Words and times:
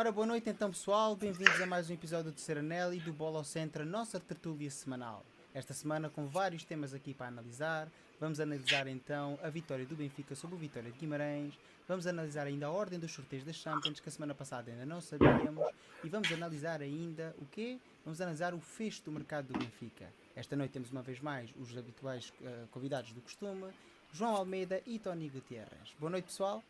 Ora, 0.00 0.10
boa 0.10 0.26
noite 0.26 0.48
então 0.48 0.70
pessoal, 0.70 1.14
bem-vindos 1.14 1.60
a 1.60 1.66
mais 1.66 1.90
um 1.90 1.92
episódio 1.92 2.32
do 2.32 2.34
Terceiro 2.34 2.60
Anel 2.60 2.94
e 2.94 3.00
do 3.00 3.12
Bola 3.12 3.36
ao 3.36 3.44
Centro, 3.44 3.82
a 3.82 3.84
nossa 3.84 4.18
tertúlia 4.18 4.70
semanal. 4.70 5.22
Esta 5.52 5.74
semana 5.74 6.08
com 6.08 6.26
vários 6.26 6.64
temas 6.64 6.94
aqui 6.94 7.12
para 7.12 7.26
analisar. 7.26 7.86
Vamos 8.18 8.40
analisar 8.40 8.86
então 8.86 9.38
a 9.42 9.50
vitória 9.50 9.84
do 9.84 9.94
Benfica 9.94 10.34
sobre 10.34 10.56
o 10.56 10.58
Vitória 10.58 10.90
de 10.90 10.98
Guimarães. 10.98 11.52
Vamos 11.86 12.06
analisar 12.06 12.46
ainda 12.46 12.64
a 12.64 12.70
ordem 12.70 12.98
dos 12.98 13.12
sorteios 13.12 13.44
das 13.44 13.56
Champions, 13.56 14.00
que 14.00 14.08
a 14.08 14.12
semana 14.12 14.34
passada 14.34 14.70
ainda 14.70 14.86
não 14.86 15.02
sabíamos. 15.02 15.68
E 16.02 16.08
vamos 16.08 16.32
analisar 16.32 16.80
ainda 16.80 17.34
o 17.38 17.44
quê? 17.44 17.78
Vamos 18.02 18.22
analisar 18.22 18.54
o 18.54 18.58
fecho 18.58 19.02
do 19.04 19.12
mercado 19.12 19.52
do 19.52 19.58
Benfica. 19.58 20.06
Esta 20.34 20.56
noite 20.56 20.70
temos 20.70 20.90
uma 20.90 21.02
vez 21.02 21.20
mais 21.20 21.50
os 21.60 21.76
habituais 21.76 22.32
uh, 22.40 22.66
convidados 22.70 23.12
do 23.12 23.20
costume, 23.20 23.66
João 24.14 24.34
Almeida 24.34 24.80
e 24.86 24.98
Tony 24.98 25.28
Gutierrez. 25.28 25.94
Boa 25.98 26.08
noite 26.08 26.24
pessoal. 26.24 26.64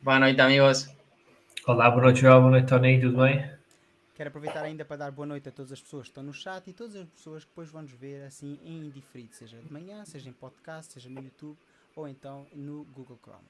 Boa 0.00 0.20
noite 0.20 0.40
amigos. 0.40 0.88
Olá, 1.68 1.90
boa 1.90 2.00
noite 2.04 2.20
João, 2.20 2.42
boa 2.42 2.52
noite 2.52 2.68
Tony, 2.68 3.00
tudo 3.00 3.16
bem? 3.16 3.50
Quero 4.14 4.28
aproveitar 4.28 4.62
ainda 4.62 4.84
para 4.84 4.98
dar 4.98 5.10
boa 5.10 5.26
noite 5.26 5.48
a 5.48 5.52
todas 5.52 5.72
as 5.72 5.80
pessoas 5.80 6.04
que 6.04 6.10
estão 6.10 6.22
no 6.22 6.32
chat 6.32 6.64
e 6.70 6.72
todas 6.72 6.94
as 6.94 7.08
pessoas 7.08 7.42
que 7.42 7.50
depois 7.50 7.68
vão 7.68 7.82
nos 7.82 7.90
ver 7.90 8.22
assim 8.22 8.56
em 8.62 8.86
indiferido, 8.86 9.34
seja 9.34 9.58
de 9.58 9.72
manhã, 9.72 10.04
seja 10.04 10.30
em 10.30 10.32
podcast, 10.32 10.92
seja 10.92 11.10
no 11.10 11.20
YouTube 11.20 11.58
ou 11.96 12.06
então 12.06 12.46
no 12.54 12.84
Google 12.94 13.18
Chrome. 13.20 13.48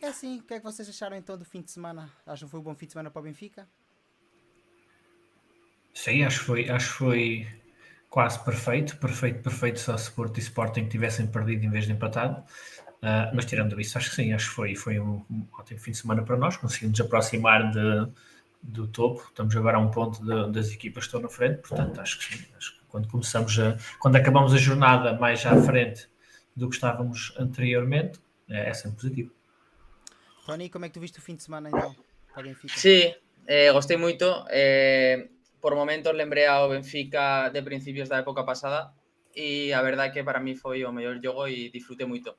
É 0.00 0.06
assim, 0.06 0.38
o 0.38 0.42
que 0.44 0.54
é 0.54 0.58
que 0.58 0.64
vocês 0.64 0.88
acharam 0.88 1.16
então 1.16 1.36
do 1.36 1.44
fim 1.44 1.60
de 1.60 1.72
semana? 1.72 2.08
Acham 2.24 2.46
que 2.46 2.52
foi 2.52 2.60
um 2.60 2.62
bom 2.62 2.74
fim 2.76 2.86
de 2.86 2.92
semana 2.92 3.10
para 3.10 3.18
o 3.18 3.24
Benfica? 3.24 3.66
Sim, 5.92 6.22
acho 6.22 6.38
que 6.38 6.44
foi, 6.44 6.70
acho 6.70 6.92
foi 6.92 7.48
quase 8.08 8.44
perfeito, 8.44 8.96
perfeito, 8.98 9.42
perfeito 9.42 9.80
só 9.80 9.96
se 9.96 10.08
Porto 10.12 10.38
e 10.38 10.40
Sporting 10.40 10.86
tivessem 10.86 11.26
perdido 11.26 11.64
em 11.64 11.70
vez 11.70 11.84
de 11.84 11.90
empatado. 11.90 12.44
Uh, 13.02 13.34
mas 13.34 13.46
tirando 13.46 13.80
isso, 13.80 13.96
acho 13.96 14.10
que 14.10 14.16
sim, 14.16 14.32
acho 14.32 14.50
que 14.50 14.54
foi, 14.54 14.74
foi 14.74 15.00
um, 15.00 15.24
um, 15.30 15.46
ótimo 15.58 15.80
fim 15.80 15.92
de 15.92 15.96
semana 15.96 16.22
para 16.22 16.36
nós, 16.36 16.58
conseguimos 16.58 17.00
aproximar 17.00 17.70
de, 17.70 18.06
do 18.62 18.86
topo, 18.86 19.24
estamos 19.28 19.56
agora 19.56 19.78
a 19.78 19.80
um 19.80 19.90
ponto 19.90 20.22
de, 20.22 20.52
das 20.52 20.70
equipas 20.70 21.04
que 21.04 21.08
estão 21.08 21.20
na 21.20 21.28
frente, 21.28 21.60
portanto 21.66 21.98
acho 21.98 22.18
que 22.18 22.36
sim, 22.36 22.44
acho 22.54 22.78
que 22.78 22.84
quando 22.88 23.08
começamos 23.08 23.58
a, 23.58 23.78
quando 23.98 24.16
acabamos 24.16 24.52
a 24.52 24.58
jornada 24.58 25.14
mais 25.14 25.46
à 25.46 25.56
frente 25.62 26.08
do 26.54 26.68
que 26.68 26.74
estávamos 26.74 27.34
anteriormente, 27.38 28.20
é, 28.48 28.68
é 28.68 28.74
sempre 28.74 28.96
positivo. 28.96 29.32
Tony, 30.44 30.68
como 30.68 30.84
é 30.84 30.88
que 30.88 30.94
tu 30.94 31.00
viste 31.00 31.18
o 31.18 31.22
fim 31.22 31.36
de 31.36 31.42
semana 31.42 31.68
então? 31.68 31.94
Para 32.34 32.42
Benfica? 32.42 32.76
Sí, 32.76 33.14
eh, 33.46 33.72
gostei 33.72 33.96
muito. 33.96 34.44
Eh, 34.50 35.28
por 35.60 35.74
momentos 35.74 36.12
lembrei 36.12 36.46
ao 36.46 36.68
Benfica 36.68 37.48
de 37.50 37.62
principios 37.62 38.08
da 38.08 38.18
época 38.18 38.44
pasada 38.44 38.92
e 39.34 39.72
a 39.72 39.82
verdade 39.82 40.10
é 40.10 40.12
que 40.12 40.24
para 40.24 40.40
mim 40.40 40.56
foi 40.56 40.84
o 40.84 40.92
melhor 40.92 41.20
jogo 41.22 41.46
e 41.46 41.70
disfrutei 41.70 42.06
muito. 42.06 42.34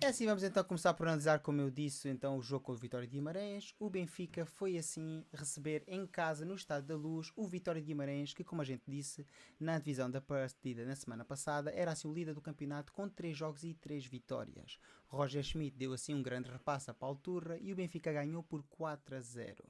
É 0.00 0.06
assim, 0.06 0.26
vamos 0.26 0.44
então 0.44 0.62
começar 0.62 0.94
por 0.94 1.08
analisar, 1.08 1.40
como 1.40 1.60
eu 1.60 1.70
disse, 1.70 2.08
então 2.08 2.38
o 2.38 2.42
jogo 2.42 2.66
com 2.66 2.72
o 2.72 2.76
Vitória 2.76 3.06
de 3.06 3.14
Guimarães. 3.14 3.74
O 3.80 3.90
Benfica 3.90 4.46
foi 4.46 4.78
assim 4.78 5.24
receber 5.32 5.82
em 5.88 6.06
casa, 6.06 6.44
no 6.44 6.54
Estado 6.54 6.86
da 6.86 6.96
Luz, 6.96 7.32
o 7.34 7.48
Vitória 7.48 7.80
de 7.80 7.88
Guimarães, 7.88 8.32
que 8.32 8.44
como 8.44 8.62
a 8.62 8.64
gente 8.64 8.84
disse, 8.86 9.26
na 9.58 9.76
divisão 9.76 10.08
da 10.08 10.20
partida 10.20 10.84
na 10.84 10.94
semana 10.94 11.24
passada, 11.24 11.72
era 11.72 11.90
assim 11.90 12.06
o 12.06 12.14
líder 12.14 12.32
do 12.32 12.40
campeonato 12.40 12.92
com 12.92 13.08
3 13.08 13.36
jogos 13.36 13.64
e 13.64 13.74
3 13.74 14.06
vitórias. 14.06 14.78
Roger 15.08 15.42
Schmidt 15.42 15.76
deu 15.76 15.92
assim 15.92 16.14
um 16.14 16.22
grande 16.22 16.48
repasso 16.48 16.94
para 16.94 17.08
a 17.08 17.10
altura 17.10 17.58
e 17.58 17.72
o 17.72 17.76
Benfica 17.76 18.12
ganhou 18.12 18.44
por 18.44 18.62
4 18.70 19.16
a 19.16 19.20
0. 19.20 19.64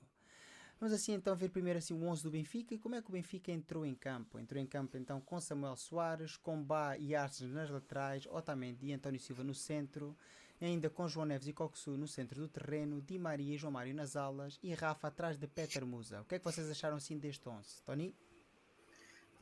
Vamos 0.80 0.94
assim 0.94 1.12
então 1.12 1.34
ver 1.34 1.48
primeiro 1.48 1.78
assim 1.78 1.92
o 1.92 2.04
11 2.04 2.22
do 2.22 2.30
Benfica 2.30 2.72
e 2.72 2.78
como 2.78 2.94
é 2.94 3.02
que 3.02 3.08
o 3.08 3.12
Benfica 3.12 3.50
entrou 3.50 3.84
em 3.84 3.96
campo. 3.96 4.38
Entrou 4.38 4.62
em 4.62 4.66
campo 4.66 4.96
então 4.96 5.20
com 5.20 5.40
Samuel 5.40 5.76
Soares, 5.76 6.36
com 6.36 6.62
Bá 6.62 6.96
e 6.96 7.16
Arces 7.16 7.50
nas 7.50 7.68
laterais, 7.68 8.26
Otamendi 8.26 8.86
e 8.86 8.92
António 8.92 9.18
Silva 9.18 9.42
no 9.42 9.54
centro, 9.54 10.16
ainda 10.60 10.88
com 10.88 11.08
João 11.08 11.26
Neves 11.26 11.48
e 11.48 11.52
Coxu 11.52 11.96
no 11.96 12.06
centro 12.06 12.40
do 12.40 12.48
terreno, 12.48 13.02
Di 13.02 13.18
Maria 13.18 13.56
e 13.56 13.58
João 13.58 13.72
Mário 13.72 13.92
nas 13.92 14.14
alas 14.14 14.56
e 14.62 14.72
Rafa 14.72 15.08
atrás 15.08 15.36
de 15.36 15.48
Peter 15.48 15.84
Musa. 15.84 16.20
O 16.20 16.24
que 16.24 16.36
é 16.36 16.38
que 16.38 16.44
vocês 16.44 16.70
acharam 16.70 16.96
assim 16.96 17.18
deste 17.18 17.48
11? 17.48 17.82
Tony? 17.84 18.14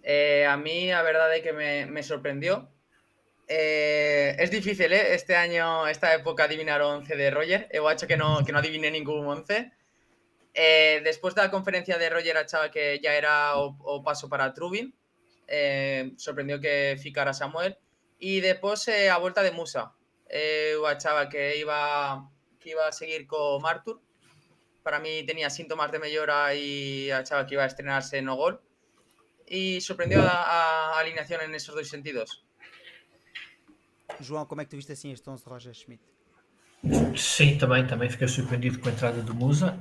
Eh, 0.03 0.47
a 0.47 0.57
mí 0.57 0.91
a 0.91 1.03
verdade 1.03 1.39
é 1.39 1.41
que 1.41 1.53
me, 1.53 1.85
me 1.85 2.03
sorprendió. 2.03 2.67
Eh, 3.47 4.37
es 4.39 4.51
difícil, 4.51 4.91
¿eh? 4.93 5.15
Este 5.15 5.37
año, 5.37 5.87
esta 5.87 6.15
época, 6.15 6.45
adivinar 6.45 6.81
o 6.81 6.89
11 6.89 7.15
de 7.15 7.31
Roger. 7.31 7.69
Eu 7.71 7.87
acho 7.89 8.07
que 8.07 8.17
no, 8.17 8.43
que 8.45 8.53
no 8.53 8.59
adiviné 8.59 8.91
ningún 8.91 9.27
11. 9.27 9.71
Eh, 10.59 11.03
después 11.05 11.35
de 11.35 11.43
la 11.43 11.51
conferencia 11.51 11.99
de 11.99 12.09
Roger 12.09 12.39
achaba 12.39 12.71
que 12.71 12.99
ya 13.03 13.15
era 13.15 13.59
o, 13.59 14.03
paso 14.03 14.27
para 14.29 14.55
Trubin. 14.55 14.95
Eh, 15.47 16.15
sorprendió 16.17 16.59
que 16.59 16.97
ficara 17.01 17.35
Samuel. 17.35 17.77
Y 18.19 18.41
después 18.41 18.89
eh, 18.89 19.11
a 19.11 19.19
vuelta 19.19 19.43
de 19.43 19.51
Musa. 19.51 19.95
Achaba 20.87 21.29
que 21.29 21.59
iba, 21.59 22.31
que 22.59 22.71
iba 22.71 22.89
a 22.89 22.93
seguir 22.93 23.27
con 23.27 23.65
Artur. 23.67 24.01
Para 24.83 24.99
mí 24.99 25.25
tenía 25.27 25.51
síntomas 25.51 25.93
de 25.93 25.99
mejora 25.99 26.55
y 26.55 27.11
achaba 27.11 27.47
que 27.47 27.55
iba 27.55 27.65
a 27.65 27.67
estrenarse 27.67 28.23
no 28.23 28.37
gol. 28.37 28.63
Y 29.47 29.83
sorprendió 29.83 30.23
a, 30.23 30.99
alineación 30.99 31.43
en 31.43 31.55
esos 31.55 31.75
dos 31.75 31.89
sentidos. 31.89 32.45
João, 34.21 34.47
¿cómo 34.47 34.63
es 34.63 34.69
que 34.69 34.79
este 34.79 34.95
11 34.95 35.23
de 35.23 35.51
Roger 35.51 35.75
Schmidt? 35.75 36.16
Sim, 37.17 37.59
também, 37.59 37.87
também 37.87 38.09
fiquei 38.09 38.29
surpreendido 38.29 38.79
com 38.79 38.89
a 38.89 38.93
entrada 38.93 39.23
do 39.23 39.35
Musa. 39.35 39.79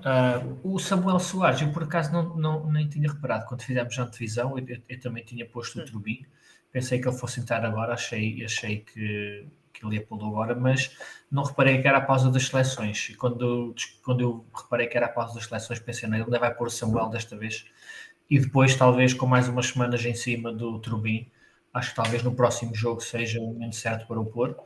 Uh, 0.63 0.75
o 0.75 0.79
Samuel 0.79 1.19
Soares, 1.19 1.61
eu 1.61 1.71
por 1.71 1.83
acaso 1.83 2.11
não, 2.11 2.35
não, 2.35 2.71
nem 2.71 2.87
tinha 2.87 3.11
reparado, 3.11 3.45
quando 3.45 3.61
fizemos 3.61 3.97
a 3.99 4.03
antevisão, 4.03 4.57
eu, 4.57 4.65
eu, 4.67 4.81
eu 4.89 4.99
também 4.99 5.23
tinha 5.23 5.45
posto 5.45 5.79
o 5.79 5.85
Trubin, 5.85 6.25
pensei 6.71 6.99
que 6.99 7.07
ele 7.07 7.15
fosse 7.17 7.39
entrar 7.39 7.63
agora, 7.63 7.93
achei, 7.93 8.43
achei 8.43 8.79
que, 8.79 9.45
que 9.71 9.85
ele 9.85 9.95
ia 9.95 10.05
pô-lo 10.05 10.25
agora, 10.27 10.55
mas 10.55 10.97
não 11.29 11.43
reparei 11.43 11.81
que 11.81 11.87
era 11.87 11.99
a 11.99 12.01
pausa 12.01 12.31
das 12.31 12.47
seleções. 12.47 13.09
E 13.09 13.15
quando, 13.15 13.75
quando 14.03 14.21
eu 14.21 14.45
reparei 14.55 14.87
que 14.87 14.97
era 14.97 15.05
a 15.05 15.09
pausa 15.09 15.35
das 15.35 15.45
seleções, 15.45 15.79
pensei, 15.79 16.09
não, 16.09 16.17
ele 16.17 16.39
vai 16.39 16.53
pôr 16.53 16.67
o 16.67 16.71
Samuel 16.71 17.09
desta 17.09 17.37
vez. 17.37 17.65
E 18.29 18.39
depois, 18.39 18.75
talvez, 18.75 19.13
com 19.13 19.27
mais 19.27 19.47
umas 19.47 19.67
semanas 19.67 20.03
em 20.05 20.15
cima 20.15 20.51
do 20.51 20.79
Trubin, 20.79 21.29
acho 21.73 21.91
que 21.91 21.95
talvez 21.95 22.23
no 22.23 22.33
próximo 22.33 22.73
jogo 22.73 23.01
seja 23.01 23.39
o 23.39 23.45
momento 23.45 23.75
certo 23.75 24.07
para 24.07 24.19
o 24.19 24.25
pôr. 24.25 24.57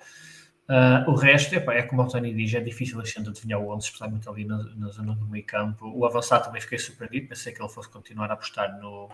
Uh, 0.69 1.09
o 1.09 1.15
resto, 1.15 1.55
é 1.55 1.81
como 1.81 2.03
o 2.03 2.07
Tony 2.07 2.31
diz, 2.31 2.53
é 2.53 2.59
difícil 2.59 3.01
a 3.01 3.03
gente 3.03 3.27
adivinhar 3.27 3.59
o 3.59 3.73
11, 3.73 3.85
especialmente 3.85 4.29
ali 4.29 4.45
na, 4.45 4.63
na, 4.75 4.89
zona 4.89 5.15
do 5.15 5.25
meio 5.25 5.43
campo. 5.43 5.91
O 5.95 6.05
avançado 6.05 6.45
também 6.45 6.61
fiquei 6.61 6.77
surpreendido, 6.77 7.29
pensei 7.29 7.51
que 7.51 7.59
ele 7.59 7.69
fosse 7.69 7.89
continuar 7.89 8.29
a 8.29 8.35
apostar 8.35 8.79
no, 8.79 9.09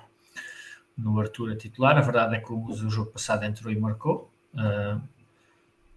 no 0.98 1.18
Arthur 1.18 1.54
a 1.54 1.56
titular. 1.56 1.98
A 1.98 2.02
verdade 2.02 2.36
é 2.36 2.42
que 2.42 2.52
o 2.52 2.58
Musa, 2.58 2.86
o 2.86 2.90
jogo 2.90 3.10
passado, 3.12 3.46
entrou 3.46 3.72
e 3.72 3.80
marcou, 3.80 4.30
uh, 4.54 5.02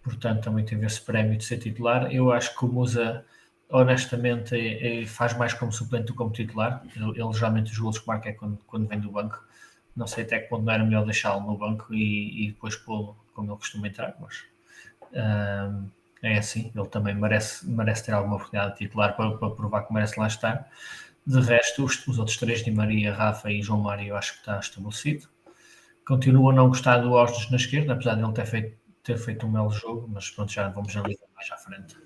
portanto, 0.01 0.45
também 0.45 0.65
teve 0.65 0.87
esse 0.87 1.01
prémio 1.01 1.37
de 1.37 1.45
ser 1.45 1.59
titular. 1.59 2.15
Eu 2.15 2.31
acho 2.31 2.57
que 2.57 2.65
o 2.65 2.69
Musa, 2.69 3.25
honestamente, 3.69 4.55
é, 4.55 5.03
é, 5.03 5.07
faz 5.07 5.37
mais 5.37 5.55
como 5.55 5.73
suplente 5.73 6.07
do 6.07 6.13
que 6.13 6.19
como 6.19 6.31
titular. 6.31 6.85
Ele, 6.95 7.21
ele 7.21 7.33
geralmente 7.33 7.73
os 7.73 7.79
gols 7.79 7.99
que 7.99 8.07
marca 8.07 8.29
é 8.29 8.33
quando, 8.33 8.59
quando 8.65 8.87
vem 8.87 9.01
do 9.01 9.11
banco. 9.11 9.43
Não 9.97 10.07
sei 10.07 10.23
até 10.23 10.39
que 10.39 10.49
ponto 10.49 10.65
não 10.65 10.73
era 10.73 10.85
melhor 10.85 11.05
deixá-lo 11.05 11.45
no 11.45 11.59
banco 11.59 11.93
e, 11.93 12.45
e 12.45 12.49
depois 12.53 12.77
pô-lo 12.77 13.17
como 13.35 13.51
ele 13.51 13.59
costuma 13.59 13.89
entrar, 13.89 14.15
mas 14.21 14.45
é 16.23 16.39
assim, 16.39 16.73
ele 16.75 16.87
também 16.89 17.15
merece, 17.15 17.69
merece 17.69 18.05
ter 18.05 18.13
alguma 18.13 18.37
oportunidade 18.37 18.73
de 18.73 18.79
titular 18.79 19.17
para, 19.17 19.37
para 19.37 19.51
provar 19.51 19.83
que 19.83 19.93
merece 19.93 20.19
lá 20.19 20.27
estar. 20.27 20.71
De 21.27 21.41
resto, 21.41 21.85
os, 21.85 22.07
os, 22.07 22.19
outros 22.19 22.37
três, 22.37 22.65
de 22.65 22.71
Maria, 22.71 23.13
Rafa 23.13 23.51
e 23.51 23.61
João 23.63 23.81
Mário, 23.81 24.17
acho 24.17 24.33
que 24.33 24.39
está 24.39 24.59
estabelecido. 24.59 25.29
Continuo 26.07 26.51
a 26.51 26.55
não 26.55 26.69
gostar 26.69 26.99
do 26.99 27.13
Ostos 27.13 27.51
na 27.51 27.57
esquerda, 27.57 27.93
apesar 27.93 28.15
de 28.15 28.23
ele 28.23 28.33
ter 28.33 28.47
feito, 28.47 28.79
ter 29.03 29.19
feito 29.19 29.47
um 29.47 29.53
belo 29.53 29.71
jogo, 29.71 30.09
mas 30.09 30.31
pronto, 30.31 30.51
já 30.51 30.69
vamos 30.69 30.97
analisar 30.97 31.27
mais 31.37 31.51
à 31.51 31.57
frente. 31.59 31.97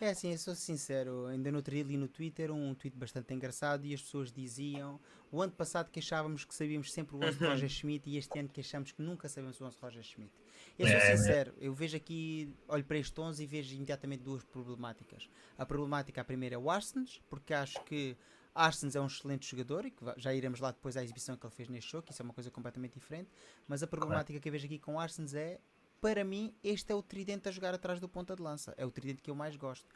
É 0.00 0.10
assim, 0.10 0.32
eu 0.32 0.38
sou 0.38 0.54
sincero, 0.54 1.26
ainda 1.26 1.50
no 1.50 1.58
outro 1.58 1.74
dia 1.74 1.84
li 1.84 1.96
no 1.96 2.08
Twitter 2.08 2.50
um 2.50 2.74
tweet 2.74 2.96
bastante 2.96 3.34
engraçado 3.34 3.84
e 3.84 3.92
as 3.92 4.00
pessoas 4.00 4.32
diziam 4.32 4.98
o 5.30 5.42
ano 5.42 5.52
passado 5.52 5.90
queixávamos 5.90 6.44
que 6.44 6.54
sabíamos 6.54 6.90
sempre 6.90 7.14
o 7.16 7.24
11 7.24 7.38
de 7.38 7.46
Roger 7.46 7.68
Schmidt 7.68 8.08
e 8.08 8.16
este 8.16 8.38
ano 8.38 8.48
queixamos 8.48 8.92
que 8.92 9.02
nunca 9.02 9.28
sabemos 9.28 9.60
o 9.60 9.64
11 9.64 9.76
de 9.76 9.82
Roger 9.82 10.02
Schmidt. 10.02 10.32
Eu 10.80 10.88
sou 10.88 10.96
é, 10.96 11.16
sincero, 11.16 11.54
eu 11.58 11.74
vejo 11.74 11.96
aqui, 11.96 12.54
olho 12.68 12.84
para 12.84 12.98
este 12.98 13.20
11 13.20 13.42
e 13.42 13.46
vejo 13.46 13.74
imediatamente 13.74 14.22
duas 14.22 14.42
problemáticas. 14.42 15.28
A 15.58 15.66
problemática, 15.66 16.20
a 16.20 16.24
primeira 16.24 16.54
é 16.54 16.58
o 16.58 16.70
Arsens, 16.70 17.20
porque 17.28 17.52
acho 17.52 17.82
que 17.84 18.16
Arsens 18.54 18.96
é 18.96 19.00
um 19.00 19.06
excelente 19.06 19.48
jogador 19.48 19.84
e 19.84 19.90
que 19.90 20.04
já 20.16 20.32
iremos 20.32 20.58
lá 20.58 20.70
depois 20.70 20.96
à 20.96 21.04
exibição 21.04 21.36
que 21.36 21.46
ele 21.46 21.54
fez 21.54 21.68
neste 21.68 21.92
jogo, 21.92 22.06
que 22.06 22.12
isso 22.12 22.22
é 22.22 22.24
uma 22.24 22.34
coisa 22.34 22.50
completamente 22.50 22.94
diferente. 22.94 23.30
Mas 23.68 23.82
a 23.82 23.86
problemática 23.86 24.32
claro. 24.32 24.42
que 24.42 24.48
eu 24.48 24.52
vejo 24.52 24.66
aqui 24.66 24.78
com 24.78 24.98
Arsens 24.98 25.34
é 25.34 25.60
para 26.00 26.24
mim, 26.24 26.54
este 26.64 26.92
é 26.92 26.94
o 26.94 27.02
tridente 27.02 27.46
a 27.48 27.52
jogar 27.52 27.74
atrás 27.74 28.00
do 28.00 28.08
ponta 28.08 28.34
de 28.34 28.42
lança. 28.42 28.74
É 28.78 28.86
o 28.86 28.90
tridente 28.90 29.20
que 29.20 29.30
eu 29.30 29.34
mais 29.34 29.54
gosto. 29.54 29.86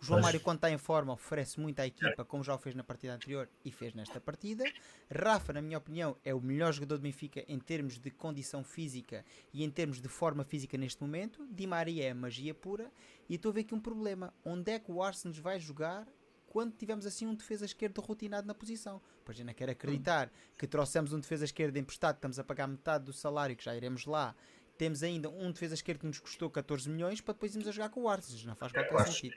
O 0.00 0.04
João 0.04 0.20
Mário, 0.20 0.40
quando 0.40 0.56
está 0.56 0.70
em 0.70 0.78
forma, 0.78 1.12
oferece 1.12 1.60
muito 1.60 1.78
à 1.78 1.86
equipa, 1.86 2.24
como 2.24 2.42
já 2.42 2.54
o 2.54 2.58
fez 2.58 2.74
na 2.74 2.82
partida 2.82 3.14
anterior 3.14 3.48
e 3.64 3.70
fez 3.70 3.94
nesta 3.94 4.20
partida. 4.20 4.64
Rafa, 5.08 5.52
na 5.52 5.62
minha 5.62 5.78
opinião, 5.78 6.16
é 6.24 6.34
o 6.34 6.40
melhor 6.40 6.72
jogador 6.72 6.96
do 6.96 7.02
Benfica 7.02 7.44
em 7.46 7.58
termos 7.58 7.98
de 7.98 8.10
condição 8.10 8.64
física 8.64 9.24
e 9.52 9.62
em 9.62 9.70
termos 9.70 10.00
de 10.00 10.08
forma 10.08 10.42
física 10.42 10.76
neste 10.76 11.00
momento. 11.00 11.46
Di 11.48 11.68
Maria 11.68 12.04
é 12.04 12.12
magia 12.12 12.52
pura. 12.52 12.90
E 13.28 13.36
estou 13.36 13.50
a 13.50 13.52
ver 13.52 13.60
aqui 13.60 13.74
um 13.74 13.80
problema. 13.80 14.34
Onde 14.44 14.72
é 14.72 14.78
que 14.80 14.90
o 14.90 15.00
Arsenal 15.00 15.40
vai 15.40 15.60
jogar 15.60 16.06
quando 16.48 16.74
tivermos 16.74 17.06
assim 17.06 17.26
um 17.26 17.34
defesa 17.34 17.64
esquerdo 17.64 18.00
rotinado 18.00 18.46
na 18.46 18.54
posição? 18.54 19.00
Pois 19.24 19.38
eu 19.38 19.44
não 19.44 19.54
quero 19.54 19.70
acreditar 19.70 20.32
que 20.58 20.66
trouxemos 20.66 21.12
um 21.12 21.20
defesa 21.20 21.44
esquerdo 21.44 21.76
emprestado, 21.76 22.16
estamos 22.16 22.40
a 22.40 22.44
pagar 22.44 22.66
metade 22.66 23.04
do 23.04 23.12
salário, 23.12 23.54
que 23.54 23.64
já 23.64 23.74
iremos 23.74 24.04
lá 24.04 24.34
temos 24.76 25.02
ainda 25.04 25.30
um 25.30 25.52
defesa 25.52 25.74
esquerdo 25.74 26.00
que 26.00 26.06
nos 26.06 26.18
custou 26.18 26.50
14 26.50 26.90
milhões 26.90 27.20
para 27.20 27.34
depois 27.34 27.54
irmos 27.54 27.68
a 27.68 27.70
jogar 27.70 27.90
com 27.90 28.02
o 28.02 28.08
Arsenal. 28.08 28.46
Não 28.46 28.56
faz 28.56 28.72
qualquer 28.72 29.06
sentido. 29.06 29.36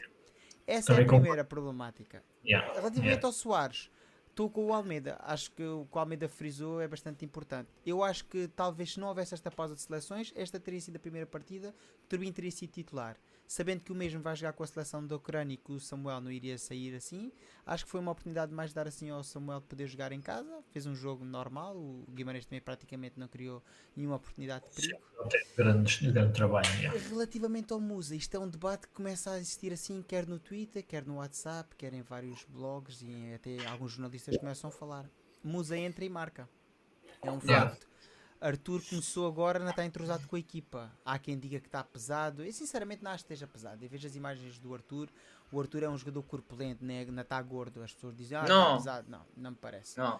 Essa 0.67 0.87
também 0.87 1.03
é 1.03 1.05
a 1.05 1.09
primeira 1.09 1.43
com... 1.43 1.49
problemática. 1.49 2.23
Yeah. 2.45 2.67
Relativamente 2.73 3.13
yeah. 3.13 3.25
ao 3.25 3.31
Soares, 3.31 3.89
estou 4.29 4.49
com 4.49 4.65
o 4.65 4.73
Almeida. 4.73 5.17
Acho 5.21 5.51
que 5.51 5.63
o 5.63 5.87
que 5.89 5.97
o 5.97 5.99
Almeida 5.99 6.27
frisou 6.27 6.81
é 6.81 6.87
bastante 6.87 7.23
importante. 7.23 7.69
Eu 7.85 8.03
acho 8.03 8.25
que 8.25 8.47
talvez 8.49 8.93
se 8.93 8.99
não 8.99 9.07
houvesse 9.07 9.33
esta 9.33 9.49
pausa 9.49 9.75
de 9.75 9.81
seleções, 9.81 10.33
esta 10.35 10.59
teria 10.59 10.81
sido 10.81 10.97
a 10.97 10.99
primeira 10.99 11.25
partida 11.25 11.73
que 12.01 12.07
Turbin 12.07 12.31
teria 12.31 12.51
sido 12.51 12.71
titular 12.71 13.17
sabendo 13.47 13.81
que 13.81 13.91
o 13.91 13.95
mesmo 13.95 14.21
vai 14.21 14.35
jogar 14.35 14.53
com 14.53 14.63
a 14.63 14.67
seleção 14.67 15.05
da 15.05 15.15
Ucrânia 15.15 15.53
e 15.53 15.57
que 15.57 15.71
o 15.71 15.79
Samuel 15.79 16.21
não 16.21 16.31
iria 16.31 16.57
sair 16.57 16.95
assim, 16.95 17.31
acho 17.65 17.85
que 17.85 17.91
foi 17.91 17.99
uma 17.99 18.11
oportunidade 18.11 18.53
mais 18.53 18.71
de 18.71 18.75
dar 18.75 18.87
assim 18.87 19.09
ao 19.09 19.23
Samuel 19.23 19.59
de 19.59 19.67
poder 19.67 19.87
jogar 19.87 20.11
em 20.11 20.21
casa. 20.21 20.63
Fez 20.71 20.85
um 20.85 20.95
jogo 20.95 21.23
normal, 21.23 21.75
o 21.75 22.05
Guimarães 22.11 22.45
também 22.45 22.61
praticamente 22.61 23.19
não 23.19 23.27
criou 23.27 23.63
nenhuma 23.95 24.15
oportunidade 24.15 24.65
de 24.69 24.75
perigo. 24.75 25.01
Sim, 25.31 25.37
grande, 25.57 26.11
grande 26.11 26.33
trabalho. 26.33 26.67
Relativamente 27.09 27.73
ao 27.73 27.79
Musa, 27.79 28.15
isto 28.15 28.35
é 28.35 28.39
um 28.39 28.49
debate 28.49 28.87
que 28.87 28.93
começa 28.93 29.31
a 29.31 29.37
existir 29.37 29.71
assim, 29.73 30.01
quer 30.01 30.27
no 30.27 30.39
Twitter, 30.39 30.83
quer 30.85 31.05
no 31.05 31.15
WhatsApp, 31.15 31.75
quer 31.75 31.93
em 31.93 32.01
vários 32.01 32.43
blogs 32.45 33.01
e 33.01 33.33
até 33.33 33.65
alguns 33.67 33.91
jornalistas 33.91 34.37
começam 34.37 34.69
a 34.69 34.71
falar. 34.71 35.09
Musa 35.43 35.77
entra 35.77 36.03
e 36.03 36.09
marca. 36.09 36.49
É 37.21 37.31
um 37.31 37.39
facto. 37.39 37.87
Arthur 38.45 38.81
começou 38.87 39.27
agora, 39.27 39.57
não 39.57 39.71
está 39.71 39.83
entrosado 39.83 40.27
com 40.27 40.35
a 40.35 40.39
equipa. 40.39 40.91
Há 41.03 41.17
quem 41.17 41.37
diga 41.37 41.59
que 41.59 41.67
está 41.67 41.83
pesado. 41.83 42.43
Eu 42.43 42.53
sinceramente 42.53 43.03
não 43.03 43.09
acho 43.09 43.25
que 43.25 43.33
esteja 43.33 43.47
pesado. 43.47 43.83
Eu 43.83 43.89
vejo 43.89 44.05
as 44.05 44.15
imagens 44.15 44.59
do 44.59 44.73
Arthur. 44.73 45.09
O 45.51 45.59
Arthur 45.59 45.83
é 45.83 45.89
um 45.89 45.97
jogador 45.97 46.21
corpulento, 46.23 46.85
né? 46.85 47.05
não 47.05 47.23
está 47.23 47.41
gordo. 47.41 47.81
As 47.81 47.91
pessoas 47.91 48.15
dizem, 48.15 48.37
ah, 48.37 48.45
não. 48.47 48.77
está 48.77 48.77
pesado. 48.77 49.07
Não, 49.09 49.21
não 49.35 49.51
me 49.51 49.57
parece. 49.57 49.97
Não. 49.97 50.19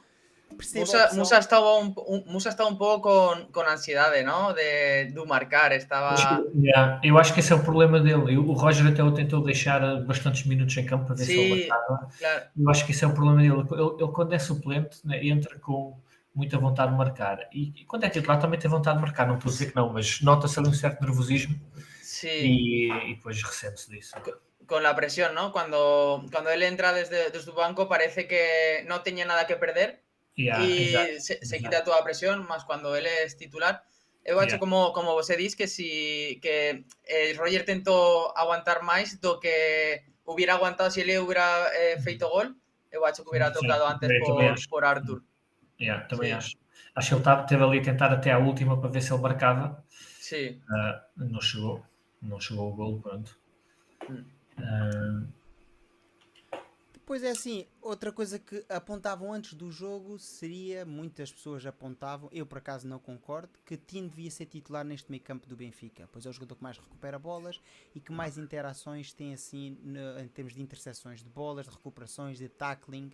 Musa, 0.76 1.10
Musa, 1.14 1.40
estaba 1.40 1.76
un, 1.76 1.94
un, 2.08 2.24
Musa 2.28 2.50
estaba 2.50 2.70
un 2.70 2.78
pouco 2.78 3.10
con, 3.10 3.52
con 3.52 3.68
ansiedade, 3.68 4.24
não? 4.24 4.54
De, 4.54 5.12
do 5.12 5.26
marcar, 5.26 5.72
estava... 5.74 6.16
Yeah, 6.56 7.02
eu 7.04 7.18
acho 7.18 7.34
que 7.34 7.40
esse 7.40 7.52
é 7.52 7.56
o 7.56 7.64
problema 7.64 8.00
dele. 8.00 8.38
O 8.38 8.54
Roger 8.54 8.88
até 8.88 9.04
o 9.04 9.12
tentou 9.12 9.42
deixar 9.42 9.82
bastantes 10.04 10.46
minutos 10.46 10.78
em 10.78 10.86
campo 10.86 11.06
para 11.06 11.16
ver 11.16 11.26
Sim, 11.26 11.34
se 11.34 11.40
ele 11.40 11.68
marcava. 11.68 12.10
Claro. 12.18 12.44
Eu 12.58 12.70
acho 12.70 12.86
que 12.86 12.92
esse 12.92 13.04
é 13.04 13.08
o 13.08 13.14
problema 13.14 13.42
dele. 13.42 13.68
Ele, 13.72 14.04
ele 14.04 14.12
quando 14.12 14.34
é 14.34 14.40
suplente, 14.40 15.00
né, 15.04 15.26
entra 15.26 15.58
com 15.60 15.98
muita 16.36 16.58
vontade 16.58 16.92
de 16.92 16.98
marcar. 16.98 17.48
E, 17.52 17.74
e, 17.82 17.86
quando 17.86 18.04
é 18.04 18.10
titular 18.10 18.40
também 18.40 18.60
tem 18.60 18.70
vontade 18.70 18.98
de 18.98 19.02
marcar, 19.02 19.26
não 19.28 19.36
estou 19.36 19.50
a 19.50 19.54
dizer 19.54 19.70
que 19.72 19.76
não, 19.76 19.92
mas 19.92 20.22
nota-se 20.22 20.60
ali 20.60 20.68
um 20.68 20.74
certo 20.74 21.02
nervosismo 21.02 21.60
sí. 22.02 22.28
e, 22.28 22.92
e 23.12 23.16
depois 23.16 23.42
ressente-se 23.42 23.90
disso. 23.90 24.16
Com 24.68 24.76
a 24.78 24.94
pressão, 24.94 25.34
não? 25.34 25.52
Quando, 25.52 26.26
quando 26.32 26.50
ele 26.50 26.66
entra 26.66 26.92
desde, 26.92 27.30
desde 27.30 27.50
o 27.50 27.54
banco 27.54 27.86
parece 27.86 28.26
que 28.26 28.84
não 28.88 29.00
tinha 29.02 29.26
nada 29.26 29.46
que 29.46 29.56
perder 29.56 30.00
yeah, 30.38 30.64
e 30.66 31.20
se, 31.20 31.40
se 31.44 31.60
quita 31.60 31.84
toda 31.84 32.00
a 32.00 32.04
pressão, 32.04 32.44
mas 32.50 32.64
quando 32.64 32.96
ele 32.96 33.08
é 33.08 33.28
titular 33.28 33.84
eu 34.26 34.40
acho 34.40 34.56
yeah. 34.56 34.60
como, 34.60 34.92
como 34.92 35.14
você 35.14 35.38
diz 35.38 35.54
que 35.54 35.68
si 35.68 36.40
que 36.42 36.84
eh, 37.06 37.34
Roger 37.38 37.64
tentou 37.64 38.34
aguantar 38.36 38.82
máis 38.82 39.20
do 39.20 39.40
que 39.40 40.02
hubiera 40.26 40.56
aguantado 40.56 40.90
se 40.90 41.02
ele 41.02 41.20
hubiera 41.20 41.70
eh, 41.76 42.00
feito 42.02 42.28
gol 42.28 42.56
eu 42.92 43.06
acho 43.06 43.22
que 43.22 43.30
hubiera 43.30 43.52
tocado 43.52 43.86
antes 43.86 44.10
por, 44.20 44.56
por 44.68 44.84
Arthur 44.84 45.22
Yeah, 45.80 46.06
também 46.06 46.30
Sim. 46.30 46.36
acho. 46.36 46.56
Acho 46.96 47.10
que 47.10 47.14
ele 47.14 47.22
estava, 47.22 47.44
teve 47.44 47.64
ali 47.64 47.80
a 47.80 47.84
tentar 47.84 48.12
até 48.14 48.32
a 48.32 48.38
última 48.38 48.80
para 48.80 48.90
ver 48.90 49.02
se 49.02 49.14
ele 49.14 49.22
marcava. 49.22 49.84
Sim. 49.90 50.62
Uh, 50.70 51.26
não 51.26 51.42
chegou. 51.42 51.86
Não 52.22 52.40
chegou 52.40 52.72
o 52.72 52.76
gol, 52.76 53.02
pronto. 53.02 53.38
Hum. 54.10 54.24
Uh... 54.58 55.28
Depois 57.06 57.22
é 57.22 57.30
assim, 57.30 57.68
outra 57.84 58.12
coisa 58.12 58.40
que 58.40 58.66
apontavam 58.68 59.32
antes 59.32 59.54
do 59.54 59.70
jogo 59.70 60.18
seria, 60.18 60.84
muitas 60.84 61.32
pessoas 61.32 61.64
apontavam, 61.64 62.28
eu 62.32 62.48
por 62.48 62.58
acaso 62.58 62.88
não 62.88 62.98
concordo, 62.98 63.60
que 63.64 63.78
Tino 63.78 64.10
devia 64.10 64.32
ser 64.32 64.48
titular 64.48 64.84
neste 64.84 65.12
meio 65.12 65.22
campo 65.22 65.48
do 65.48 65.56
Benfica, 65.56 66.10
pois 66.12 66.26
é 66.26 66.30
o 66.30 66.34
jogador 66.34 66.56
que 66.56 66.64
mais 66.64 66.80
recupera 66.80 67.20
bolas 67.20 67.62
e 67.94 68.00
que 68.00 68.12
mais 68.12 68.40
interações 68.40 69.14
tem 69.14 69.36
assim 69.36 69.78
no, 69.84 70.20
em 70.20 70.28
termos 70.28 70.56
de 70.56 70.64
interseções 70.64 71.22
de 71.22 71.30
bolas, 71.30 71.68
de 71.68 71.74
recuperações, 71.74 72.40
de 72.40 72.50
tackling 72.50 73.12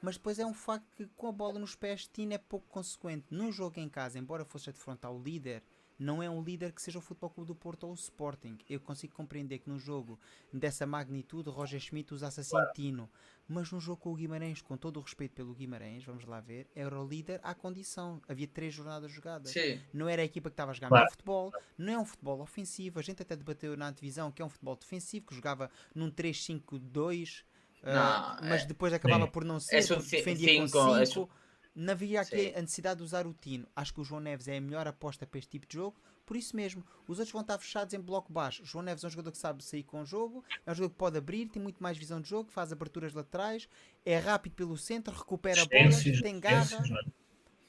mas 0.00 0.16
depois 0.16 0.38
é 0.38 0.46
um 0.46 0.54
facto 0.54 0.86
que 0.94 1.06
com 1.16 1.28
a 1.28 1.32
bola 1.32 1.58
nos 1.58 1.74
pés 1.74 2.06
Tino 2.06 2.34
é 2.34 2.38
pouco 2.38 2.66
consequente. 2.68 3.26
Num 3.30 3.50
jogo 3.50 3.78
em 3.80 3.88
casa, 3.88 4.18
embora 4.18 4.44
fosse 4.44 4.70
a 4.70 4.72
defrontar 4.72 5.12
o 5.12 5.22
líder, 5.22 5.62
não 5.98 6.22
é 6.22 6.28
um 6.28 6.42
líder 6.42 6.72
que 6.72 6.82
seja 6.82 6.98
o 6.98 7.02
Futebol 7.02 7.30
Clube 7.30 7.48
do 7.48 7.54
Porto 7.54 7.84
ou 7.84 7.92
o 7.92 7.94
Sporting. 7.94 8.58
Eu 8.68 8.80
consigo 8.80 9.14
compreender 9.14 9.58
que 9.58 9.68
num 9.68 9.78
jogo 9.78 10.18
dessa 10.52 10.86
magnitude 10.86 11.48
Roger 11.48 11.80
Schmidt 11.80 12.12
usasse 12.12 12.40
assim 12.40 12.56
Tino, 12.74 13.10
mas 13.48 13.70
num 13.70 13.80
jogo 13.80 14.02
com 14.02 14.12
o 14.12 14.14
Guimarães, 14.14 14.60
com 14.60 14.76
todo 14.76 14.98
o 14.98 15.00
respeito 15.00 15.32
pelo 15.32 15.54
Guimarães, 15.54 16.04
vamos 16.04 16.24
lá 16.24 16.40
ver, 16.40 16.68
era 16.74 17.00
o 17.00 17.06
líder 17.06 17.40
à 17.42 17.54
condição. 17.54 18.20
Havia 18.28 18.46
três 18.46 18.74
jornadas 18.74 19.10
jogadas. 19.10 19.50
Sim. 19.52 19.80
Não 19.92 20.08
era 20.08 20.22
a 20.22 20.24
equipa 20.24 20.50
que 20.50 20.54
estava 20.54 20.72
a 20.72 20.74
jogar 20.74 20.88
claro. 20.88 21.10
futebol, 21.10 21.52
não 21.78 21.92
é 21.92 21.98
um 21.98 22.04
futebol 22.04 22.40
ofensivo. 22.40 22.98
A 22.98 23.02
gente 23.02 23.22
até 23.22 23.34
debateu 23.34 23.76
na 23.76 23.90
divisão 23.90 24.30
que 24.30 24.42
é 24.42 24.44
um 24.44 24.50
futebol 24.50 24.76
defensivo, 24.76 25.26
que 25.26 25.34
jogava 25.34 25.70
num 25.94 26.10
3-5-2 26.10 27.44
não, 27.82 27.92
uh, 27.92 28.38
mas 28.42 28.62
é, 28.62 28.66
depois 28.66 28.92
acabava 28.92 29.26
sim. 29.26 29.30
por 29.30 29.44
não 29.44 29.60
ser, 29.60 29.76
é 29.76 29.80
defendia 29.80 30.48
cinco, 30.48 30.72
com 30.72 31.04
5. 31.04 31.22
É 31.22 31.46
não 31.76 31.92
havia 31.92 32.22
aqui 32.22 32.54
a 32.56 32.60
necessidade 32.62 32.98
de 32.98 33.04
usar 33.04 33.26
o 33.26 33.34
Tino. 33.34 33.66
Acho 33.76 33.92
que 33.92 34.00
o 34.00 34.04
João 34.04 34.20
Neves 34.20 34.48
é 34.48 34.56
a 34.56 34.60
melhor 34.60 34.88
aposta 34.88 35.26
para 35.26 35.38
este 35.38 35.50
tipo 35.50 35.66
de 35.66 35.74
jogo. 35.74 35.94
Por 36.24 36.34
isso 36.34 36.56
mesmo, 36.56 36.82
os 37.06 37.18
outros 37.18 37.30
vão 37.30 37.42
estar 37.42 37.58
fechados 37.58 37.92
em 37.92 38.00
bloco 38.00 38.32
baixo. 38.32 38.62
O 38.62 38.66
João 38.66 38.82
Neves 38.82 39.04
é 39.04 39.06
um 39.06 39.10
jogador 39.10 39.30
que 39.30 39.38
sabe 39.38 39.62
sair 39.62 39.82
com 39.82 40.00
o 40.00 40.04
jogo, 40.04 40.42
é 40.64 40.72
um 40.72 40.74
jogador 40.74 40.90
que 40.90 40.98
pode 40.98 41.18
abrir, 41.18 41.46
tem 41.46 41.62
muito 41.62 41.80
mais 41.80 41.98
visão 41.98 42.20
de 42.20 42.28
jogo, 42.28 42.50
faz 42.50 42.72
aberturas 42.72 43.12
laterais, 43.12 43.68
é 44.04 44.18
rápido 44.18 44.54
pelo 44.54 44.76
centro, 44.76 45.14
recupera 45.14 45.62
a 45.62 45.66
bola, 45.66 46.22
tem 46.22 46.40
garra. 46.40 46.82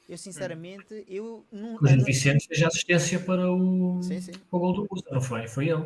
Eu 0.08 0.18
sinceramente, 0.18 1.04
eu 1.08 1.46
não. 1.52 1.76
O 1.76 2.06
Vicente 2.06 2.48
fez 2.48 2.64
assistência 2.64 3.20
para 3.20 3.52
o, 3.52 4.02
sim, 4.02 4.22
sim. 4.22 4.32
Para 4.32 4.58
o 4.58 4.60
gol 4.60 4.74
do 4.74 4.88
Musa, 4.90 5.06
não 5.12 5.22
foi? 5.22 5.48
Foi 5.50 5.68
ele. 5.68 5.86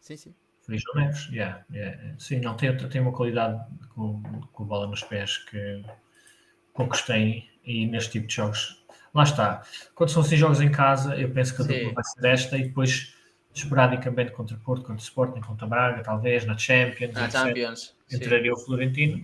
Sim, 0.00 0.16
sim. 0.16 0.34
João 0.76 0.96
Neves, 0.96 1.28
yeah, 1.30 1.64
yeah. 1.72 2.14
sim, 2.18 2.40
não 2.40 2.54
tem, 2.54 2.76
tem 2.76 3.00
uma 3.00 3.12
qualidade 3.12 3.58
com, 3.94 4.20
com 4.52 4.64
bola 4.64 4.86
nos 4.86 5.02
pés 5.02 5.38
que 5.38 5.82
poucos 6.74 7.02
têm 7.02 7.48
e 7.64 7.86
neste 7.86 8.12
tipo 8.12 8.26
de 8.26 8.34
jogos. 8.34 8.84
Lá 9.14 9.22
está. 9.22 9.62
Quando 9.94 10.10
são 10.10 10.22
assim 10.22 10.36
jogos 10.36 10.60
em 10.60 10.70
casa, 10.70 11.16
eu 11.16 11.30
penso 11.30 11.56
que 11.56 11.62
a 11.62 11.64
dupla 11.64 11.92
vai 11.94 12.04
ser 12.04 12.20
desta 12.20 12.58
e 12.58 12.64
depois 12.64 13.14
esporadicamente 13.54 14.32
contra 14.32 14.56
Porto, 14.58 14.84
contra 14.84 15.02
Sporting, 15.02 15.40
contra 15.40 15.66
Braga, 15.66 16.02
talvez 16.02 16.44
na 16.44 16.56
Champions. 16.56 17.14
Na 17.14 17.30
Champions. 17.30 17.96
Entraria 18.12 18.52
o 18.52 18.56
Florentino, 18.56 19.18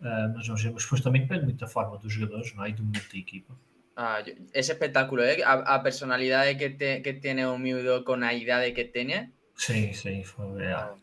uh, 0.00 0.34
mas 0.34 0.46
vamos 0.46 0.62
ver. 0.62 0.72
Mas 0.72 0.82
depois 0.82 1.00
também 1.00 1.22
depende 1.22 1.44
muito 1.44 1.58
da 1.58 1.66
forma 1.66 1.96
dos 1.98 2.12
jogadores, 2.12 2.54
não 2.54 2.64
é? 2.64 2.70
E 2.70 2.72
do 2.72 2.82
momento 2.82 3.10
da 3.10 3.18
equipa. 3.18 3.54
Ah, 3.96 4.22
esse 4.54 4.70
espetáculo, 4.70 5.22
¿eh? 5.22 5.42
a, 5.42 5.74
a 5.74 5.82
personalidade 5.82 6.56
que, 6.56 6.70
te, 6.70 7.00
que 7.00 7.14
tiene 7.14 7.46
o 7.46 7.58
miúdo 7.58 8.04
con 8.04 8.22
a 8.22 8.32
idade 8.32 8.72
que 8.72 8.84
tiene 8.84 9.32
Sim, 9.58 9.92
sim, 9.92 10.22
foi, 10.22 10.46
é, 10.62 10.94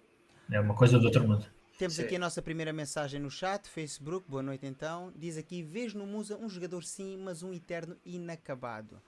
é 0.53 0.59
uma 0.59 0.73
coisa 0.73 0.97
do 0.97 1.05
outro 1.05 1.27
mundo. 1.27 1.45
Temos 1.77 1.99
aqui 1.99 2.15
a 2.15 2.19
nossa 2.19 2.41
primeira 2.41 2.71
mensagem 2.71 3.19
no 3.19 3.29
chat, 3.29 3.67
Facebook, 3.67 4.25
boa 4.29 4.41
noite 4.41 4.65
então. 4.65 5.11
Diz 5.13 5.37
aqui: 5.37 5.61
Vejo 5.61 5.97
no 5.97 6.07
Musa 6.07 6.37
um 6.37 6.47
jogador 6.47 6.85
sim, 6.85 7.17
mas 7.17 7.43
um 7.43 7.53
eterno 7.53 7.97
inacabado. 8.05 9.01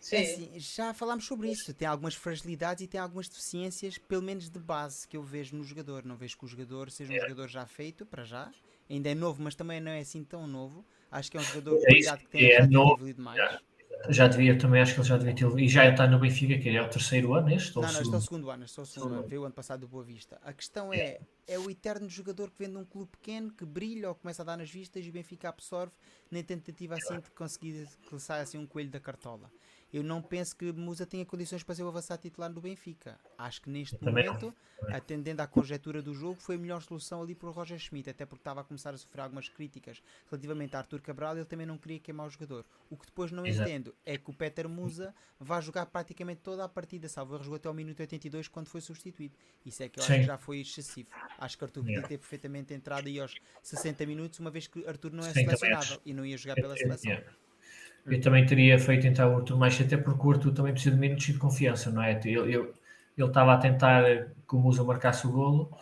Sim. 0.00 0.16
É 0.16 0.20
assim, 0.20 0.52
já 0.54 0.94
falámos 0.94 1.26
sobre 1.26 1.50
isso. 1.50 1.74
Tem 1.74 1.88
algumas 1.88 2.14
fragilidades 2.14 2.84
e 2.84 2.86
tem 2.86 3.00
algumas 3.00 3.28
deficiências, 3.28 3.98
pelo 3.98 4.22
menos 4.22 4.48
de 4.48 4.60
base, 4.60 5.08
que 5.08 5.16
eu 5.16 5.24
vejo 5.24 5.56
no 5.56 5.64
jogador. 5.64 6.04
Não 6.04 6.16
vejo 6.16 6.38
que 6.38 6.44
o 6.44 6.48
jogador 6.48 6.88
seja 6.88 7.12
um 7.12 7.16
é. 7.16 7.20
jogador 7.20 7.48
já 7.48 7.66
feito, 7.66 8.06
para 8.06 8.22
já. 8.22 8.48
Ainda 8.88 9.10
é 9.10 9.14
novo, 9.14 9.42
mas 9.42 9.56
também 9.56 9.80
não 9.80 9.90
é 9.90 9.98
assim 10.00 10.22
tão 10.22 10.46
novo. 10.46 10.84
Acho 11.10 11.32
que 11.32 11.36
é 11.36 11.40
um 11.40 11.44
jogador 11.44 11.78
de 11.78 11.86
qualidade 11.86 12.24
que 12.24 12.30
tem 12.30 12.52
é 12.52 12.64
novo. 12.64 13.12
demais. 13.12 13.40
É 13.40 13.58
já 14.08 14.28
devia 14.28 14.58
também, 14.58 14.80
acho 14.80 14.94
que 14.94 15.00
ele 15.00 15.08
já 15.08 15.16
devia 15.16 15.34
ter. 15.34 15.58
E 15.58 15.68
já 15.68 15.88
está 15.88 16.06
no 16.06 16.18
Benfica, 16.18 16.58
que 16.58 16.68
é 16.68 16.82
o 16.82 16.88
terceiro 16.88 17.34
ano 17.34 17.50
este? 17.50 17.74
Não, 17.74 17.82
não, 17.82 17.88
este 17.88 18.14
é 18.14 18.16
o 18.16 18.20
segundo 18.20 18.50
ano, 18.50 18.64
este 18.64 18.78
é 18.78 18.82
o 18.82 18.86
segundo 18.86 19.14
ano. 19.14 19.26
Veio 19.26 19.42
o 19.42 19.44
ano 19.44 19.54
passado 19.54 19.80
do 19.80 19.88
Boa 19.88 20.04
Vista. 20.04 20.40
A 20.44 20.52
questão 20.52 20.92
é: 20.92 21.20
é 21.46 21.58
o 21.58 21.70
eterno 21.70 22.08
jogador 22.08 22.50
que 22.50 22.58
vem 22.58 22.70
de 22.70 22.76
um 22.76 22.84
clube 22.84 23.10
pequeno, 23.12 23.50
que 23.50 23.64
brilha 23.64 24.08
ou 24.08 24.14
começa 24.14 24.42
a 24.42 24.44
dar 24.44 24.56
nas 24.56 24.70
vistas 24.70 25.04
e 25.04 25.08
o 25.08 25.12
Benfica 25.12 25.48
absorve, 25.48 25.92
na 26.30 26.42
tentativa 26.42 26.94
assim 26.94 27.20
de 27.20 27.30
conseguir 27.30 27.88
que 28.08 28.18
saia 28.18 28.42
assim 28.42 28.58
um 28.58 28.66
coelho 28.66 28.90
da 28.90 29.00
cartola 29.00 29.50
eu 29.94 30.02
não 30.02 30.20
penso 30.20 30.56
que 30.56 30.72
Musa 30.72 31.06
tenha 31.06 31.24
condições 31.24 31.62
para 31.62 31.72
ser 31.72 31.84
o 31.84 31.86
avançado 31.86 32.20
titular 32.20 32.52
do 32.52 32.60
Benfica. 32.60 33.16
Acho 33.38 33.62
que 33.62 33.70
neste 33.70 33.96
Também 33.96 34.26
momento, 34.26 34.52
não. 34.82 34.92
atendendo 34.92 35.40
à 35.40 35.46
conjetura 35.46 36.02
do 36.02 36.12
jogo, 36.12 36.40
foi 36.40 36.56
a 36.56 36.58
melhor 36.58 36.82
solução 36.82 37.22
ali 37.22 37.32
para 37.32 37.48
o 37.48 37.52
Roger 37.52 37.78
Schmidt, 37.78 38.10
até 38.10 38.26
porque 38.26 38.40
estava 38.40 38.60
a 38.60 38.64
começar 38.64 38.92
a 38.92 38.98
sofrer 38.98 39.20
algumas 39.20 39.48
críticas 39.48 40.02
relativamente 40.28 40.74
a 40.74 40.80
Arthur 40.80 41.00
Cabral, 41.00 41.36
ele 41.36 41.44
também 41.44 41.64
não 41.64 41.78
queria 41.78 42.00
queimar 42.00 42.26
o 42.26 42.30
jogador. 42.30 42.64
O 42.90 42.96
que 42.96 43.06
depois 43.06 43.30
não 43.30 43.46
Exato. 43.46 43.70
entendo 43.70 43.94
é 44.04 44.18
que 44.18 44.28
o 44.28 44.34
Peter 44.34 44.68
Musa 44.68 45.14
vai 45.38 45.62
jogar 45.62 45.86
praticamente 45.86 46.40
toda 46.40 46.64
a 46.64 46.68
partida, 46.68 47.08
salvo 47.08 47.36
ele 47.36 47.44
jogou 47.44 47.56
até 47.56 47.70
o 47.70 47.74
minuto 47.74 48.00
82 48.00 48.48
quando 48.48 48.66
foi 48.66 48.80
substituído. 48.80 49.36
Isso 49.64 49.80
é 49.80 49.88
que 49.88 50.00
eu 50.00 50.02
Sim. 50.02 50.14
acho 50.14 50.20
que 50.22 50.26
já 50.26 50.38
foi 50.38 50.58
excessivo. 50.58 51.08
Acho 51.38 51.56
que 51.56 51.62
Arthur 51.62 51.84
podia 51.84 52.02
ter 52.02 52.18
perfeitamente 52.18 52.74
entrado 52.74 53.06
aí 53.06 53.20
aos 53.20 53.36
60 53.62 54.04
minutos, 54.06 54.40
uma 54.40 54.50
vez 54.50 54.66
que 54.66 54.84
Arthur 54.88 55.12
não 55.12 55.24
é 55.24 55.32
Sim, 55.32 55.44
selecionável 55.44 56.00
e 56.04 56.12
não 56.12 56.26
ia 56.26 56.36
jogar 56.36 56.56
pela 56.56 56.76
seleção. 56.76 57.12
Yeah. 57.12 57.43
Eu 58.06 58.20
também 58.20 58.44
teria 58.44 58.78
feito 58.78 59.06
então 59.06 59.32
o 59.32 59.38
Arthur 59.38 59.58
mais 59.58 59.80
até 59.80 59.96
porque 59.96 60.26
o 60.26 60.30
Arthur 60.30 60.52
também 60.52 60.72
precisa 60.72 60.94
de 60.94 61.00
minutos 61.00 61.24
de 61.24 61.38
confiança, 61.38 61.90
não 61.90 62.02
é? 62.02 62.12
Ele, 62.12 62.38
ele, 62.38 62.72
ele 63.16 63.28
estava 63.28 63.54
a 63.54 63.56
tentar 63.56 64.04
que 64.04 64.54
o 64.54 64.58
Musa 64.58 64.84
marcasse 64.84 65.26
o 65.26 65.32
golo, 65.32 65.76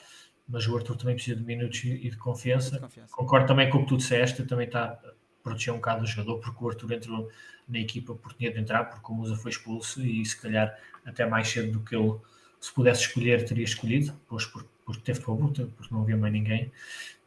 mas 0.49 0.67
o 0.69 0.76
Arthur 0.76 0.97
também 0.97 1.17
precisa 1.17 1.37
de 1.37 1.45
minutos 1.45 1.83
e 1.85 2.09
de 2.09 2.17
confiança. 2.17 2.73
de 2.73 2.81
confiança. 2.81 3.12
Concordo 3.12 3.47
também 3.47 3.69
com 3.71 3.79
o 3.79 3.81
que 3.83 3.88
tu 3.88 3.97
disseste, 3.97 4.45
também 4.45 4.67
está 4.67 4.85
a 4.85 4.99
proteger 5.43 5.75
um 5.75 5.79
bocado 5.79 6.05
o 6.05 6.07
jogador, 6.07 6.38
porque 6.38 6.64
o 6.64 6.69
Arthur 6.69 6.93
entrou 6.93 7.29
na 7.69 7.79
equipa 7.79 8.14
por 8.14 8.33
tinha 8.35 8.52
de 8.52 8.61
entrar, 8.61 8.85
porque 8.85 9.11
o 9.11 9.14
Musa 9.14 9.35
foi 9.35 9.50
expulso 9.50 10.05
e 10.05 10.25
se 10.25 10.41
calhar 10.41 10.76
até 11.05 11.26
mais 11.26 11.49
cedo 11.49 11.73
do 11.73 11.81
que 11.81 11.97
ele 11.97 12.14
se 12.62 12.73
pudesse 12.73 13.02
escolher, 13.02 13.45
teria 13.45 13.64
escolhido, 13.64 14.14
pois 14.28 14.47
por, 14.47 14.64
porque 14.87 15.02
teve 15.02 15.21
público, 15.21 15.69
porque 15.76 15.92
não 15.92 16.02
havia 16.02 16.16
mais 16.16 16.33
ninguém. 16.33 16.71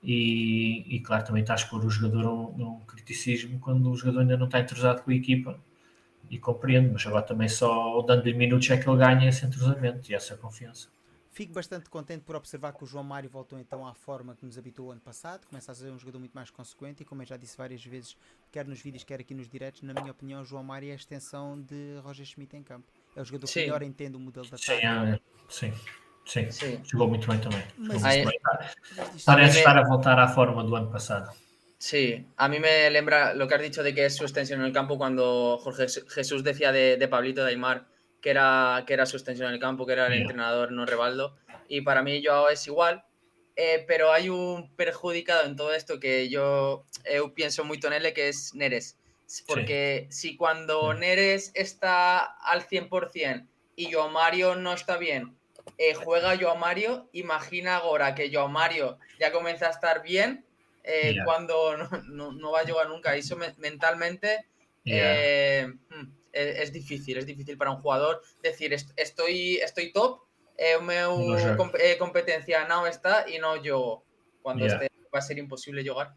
E, 0.01 0.85
e 0.87 0.99
claro, 1.01 1.25
também 1.25 1.41
está 1.41 1.53
a 1.53 1.57
expor 1.57 1.85
o 1.85 1.89
jogador 1.89 2.25
a 2.25 2.33
um, 2.33 2.79
criticismo 2.87 3.59
quando 3.59 3.91
o 3.91 3.95
jogador 3.97 4.21
ainda 4.21 4.37
não 4.37 4.45
está 4.45 4.61
entrosado 4.61 5.01
com 5.03 5.11
a 5.11 5.13
equipa. 5.13 5.59
E 6.31 6.39
compreendo, 6.39 6.93
mas 6.93 7.05
agora 7.05 7.21
também 7.21 7.49
só 7.49 8.01
dando-lhe 8.01 8.33
minutos 8.33 8.69
é 8.69 8.77
que 8.77 8.89
ele 8.89 8.97
ganha 8.97 9.27
esse 9.27 9.45
entrosamento 9.45 10.09
e 10.09 10.15
essa 10.15 10.37
confiança. 10.37 10.87
Fico 11.31 11.53
bastante 11.53 11.89
contente 11.89 12.23
por 12.23 12.37
observar 12.37 12.71
que 12.71 12.83
o 12.83 12.87
João 12.87 13.03
Mário 13.03 13.29
voltou 13.29 13.59
então 13.59 13.85
à 13.85 13.93
forma 13.93 14.35
que 14.35 14.45
nos 14.45 14.57
habitou 14.57 14.89
ano 14.89 15.01
passado. 15.01 15.45
Começa 15.47 15.73
a 15.73 15.75
ser 15.75 15.91
um 15.91 15.99
jogador 15.99 16.17
muito 16.17 16.33
mais 16.33 16.49
consequente 16.49 17.03
e, 17.03 17.05
como 17.05 17.21
eu 17.21 17.25
já 17.25 17.35
disse 17.35 17.57
várias 17.57 17.85
vezes, 17.85 18.15
quer 18.53 18.65
nos 18.65 18.79
vídeos, 18.79 19.03
quer 19.03 19.19
aqui 19.19 19.33
nos 19.33 19.49
diretos, 19.49 19.81
na 19.81 19.93
minha 19.93 20.11
opinião, 20.11 20.41
o 20.41 20.45
João 20.45 20.63
Mário 20.63 20.87
é 20.87 20.93
a 20.93 20.95
extensão 20.95 21.61
de 21.61 21.99
Roger 22.01 22.25
Schmidt 22.25 22.55
em 22.55 22.63
campo. 22.63 22.87
É 23.15 23.21
o 23.21 23.25
jogador 23.25 23.47
sim. 23.47 23.53
que 23.53 23.65
melhor 23.67 23.83
entende 23.83 24.17
o 24.17 24.19
modelo 24.19 24.47
da 24.49 24.57
ataque. 24.57 25.21
Sim, 25.49 25.71
sim. 25.71 25.73
Sim, 26.25 26.49
sim. 26.49 26.81
jogou 26.83 27.07
muito 27.07 27.27
bem 27.27 27.39
também. 27.39 27.63
Mas 27.77 28.03
Aí, 28.03 28.25
bem. 28.25 28.39
Parece 29.25 29.59
estar 29.59 29.77
a 29.77 29.83
voltar 29.83 30.17
à 30.17 30.27
forma 30.27 30.63
do 30.63 30.75
ano 30.75 30.89
passado. 30.89 31.31
Sí, 31.77 32.25
a 32.35 32.47
mí 32.47 32.59
me 32.59 32.89
lembra 32.89 33.35
lo 33.35 33.47
que 33.47 33.53
has 33.53 33.61
dicho 33.61 33.83
de 33.83 33.93
que 33.93 34.05
es 34.05 34.15
su 34.15 34.23
extensión 34.23 34.59
en 34.61 34.65
el 34.65 34.73
campo 34.73 34.97
cuando 34.97 35.59
Jorge 35.61 35.85
Jesús 36.07 36.43
decía 36.43 36.71
de, 36.71 36.97
de 36.97 37.07
Pablito 37.07 37.43
de 37.43 37.51
Aymar 37.51 37.85
que 38.25 38.31
era, 38.31 38.83
que 38.87 38.93
era 38.95 39.05
su 39.05 39.17
extensión 39.17 39.49
en 39.49 39.53
el 39.53 39.59
campo, 39.59 39.85
que 39.85 39.93
era 39.93 40.07
el 40.07 40.13
yeah. 40.13 40.21
entrenador, 40.23 40.71
no 40.71 40.87
Rebaldo. 40.87 41.35
Y 41.69 41.81
para 41.81 42.01
mí 42.01 42.23
Joao 42.25 42.49
es 42.49 42.65
igual, 42.65 43.05
eh, 43.55 43.85
pero 43.87 44.11
hay 44.11 44.29
un 44.29 44.75
perjudicado 44.75 45.45
en 45.45 45.55
todo 45.55 45.71
esto 45.75 45.99
que 45.99 46.27
yo 46.27 46.85
eh, 47.03 47.21
pienso 47.35 47.63
muy 47.63 47.79
tonele, 47.79 48.13
que 48.13 48.29
es 48.29 48.55
Neres. 48.55 48.97
Porque 49.47 50.07
sí. 50.09 50.29
si 50.29 50.37
cuando 50.37 50.93
Neres 50.93 51.51
está 51.55 52.19
al 52.19 52.67
100% 52.67 53.47
y 53.75 53.91
Joao 53.91 54.09
Mario 54.09 54.55
no 54.55 54.73
está 54.73 54.97
bien, 54.97 55.35
eh, 55.77 55.93
juega 55.93 56.37
Joao 56.37 56.55
Mario, 56.55 57.09
imagina 57.11 57.77
ahora 57.77 58.15
que 58.15 58.31
Joao 58.31 58.49
Mario 58.49 58.99
ya 59.19 59.31
comienza 59.31 59.67
a 59.67 59.71
estar 59.71 60.03
bien 60.03 60.45
eh, 60.83 61.13
yeah. 61.13 61.25
cuando 61.25 61.75
no, 61.77 61.89
no, 62.03 62.31
no, 62.31 62.51
va 62.51 62.59
a 62.59 62.63
llegar 62.63 62.87
nunca. 62.87 63.15
Eso 63.15 63.35
me, 63.35 63.53
mentalmente 63.57 64.45
yeah. 64.83 65.15
eh, 65.17 65.73
es, 66.31 66.59
es, 66.59 66.73
difícil, 66.73 67.17
es 67.17 67.25
difícil 67.25 67.57
para 67.57 67.71
un 67.71 67.81
jugador 67.81 68.21
decir 68.43 68.73
estoy, 68.73 69.57
estoy 69.57 69.91
top, 69.91 70.21
eh, 70.57 70.77
meu 70.79 71.35
no 71.35 71.57
comp 71.57 71.75
competencia 71.99 72.65
no 72.65 72.87
está 72.87 73.25
y 73.27 73.39
no 73.39 73.61
yo 73.61 74.03
Cuando 74.41 74.65
yeah. 74.65 74.75
este 74.75 74.91
va 75.13 75.19
a 75.19 75.21
ser 75.21 75.37
impossível 75.37 75.87
jogar. 75.87 76.13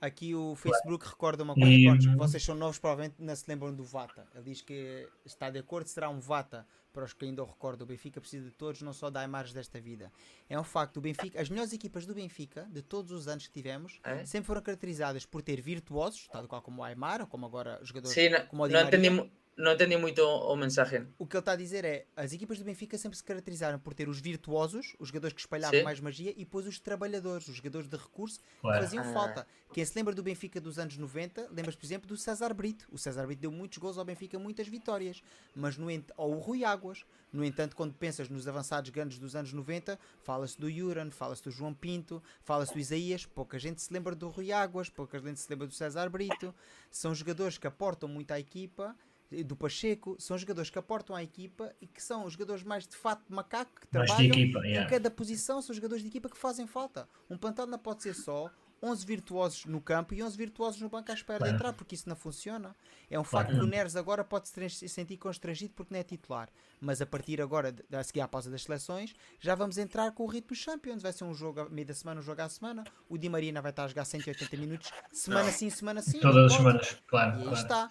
Aqui 0.00 0.34
o 0.34 0.54
Facebook 0.54 1.06
recorda 1.08 1.42
uma 1.42 1.54
coisa, 1.54 1.68
e... 1.68 2.16
vocês 2.16 2.42
são 2.42 2.54
novos, 2.54 2.78
provavelmente 2.78 3.16
não 3.18 3.34
se 3.34 3.44
lembram 3.48 3.74
do 3.74 3.84
Vata. 3.84 4.26
Ele 4.34 4.44
diz 4.44 4.62
que 4.62 5.08
está 5.24 5.50
de 5.50 5.58
acordo, 5.58 5.88
será 5.88 6.08
um 6.08 6.20
Vata 6.20 6.66
para 6.92 7.04
os 7.04 7.12
que 7.12 7.24
ainda 7.24 7.42
o 7.42 7.46
recordam, 7.46 7.84
o 7.84 7.88
Benfica 7.88 8.20
precisa 8.20 8.48
de 8.48 8.56
todos, 8.56 8.82
não 8.82 8.92
só 8.92 9.10
da 9.10 9.22
imagens 9.22 9.52
desta 9.52 9.80
vida. 9.80 10.10
É 10.48 10.58
um 10.58 10.64
facto, 10.64 10.96
o 10.96 11.00
Benfica, 11.00 11.40
as 11.40 11.48
melhores 11.48 11.72
equipas 11.72 12.06
do 12.06 12.14
Benfica, 12.14 12.66
de 12.70 12.82
todos 12.82 13.12
os 13.12 13.28
anos 13.28 13.46
que 13.46 13.52
tivemos, 13.52 14.00
é? 14.02 14.24
sempre 14.24 14.46
foram 14.46 14.62
caracterizadas 14.62 15.24
por 15.24 15.42
ter 15.42 15.60
virtuosos, 15.60 16.26
tal 16.28 16.46
qual 16.48 16.62
como 16.62 16.82
o 16.82 16.84
Aymar, 16.84 17.20
ou 17.20 17.26
como 17.26 17.46
agora 17.46 17.78
os 17.82 17.88
jogadores 17.88 18.14
Sim, 18.14 18.30
como 18.48 18.64
o 18.64 18.68
Di 18.68 18.74
não 18.74 18.82
entendi, 18.82 19.30
não 19.58 19.72
entendi 19.72 19.96
muito 19.96 20.22
o, 20.22 20.54
mensagem. 20.54 21.04
O 21.18 21.26
que 21.26 21.34
ele 21.34 21.40
está 21.40 21.52
a 21.52 21.56
dizer 21.56 21.84
é, 21.84 22.06
as 22.14 22.32
equipas 22.32 22.60
do 22.60 22.64
Benfica 22.64 22.96
sempre 22.96 23.18
se 23.18 23.24
caracterizaram 23.24 23.76
por 23.76 23.92
ter 23.92 24.08
os 24.08 24.20
virtuosos, 24.20 24.94
os 25.00 25.08
jogadores 25.08 25.34
que 25.34 25.40
espalhavam 25.40 25.80
Sim. 25.80 25.84
mais 25.84 25.98
magia, 25.98 26.30
e 26.30 26.44
depois 26.44 26.64
os 26.64 26.78
trabalhadores, 26.78 27.48
os 27.48 27.56
jogadores 27.56 27.88
de 27.88 27.96
recurso, 27.96 28.38
que 28.38 28.62
faziam 28.62 29.02
ah. 29.02 29.12
falta. 29.12 29.46
Quem 29.72 29.84
se 29.84 29.96
lembra 29.96 30.14
do 30.14 30.22
Benfica 30.22 30.60
dos 30.60 30.78
anos 30.78 30.96
90, 30.96 31.48
lembra-se, 31.50 31.76
por 31.76 31.84
exemplo, 31.84 32.06
do 32.06 32.16
César 32.16 32.54
Brito. 32.54 32.86
O 32.92 32.96
César 32.96 33.26
Brito 33.26 33.40
deu 33.42 33.50
muitos 33.50 33.78
gols 33.78 33.98
ao 33.98 34.04
Benfica, 34.04 34.38
muitas 34.38 34.68
vitórias. 34.68 35.22
Mas 35.56 35.76
no 35.76 35.90
ent... 35.90 36.06
Ou 36.16 36.36
o 36.36 36.38
Rui 36.38 36.64
Águas. 36.64 37.04
No 37.32 37.44
entanto, 37.44 37.74
quando 37.74 37.92
pensas 37.92 38.28
nos 38.28 38.46
avançados 38.46 38.90
grandes 38.90 39.18
dos 39.18 39.34
anos 39.34 39.52
90, 39.52 39.98
fala-se 40.22 40.58
do 40.58 40.70
Juran, 40.70 41.10
fala-se 41.10 41.42
do 41.42 41.50
João 41.50 41.74
Pinto, 41.74 42.22
fala-se 42.42 42.72
do 42.72 42.78
Isaías, 42.78 43.26
pouca 43.26 43.58
gente 43.58 43.82
se 43.82 43.92
lembra 43.92 44.14
do 44.14 44.28
Rui 44.28 44.52
Águas, 44.52 44.88
pouca 44.88 45.18
gente 45.18 45.40
se 45.40 45.50
lembra 45.50 45.66
do 45.66 45.74
César 45.74 46.08
Brito. 46.08 46.54
São 46.90 47.14
jogadores 47.14 47.58
que 47.58 47.66
aportam 47.66 48.08
muito 48.08 48.30
à 48.30 48.40
equipa 48.40 48.96
do 49.44 49.54
Pacheco, 49.54 50.16
são 50.18 50.38
jogadores 50.38 50.70
que 50.70 50.78
aportam 50.78 51.14
à 51.14 51.22
equipa 51.22 51.74
e 51.80 51.86
que 51.86 52.02
são 52.02 52.24
os 52.24 52.32
jogadores 52.32 52.62
mais 52.62 52.86
de 52.86 52.96
fato 52.96 53.26
de 53.28 53.34
macaco 53.34 53.72
que 53.80 53.98
mais 53.98 54.08
trabalham 54.08 54.30
equipa, 54.30 54.58
yeah. 54.60 54.86
em 54.86 54.88
cada 54.88 55.10
posição, 55.10 55.60
são 55.60 55.74
jogadores 55.74 56.02
de 56.02 56.08
equipa 56.08 56.28
que 56.28 56.38
fazem 56.38 56.66
falta. 56.66 57.08
Um 57.28 57.36
plantel 57.36 57.66
não 57.66 57.78
pode 57.78 58.02
ser 58.02 58.14
só 58.14 58.50
11 58.82 59.04
virtuosos 59.04 59.64
no 59.66 59.80
campo 59.80 60.14
e 60.14 60.22
11 60.22 60.36
virtuosos 60.36 60.80
no 60.80 60.88
banco 60.88 61.10
à 61.10 61.14
espera 61.14 61.38
claro. 61.38 61.52
de 61.52 61.56
entrar, 61.56 61.72
porque 61.72 61.94
isso 61.94 62.08
não 62.08 62.16
funciona. 62.16 62.74
É 63.10 63.18
um 63.18 63.24
facto 63.24 63.50
claro. 63.50 63.60
que 63.60 63.66
o 63.66 63.68
Neres 63.68 63.96
agora 63.96 64.24
pode 64.24 64.48
se 64.48 64.88
sentir 64.88 65.16
constrangido 65.16 65.74
porque 65.74 65.92
não 65.92 66.00
é 66.00 66.04
titular. 66.04 66.48
Mas 66.80 67.00
a 67.02 67.06
partir 67.06 67.40
agora, 67.40 67.74
a 67.92 68.02
seguir 68.02 68.20
à 68.20 68.28
pausa 68.28 68.50
das 68.50 68.62
seleções, 68.62 69.14
já 69.40 69.54
vamos 69.54 69.78
entrar 69.78 70.12
com 70.12 70.22
o 70.22 70.26
ritmo 70.26 70.54
Champions. 70.54 71.02
Vai 71.02 71.12
ser 71.12 71.24
um 71.24 71.34
jogo 71.34 71.60
a 71.60 71.68
meio 71.68 71.86
da 71.86 71.94
semana, 71.94 72.20
um 72.20 72.22
jogo 72.22 72.40
à 72.40 72.48
semana. 72.48 72.84
O 73.08 73.18
Di 73.18 73.28
Maria 73.28 73.60
vai 73.60 73.70
estar 73.70 73.84
a 73.84 73.88
jogar 73.88 74.04
180 74.04 74.56
minutos, 74.56 74.90
semana 75.12 75.50
sim, 75.50 75.70
semana 75.70 76.00
sim. 76.00 76.20
Todas 76.20 76.52
as 76.52 76.56
semanas, 76.56 77.02
claro. 77.06 77.32
E 77.32 77.38
aí 77.38 77.42
claro. 77.42 77.60
está. 77.60 77.88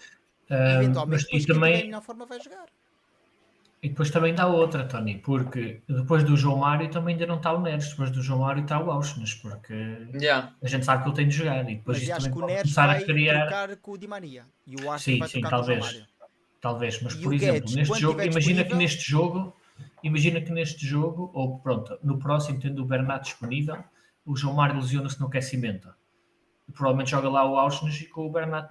Eventualmente, 0.49 1.23
depois 1.25 1.43
e 1.43 1.47
também, 1.47 1.81
a 1.81 1.85
melhor 1.85 2.01
forma 2.01 2.25
vai 2.25 2.39
jogar. 2.41 2.65
E 3.81 3.89
depois 3.89 4.09
também 4.09 4.33
dá 4.33 4.47
outra, 4.47 4.85
Tony, 4.85 5.19
porque 5.19 5.81
depois 5.87 6.23
do 6.23 6.35
João 6.35 6.57
Mário 6.57 6.89
também 6.89 7.13
ainda 7.13 7.27
não 7.27 7.37
está 7.37 7.53
o 7.53 7.61
Neres, 7.61 7.89
depois 7.89 8.09
do 8.09 8.23
João 8.23 8.39
Mário 8.39 8.63
está 8.63 8.79
o 8.79 8.89
Auschwitz, 8.89 9.35
porque 9.35 9.73
yeah. 10.19 10.51
a 10.63 10.67
gente 10.67 10.83
sabe 10.83 11.03
que 11.03 11.09
ele 11.09 11.15
tem 11.15 11.27
de 11.27 11.35
jogar. 11.35 11.69
E 11.69 11.75
depois 11.75 11.99
mas 11.99 12.09
acho 12.09 12.31
que 12.31 12.37
o 12.37 12.45
Neres 12.45 12.73
vai 12.73 13.03
criar... 13.03 13.47
trocar 13.47 13.75
com 13.77 13.91
o 13.91 13.97
Di 13.97 14.07
Maria 14.07 14.45
e 14.65 14.75
o 14.75 14.91
Auschwitz 14.91 15.03
sim, 15.03 15.19
vai 15.19 15.29
sim, 15.29 15.41
talvez. 15.41 16.03
Talvez, 16.59 17.01
mas 17.03 17.13
e 17.13 17.21
por 17.21 17.33
exemplo, 17.35 17.53
Guedes, 17.53 17.75
neste 17.75 17.99
jogo, 17.99 18.21
imagina 18.21 18.63
que 18.63 18.73
neste 18.73 19.09
jogo, 19.09 19.55
imagina 20.01 20.41
que 20.41 20.51
neste 20.51 20.85
jogo, 20.85 21.29
ou 21.33 21.59
pronto, 21.59 21.99
no 22.03 22.17
próximo, 22.17 22.59
tendo 22.59 22.81
o 22.81 22.85
Bernat 22.85 23.25
disponível, 23.25 23.83
o 24.25 24.35
João 24.35 24.55
Mário 24.55 24.77
lesiona-se 24.77 25.19
no 25.19 25.27
aquecimento. 25.27 25.87
E 26.67 26.71
provavelmente 26.71 27.11
joga 27.11 27.29
lá 27.29 27.49
o 27.49 27.55
Auschwitz 27.57 28.01
e 28.01 28.05
com 28.07 28.25
o 28.25 28.31
Bernat 28.31 28.67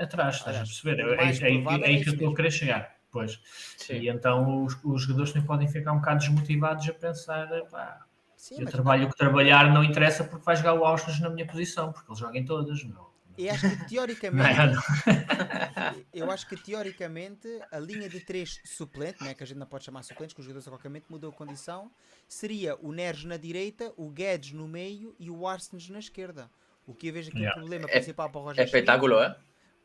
atrás, 0.00 0.36
estás 0.36 0.56
a 0.56 0.60
perceber? 0.60 1.00
É, 1.00 1.02
é, 1.02 1.16
é, 1.16 1.86
aí 1.86 2.02
que 2.02 2.10
eu 2.10 2.14
estou 2.14 2.32
a 2.32 2.36
querer 2.36 2.50
chegar. 2.50 2.98
Pois. 3.10 3.40
Sim. 3.76 3.94
E 3.94 4.08
então 4.08 4.64
os, 4.64 4.76
os 4.84 5.02
jogadores 5.02 5.32
também 5.32 5.46
podem 5.46 5.68
ficar 5.68 5.92
um 5.92 5.98
bocado 5.98 6.20
desmotivados 6.20 6.88
a 6.88 6.94
pensar, 6.94 7.48
pá, 7.70 8.06
Sim, 8.36 8.60
eu 8.60 8.66
trabalho 8.66 9.06
o 9.06 9.10
que 9.10 9.16
trabalhar 9.16 9.72
não 9.72 9.82
interessa 9.82 10.22
porque 10.22 10.44
vai 10.44 10.54
jogar 10.54 10.74
o 10.74 10.84
Auschwitz 10.84 11.18
na 11.20 11.28
minha 11.28 11.46
posição, 11.46 11.92
porque 11.92 12.10
eles 12.10 12.20
jogam 12.20 12.44
todas, 12.44 12.84
meu. 12.84 13.08
E 13.36 13.48
acho 13.48 13.70
que 13.70 13.88
teoricamente, 13.88 14.48
eu 16.12 16.28
acho 16.28 16.48
que 16.48 16.56
teoricamente 16.56 17.48
a 17.70 17.78
linha 17.78 18.08
de 18.08 18.18
três 18.18 18.60
suplente, 18.64 19.22
né, 19.22 19.32
que 19.32 19.44
a 19.44 19.46
gente 19.46 19.58
não 19.58 19.66
pode 19.66 19.84
chamar 19.84 20.02
suplentes, 20.02 20.34
que 20.34 20.40
os 20.40 20.44
jogadores 20.44 20.66
a 20.66 20.72
qualquer 20.72 20.88
momento 20.88 21.06
mudou 21.08 21.30
a 21.30 21.32
condição, 21.32 21.88
seria 22.28 22.76
o 22.76 22.90
Neres 22.90 23.24
na 23.24 23.36
direita, 23.36 23.92
o 23.96 24.10
Guedes 24.10 24.52
no 24.52 24.66
meio 24.66 25.14
e 25.20 25.30
o 25.30 25.46
Arsens 25.46 25.88
na 25.88 26.00
esquerda. 26.00 26.50
O 26.84 26.94
que 26.94 27.08
eu 27.08 27.12
vejo 27.12 27.28
aqui 27.28 27.38
yeah. 27.38 27.56
o 27.56 27.60
problema 27.60 27.86
principal 27.86 28.28
para 28.28 28.40
o 28.40 28.44
Roger 28.44 28.60
É 28.60 28.64
espetáculo, 28.64 29.20
é? 29.20 29.36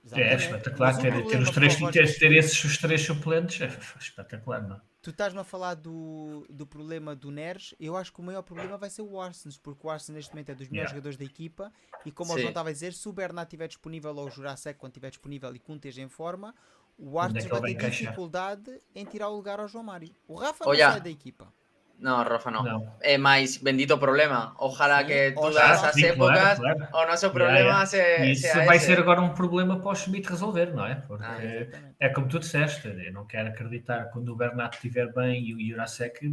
Exatamente. 0.04 0.32
É 0.32 0.36
espetacular 0.36 0.98
ter, 0.98 1.26
ter, 1.28 1.40
os 1.40 1.50
três, 1.52 1.76
ter, 1.78 2.20
ter 2.20 2.32
esses 2.34 2.64
os 2.64 2.78
três 2.78 3.02
suplentes, 3.02 3.62
é 3.62 4.00
espetacular, 4.00 4.62
não 4.62 4.76
é? 4.76 4.82
Tu 5.02 5.10
estás-me 5.10 5.40
a 5.40 5.44
falar 5.44 5.76
do, 5.76 6.46
do 6.50 6.66
problema 6.66 7.14
do 7.14 7.30
Neres, 7.30 7.76
eu 7.78 7.98
acho 7.98 8.12
que 8.14 8.22
o 8.22 8.24
maior 8.24 8.42
problema 8.42 8.78
vai 8.78 8.90
ser 8.90 9.02
o 9.02 9.20
Arsens, 9.20 9.58
porque 9.58 9.86
o 9.86 9.90
Arsens 9.90 10.16
neste 10.16 10.32
momento 10.32 10.50
é 10.52 10.56
dos 10.56 10.70
melhores 10.70 10.92
yeah. 10.92 10.96
jogadores 10.96 11.18
da 11.18 11.26
equipa 11.26 11.74
e 12.06 12.12
como 12.12 12.30
Sim. 12.30 12.36
o 12.36 12.38
João 12.40 12.50
estava 12.50 12.70
a 12.70 12.72
dizer, 12.72 12.94
se 12.94 13.08
o 13.10 13.12
Bernat 13.12 13.48
estiver 13.48 13.68
disponível 13.68 14.16
ou 14.16 14.28
o 14.28 14.30
Jurassic 14.30 14.80
quando 14.80 14.92
estiver 14.92 15.10
disponível 15.10 15.54
e 15.54 15.60
com 15.60 15.76
esteja 15.76 16.02
em 16.02 16.08
forma, 16.08 16.56
o 16.98 17.20
é 17.20 17.24
Arsens 17.24 17.46
é 17.46 17.50
vai 17.50 17.76
ter 17.76 17.90
dificuldade 17.90 18.80
em 18.96 19.04
tirar 19.04 19.28
o 19.28 19.36
lugar 19.36 19.60
ao 19.60 19.68
João 19.68 19.84
Mário. 19.84 20.10
O 20.26 20.36
Rafa 20.36 20.66
não 20.66 20.76
sai 20.76 21.02
da 21.02 21.10
equipa. 21.10 21.54
No, 22.04 22.22
Rafa 22.22 22.52
no. 22.52 22.64
no. 22.64 22.98
Eh, 23.02 23.18
más 23.18 23.58
bendito 23.58 23.98
problema. 23.98 24.54
Ojalá 24.60 25.06
que 25.06 25.32
todas 25.32 25.84
as 25.84 25.94
sim, 25.96 26.08
épocas 26.08 26.60
claro, 26.60 26.78
claro. 26.78 27.08
o 27.08 27.10
nosso 27.10 27.30
problema 27.32 27.60
yeah, 27.60 27.90
yeah. 27.94 28.36
se, 28.36 28.48
Isso 28.48 28.66
vai 28.66 28.76
esse. 28.76 28.88
ser 28.88 29.00
agora 29.00 29.22
um 29.22 29.34
problema 29.34 29.80
para 29.80 29.92
o 29.92 29.96
Schmidt 29.96 30.28
resolver, 30.30 30.74
não 30.74 30.86
é? 30.86 30.96
Porque 30.96 31.24
ah, 31.24 31.80
é 31.98 32.10
como 32.10 32.28
tu 32.28 32.40
disseste, 32.40 32.90
eu 32.90 33.14
não 33.14 33.26
quero 33.26 33.48
acreditar 33.48 34.12
quando 34.12 34.34
o 34.34 34.36
Bernardo 34.36 34.74
estiver 34.74 35.14
bem 35.14 35.48
e 35.48 35.54
o 35.56 35.66
Jurasek 35.66 36.30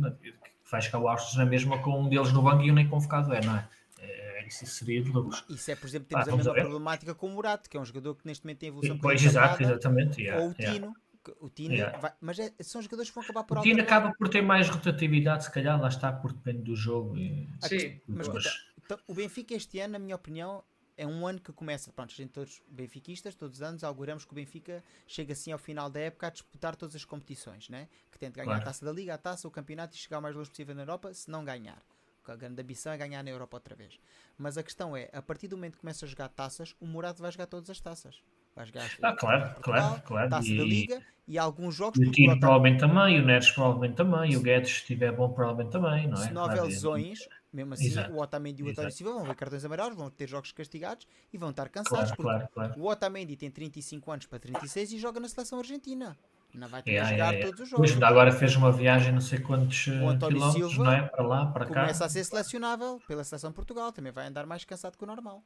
vai 0.68 0.83
chegar 0.83 0.98
o 0.98 1.09
Austin 1.09 1.38
na 1.38 1.46
mesma 1.46 1.78
com 1.78 2.00
um 2.00 2.09
deles 2.09 2.33
no 2.33 2.42
banco 2.42 2.64
e 2.64 2.70
um 2.72 2.74
nem 2.74 2.88
convocado 2.88 3.33
é, 3.33 3.40
não 3.40 3.56
é? 3.56 3.64
é 4.00 4.44
isso 4.48 4.66
seria 4.66 5.00
de 5.00 5.11
loucos. 5.12 5.44
Isso 5.48 5.70
é, 5.70 5.76
por 5.76 5.87
exemplo, 5.87 6.09
temos 6.09 6.26
ah, 6.26 6.33
a 6.33 6.37
mesma 6.37 6.54
problemática 6.54 7.14
com 7.14 7.28
o 7.28 7.30
Murato, 7.30 7.70
que 7.70 7.76
é 7.76 7.80
um 7.80 7.85
jogador 7.85 8.16
que 8.16 8.26
neste 8.26 8.44
momento 8.44 8.59
tem 8.59 8.70
evolução. 8.70 8.98
Pois, 8.98 9.24
exato, 9.24 9.62
exatamente. 9.62 10.20
Yeah, 10.20 10.42
ou 10.42 10.50
o 10.50 10.54
Tino 10.54 10.96
o 11.40 11.48
Tino 11.48 11.74
yeah. 11.74 11.98
vai, 11.98 12.12
mas 12.20 12.38
é, 12.38 12.52
são 12.61 12.80
jogadores 12.80 13.11
que 13.11 13.14
vão 13.14 13.24
acabar 13.24 13.44
por 13.44 13.59
O 13.59 13.62
Tino 13.62 13.80
acaba 13.80 14.12
por 14.12 14.28
ter 14.28 14.42
mais 14.42 14.68
rotatividade, 14.68 15.44
se 15.44 15.50
calhar, 15.50 15.80
lá 15.80 15.88
está, 15.88 16.12
porque 16.12 16.37
depende 16.38 16.62
do 16.62 16.76
jogo. 16.76 17.16
E... 17.16 17.48
Sim, 17.61 18.00
mas 18.06 18.26
escuta, 18.26 18.50
então, 18.85 18.98
o 19.06 19.14
Benfica 19.14 19.54
este 19.54 19.78
ano, 19.78 19.92
na 19.92 19.98
minha 19.98 20.16
opinião, 20.16 20.64
é 20.96 21.06
um 21.06 21.26
ano 21.26 21.40
que 21.40 21.52
começa, 21.52 21.92
pronto, 21.92 22.12
a 22.12 22.14
gente 22.14 22.30
todos 22.30 22.61
benfiquistas, 22.68 23.35
todos 23.35 23.59
os 23.59 23.62
anos, 23.62 23.85
auguramos 23.85 24.24
que 24.24 24.33
o 24.33 24.35
Benfica 24.35 24.83
chega 25.06 25.33
assim 25.33 25.52
ao 25.52 25.59
final 25.59 25.88
da 25.88 26.00
época 26.00 26.26
a 26.26 26.30
disputar 26.30 26.74
todas 26.76 26.96
as 26.96 27.04
competições, 27.04 27.68
né? 27.68 27.88
que 28.11 28.18
tenta 28.18 28.37
ganhar 28.37 28.46
claro. 28.46 28.62
a 28.62 28.64
taça 28.64 28.85
da 28.85 28.92
Liga, 28.92 29.14
a 29.14 29.18
taça, 29.18 29.46
o 29.46 29.50
campeonato 29.50 29.94
e 29.94 29.98
chegar 29.98 30.18
o 30.18 30.22
mais 30.22 30.35
longe 30.35 30.50
possível 30.50 30.74
na 30.74 30.83
Europa, 30.83 31.14
se 31.14 31.30
não 31.30 31.44
ganhar. 31.44 31.80
A 32.26 32.37
grande 32.37 32.61
ambição 32.61 32.92
é 32.92 32.98
ganhar 32.98 33.24
na 33.24 33.30
Europa 33.30 33.56
outra 33.56 33.74
vez. 33.74 33.98
Mas 34.37 34.59
a 34.59 34.62
questão 34.62 34.96
é, 34.96 35.09
a 35.12 35.22
partir 35.22 35.48
do 35.48 35.56
momento 35.56 35.74
que 35.74 35.80
começa 35.80 36.04
a 36.04 36.09
jogar 36.09 36.28
taças, 36.28 36.76
o 36.78 36.87
Murado 36.87 37.22
vai 37.22 37.33
jogar 37.33 37.46
todas 37.46 37.70
as 37.70 37.80
taças. 37.80 38.22
Vai 38.55 38.67
jogar 38.67 38.91
ah, 39.03 39.13
claro, 39.15 39.55
claro, 39.61 40.03
claro. 40.03 40.31
Taça 40.31 40.49
e, 40.49 40.59
da 40.59 40.65
Liga 40.65 41.03
e 41.31 41.39
alguns 41.39 41.77
jogos. 41.77 41.99
E 42.01 42.05
o 42.05 42.11
Tino 42.11 42.39
provavelmente 42.41 42.81
também, 42.81 43.21
o 43.21 43.25
Neres 43.25 43.51
provavelmente 43.53 43.95
também, 43.95 44.33
e 44.33 44.37
o 44.37 44.43
Guedes, 44.43 44.71
se 44.71 44.77
estiver 44.79 45.13
bom, 45.13 45.29
provavelmente 45.29 45.71
também, 45.71 46.09
não 46.09 46.21
é? 46.21 46.27
Se 46.27 46.33
não 46.33 46.43
houver 46.43 46.63
lesões, 46.65 47.29
mesmo 47.53 47.75
assim, 47.75 47.87
Exato. 47.87 48.13
o 48.13 48.21
Otamendi 48.21 48.63
e 48.63 48.67
o 48.67 48.71
António 48.71 48.91
Silva 48.91 49.13
vão 49.13 49.25
ver 49.25 49.37
cartões 49.37 49.65
amarelos, 49.65 49.97
vão 49.97 50.11
ter 50.11 50.29
jogos 50.29 50.51
castigados 50.51 51.07
e 51.33 51.39
vão 51.39 51.51
estar 51.51 51.69
cansados. 51.69 52.11
Claro, 52.13 52.49
claro, 52.49 52.49
claro. 52.53 52.81
O 52.81 52.91
Otamendi 52.91 53.37
tem 53.37 53.49
35 53.49 54.11
anos 54.11 54.27
para 54.27 54.41
36 54.41 54.93
e 54.93 54.99
joga 54.99 55.21
na 55.21 55.29
seleção 55.29 55.61
argentina. 55.61 56.19
Não 56.53 56.67
vai 56.67 56.83
ter 56.83 56.91
yeah, 56.91 57.09
jogar 57.09 57.31
yeah, 57.33 57.47
todos 57.47 57.61
os 57.61 57.69
jogos. 57.69 57.93
Pois, 57.93 58.03
agora 58.03 58.33
fez 58.33 58.57
uma 58.57 58.73
viagem 58.73 59.13
não 59.13 59.21
sei 59.21 59.39
quantos 59.39 59.85
quilómetros, 59.85 60.53
Silva 60.53 60.85
não 60.85 60.93
é? 60.93 61.03
Para 61.03 61.23
lá, 61.25 61.47
para 61.47 61.65
cá. 61.65 61.75
Começa 61.83 62.05
a 62.05 62.09
ser 62.09 62.25
selecionável 62.25 63.01
pela 63.07 63.23
seleção 63.23 63.51
de 63.51 63.55
Portugal. 63.55 63.93
Também 63.93 64.11
vai 64.11 64.27
andar 64.27 64.47
mais 64.47 64.65
cansado 64.65 64.99
que 64.99 65.05
o 65.05 65.07
normal. 65.07 65.45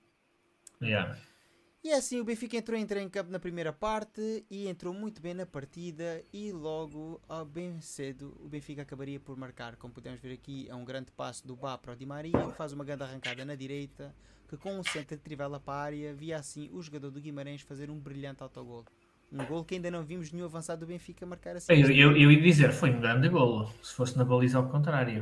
Yeah. 0.81 1.14
E 1.85 1.90
é 1.90 1.97
assim, 1.97 2.18
o 2.18 2.25
Benfica 2.25 2.57
entrou, 2.57 2.79
entrou 2.79 2.99
em 2.99 3.11
campo 3.11 3.31
na 3.31 3.38
primeira 3.38 3.70
parte 3.70 4.42
e 4.51 4.66
entrou 4.68 4.94
muito 4.94 5.20
bem 5.20 5.35
na 5.35 5.44
partida 5.44 6.25
e 6.33 6.51
logo, 6.51 7.20
bem 7.53 7.79
cedo, 7.83 8.35
o 8.40 8.49
Benfica 8.49 8.81
acabaria 8.81 9.20
por 9.20 9.37
marcar. 9.37 9.77
Como 9.77 9.92
podemos 9.92 10.18
ver 10.18 10.33
aqui, 10.33 10.66
é 10.66 10.75
um 10.75 10.83
grande 10.83 11.12
passo 11.12 11.47
do 11.47 11.55
Bá 11.55 11.77
para 11.77 11.92
o 11.92 11.97
Di 11.97 12.07
Maria, 12.07 12.33
que 12.33 12.57
faz 12.57 12.73
uma 12.73 12.87
grande 12.87 13.03
arrancada 13.03 13.44
na 13.44 13.55
direita, 13.55 14.14
que 14.49 14.57
com 14.57 14.79
um 14.79 14.83
centro 14.83 15.14
de 15.14 15.23
trivela 15.23 15.61
para 15.61 15.75
a 15.75 15.83
área, 15.83 16.14
via 16.14 16.38
assim 16.38 16.70
o 16.73 16.81
jogador 16.81 17.11
do 17.11 17.20
Guimarães 17.20 17.61
fazer 17.61 17.90
um 17.90 17.99
brilhante 17.99 18.42
autogol. 18.42 18.87
Um 19.31 19.44
gol 19.44 19.62
que 19.62 19.75
ainda 19.75 19.90
não 19.90 20.03
vimos 20.03 20.33
nenhum 20.33 20.47
avançado 20.47 20.87
do 20.87 20.88
Benfica 20.88 21.27
marcar 21.27 21.57
assim. 21.57 21.70
Eu, 21.70 21.90
eu, 21.90 22.16
eu 22.16 22.33
ia 22.33 22.40
dizer, 22.40 22.73
foi 22.73 22.92
um 22.92 23.01
grande 23.01 23.29
golo. 23.29 23.70
Se 23.83 23.92
fosse 23.92 24.16
na 24.16 24.25
baliza 24.25 24.57
ao 24.57 24.70
contrário. 24.70 25.20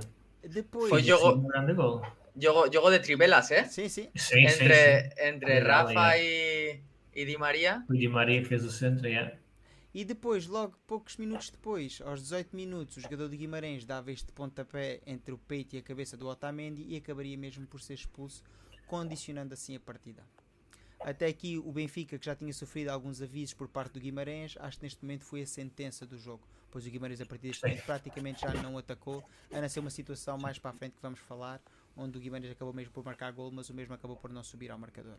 Depois, 0.48 0.88
foi 0.88 1.02
jogo, 1.02 1.40
um 1.40 1.48
grande 1.48 1.74
golo. 1.74 2.06
Jogo, 2.34 2.70
jogo 2.72 2.90
de 2.90 2.98
trivelas, 2.98 3.50
¿eh? 3.50 3.66
Sí, 3.68 3.88
sí. 3.88 4.10
sí 4.14 4.38
entre 4.38 5.02
sí, 5.02 5.08
sí. 5.08 5.22
entre 5.28 5.60
Rafa 5.60 6.16
e, 6.18 6.82
e 7.12 7.24
Di 7.24 7.36
Maria. 7.36 7.84
O 7.88 7.92
Di 7.92 8.08
Maria 8.08 8.44
fez 8.44 8.64
o 8.64 8.70
centro, 8.70 9.06
yeah. 9.06 9.36
E 9.94 10.06
depois, 10.06 10.46
logo 10.46 10.74
poucos 10.86 11.18
minutos 11.18 11.50
depois, 11.50 12.00
aos 12.00 12.22
18 12.22 12.56
minutos, 12.56 12.96
o 12.96 13.00
jogador 13.00 13.28
de 13.28 13.36
Guimarães 13.36 13.84
dava 13.84 14.10
este 14.10 14.32
pontapé 14.32 15.02
entre 15.06 15.34
o 15.34 15.38
peito 15.38 15.76
e 15.76 15.78
a 15.78 15.82
cabeça 15.82 16.16
do 16.16 16.26
Otamendi 16.26 16.86
e 16.88 16.96
acabaria 16.96 17.36
mesmo 17.36 17.66
por 17.66 17.78
ser 17.78 17.94
expulso, 17.94 18.42
condicionando 18.86 19.52
assim 19.52 19.76
a 19.76 19.80
partida. 19.80 20.24
Até 21.00 21.26
aqui 21.26 21.58
o 21.58 21.70
Benfica, 21.70 22.18
que 22.18 22.24
já 22.24 22.34
tinha 22.34 22.52
sofrido 22.54 22.88
alguns 22.88 23.20
avisos 23.20 23.52
por 23.52 23.68
parte 23.68 23.92
do 23.92 24.00
Guimarães, 24.00 24.56
acho 24.60 24.78
que 24.78 24.84
neste 24.84 25.02
momento 25.02 25.24
foi 25.24 25.42
a 25.42 25.46
sentença 25.46 26.06
do 26.06 26.16
jogo. 26.16 26.46
Pois 26.70 26.86
o 26.86 26.90
Guimarães 26.90 27.20
a 27.20 27.26
partir 27.26 27.48
deste 27.48 27.62
momento 27.62 27.84
praticamente 27.84 28.40
já 28.40 28.54
não 28.62 28.78
atacou, 28.78 29.22
a 29.52 29.60
não 29.60 29.68
ser 29.68 29.80
uma 29.80 29.90
situação 29.90 30.38
mais 30.38 30.58
para 30.58 30.70
a 30.70 30.74
frente 30.74 30.92
que 30.92 31.02
vamos 31.02 31.20
falar, 31.20 31.60
onde 31.96 32.18
o 32.18 32.20
Guimarães 32.20 32.52
acabou 32.52 32.72
mesmo 32.72 32.92
por 32.92 33.04
marcar 33.04 33.30
gol, 33.32 33.50
mas 33.50 33.68
o 33.68 33.74
mesmo 33.74 33.94
acabou 33.94 34.16
por 34.16 34.30
não 34.30 34.42
subir 34.42 34.70
ao 34.70 34.78
marcador. 34.78 35.16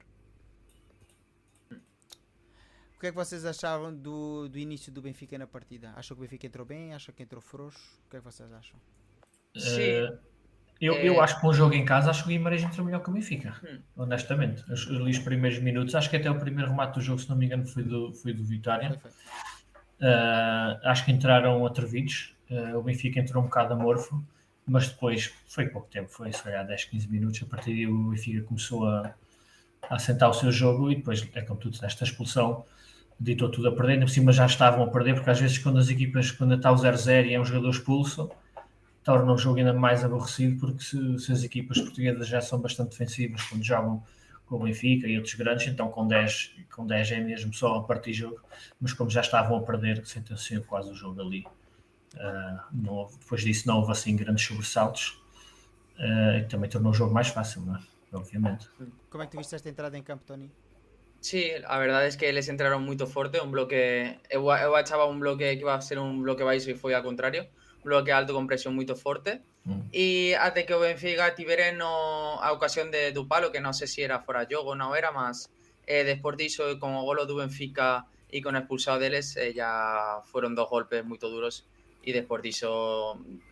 O 2.96 3.00
que 3.00 3.08
é 3.08 3.12
que 3.12 3.16
vocês 3.16 3.44
achavam 3.46 3.94
do, 3.94 4.48
do 4.48 4.58
início 4.58 4.92
do 4.92 5.02
Benfica 5.02 5.38
na 5.38 5.46
partida? 5.46 5.92
Acham 5.96 6.16
que 6.16 6.22
o 6.22 6.24
Benfica 6.24 6.48
entrou 6.48 6.66
bem? 6.66 6.94
Acham 6.94 7.14
que 7.14 7.22
entrou 7.22 7.42
frouxo? 7.42 8.00
O 8.06 8.10
que 8.10 8.16
é 8.16 8.20
que 8.20 8.26
vocês 8.26 8.52
acham? 8.54 8.80
Sim. 9.58 10.04
Uh, 10.04 10.18
eu, 10.80 10.96
eu 10.96 11.22
acho 11.22 11.40
que 11.40 11.46
um 11.46 11.54
jogo 11.54 11.74
em 11.74 11.86
casa, 11.86 12.10
acho 12.10 12.24
que 12.24 12.30
o 12.30 12.32
Guimarães 12.32 12.64
entrou 12.64 12.86
melhor 12.86 13.04
que 13.04 13.10
o 13.10 13.14
Benfica. 13.14 13.56
Hum. 13.64 13.80
Honestamente. 13.98 14.64
Os, 14.72 14.86
os, 14.88 15.20
primeiros 15.20 15.60
minutos, 15.60 15.96
acho 15.96 16.10
que 16.10 16.16
até 16.16 16.32
o 16.32 16.40
primeiro 16.40 16.72
remate 16.72 16.96
do 16.96 17.02
jogo, 17.02 17.20
se 17.20 17.30
não 17.30 17.36
me 17.36 17.46
engano, 17.46 17.66
foi 17.66 17.84
do, 17.84 18.14
foi 18.14 18.34
do 18.34 18.44
Vitória. 18.44 19.00
Uh, 20.00 20.80
acho 20.84 21.06
que 21.06 21.12
entraram 21.12 21.66
atrevidos. 21.66 22.36
Uh, 22.50 22.78
o 22.78 22.84
Benfica 22.84 23.20
entrou 23.20 23.44
um 23.44 23.46
bocado 23.46 23.74
amorfo 23.74 24.24
mas 24.66 24.88
depois 24.88 25.34
foi 25.48 25.68
pouco 25.68 25.88
tempo, 25.90 26.10
foi 26.10 26.32
se 26.32 26.42
calhar 26.42 26.66
10, 26.66 26.86
15 26.86 27.08
minutos. 27.10 27.44
A 27.44 27.46
partir 27.46 27.74
daí 27.74 27.88
o 27.88 28.10
Benfica 28.10 28.42
começou 28.44 28.88
a, 28.88 29.14
a 29.90 29.96
assentar 29.96 30.30
o 30.30 30.34
seu 30.34 30.52
jogo 30.52 30.92
e 30.92 30.96
depois, 30.96 31.28
é 31.34 31.42
como 31.42 31.60
tu 31.60 31.70
disseste, 31.70 32.04
a 32.04 32.08
expulsão 32.08 32.66
ditou 33.20 33.50
tudo 33.50 33.70
a 33.70 33.72
perder. 33.72 33.94
Ainda 33.94 34.06
por 34.06 34.12
cima 34.12 34.32
já 34.32 34.46
estavam 34.46 34.84
a 34.84 34.88
perder, 34.88 35.16
porque 35.16 35.30
às 35.30 35.40
vezes, 35.40 35.58
quando 35.58 35.80
as 35.80 35.90
equipas, 35.90 36.32
quando 36.32 36.56
está 36.56 36.72
o 36.72 36.76
0-0 36.76 37.26
e 37.26 37.34
é 37.34 37.40
um 37.40 37.46
jogador 37.46 37.70
expulso, 37.70 38.30
torna 39.04 39.32
o 39.34 39.38
jogo 39.38 39.60
ainda 39.60 39.74
mais 39.74 40.04
aborrecido, 40.04 40.60
porque 40.60 40.84
se, 40.84 41.20
se, 41.20 41.32
as 41.32 41.44
equipas 41.44 41.80
portuguesas 41.80 42.28
já 42.28 42.42
são 42.42 42.60
bastante 42.60 42.92
defensivas 42.92 43.42
quando 43.44 43.64
jogam 43.64 44.04
com 44.46 44.56
o 44.56 44.64
Benfica 44.64 45.08
e 45.08 45.18
outros 45.18 45.36
grandes, 45.36 45.68
então 45.68 45.90
com 45.90 46.08
10, 46.08 46.56
com 46.74 46.86
10 46.86 47.12
é 47.12 47.20
mesmo 47.20 47.54
só 47.54 47.76
a 47.76 47.84
partir 47.84 48.14
jogo, 48.14 48.40
mas 48.80 48.94
como 48.94 49.10
já 49.10 49.22
estavam 49.22 49.58
a 49.58 49.62
perder, 49.62 50.06
sentenciou 50.06 50.64
quase 50.64 50.92
o 50.92 50.96
jogo 50.96 51.22
ali. 51.22 51.46
Uh, 52.14 52.90
houve, 52.90 53.18
depois 53.18 53.42
disso 53.42 53.68
não 53.68 53.78
houve 53.80 53.92
assim 53.92 54.16
grandes 54.16 54.46
sobressaltos 54.46 55.20
uh, 55.98 56.38
e 56.38 56.44
também 56.44 56.70
tornou 56.70 56.92
o 56.92 56.94
jogo 56.94 57.14
mais 57.14 57.30
fácil, 57.30 57.62
não 57.62 57.76
é? 57.76 57.80
obviamente. 58.14 58.70
Como 59.10 59.24
é 59.24 59.26
que 59.26 59.32
tu 59.32 59.38
viste 59.38 59.56
esta 59.56 59.70
entrada 59.70 59.98
em 59.98 60.04
campo, 60.04 60.24
Tony? 60.26 60.52
Sí, 61.20 61.52
la 61.62 61.78
verdad 61.78 62.06
es 62.06 62.18
que 62.18 62.32
les 62.34 62.50
entraron 62.50 62.84
muy 62.84 62.98
fuerte, 62.98 63.40
un 63.40 63.52
bloque, 63.52 64.20
eu, 64.30 64.42
eu 64.42 64.76
achaba 64.76 65.06
un 65.06 65.20
bloque 65.20 65.56
que 65.56 65.62
iba 65.62 65.74
a 65.74 65.82
ser 65.82 65.98
un 65.98 66.22
bloque 66.22 66.44
baixo 66.44 66.70
e 66.70 66.76
foi 66.76 66.94
ao 66.94 67.02
contrario, 67.02 67.48
un 67.78 67.84
bloque 67.84 68.12
alto 68.12 68.34
con 68.34 68.46
presión 68.46 68.76
muy 68.76 68.86
fuerte, 68.86 69.42
mm. 69.64 69.88
e 69.94 70.36
até 70.36 70.66
que 70.66 70.74
o 70.74 70.82
Benfica 70.82 71.34
tivere 71.34 71.72
no, 71.72 72.44
a 72.44 72.52
ocasión 72.52 72.92
de, 72.92 73.14
do 73.14 73.26
palo, 73.26 73.56
que 73.56 73.64
non 73.64 73.72
sei 73.72 73.88
se 73.88 74.04
era 74.04 74.20
fora 74.20 74.44
jogo 74.44 74.76
ou 74.76 74.78
non 74.78 74.92
era, 75.00 75.16
mas 75.16 75.48
eh, 75.88 76.04
despois 76.04 76.36
diso, 76.36 76.68
con 76.76 76.92
o 76.92 77.08
golo 77.08 77.24
do 77.24 77.40
Benfica 77.40 78.04
e 78.28 78.44
con 78.44 78.60
expulsado 78.60 79.00
deles, 79.00 79.40
eh, 79.40 79.56
ya 79.56 80.20
fueron 80.28 80.60
dos 80.60 80.68
golpes 80.68 81.08
moi 81.08 81.16
duros 81.16 81.64
e 82.04 82.12
depois 82.12 82.44
disso 82.44 82.68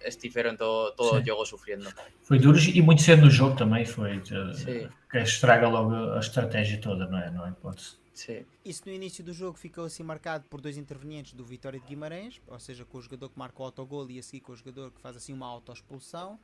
estiveram 0.04 0.56
todo, 0.58 0.94
todo 0.96 1.22
o 1.22 1.26
jogo 1.26 1.46
sofrendo. 1.46 1.90
Foi 2.22 2.38
duro 2.38 2.60
e 2.60 2.82
muito 2.82 3.02
cedo 3.02 3.24
no 3.24 3.30
jogo 3.30 3.56
também 3.56 3.86
foi 3.86 4.18
uh, 4.18 4.90
que 5.10 5.18
estraga 5.18 5.68
logo 5.68 5.94
a 5.94 6.20
estratégia 6.20 6.80
toda, 6.80 7.08
não 7.08 7.18
é? 7.18 7.32
Não 7.32 7.48
é? 7.48 7.52
Pode 7.52 8.02
Sim. 8.14 8.46
Isso 8.64 8.84
no 8.86 8.92
início 8.92 9.24
do 9.24 9.34
jogo 9.34 9.58
ficou 9.58 9.86
assim 9.86 10.04
marcado 10.04 10.44
por 10.50 10.60
dois 10.60 10.78
intervenientes 10.78 11.34
do 11.34 11.46
Vitória 11.46 11.80
de 11.80 11.88
Guimarães, 11.88 12.42
ou 12.46 12.60
seja, 12.60 12.86
com 12.86 12.98
o 12.98 13.02
jogador 13.02 13.30
que 13.30 13.40
marca 13.40 13.62
o 13.62 13.66
autogol 13.66 14.10
e 14.12 14.20
a 14.20 14.24
seguir 14.24 14.42
com 14.42 14.52
o 14.52 14.56
jogador 14.56 14.92
que 14.92 15.02
faz 15.02 15.16
assim 15.16 15.34
uma 15.34 15.48
autoexpulsão. 15.48 16.40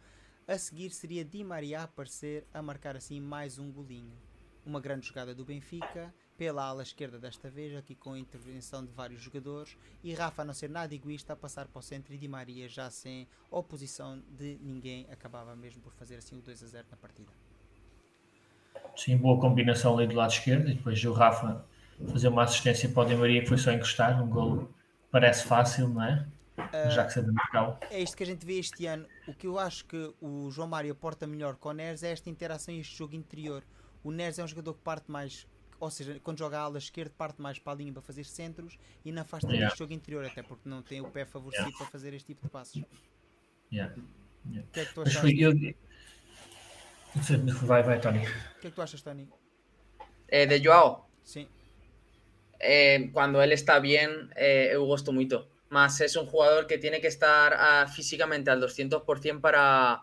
A 0.48 0.58
seguir 0.58 0.92
seria 0.92 1.26
Di 1.26 1.44
Maria 1.44 1.82
a 1.82 1.84
aparecer 1.84 2.46
a 2.54 2.62
marcar 2.62 2.96
assim 2.96 3.20
mais 3.20 3.60
um 3.60 3.70
golinho. 3.70 4.18
Uma 4.66 4.80
grande 4.80 5.08
jogada 5.08 5.36
do 5.36 5.44
Benfica 5.44 6.14
pela 6.38 6.64
ala 6.64 6.84
esquerda 6.84 7.18
desta 7.18 7.50
vez, 7.50 7.76
aqui 7.76 7.96
com 7.96 8.14
a 8.14 8.20
intervenção 8.20 8.86
de 8.86 8.92
vários 8.92 9.20
jogadores, 9.20 9.76
e 10.04 10.14
Rafa, 10.14 10.44
a 10.44 10.46
não 10.46 10.54
ser 10.54 10.70
nada 10.70 10.94
egoísta, 10.94 11.34
a 11.34 11.36
passar 11.36 11.68
para 11.68 11.80
o 11.80 11.82
centro 11.82 12.14
e 12.14 12.18
Di 12.18 12.28
Maria 12.28 12.70
já 12.70 12.90
sem 12.90 13.28
oposição 13.50 14.22
de 14.38 14.58
ninguém, 14.62 15.08
acabava 15.12 15.56
mesmo 15.56 15.82
por 15.82 15.92
fazer 15.94 16.18
assim 16.18 16.38
o 16.38 16.42
2 16.42 16.64
a 16.64 16.68
0 16.68 16.88
na 16.92 16.98
partida. 16.98 17.32
Sim, 18.96 19.18
boa 19.18 19.40
combinação 19.40 19.98
ali 19.98 20.08
do 20.08 20.16
lado 20.16 20.32
esquerdo, 20.32 20.70
e 20.70 20.76
depois 20.76 21.04
o 21.04 21.12
Rafa 21.12 21.66
fazer 22.12 22.28
uma 22.28 22.44
assistência 22.44 22.88
para 22.90 23.04
o 23.04 23.06
Di 23.06 23.16
Maria 23.16 23.42
que 23.42 23.48
foi 23.48 23.58
só 23.58 23.72
encostar, 23.72 24.22
um 24.22 24.30
gol 24.30 24.70
parece 25.12 25.46
fácil, 25.46 25.90
não 25.90 26.04
é? 26.04 26.28
Uh, 26.58 26.90
já 26.92 27.06
que 27.06 27.14
sabe 27.14 27.32
marcar. 27.32 27.78
É 27.90 28.02
isto 28.02 28.18
que 28.18 28.24
a 28.24 28.26
gente 28.26 28.46
vê 28.46 28.60
este 28.60 28.86
ano. 28.88 29.06
O 29.28 29.34
que 29.34 29.46
eu 29.46 29.60
acho 29.60 29.86
que 29.86 30.14
o 30.20 30.50
João 30.50 30.68
Mário 30.68 30.92
aporta 30.92 31.28
melhor 31.28 31.56
com 31.56 31.70
o 31.70 31.74
Neres 31.74 32.02
é 32.04 32.12
esta 32.12 32.30
interação 32.30 32.74
e 32.74 32.80
este 32.80 32.98
jogo 32.98 33.16
interior. 33.16 33.64
O 34.04 34.12
Neres 34.12 34.40
é 34.40 34.44
um 34.44 34.48
jogador 34.48 34.74
que 34.74 34.82
parte 34.82 35.12
mais 35.12 35.48
ou 35.80 35.90
seja, 35.92 36.20
quando 36.24 36.40
joga 36.40 36.58
a 36.58 36.62
ala 36.62 36.78
esquerda 36.78 37.14
parte 37.18 37.42
mais 37.42 37.60
para 37.60 37.74
a 37.74 37.76
linha 37.76 37.94
para 37.94 38.02
fazer 38.02 38.24
centros 38.24 38.78
e 39.06 39.12
não 39.12 39.24
faz 39.24 39.42
tanto 39.42 39.54
yeah. 39.54 39.76
jogo 39.76 39.94
interior, 39.94 40.26
até 40.26 40.42
porque 40.42 40.68
não 40.68 40.82
tem 40.82 41.02
o 41.02 41.10
pé 41.10 41.26
favorecido 41.26 41.68
yeah. 41.68 41.78
para 41.78 41.88
fazer 41.88 42.14
este 42.14 42.28
tipo 42.28 42.44
de 42.44 42.50
passos. 42.50 42.84
Yeah. 43.72 43.96
yeah. 44.50 44.68
O 44.68 44.72
que 44.72 44.80
é 44.80 44.86
que 44.86 44.94
tu 44.94 45.02
achas? 45.02 45.24
Eu... 45.24 45.54
Vai, 47.64 47.84
vai, 47.84 48.00
Tony. 48.00 48.20
O 48.20 48.60
que 48.60 48.68
é 48.68 48.70
que 48.70 48.76
tu 48.76 48.82
achas, 48.82 49.02
Tony? 49.02 49.28
Eh, 50.28 50.46
de 50.46 50.60
Joao. 50.64 51.10
Sí. 51.24 51.48
Eh, 52.60 53.10
cuando 53.14 53.42
él 53.42 53.52
está 53.52 53.80
bien, 53.80 54.30
eh, 54.36 54.70
eu 54.74 54.86
gosto 54.86 55.12
mucho. 55.12 55.48
Más 55.70 56.00
es 56.02 56.16
un 56.16 56.28
jugador 56.28 56.66
que 56.66 56.78
tiene 56.78 57.02
que 57.02 57.08
estar 57.08 57.54
uh, 57.54 57.90
físicamente 57.90 58.50
al 58.50 58.62
200% 58.62 59.42
para, 59.42 60.02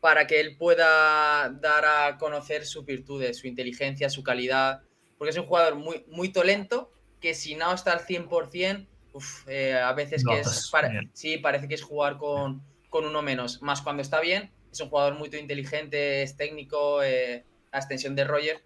para 0.00 0.26
que 0.26 0.40
él 0.40 0.56
pueda 0.56 1.50
dar 1.50 1.84
a 1.84 2.18
conocer 2.18 2.66
sus 2.66 2.84
virtudes, 2.84 3.38
su 3.38 3.46
inteligencia, 3.46 4.10
su 4.10 4.24
calidad 4.24 4.82
porque 5.18 5.30
es 5.30 5.36
un 5.36 5.46
jugador 5.46 5.74
muy, 5.74 6.04
muy 6.08 6.32
lento 6.44 6.90
que 7.20 7.34
si 7.34 7.56
no 7.56 7.74
está 7.74 7.92
al 7.92 8.00
100%, 8.00 8.86
uf, 9.12 9.48
eh, 9.48 9.74
a 9.74 9.92
veces 9.92 10.24
que 10.24 10.40
es, 10.40 10.70
sí, 11.12 11.38
parece 11.38 11.66
que 11.68 11.74
es 11.74 11.82
jugar 11.82 12.16
con, 12.16 12.62
con, 12.88 13.04
uno 13.04 13.20
menos. 13.22 13.60
Más 13.60 13.82
cuando 13.82 14.02
está 14.02 14.20
bien, 14.20 14.50
es 14.72 14.80
un 14.80 14.88
jugador 14.88 15.18
muy 15.18 15.28
inteligente, 15.32 16.22
es 16.22 16.36
técnico, 16.36 17.02
eh, 17.02 17.44
la 17.72 17.78
extensión 17.78 18.14
de 18.14 18.24
Roger, 18.24 18.62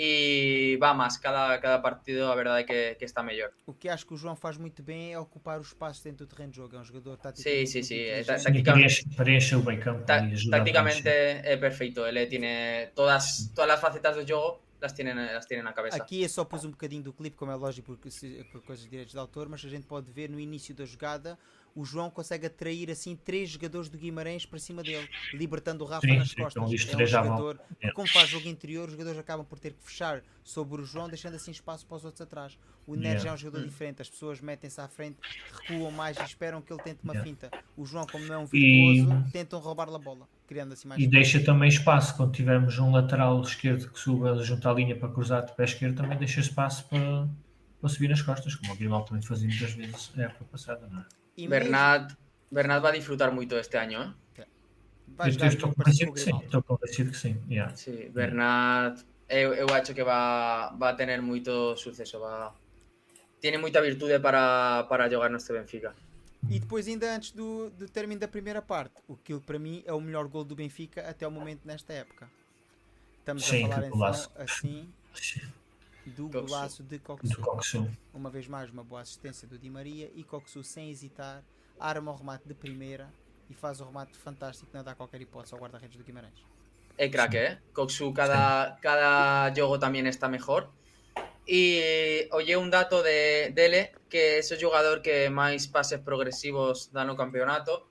e 0.00 0.76
vá 0.78 0.94
mais, 0.94 1.16
cada, 1.16 1.58
cada 1.58 1.80
partido 1.80 2.30
a 2.30 2.36
verdade 2.36 2.60
é 2.60 2.64
que, 2.64 2.94
que 2.94 3.04
está 3.04 3.20
melhor. 3.20 3.50
O 3.66 3.74
que 3.74 3.88
acho 3.88 4.06
que 4.06 4.14
o 4.14 4.16
João 4.16 4.36
faz 4.36 4.56
muito 4.56 4.80
bem 4.80 5.12
é 5.12 5.18
ocupar 5.18 5.58
o 5.58 5.62
espaço 5.62 6.04
dentro 6.04 6.24
do 6.24 6.28
terreno 6.30 6.52
de 6.52 6.58
jogo, 6.58 6.76
é 6.76 6.78
um 6.78 6.84
jogador 6.84 7.16
tático. 7.16 7.42
Sim, 7.42 7.66
sim, 7.66 7.82
sim. 7.82 8.02
É, 8.02 8.22
taticamente, 8.22 9.04
preenche 9.16 9.56
o 9.56 9.64
meio 9.64 9.80
campo. 9.80 10.04
Taticamente 10.04 11.08
é 11.08 11.56
perfeito, 11.56 12.06
ele 12.06 12.26
tem 12.26 12.42
todas, 12.94 13.50
todas 13.56 13.74
as 13.74 13.80
facetas 13.80 14.14
do 14.14 14.24
jogo 14.26 14.60
las 14.80 14.92
tienen, 14.94 15.16
las 15.16 15.46
tienen 15.46 15.64
na 15.64 15.72
cabeça. 15.72 15.96
Aqui 15.96 16.22
eu 16.22 16.28
só 16.28 16.44
pus 16.44 16.64
um 16.64 16.70
bocadinho 16.70 17.02
do 17.02 17.12
clipe, 17.12 17.36
como 17.36 17.50
é 17.50 17.54
lógico, 17.54 17.86
porque, 17.96 18.08
por 18.52 18.62
coisas 18.62 18.84
de 18.84 18.90
direitos 18.90 19.12
de 19.12 19.18
autor, 19.18 19.48
mas 19.48 19.64
a 19.64 19.68
gente 19.68 19.86
pode 19.86 20.10
ver 20.12 20.28
no 20.30 20.38
início 20.38 20.74
da 20.74 20.84
jogada 20.84 21.38
o 21.74 21.84
João 21.84 22.10
consegue 22.10 22.46
atrair 22.46 22.90
assim 22.90 23.14
três 23.14 23.50
jogadores 23.50 23.88
do 23.88 23.96
Guimarães 23.96 24.44
para 24.44 24.58
cima 24.58 24.82
dele, 24.82 25.08
libertando 25.32 25.84
o 25.84 25.86
Rafa 25.86 26.08
Sim, 26.08 26.16
nas 26.16 26.30
sim, 26.30 26.34
costas. 26.42 26.72
então 26.72 27.00
é 27.00 27.04
um 27.04 27.06
jogador 27.06 27.60
É. 27.80 27.92
como 27.92 28.08
faz 28.08 28.28
jogo 28.28 28.48
interior, 28.48 28.86
os 28.86 28.92
jogadores 28.92 29.16
acabam 29.18 29.46
por 29.46 29.60
ter 29.60 29.74
que 29.74 29.82
fechar 29.84 30.24
sobre 30.42 30.80
o 30.82 30.84
João, 30.84 31.08
deixando 31.08 31.34
assim 31.36 31.52
espaço 31.52 31.86
para 31.86 31.96
os 31.98 32.04
outros 32.04 32.20
atrás. 32.22 32.58
O 32.84 32.96
Neres 32.96 33.22
Yeah. 33.22 33.30
é 33.30 33.32
um 33.34 33.36
jogador 33.36 33.64
diferente, 33.64 34.02
as 34.02 34.10
pessoas 34.10 34.40
metem-se 34.40 34.80
à 34.80 34.88
frente, 34.88 35.18
recuam 35.68 35.92
mais 35.92 36.16
e 36.16 36.22
esperam 36.24 36.60
que 36.60 36.72
ele 36.72 36.82
tente 36.82 37.04
uma 37.04 37.12
Yeah. 37.12 37.30
finta. 37.30 37.50
O 37.76 37.84
João, 37.84 38.06
como 38.10 38.24
não 38.24 38.34
é 38.34 38.38
um 38.38 38.48
E- 38.52 39.02
virtuoso, 39.04 39.30
tentam 39.30 39.60
roubar-lhe 39.60 39.94
a 39.94 39.98
bola, 39.98 40.26
criando 40.48 40.72
assim 40.72 40.88
mais 40.88 41.00
E 41.00 41.06
deixa 41.06 41.44
também 41.44 41.68
espaço 41.68 42.16
quando 42.16 42.32
tivermos 42.32 42.78
um 42.78 42.90
lateral 42.90 43.40
esquerdo 43.42 43.88
que 43.90 43.98
suba 44.00 44.42
junto 44.42 44.68
à 44.68 44.72
linha 44.72 44.96
para 44.96 45.08
cruzar 45.10 45.44
de 45.44 45.52
pé 45.54 45.64
esquerdo, 45.64 45.96
também 45.96 46.18
deixa 46.18 46.40
espaço 46.40 46.88
para, 46.88 47.28
para 47.80 47.88
subir 47.88 48.08
nas 48.08 48.22
costas, 48.22 48.54
como 48.56 48.72
o 48.72 48.76
Grimaldo 48.76 49.06
também 49.06 49.22
fazia 49.22 49.46
muitas 49.46 49.72
vezes 49.72 50.10
na 50.16 50.24
época 50.24 50.44
passada, 50.46 50.88
não 50.90 51.00
é? 51.00 51.04
E 51.36 51.46
mesmo- 51.46 51.50
Bernat, 51.50 52.16
Bernat 52.50 52.82
va 52.82 52.88
a 52.88 52.92
disfrutar 52.92 53.30
mucho 53.30 53.54
este 53.56 53.76
vai 55.16 55.28
Eu 55.28 55.32
estou 55.48 55.68
muito 55.68 55.76
convencido 55.76 56.12
que 56.12 56.20
sim, 56.20 56.38
estou 56.44 56.62
convencido 56.62 57.10
que 57.10 57.16
sim. 57.16 57.36
yeah. 57.48 57.74
Sí, 57.76 58.10
Bernat, 58.12 59.04
eu, 59.28 59.54
eu 59.54 59.66
acho 59.74 59.92
que 59.94 60.02
va, 60.02 60.74
va 60.80 60.90
a 60.90 60.94
tener 60.96 61.20
mucho 61.22 61.76
suceso, 61.76 62.20
va, 62.20 62.54
tiene 63.40 63.58
mucha 63.58 63.80
virtud 63.80 64.20
para, 64.20 64.86
para 64.88 65.08
jogar 65.10 65.30
neste 65.30 65.52
Benfica. 65.52 65.94
E 66.48 66.60
depois, 66.60 66.86
ainda 66.86 67.14
antes 67.14 67.32
do, 67.32 67.70
do 67.70 67.88
término 67.88 68.20
da 68.20 68.28
primeira 68.28 68.62
parte, 68.62 68.94
o 69.08 69.16
que 69.16 69.38
para 69.40 69.58
mim 69.58 69.82
é 69.86 69.92
o 69.92 70.00
melhor 70.00 70.26
gol 70.28 70.44
do 70.44 70.54
Benfica 70.54 71.08
até 71.08 71.26
o 71.26 71.30
momento 71.30 71.62
nesta 71.64 71.92
época. 71.92 72.30
Estamos 73.18 73.44
Sim, 73.44 73.64
a 73.64 73.68
falar 73.68 73.86
então 73.86 73.98
golaço. 73.98 74.30
assim 74.36 74.92
do 76.06 76.30
Coxu. 76.30 76.46
golaço 76.46 76.82
de 76.82 76.98
Coxu. 76.98 77.40
Coxu. 77.42 77.90
Uma 78.14 78.30
vez 78.30 78.46
mais, 78.48 78.70
uma 78.70 78.84
boa 78.84 79.02
assistência 79.02 79.46
do 79.46 79.58
Di 79.58 79.68
Maria 79.68 80.10
e 80.14 80.24
Coxu 80.24 80.62
sem 80.62 80.90
hesitar, 80.90 81.42
arma 81.78 82.12
o 82.12 82.16
remate 82.16 82.46
de 82.46 82.54
primeira 82.54 83.12
e 83.50 83.54
faz 83.54 83.80
o 83.80 83.84
remate 83.84 84.16
fantástico, 84.16 84.70
não 84.72 84.82
dá 84.82 84.94
qualquer 84.94 85.20
hipótese 85.20 85.54
ao 85.54 85.60
guarda-redes 85.60 85.96
do 85.96 86.04
Guimarães. 86.04 86.42
Es 86.96 87.10
crack, 87.12 87.34
¿eh? 87.34 87.58
Coxu 87.72 88.12
cada, 88.12 88.76
cada 88.80 89.54
juego 89.54 89.78
también 89.78 90.06
está 90.06 90.28
mejor. 90.28 90.70
E 91.48 92.28
olle 92.36 92.60
un 92.60 92.68
dato 92.68 93.02
de, 93.02 93.48
dele 93.56 93.96
que 94.12 94.36
é 94.36 94.44
o 94.44 94.60
xogador 94.60 95.00
que 95.00 95.32
máis 95.32 95.64
pases 95.72 95.96
progresivos 96.04 96.92
dá 96.92 97.08
no 97.08 97.16
campeonato. 97.16 97.88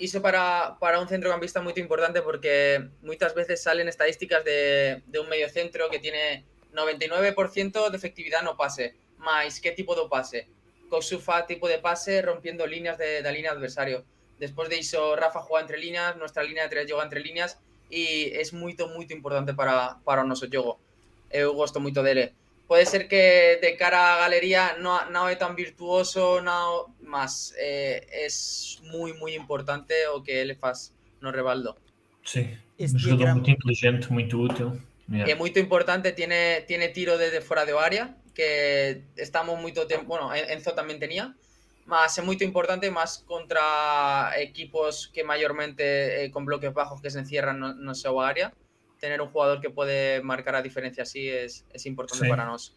Iso 0.00 0.24
para, 0.24 0.80
para 0.80 0.96
un 0.96 1.04
centrocampista 1.04 1.60
moito 1.60 1.84
importante 1.84 2.24
porque 2.24 2.80
moitas 3.04 3.36
veces 3.36 3.60
salen 3.60 3.92
estadísticas 3.92 4.40
de, 4.40 5.04
de 5.04 5.18
un 5.20 5.28
medio 5.28 5.52
centro 5.52 5.92
que 5.92 6.00
tiene 6.00 6.48
99% 6.72 7.92
de 7.92 7.96
efectividad 7.96 8.40
no 8.40 8.56
pase. 8.56 8.96
Mais, 9.20 9.60
que 9.60 9.76
tipo 9.76 9.92
do 9.92 10.08
pase? 10.08 10.48
Coxu 10.88 11.20
fa 11.20 11.44
tipo 11.44 11.68
de 11.68 11.84
pase 11.84 12.24
rompiendo 12.24 12.64
líneas 12.64 12.96
de, 12.96 13.20
da 13.20 13.28
línea 13.28 13.52
adversario. 13.52 14.08
Despois 14.40 14.72
de 14.72 14.80
iso, 14.80 15.12
Rafa 15.12 15.44
juega 15.44 15.68
entre 15.68 15.76
líneas, 15.76 16.16
nuestra 16.16 16.42
línea 16.42 16.64
de 16.64 16.72
tres 16.72 16.88
joga 16.88 17.04
entre 17.04 17.20
líneas 17.20 17.60
e 17.92 18.32
é 18.32 18.42
moito, 18.56 18.88
moito 18.88 19.12
importante 19.12 19.52
para, 19.52 20.00
para 20.04 20.24
o 20.24 20.26
noso 20.26 20.48
xogo. 20.48 20.80
Eu 21.28 21.52
gosto 21.52 21.84
moito 21.84 22.00
dele. 22.02 22.32
Pode 22.66 22.86
ser 22.86 23.08
que 23.08 23.58
de 23.60 23.76
cara 23.76 24.14
a 24.14 24.18
galería 24.24 24.76
no, 24.80 24.96
non 25.12 25.28
é 25.28 25.36
tan 25.36 25.52
virtuoso, 25.52 26.40
non, 26.40 26.96
mas 27.04 27.52
eh, 27.60 28.08
es 28.24 28.80
moi, 28.88 29.12
moi 29.12 29.36
importante 29.36 29.92
o 30.08 30.24
que 30.24 30.40
ele 30.40 30.56
faz 30.56 30.96
no 31.20 31.28
Rebaldo. 31.28 31.76
Sim, 32.24 32.56
Esse 32.78 32.96
um 32.96 32.98
jogador 32.98 33.36
muito 33.36 33.50
inteligente, 33.50 34.12
muito 34.12 34.40
útil. 34.40 34.80
Yeah. 35.12 35.28
É 35.28 35.34
moito 35.36 35.60
importante, 35.60 36.16
tiene, 36.16 36.64
tiene 36.66 36.88
tiro 36.88 37.18
desde 37.20 37.44
fora 37.44 37.68
do 37.68 37.76
área, 37.76 38.16
que 38.34 39.02
estamos 39.16 39.60
moito 39.60 39.86
tempo, 39.86 40.16
bueno, 40.16 40.32
Enzo 40.32 40.72
tamén 40.72 40.96
tenía, 40.96 41.36
mas 41.84 42.16
é 42.16 42.24
moito 42.24 42.42
importante 42.42 42.88
máis 42.88 43.20
contra 43.28 44.32
equipos 44.40 45.12
que 45.12 45.20
mayormente 45.20 46.24
eh, 46.24 46.32
con 46.32 46.48
bloques 46.48 46.72
bajos 46.72 47.04
que 47.04 47.12
se 47.12 47.20
encierran 47.20 47.60
no, 47.60 47.76
no 47.76 47.92
seu 47.92 48.16
área. 48.24 48.56
Tener 49.04 49.20
un 49.20 49.28
jugador 49.28 49.60
que 49.60 49.68
puede 49.68 50.22
marcar 50.22 50.54
a 50.54 50.62
diferencia 50.62 51.02
así 51.02 51.28
es, 51.28 51.62
es 51.74 51.84
importante 51.84 52.24
Sí. 52.24 52.28
para 52.30 52.46
nós. 52.46 52.72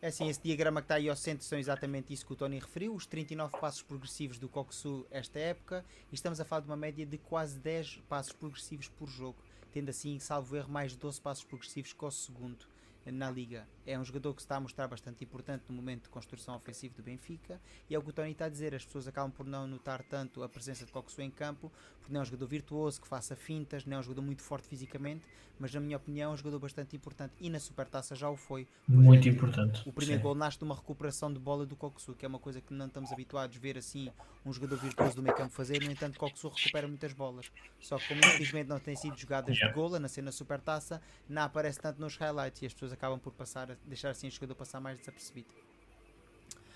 É 0.00 0.06
assim, 0.06 0.28
esse 0.28 0.40
diagrama 0.40 0.80
que 0.80 0.84
está 0.84 0.94
aí 0.94 1.08
ao 1.08 1.16
centro 1.16 1.44
são 1.44 1.58
exatamente 1.58 2.12
isso 2.12 2.24
que 2.24 2.32
o 2.32 2.36
Tony 2.36 2.60
referiu, 2.60 2.94
os 2.94 3.04
39 3.04 3.58
passos 3.58 3.82
progressivos 3.82 4.38
do 4.38 4.48
Coxu 4.48 5.04
esta 5.10 5.36
época, 5.40 5.84
e 6.12 6.14
estamos 6.14 6.40
a 6.40 6.44
falar 6.44 6.60
de 6.60 6.68
uma 6.68 6.76
média 6.76 7.04
de 7.04 7.18
quase 7.18 7.58
10 7.58 7.96
passos 8.08 8.32
progressivos 8.32 8.86
por 8.88 9.08
jogo, 9.08 9.36
tendo 9.72 9.88
assim, 9.90 10.16
salvo 10.20 10.54
erro, 10.54 10.70
mais 10.70 10.94
12 10.94 11.20
passos 11.20 11.42
progressivos 11.42 11.92
que 11.92 12.04
o 12.04 12.10
segundo 12.12 12.64
na 13.12 13.30
liga. 13.30 13.66
É 13.86 13.98
um 13.98 14.04
jogador 14.04 14.34
que 14.34 14.42
se 14.42 14.46
está 14.46 14.56
a 14.56 14.60
mostrar 14.60 14.86
bastante 14.88 15.24
importante 15.24 15.64
no 15.68 15.74
momento 15.74 16.04
de 16.04 16.08
construção 16.08 16.54
ofensiva 16.56 16.94
do 16.96 17.02
Benfica, 17.02 17.60
e 17.88 17.94
é 17.94 17.98
o 17.98 18.02
que 18.02 18.10
o 18.10 18.12
Tony 18.12 18.32
está 18.32 18.44
a 18.46 18.48
dizer, 18.48 18.74
as 18.74 18.84
pessoas 18.84 19.08
acabam 19.08 19.30
por 19.30 19.46
não 19.46 19.66
notar 19.66 20.02
tanto 20.02 20.42
a 20.42 20.48
presença 20.48 20.84
de 20.84 20.92
Coxu 20.92 21.20
em 21.22 21.30
campo, 21.30 21.72
porque 22.00 22.12
não 22.12 22.20
é 22.20 22.22
um 22.22 22.26
jogador 22.26 22.46
virtuoso, 22.46 23.00
que 23.00 23.08
faça 23.08 23.34
fintas, 23.36 23.84
não 23.84 23.96
é 23.96 24.00
um 24.00 24.02
jogador 24.02 24.22
muito 24.22 24.42
forte 24.42 24.68
fisicamente, 24.68 25.26
mas 25.58 25.74
na 25.74 25.80
minha 25.80 25.96
opinião 25.96 26.30
é 26.30 26.34
um 26.34 26.36
jogador 26.36 26.58
bastante 26.60 26.94
importante, 26.94 27.32
e 27.40 27.50
na 27.50 27.58
Supertaça 27.58 28.14
já 28.14 28.28
o 28.28 28.36
foi. 28.36 28.66
por 28.86 28.94
Muito 28.94 29.26
exemplo, 29.28 29.48
importante. 29.48 29.88
o 29.88 29.92
primeiro 29.92 30.20
sim. 30.20 30.22
gol 30.22 30.34
nasce 30.34 30.58
de 30.58 30.64
uma 30.64 30.74
recuperação 30.74 31.32
de 31.32 31.38
bola 31.38 31.66
do 31.66 31.74
Coxu, 31.76 32.14
que 32.14 32.24
é 32.24 32.28
uma 32.28 32.38
coisa 32.38 32.60
que 32.60 32.72
não 32.72 32.86
estamos 32.86 33.12
habituados 33.12 33.56
a 33.56 33.60
ver 33.60 33.76
assim 33.76 34.10
um 34.46 34.52
jogador 34.52 34.76
virtuoso 34.78 35.16
do 35.16 35.22
meio 35.22 35.36
campo 35.36 35.52
fazer. 35.52 35.82
No 35.82 35.90
entanto, 35.90 36.18
Coxu 36.18 36.48
recupera 36.48 36.86
muitas 36.86 37.12
bolas. 37.12 37.50
Só 37.80 37.98
que, 37.98 38.08
como 38.08 38.20
infelizmente 38.20 38.68
não 38.68 38.78
têm 38.78 38.96
sido 38.96 39.16
jogadas 39.16 39.54
de 39.54 39.58
Yeah. 39.58 39.74
gola 39.74 39.98
na 39.98 40.06
cena 40.06 40.30
supertaça, 40.30 41.02
não 41.28 41.42
aparece 41.42 41.80
tanto 41.80 42.00
nos 42.00 42.16
highlights 42.16 42.62
e 42.62 42.66
as 42.66 42.72
pessoas 42.72 42.92
acabam 42.98 43.18
por 43.18 43.32
passar, 43.32 43.76
deixar 43.86 44.10
assim 44.10 44.26
o 44.26 44.30
jogador 44.30 44.56
passar 44.56 44.80
mais 44.80 44.98
desapercebido. 44.98 45.48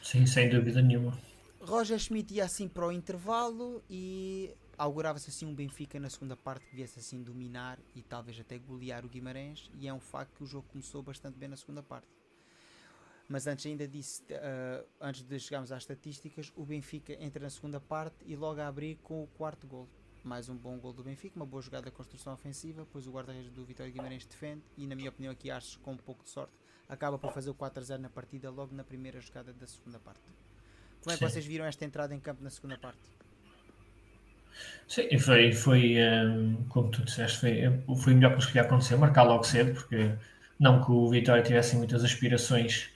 Sim, 0.02 0.24
sem 0.24 0.48
dúvida 0.48 0.80
nenhuma. 0.80 1.18
Roger 1.60 1.98
Schmidt 1.98 2.34
ia 2.34 2.44
assim 2.44 2.68
para 2.68 2.86
o 2.86 2.92
intervalo 2.92 3.82
e 3.88 4.52
augurava-se 4.76 5.30
assim 5.30 5.46
um 5.46 5.54
Benfica 5.54 6.00
na 6.00 6.10
segunda 6.10 6.36
parte 6.36 6.66
que 6.66 6.74
viesse 6.74 6.98
assim 6.98 7.22
dominar 7.22 7.78
e 7.94 8.02
talvez 8.02 8.38
até 8.40 8.58
golear 8.58 9.04
o 9.04 9.08
Guimarães 9.08 9.70
e 9.78 9.86
é 9.86 9.94
um 9.94 10.00
facto 10.00 10.34
que 10.36 10.42
o 10.42 10.46
jogo 10.46 10.66
começou 10.72 11.02
bastante 11.02 11.38
bem 11.38 11.48
na 11.48 11.56
segunda 11.56 11.82
parte. 11.82 12.08
Mas 13.28 13.46
antes 13.46 13.64
ainda 13.66 13.86
disse, 13.86 14.22
eh, 14.28 14.84
antes 15.00 15.22
de 15.22 15.38
chegarmos 15.38 15.70
às 15.70 15.82
estatísticas, 15.82 16.52
o 16.56 16.64
Benfica 16.64 17.12
entra 17.22 17.42
na 17.42 17.50
segunda 17.50 17.80
parte 17.80 18.16
e 18.26 18.34
logo 18.34 18.60
a 18.60 18.66
abrir 18.66 18.96
com 18.96 19.22
o 19.22 19.26
quarto 19.28 19.66
gol. 19.66 19.88
Mais 20.24 20.48
um 20.48 20.56
bom 20.56 20.78
gol 20.78 20.92
do 20.92 21.02
Benfica, 21.02 21.34
uma 21.34 21.44
boa 21.44 21.60
jogada 21.60 21.86
de 21.86 21.90
construção 21.90 22.32
ofensiva, 22.32 22.86
pois 22.92 23.08
o 23.08 23.10
guarda-redes 23.10 23.50
do 23.50 23.64
Vitória 23.64 23.90
Guimarães 23.90 24.24
defende 24.24 24.62
e 24.76 24.86
na 24.86 24.94
minha 24.94 25.08
opinião 25.10 25.32
aqui 25.32 25.50
acho 25.50 25.80
com 25.80 25.92
um 25.92 25.96
pouco 25.96 26.22
de 26.22 26.30
sorte 26.30 26.52
acaba 26.88 27.18
por 27.18 27.32
fazer 27.32 27.50
o 27.50 27.54
4 27.54 27.80
a 27.80 27.84
0 27.84 28.02
na 28.02 28.08
partida 28.08 28.48
logo 28.48 28.74
na 28.74 28.84
primeira 28.84 29.20
jogada 29.20 29.52
da 29.52 29.66
segunda 29.66 29.98
parte. 29.98 30.20
Como 31.00 31.12
é 31.12 31.18
que 31.18 31.24
Sim. 31.24 31.30
vocês 31.30 31.44
viram 31.44 31.64
esta 31.64 31.84
entrada 31.84 32.14
em 32.14 32.20
campo 32.20 32.44
na 32.44 32.50
segunda 32.50 32.78
parte? 32.78 33.00
Sim, 34.86 35.18
foi, 35.18 35.52
foi 35.52 35.96
hum, 35.98 36.64
como 36.68 36.90
tu 36.90 37.02
disseste, 37.02 37.40
foi, 37.40 37.96
foi 37.96 38.12
o 38.12 38.16
melhor 38.16 38.36
que 38.36 38.46
podia 38.46 38.62
acontecer, 38.62 38.96
marcar 38.96 39.24
logo 39.24 39.42
cedo, 39.42 39.74
porque 39.74 40.14
não 40.58 40.84
que 40.84 40.92
o 40.92 41.08
Vitória 41.08 41.42
tivesse 41.42 41.74
muitas 41.74 42.04
aspirações 42.04 42.90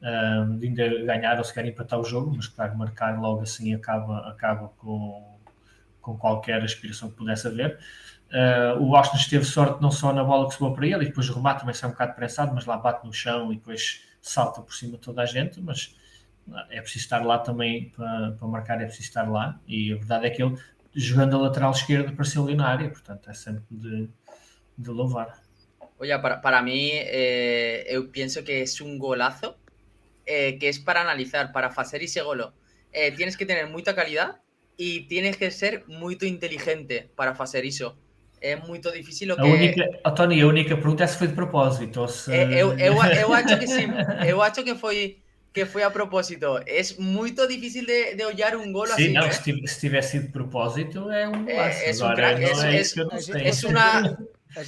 hum, 0.00 0.58
de 0.58 0.68
ainda 0.68 1.04
ganhar 1.04 1.38
ou 1.38 1.44
sequer 1.44 1.66
empatar 1.66 1.98
o 1.98 2.04
jogo, 2.04 2.32
mas 2.36 2.46
claro, 2.46 2.76
marcar 2.76 3.20
logo 3.20 3.42
assim 3.42 3.74
acaba, 3.74 4.28
acaba 4.28 4.68
com, 4.78 5.31
com 6.02 6.18
qualquer 6.18 6.62
aspiração 6.62 7.08
que 7.08 7.16
pudesse 7.16 7.46
haver. 7.46 7.78
Uh, 8.28 8.82
o 8.82 8.96
Austin 8.96 9.18
teve 9.30 9.44
sorte 9.44 9.80
não 9.80 9.90
só 9.90 10.12
na 10.12 10.24
bola 10.24 10.48
que 10.48 10.54
sobrou 10.54 10.74
para 10.74 10.86
ele, 10.86 11.04
e 11.04 11.06
depois 11.06 11.28
o 11.30 11.34
remate 11.34 11.60
também 11.60 11.74
sai 11.74 11.88
um 11.88 11.92
bocado 11.92 12.14
prensado, 12.14 12.54
mas 12.54 12.66
lá 12.66 12.76
bate 12.76 13.06
no 13.06 13.12
chão 13.12 13.52
e 13.52 13.56
depois 13.56 14.02
salta 14.20 14.60
por 14.60 14.74
cima 14.74 14.98
toda 14.98 15.22
a 15.22 15.26
gente, 15.26 15.60
mas 15.60 15.96
é 16.70 16.80
preciso 16.80 17.04
estar 17.04 17.24
lá 17.24 17.38
também 17.38 17.90
para, 17.90 18.32
para 18.32 18.48
marcar, 18.48 18.80
é 18.80 18.84
preciso 18.84 19.08
estar 19.08 19.30
lá, 19.30 19.60
e 19.66 19.92
a 19.92 19.96
verdade 19.96 20.26
é 20.26 20.30
que 20.30 20.42
ele 20.42 20.56
jogando 20.94 21.36
a 21.36 21.40
lateral 21.40 21.70
esquerda 21.72 22.12
pareceu 22.12 22.44
ali 22.44 22.54
na 22.54 22.66
área, 22.66 22.88
portanto 22.90 23.30
é 23.30 23.34
sempre 23.34 23.64
de, 23.70 24.08
de 24.76 24.90
louvar. 24.90 25.40
Oye, 25.98 26.18
para, 26.18 26.40
para 26.40 26.62
mí, 26.62 26.90
eh, 26.92 27.96
pienso 28.10 28.42
que 28.44 28.62
es 28.62 28.80
un 28.80 28.98
golazo 28.98 29.56
eh, 30.26 30.58
que 30.58 30.68
es 30.68 30.80
para 30.80 31.00
analizar, 31.00 31.52
para 31.52 31.68
hacer 31.68 32.02
ese 32.02 32.22
golo. 32.22 32.54
Eh, 32.92 33.12
tienes 33.12 33.36
que 33.36 33.46
tener 33.46 33.68
mucha 33.68 33.94
calidad 33.94 34.40
y 34.84 35.06
tienes 35.12 35.36
que 35.36 35.48
ser 35.50 35.84
muy 35.86 36.14
inteligente 36.22 36.94
para 37.18 37.30
hacer 37.30 37.64
eso. 37.64 37.88
É 38.40 38.56
muito 38.56 38.90
difícil 38.90 39.30
o 39.32 39.36
que... 39.36 39.42
A 39.42 39.44
única, 39.58 39.82
oh, 40.04 40.10
Tony, 40.18 40.40
a 40.40 40.46
única 40.48 40.74
pergunta 40.76 41.04
é 41.04 41.06
se 41.06 41.16
foi 41.16 41.28
de 41.28 41.34
propósito 41.34 42.00
ou 42.00 42.08
se... 42.08 42.32
Eh, 42.32 42.48
eu, 42.62 42.68
eu, 42.76 42.94
eu 43.22 43.28
acho 43.32 43.54
que 43.60 43.66
sim, 43.68 43.86
eu 44.26 44.42
acho 44.42 44.64
que 44.64 44.74
foi 44.74 44.98
que 45.54 45.66
foi 45.66 45.82
a 45.84 45.90
propósito. 45.90 46.46
É 46.66 46.80
muito 46.98 47.46
difícil 47.46 47.84
de, 47.86 48.14
de 48.16 48.24
olhar 48.24 48.56
um 48.56 48.72
gol 48.72 48.86
Sim, 48.86 48.92
assim, 48.94 49.12
não, 49.12 49.26
eh? 49.26 49.30
se, 49.32 49.42
tivesse, 49.44 49.74
se 49.74 49.80
tivesse 49.80 50.10
sido 50.12 50.26
de 50.26 50.32
propósito 50.32 51.10
é 51.10 51.28
um 51.28 51.46
É- 51.46 51.52
golaço. 51.52 52.02
um 52.02 52.06
Agora, 52.06 52.16
craque, 52.16 52.40
não 52.40 52.48
és- 52.48 52.64
é 52.64 52.72
és- 52.72 52.86
isso 52.86 52.94
que 52.94 53.00
eu 53.00 53.06
não 53.06 53.16
és- 53.16 53.24
sei. 53.26 53.42
és 53.42 53.64
uma- 53.64 54.18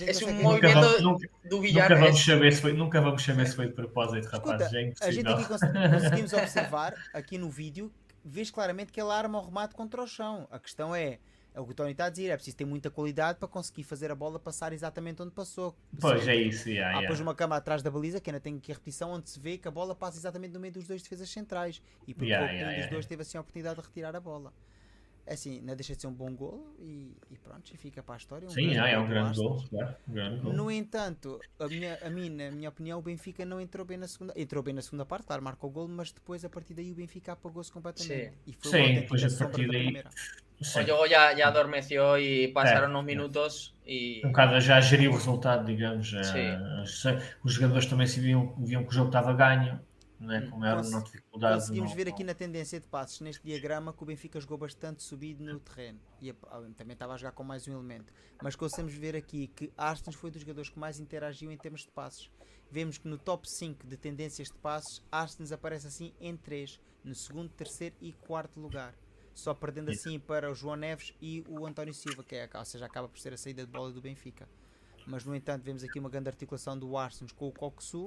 És 0.06 0.22
um 0.22 0.32
movimento 0.32 0.80
vamos, 0.80 1.02
nunca, 1.02 1.28
do 1.50 1.60
Villar. 1.60 1.90
nunca 1.90 2.00
vamos 2.04 2.20
é- 2.20 2.24
saber 2.32 2.52
se 2.54 2.60
foi, 2.62 2.72
nunca 2.72 3.00
vamos 3.00 3.22
saber 3.24 3.46
se 3.48 3.56
foi 3.56 3.66
de 3.66 3.72
propósito, 3.74 4.26
rapaz. 4.28 4.60
Escuta, 4.62 4.78
é 4.78 5.08
a 5.08 5.10
gente 5.10 5.28
aqui 5.28 5.44
cons- 5.46 5.60
conseguimos 5.60 6.32
observar 6.40 6.94
aqui 7.12 7.36
no 7.38 7.50
vídeo, 7.50 7.90
vês 8.24 8.50
claramente 8.50 8.92
que 8.92 9.00
ele 9.00 9.10
arma 9.10 9.38
o 9.38 9.44
remate 9.44 9.74
contra 9.74 10.02
o 10.02 10.06
chão. 10.06 10.48
A 10.50 10.58
questão 10.58 10.94
é, 10.94 11.18
É 11.52 11.60
o 11.60 11.64
que 11.64 11.70
o 11.70 11.74
Tony 11.74 11.92
está 11.92 12.06
a 12.06 12.10
dizer, 12.10 12.30
é 12.30 12.34
preciso 12.36 12.56
ter 12.56 12.64
muita 12.64 12.90
qualidade 12.90 13.38
para 13.38 13.46
conseguir 13.46 13.84
fazer 13.84 14.10
a 14.10 14.14
bola 14.14 14.40
passar 14.40 14.72
exatamente 14.72 15.22
onde 15.22 15.30
passou. 15.30 15.76
Pois 16.00 16.26
é 16.26 16.34
isso, 16.34 16.68
yeah, 16.68 16.88
Há 16.88 16.90
yeah. 16.90 17.00
depois 17.02 17.20
uma 17.20 17.32
cama 17.34 17.54
atrás 17.56 17.80
da 17.80 17.90
baliza, 17.92 18.20
que 18.20 18.28
ainda 18.28 18.40
tem 18.40 18.56
aqui 18.56 18.72
a 18.72 18.74
repetição, 18.74 19.12
onde 19.12 19.30
se 19.30 19.38
vê 19.38 19.56
que 19.56 19.68
a 19.68 19.70
bola 19.70 19.94
passa 19.94 20.18
exatamente 20.18 20.52
no 20.52 20.58
meio 20.58 20.72
dos 20.72 20.86
dois 20.88 21.00
defesas 21.02 21.30
centrais. 21.30 21.80
E 22.08 22.12
por 22.14 22.24
Yeah, 22.24 22.44
pouco 22.44 22.58
yeah, 22.58 22.76
um 22.76 22.80
dos 22.80 22.90
dois 22.90 23.06
teve 23.06 23.22
assim 23.22 23.38
a 23.38 23.40
oportunidade 23.40 23.76
de 23.80 23.86
retirar 23.86 24.16
a 24.16 24.20
bola. 24.20 24.52
É 25.26 25.32
assim, 25.34 25.60
não 25.62 25.74
deixa 25.74 25.94
de 25.96 26.02
ser 26.02 26.06
um 26.06 26.12
bom 26.12 26.30
golo 26.34 26.74
e, 26.78 27.16
e 27.30 27.38
pronto, 27.38 27.70
e 27.72 27.76
fica 27.78 28.02
para 28.02 28.14
a 28.14 28.18
história. 28.18 28.46
um 28.46 28.50
Sim, 28.50 28.76
é 28.76 28.92
golo 28.94 29.04
um 29.04 29.08
grande 29.08 29.28
Arsenal. 29.30 29.50
gol, 29.54 29.64
claro. 29.70 29.96
Um 30.06 30.12
grande 30.12 30.40
gol. 30.40 30.52
No 30.52 30.70
entanto, 30.70 31.40
a, 31.58 31.66
minha, 31.66 31.98
a 32.02 32.10
mim, 32.10 32.28
na 32.28 32.50
minha 32.50 32.68
opinião, 32.68 32.98
o 32.98 33.02
Benfica 33.02 33.44
não 33.44 33.58
entrou 33.58 33.86
bem 33.86 33.96
na 33.96 34.06
segunda. 34.06 34.34
Entrou 34.36 34.62
bem 34.62 34.74
na 34.74 34.82
segunda 34.82 35.06
parte, 35.06 35.24
claro, 35.26 35.42
marcou 35.42 35.70
o 35.70 35.72
golo, 35.72 35.88
mas 35.88 36.12
depois 36.12 36.44
a 36.44 36.50
partir 36.50 36.74
daí 36.74 36.92
o 36.92 36.94
Benfica 36.94 37.32
apagou-se 37.32 37.72
completamente. 37.72 38.32
Sí. 38.34 38.38
E 38.46 38.52
foi 38.52 38.70
Sim, 38.86 38.94
depois 39.00 39.24
a 39.24 39.38
partir 39.44 39.66
da 39.66 39.72
daí- 39.72 39.82
primeira. 39.84 40.10
Sim. 40.60 40.80
O 40.80 40.86
jogo 40.86 41.06
ya, 41.06 41.32
ya 41.32 41.48
adormeció 41.48 42.16
y 42.16 42.48
pasaron 42.48 42.90
Eh, 42.90 42.94
unos 42.94 43.04
minutos 43.04 43.74
y... 43.84 44.20
um 44.24 44.28
bocado 44.28 44.60
já 44.60 44.80
gerir 44.80 45.08
o 45.08 45.12
resultado, 45.14 45.64
digamos. 45.64 46.12
eh, 46.14 46.22
Sim. 46.22 46.86
se- 46.86 47.18
os 47.42 47.52
jogadores 47.54 47.86
também 47.86 48.06
se 48.06 48.20
viam, 48.20 48.54
viam 48.58 48.82
que 48.84 48.90
o 48.90 48.92
jogo 48.92 49.08
estava 49.08 49.32
ganho, 49.32 49.80
não 50.24 50.34
é? 50.34 50.40
Hum. 50.40 50.50
como 50.50 50.64
era 50.64 50.80
uma 50.82 51.02
dificuldade. 51.02 51.60
Conseguimos 51.60 51.90
não- 51.90 51.96
ver 51.96 52.08
aqui 52.08 52.24
na 52.24 52.34
tendência 52.34 52.80
de 52.80 52.88
passos, 52.88 53.20
neste 53.20 53.42
diagrama, 53.44 53.92
que 53.92 54.02
o 54.02 54.06
Benfica 54.06 54.40
jogou 54.40 54.58
bastante 54.58 55.02
subido 55.02 55.44
no 55.44 55.60
terreno. 55.60 56.00
E 56.20 56.30
ah, 56.30 56.62
também 56.76 56.94
estava 56.94 57.14
a 57.14 57.16
jogar 57.16 57.32
com 57.32 57.44
mais 57.44 57.66
um 57.68 57.72
elemento. 57.72 58.12
Mas 58.42 58.56
conseguimos 58.56 58.94
ver 58.94 59.14
aqui 59.14 59.48
que 59.48 59.72
Arsenal 59.76 60.18
foi 60.18 60.30
dos 60.30 60.40
jogadores 60.40 60.68
que 60.70 60.78
mais 60.78 60.98
interagiu 60.98 61.52
em 61.52 61.56
termos 61.56 61.82
de 61.82 61.90
passos. 61.90 62.30
Vemos 62.70 62.98
que 62.98 63.06
no 63.06 63.18
top 63.18 63.46
5 63.48 63.86
de 63.86 63.96
tendências 63.96 64.48
de 64.48 64.58
passos, 64.58 65.02
Arsenal 65.12 65.54
aparece 65.54 65.86
assim 65.86 66.12
em 66.20 66.36
3, 66.36 66.80
no 67.04 67.14
segundo, 67.14 67.50
terceiro 67.50 67.94
e 68.00 68.12
quarto 68.12 68.58
lugar. 68.58 68.94
Só 69.34 69.52
perdendo 69.52 69.90
Isso. 69.90 70.08
assim 70.08 70.18
para 70.18 70.50
o 70.50 70.54
João 70.54 70.76
Neves 70.76 71.12
e 71.20 71.44
o 71.48 71.66
António 71.66 71.92
Silva, 71.92 72.22
que 72.22 72.36
é, 72.36 72.48
ou 72.54 72.64
seja, 72.64 72.86
acaba 72.86 73.08
por 73.08 73.18
ser 73.18 73.32
a 73.32 73.36
saída 73.36 73.64
de 73.64 73.70
bola 73.70 73.92
do 73.92 74.00
Benfica. 74.00 74.48
Mas 75.06 75.24
no 75.24 75.34
entanto, 75.34 75.62
vemos 75.62 75.84
aqui 75.84 75.98
uma 75.98 76.08
grande 76.08 76.28
articulação 76.28 76.78
do 76.78 76.96
Arsenal 76.96 77.34
com 77.36 77.48
o 77.48 77.52
Coxu, 77.52 78.06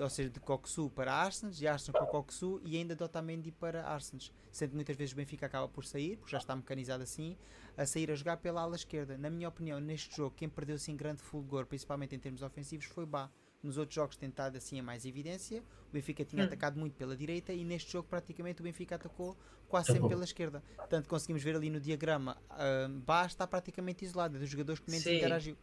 ou 0.00 0.08
seja, 0.10 0.30
de 0.30 0.40
Coxu 0.40 0.90
para 0.90 1.12
Arsenal, 1.12 1.52
e 1.60 1.66
Arsenal 1.66 2.00
para 2.00 2.10
Coxu 2.10 2.60
e 2.64 2.76
ainda 2.76 2.94
de 2.94 3.02
Otamendi 3.02 3.50
para 3.52 3.86
Arsenal. 3.86 4.26
Sendo 4.50 4.70
que 4.70 4.74
muitas 4.76 4.96
vezes 4.96 5.12
o 5.12 5.16
Benfica 5.16 5.46
acaba 5.46 5.68
por 5.68 5.84
sair, 5.84 6.16
porque 6.16 6.32
já 6.32 6.38
está 6.38 6.54
mecanizado 6.56 7.02
assim, 7.02 7.36
a 7.76 7.84
sair 7.86 8.10
a 8.10 8.14
jogar 8.14 8.38
pela 8.38 8.60
ala 8.62 8.76
esquerda. 8.76 9.16
Na 9.18 9.30
minha 9.30 9.48
opinião, 9.48 9.80
neste 9.80 10.16
jogo, 10.16 10.34
quem 10.36 10.48
perdeu 10.48 10.76
assim 10.76 10.96
grande 10.96 11.22
fulgor, 11.22 11.66
principalmente 11.66 12.14
em 12.14 12.18
termos 12.18 12.42
ofensivos, 12.42 12.86
foi 12.86 13.06
Bá. 13.06 13.30
Nos 13.60 13.76
outros 13.76 13.96
jogos 13.96 14.16
tem 14.16 14.28
estado 14.28 14.56
assim 14.56 14.78
a 14.78 14.82
mais 14.84 15.04
evidência. 15.04 15.64
O 15.88 15.92
Benfica 15.92 16.24
tinha 16.24 16.44
Hum. 16.44 16.46
atacado 16.46 16.78
muito 16.78 16.94
pela 16.94 17.16
direita 17.16 17.52
e 17.52 17.64
neste 17.64 17.90
jogo 17.90 18.06
praticamente 18.08 18.60
o 18.60 18.64
Benfica 18.64 18.94
atacou 18.94 19.36
quase 19.68 19.88
sempre 19.88 20.08
pela 20.08 20.22
esquerda. 20.22 20.62
Portanto, 20.76 21.08
conseguimos 21.08 21.42
ver 21.42 21.56
ali 21.56 21.68
no 21.68 21.80
diagrama, 21.80 22.40
ah, 22.50 22.86
Bá 23.04 23.26
está 23.26 23.46
praticamente 23.48 24.04
isolado, 24.04 24.36
é 24.36 24.38
dos 24.38 24.48
jogadores 24.48 24.80
que 24.80 24.88
menos 24.88 25.04
interagiu. 25.16 25.56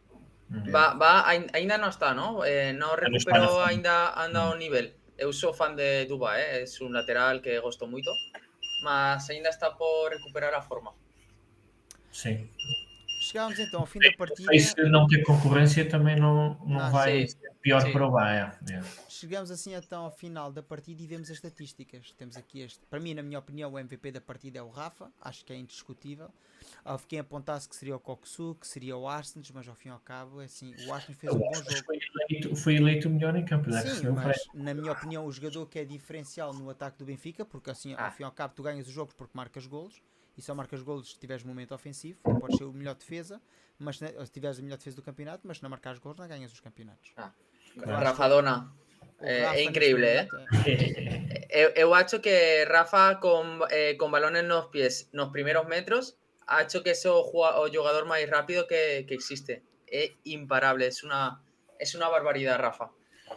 Va, 0.48 0.94
va, 0.94 1.28
ain- 1.28 1.50
ainda 1.52 1.76
no 1.78 1.88
está, 1.88 2.14
¿no? 2.14 2.44
Eh, 2.44 2.72
no 2.72 2.88
no 2.88 2.94
está 2.94 3.06
recuperó 3.06 3.48
forma. 3.48 3.68
ainda, 3.68 4.20
ainda 4.22 4.50
un 4.50 4.58
nivel. 4.58 4.94
Eu 5.18 5.32
sou 5.32 5.52
fan 5.54 5.74
de 5.76 6.04
Duba, 6.06 6.38
eh? 6.40 6.62
es 6.62 6.80
un 6.80 6.92
lateral 6.92 7.40
que 7.40 7.58
gosto 7.58 7.86
moito, 7.86 8.12
mas 8.82 9.28
ainda 9.30 9.48
está 9.48 9.74
por 9.76 10.10
recuperar 10.12 10.54
a 10.54 10.62
forma. 10.62 10.92
Sim. 12.10 12.50
Chegámos 13.26 13.58
então 13.58 13.80
ao 13.80 13.86
fim 13.86 13.98
da 13.98 14.12
partida. 14.12 14.58
Se 14.58 14.74
não 14.88 15.06
ter 15.06 15.22
concorrência 15.24 15.88
também 15.88 16.16
não, 16.16 16.54
não 16.66 16.80
Ah, 16.80 16.90
vai 16.90 17.26
sim. 17.26 17.36
ser 17.38 17.52
pior 17.60 17.80
Sim. 17.82 17.92
para 17.92 18.06
o 18.06 18.10
Bahia. 18.10 18.52
É. 18.70 18.80
Chegamos 19.08 19.50
assim 19.50 19.74
então 19.74 20.04
ao 20.04 20.10
final 20.10 20.52
da 20.52 20.62
partida 20.62 21.02
e 21.02 21.06
vemos 21.06 21.28
as 21.30 21.36
estatísticas. 21.36 22.12
Temos 22.16 22.36
aqui 22.36 22.60
este. 22.60 22.80
Para 22.86 23.00
mim, 23.00 23.14
na 23.14 23.22
minha 23.22 23.38
opinião, 23.38 23.72
o 23.72 23.78
MVP 23.78 24.12
da 24.12 24.20
partida 24.20 24.58
é 24.58 24.62
o 24.62 24.68
Rafa. 24.68 25.10
Acho 25.20 25.44
que 25.44 25.52
é 25.52 25.56
indiscutível. 25.56 26.30
Houve 26.84 27.06
quem 27.06 27.18
apontasse 27.18 27.68
que 27.68 27.74
seria 27.76 27.96
o 27.96 28.00
Coxu, 28.00 28.56
que 28.60 28.66
seria 28.66 28.96
o 28.96 29.08
Arsenal, 29.08 29.44
mas 29.54 29.68
ao 29.68 29.74
fim 29.74 29.88
e 29.88 29.92
ao 29.92 29.98
cabo, 30.00 30.40
é 30.40 30.44
assim, 30.46 30.74
o 30.86 30.92
Arsenal 30.92 31.18
fez 31.18 31.32
um 31.32 31.38
bom 31.38 31.52
jogo. 31.54 31.70
Foi 31.84 31.96
eleito, 32.30 32.56
foi 32.56 32.74
eleito 32.76 33.08
o 33.08 33.10
melhor 33.10 33.36
em 33.36 33.44
campo. 33.44 33.70
Sim, 33.72 34.10
mas 34.10 34.36
na 34.54 34.72
minha 34.74 34.92
opinião, 34.92 35.26
o 35.26 35.32
jogador 35.32 35.66
que 35.66 35.78
é 35.78 35.84
diferencial 35.84 36.52
no 36.54 36.70
ataque 36.70 36.98
do 36.98 37.04
Benfica, 37.04 37.44
porque 37.44 37.70
assim, 37.70 37.92
ao 37.94 38.06
Ah. 38.06 38.10
fim 38.10 38.22
e 38.22 38.26
ao 38.26 38.32
cabo, 38.32 38.54
tu 38.54 38.62
ganhas 38.62 38.86
os 38.86 38.92
jogos 38.92 39.14
porque 39.14 39.32
marcas 39.36 39.66
golos. 39.66 40.00
E 40.36 40.42
só 40.42 40.54
marcas 40.54 40.82
golos 40.82 41.12
se 41.12 41.18
tiveres 41.18 41.44
momento 41.44 41.74
ofensivo. 41.74 42.20
Podes 42.40 42.56
ser 42.58 42.64
o 42.64 42.72
melhor 42.72 42.94
defesa, 42.94 43.40
mas 43.78 43.96
se, 43.96 44.06
se 44.08 44.32
tiveres 44.32 44.58
a 44.58 44.62
melhor 44.62 44.76
defesa 44.78 44.96
do 44.96 45.02
campeonato, 45.02 45.46
mas 45.46 45.56
se 45.58 45.62
não 45.62 45.70
marcares 45.70 45.98
golos, 45.98 46.18
não 46.18 46.28
ganhas 46.28 46.52
os 46.52 46.60
campeonatos. 46.60 47.12
Claro. 47.14 48.04
Rafadona. 48.04 48.72
O 49.18 49.24
Eh, 49.24 49.44
Rafa, 49.44 49.56
é 49.56 49.62
increíble, 49.64 50.04
eh? 50.20 50.28
Eu, 51.48 51.70
eu 51.74 51.94
acho 51.94 52.20
que 52.20 52.64
Rafa 52.66 53.18
con, 53.18 53.60
eh, 53.70 53.96
con 53.96 54.10
balón 54.10 54.36
en 54.36 54.46
los 54.48 54.66
pies 54.66 55.08
nos 55.12 55.30
primeros 55.30 55.66
metros 55.66 56.18
ha 56.46 56.62
hecho 56.62 56.82
que 56.82 56.94
sea 56.94 57.12
o, 57.12 57.24
jugador 57.24 58.04
más 58.04 58.20
rápido 58.28 58.66
que, 58.66 59.04
que 59.08 59.14
existe. 59.14 59.62
Es 59.86 60.10
imparable, 60.24 60.86
es 60.86 61.02
una, 61.02 61.40
es 61.78 61.94
una 61.94 62.08
barbaridad, 62.08 62.58
Rafa. 62.58 62.90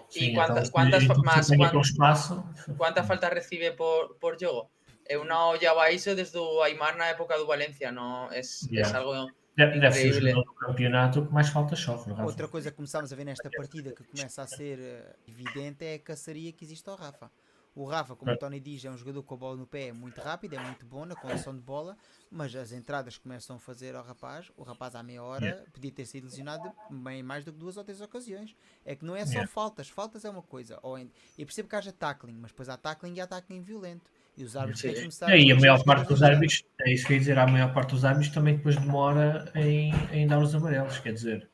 Sim, 0.09 0.31
¿Y 0.31 0.33
cuántas, 0.35 0.69
cuántas 0.69 1.03
más? 1.23 1.47
também 1.47 1.59
cuán- 1.59 1.71
com 1.71 1.81
espaço. 1.81 2.43
¿Cuántas 2.77 3.07
faltas 3.07 3.31
recibe 3.31 3.71
por, 3.71 4.17
por 4.19 4.37
juego? 4.37 4.69
Eu 5.09 5.25
não 5.25 5.49
olhava 5.49 5.91
isso 5.91 6.15
desde 6.15 6.37
o 6.37 6.61
Aymar 6.61 6.95
na 6.95 7.07
época 7.07 7.37
do 7.37 7.47
Valencia, 7.47 7.91
não, 7.91 8.31
é, 8.31 8.41
Yeah. 8.71 8.97
é 8.97 9.01
algo... 9.01 9.31
Deve, 9.57 9.79
deve 9.79 9.95
ser 9.95 10.37
o 10.37 10.43
do 10.43 10.53
campeonato 10.53 11.25
que 11.25 11.33
mais 11.33 11.49
falta 11.49 11.75
sofre. 11.75 12.11
Rafa. 12.13 12.23
Outra 12.25 12.47
coisa 12.47 12.69
que 12.71 12.77
começámos 12.77 13.11
a 13.11 13.15
ver 13.15 13.25
nesta 13.25 13.49
partida 13.49 13.91
que 13.91 14.03
começa 14.05 14.41
a 14.41 14.47
ser 14.47 14.79
eh, 14.79 15.15
evidente 15.27 15.83
é 15.83 15.95
a 15.95 15.99
caçaria 15.99 16.53
que 16.53 16.63
existe 16.63 16.87
ao 16.89 16.95
Rafa. 16.95 17.29
O 17.75 17.85
Rafa, 17.85 18.15
como 18.15 18.31
o 18.31 18.37
Tony 18.37 18.59
diz, 18.59 18.85
é 18.85 18.89
um 18.89 18.97
jogador 18.97 19.21
com 19.23 19.33
a 19.35 19.37
bola 19.37 19.57
no 19.57 19.67
pé, 19.67 19.87
é 19.87 19.93
muito 19.93 20.19
rápido, 20.21 20.53
é 20.55 20.59
muito 20.59 20.85
bom 20.85 21.05
na 21.05 21.15
condução 21.15 21.53
de 21.53 21.61
bola, 21.61 21.97
mas 22.31 22.55
as 22.55 22.71
entradas 22.71 23.17
começam 23.17 23.57
a 23.57 23.59
fazer 23.59 23.95
ao 23.95 24.03
rapaz. 24.03 24.49
O 24.55 24.63
rapaz, 24.63 24.95
à 24.95 25.03
meia 25.03 25.23
hora, 25.23 25.45
Yeah. 25.45 25.71
podia 25.73 25.91
ter 25.91 26.05
sido 26.05 26.25
lesionado 26.25 26.71
bem 26.89 27.21
mais 27.21 27.43
do 27.43 27.51
que 27.51 27.59
duas 27.59 27.75
ou 27.75 27.83
três 27.83 27.99
ocasiões. 28.01 28.55
É 28.85 28.95
que 28.95 29.03
não 29.03 29.15
é 29.15 29.25
só 29.25 29.33
Yeah. 29.33 29.51
faltas, 29.51 29.89
faltas 29.89 30.23
é 30.23 30.29
uma 30.29 30.41
coisa. 30.41 30.79
Ou 30.81 30.97
em, 30.97 31.11
eu 31.37 31.45
percebo 31.45 31.67
que 31.67 31.75
haja 31.75 31.91
tackling, 31.91 32.37
mas 32.39 32.51
depois 32.51 32.69
há 32.69 32.77
tackling 32.77 33.13
e 33.15 33.21
há 33.21 33.27
tackling 33.27 33.61
violento. 33.61 34.09
E 34.39 34.43
os 34.43 34.55
árbitros 34.55 34.81
têm 34.81 34.93
que 34.93 34.99
começar 35.01 35.29
E 35.29 35.33
aí, 35.33 35.51
a 35.51 35.55
maior 35.59 35.83
parte 35.83 36.07
dos 36.07 36.23
árbitros, 36.23 36.63
é 36.81 36.93
isso 36.93 37.05
que 37.05 37.11
eu 37.11 37.15
ia 37.15 37.19
dizer, 37.19 37.37
a 37.37 37.45
maior 37.45 37.73
parte 37.73 37.89
dos 37.89 38.05
árbitros 38.05 38.33
também 38.33 38.55
depois 38.55 38.77
demora 38.77 39.51
em, 39.53 39.91
em 40.13 40.25
dar 40.25 40.39
os 40.39 40.55
amarelos, 40.55 40.97
quer 40.99 41.11
dizer, 41.13 41.49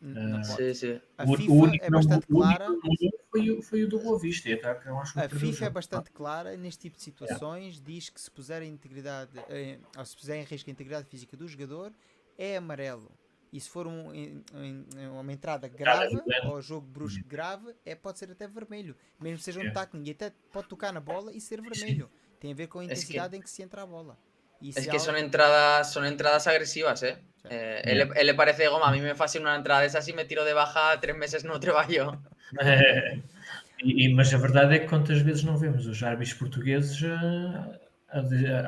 não 0.00 0.38
Ah. 0.38 0.42
Sim, 0.44 0.72
sim. 0.72 1.00
A 1.18 1.24
o, 1.24 1.36
FIFA 1.36 1.52
o 1.52 1.54
único 1.56 1.84
é 1.84 1.90
não- 1.90 1.98
bastante 1.98 2.26
o 2.32 2.38
único 2.38 2.56
clara. 2.56 2.68
não 2.70 2.76
mudou 2.82 3.20
foi, 3.30 3.50
o- 3.50 3.62
foi 3.62 3.84
o 3.84 3.88
do 3.88 3.98
Boa 4.00 4.18
Vista, 4.18 4.48
até 4.54 4.74
que 4.74 4.88
eu 4.88 4.98
acho 4.98 5.12
que 5.12 5.20
A 5.20 5.26
o 5.26 5.28
FIFA 5.28 5.64
é 5.66 5.70
bastante 5.70 6.10
clara 6.10 6.56
neste 6.56 6.80
tipo 6.80 6.96
de 6.96 7.02
situações, 7.02 7.78
diz 7.78 8.08
que 8.08 8.18
se 8.18 8.30
puser 8.30 8.62
a 8.62 8.64
integridade, 8.64 9.32
eh, 9.50 9.78
ou 9.98 10.04
se 10.06 10.16
puser 10.16 10.40
em 10.40 10.44
risco 10.44 10.70
a 10.70 10.72
integridade 10.72 11.06
física 11.08 11.36
do 11.36 11.46
jogador, 11.46 11.92
é 12.38 12.56
amarelo. 12.56 13.10
E 13.52 13.60
se 13.60 13.68
for 13.68 13.84
um, 13.86 14.14
em- 14.14 14.42
em- 14.54 14.86
em 14.96 15.08
uma 15.08 15.32
entrada 15.32 15.66
grave, 15.68 16.16
ou 16.44 16.62
jogo 16.62 16.86
brusco 16.86 17.22
grave, 17.28 17.74
é, 17.84 17.94
pode 17.96 18.18
ser 18.18 18.30
até 18.30 18.46
vermelho. 18.48 18.96
Mesmo 19.20 19.38
que 19.38 19.44
seja 19.44 19.58
um 19.58 19.64
Yeah. 19.64 19.78
tackling, 19.80 20.04
e 20.06 20.12
até 20.12 20.32
pode 20.52 20.68
tocar 20.68 20.92
na 20.92 21.00
bola 21.00 21.32
e 21.34 21.40
ser 21.40 21.60
vermelho. 21.60 22.08
Tem 22.40 22.52
a 22.52 22.54
ver 22.54 22.66
com 22.68 22.78
a 22.80 22.82
que- 22.82 22.86
intensidade 22.86 23.36
em 23.36 23.40
que 23.40 23.50
se 23.50 23.62
entra 23.62 23.82
a 23.82 23.86
bola. 23.86 24.16
E 24.60 24.70
Es 24.70 24.74
se 24.76 24.88
que 24.90 24.96
há- 24.96 25.00
son 25.00 25.16
entradas, 25.16 25.92
son 25.92 26.04
entradas 26.04 26.46
agresivas, 26.46 27.02
¿eh? 27.02 27.16
Sí. 27.42 27.48
Eh, 27.50 27.82
él, 27.84 28.10
él 28.14 28.26
le 28.26 28.34
parece 28.34 28.66
goma. 28.68 28.88
A 28.88 28.92
mí 28.92 29.00
me 29.00 29.14
fascina 29.14 29.44
una 29.50 29.56
entrada 29.56 29.80
de 29.82 29.86
esas 29.86 30.06
y 30.08 30.12
me 30.12 30.24
tiro 30.26 30.44
de 30.44 30.52
baja 30.52 30.98
tres 31.00 31.16
meses 31.16 31.44
no 31.44 31.58
trabajo. 31.60 32.18
É, 32.60 33.20
e, 33.82 34.08
mas 34.14 34.34
a 34.34 34.38
verdade 34.38 34.74
é 34.74 34.78
que 34.80 34.88
quantas 34.88 35.20
vezes 35.22 35.44
não 35.44 35.56
vemos 35.56 35.86
os 35.86 36.02
árbitros 36.02 36.34
portugueses 36.34 37.00
eh, 37.02 37.78
a, 38.12 38.18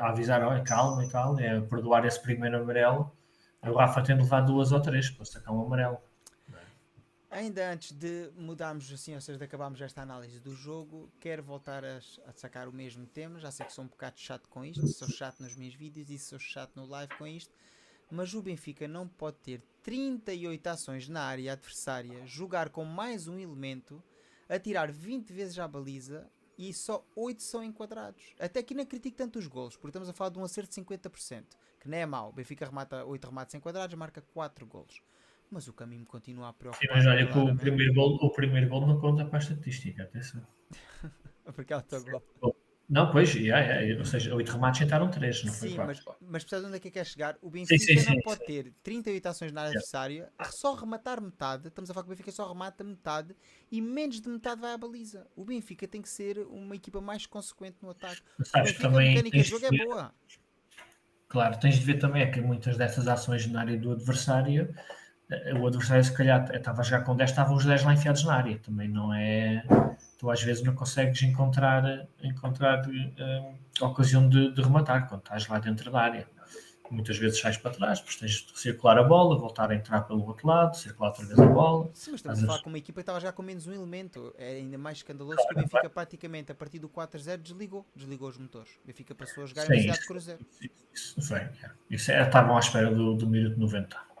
a 0.05 0.09
avisar, 0.09 0.41
olha, 0.43 0.63
calma 0.63 1.03
e 1.05 1.09
tal, 1.09 1.39
é, 1.39 1.57
a 1.57 1.61
perdoar 1.61 2.05
esse 2.05 2.19
primeiro 2.21 2.57
amarelo, 2.57 3.11
o 3.61 3.73
Rafa 3.73 4.01
tem 4.01 4.15
de 4.17 4.23
levar 4.23 4.41
duas 4.41 4.71
ou 4.71 4.81
três 4.81 5.09
para 5.09 5.25
sacar 5.25 5.53
um 5.53 5.61
amarelo. 5.65 5.97
Ainda 7.33 7.71
antes 7.71 7.91
de 7.91 8.29
mudarmos 8.35 8.91
assim, 8.93 9.15
ou 9.15 9.19
seja, 9.19 9.39
de 9.39 9.43
acabarmos 9.43 9.81
esta 9.81 10.03
análise 10.03 10.39
do 10.39 10.53
jogo, 10.53 11.11
quero 11.19 11.41
voltar 11.41 11.83
a, 11.83 11.97
a 11.97 12.31
sacar 12.31 12.67
o 12.67 12.71
mesmo 12.71 13.07
tema. 13.07 13.39
Já 13.39 13.49
sei 13.49 13.65
que 13.65 13.73
sou 13.73 13.83
um 13.83 13.87
bocado 13.87 14.19
chato 14.19 14.47
com 14.47 14.63
isto, 14.63 14.87
sou 14.87 15.09
chato 15.09 15.41
nos 15.41 15.55
meus 15.55 15.73
vídeos 15.73 16.11
e 16.11 16.19
sou 16.19 16.37
chato 16.37 16.75
no 16.75 16.85
live 16.85 17.11
com 17.17 17.25
isto. 17.25 17.51
Mas 18.11 18.35
o 18.35 18.41
Benfica 18.41 18.87
não 18.87 19.07
pode 19.07 19.37
ter 19.37 19.63
38 19.81 20.67
ações 20.67 21.09
na 21.09 21.23
área 21.23 21.53
adversária, 21.53 22.23
jogar 22.27 22.69
com 22.69 22.85
mais 22.85 23.27
um 23.27 23.39
elemento, 23.39 24.01
atirar 24.47 24.91
20 24.91 25.33
vezes 25.33 25.57
à 25.57 25.67
baliza 25.67 26.29
e 26.55 26.71
só 26.71 27.03
8 27.15 27.41
são 27.41 27.63
enquadrados. 27.63 28.35
Até 28.39 28.59
aqui 28.59 28.75
não 28.75 28.85
critico 28.85 29.17
tanto 29.17 29.39
os 29.39 29.47
golos, 29.47 29.75
porque 29.75 29.87
estamos 29.87 30.07
a 30.07 30.13
falar 30.13 30.29
de 30.29 30.37
um 30.37 30.43
acerto 30.43 30.69
de 30.69 30.85
50%, 30.85 31.45
que 31.79 31.89
não 31.89 31.97
é 31.97 32.05
mau. 32.05 32.29
O 32.29 32.33
Benfica 32.33 32.67
remata 32.67 33.03
8 33.03 33.25
remates 33.25 33.55
enquadrados, 33.55 33.95
marca 33.95 34.21
4 34.21 34.67
golos. 34.67 35.01
Mas 35.49 35.67
o 35.67 35.73
caminho 35.73 36.05
continua 36.05 36.49
a 36.49 36.51
Sim, 36.51 36.57
preocupar. 36.59 36.97
mas 36.97 37.05
olha 37.05 37.27
que 37.27 37.37
o 37.37 37.55
primeiro, 37.55 37.93
gol, 37.93 38.15
o 38.15 38.31
primeiro 38.31 38.69
gol 38.69 38.87
não 38.87 38.99
conta 38.99 39.25
para 39.25 39.37
a 39.37 39.41
estatística, 39.41 40.03
atenção. 40.03 40.45
Porque 41.55 41.73
é 41.73 41.77
o 41.77 41.81
teu 41.81 42.03
gol. 42.03 42.55
Não, 42.89 43.11
pois, 43.11 43.35
é, 43.35 43.91
é, 43.91 43.97
ou 43.97 44.05
seja, 44.05 44.35
oito 44.35 44.51
remates 44.51 44.81
entraram 44.81 45.09
três, 45.09 45.43
não 45.43 45.53
foi 45.53 45.69
Sim, 45.69 45.75
quatro. 45.75 46.03
mas, 46.05 46.15
mas 46.21 46.43
percebes 46.43 46.65
onde 46.65 46.77
é 46.77 46.79
que 46.79 46.91
quer 46.91 47.05
chegar? 47.05 47.37
O 47.41 47.49
Benfica 47.49 47.77
sim, 47.77 47.95
não 47.95 48.15
sim, 48.15 48.21
pode 48.21 48.39
sim. 48.41 48.45
ter 48.45 48.73
38 48.83 49.25
ações 49.25 49.51
na 49.51 49.61
área 49.61 49.71
adversária, 49.71 50.31
só 50.51 50.75
rematar 50.75 51.21
metade. 51.21 51.69
Estamos 51.69 51.89
a 51.89 51.93
falar 51.93 52.03
que 52.03 52.09
o 52.09 52.15
Benfica 52.15 52.31
só 52.31 52.47
remata 52.47 52.83
metade 52.83 53.35
e 53.71 53.81
menos 53.81 54.19
de 54.19 54.29
metade 54.29 54.59
vai 54.61 54.73
à 54.73 54.77
baliza. 54.77 55.25
O 55.35 55.45
Benfica 55.45 55.87
tem 55.87 56.01
que 56.01 56.09
ser 56.09 56.39
uma 56.39 56.75
equipa 56.75 56.99
mais 56.99 57.25
consequente 57.25 57.77
no 57.81 57.89
ataque. 57.89 58.21
Mas 58.37 58.49
O 58.49 58.51
sabes 58.51 58.71
que 58.73 58.83
Benfica, 58.83 58.87
a 58.87 58.91
também 58.91 59.07
mecânica 59.09 59.37
de 59.37 59.43
tens 59.43 59.47
jogo 59.49 59.65
é 59.65 59.71
boa. 59.71 60.13
Claro, 61.29 61.59
tens 61.59 61.79
de 61.79 61.85
ver 61.85 61.97
também 61.97 62.21
é 62.21 62.29
que 62.29 62.41
muitas 62.41 62.77
dessas 62.77 63.07
ações 63.07 63.47
na 63.47 63.61
área 63.61 63.75
do 63.77 63.91
adversário, 63.91 64.71
o 65.59 65.67
adversário 65.67 66.03
se 66.03 66.13
calhar 66.13 66.49
estava 66.53 66.81
a 66.81 66.83
jogar 66.83 67.03
com 67.03 67.15
10, 67.15 67.29
estavam 67.29 67.55
os 67.55 67.65
10 67.65 67.83
lá 67.83 67.93
enfiados 67.93 68.23
na 68.23 68.35
área, 68.35 68.57
também 68.59 68.87
não 68.87 69.13
é. 69.13 69.63
Tu 70.17 70.29
às 70.29 70.41
vezes 70.41 70.63
não 70.63 70.73
consegues 70.75 71.21
encontrar, 71.23 72.07
encontrar 72.21 72.85
uh, 72.87 73.55
a 73.81 73.85
ocasião 73.85 74.29
de, 74.29 74.53
de 74.53 74.61
rematar 74.61 75.07
quando 75.07 75.21
estás 75.21 75.47
lá 75.47 75.59
dentro 75.59 75.91
da 75.91 75.99
área 75.99 76.27
muitas 76.93 77.17
vezes 77.17 77.39
sais 77.39 77.57
para 77.57 77.71
trás, 77.71 77.99
depois 77.99 78.15
tens 78.15 78.31
de 78.31 78.59
circular 78.59 78.97
a 78.97 79.03
bola, 79.03 79.37
voltar 79.37 79.71
a 79.71 79.75
entrar 79.75 80.01
pelo 80.03 80.25
outro 80.25 80.47
lado, 80.47 80.77
circular 80.77 81.09
outra 81.09 81.25
vez 81.25 81.39
a 81.39 81.45
bola. 81.45 81.89
Sim, 81.93 82.11
mas 82.11 82.19
estamos 82.19 82.43
a 82.43 82.47
falar 82.47 82.61
com 82.61 82.69
uma 82.69 82.77
equipa 82.77 82.95
que 82.95 83.01
estava 83.01 83.19
já 83.19 83.31
com 83.31 83.41
menos 83.41 83.67
um 83.67 83.73
elemento. 83.73 84.33
É 84.37 84.53
ainda 84.53 84.77
mais 84.77 84.97
escandaloso 84.97 85.37
que 85.37 85.53
o 85.53 85.55
Benfica 85.55 85.89
praticamente 85.89 86.51
a 86.51 86.55
partir 86.55 86.79
do 86.79 86.87
4-0 86.87 87.37
desligou, 87.37 87.85
desligou 87.95 88.29
os 88.29 88.37
motores. 88.37 88.71
O 88.83 88.87
Benfica 88.87 89.15
passou 89.15 89.43
a 89.43 89.47
jogar 89.47 89.65
Sim, 89.65 89.81
cidade 89.81 89.99
de 89.99 90.07
Cruzeiro. 90.07 90.45
Isso, 90.93 91.19
isso, 91.19 91.35
é, 91.35 91.51
isso 91.89 92.11
é, 92.11 92.21
estavam 92.21 92.55
à 92.55 92.59
espera 92.59 92.93
do, 92.93 93.15
do 93.15 93.27
minuto 93.27 93.59
90. 93.59 94.12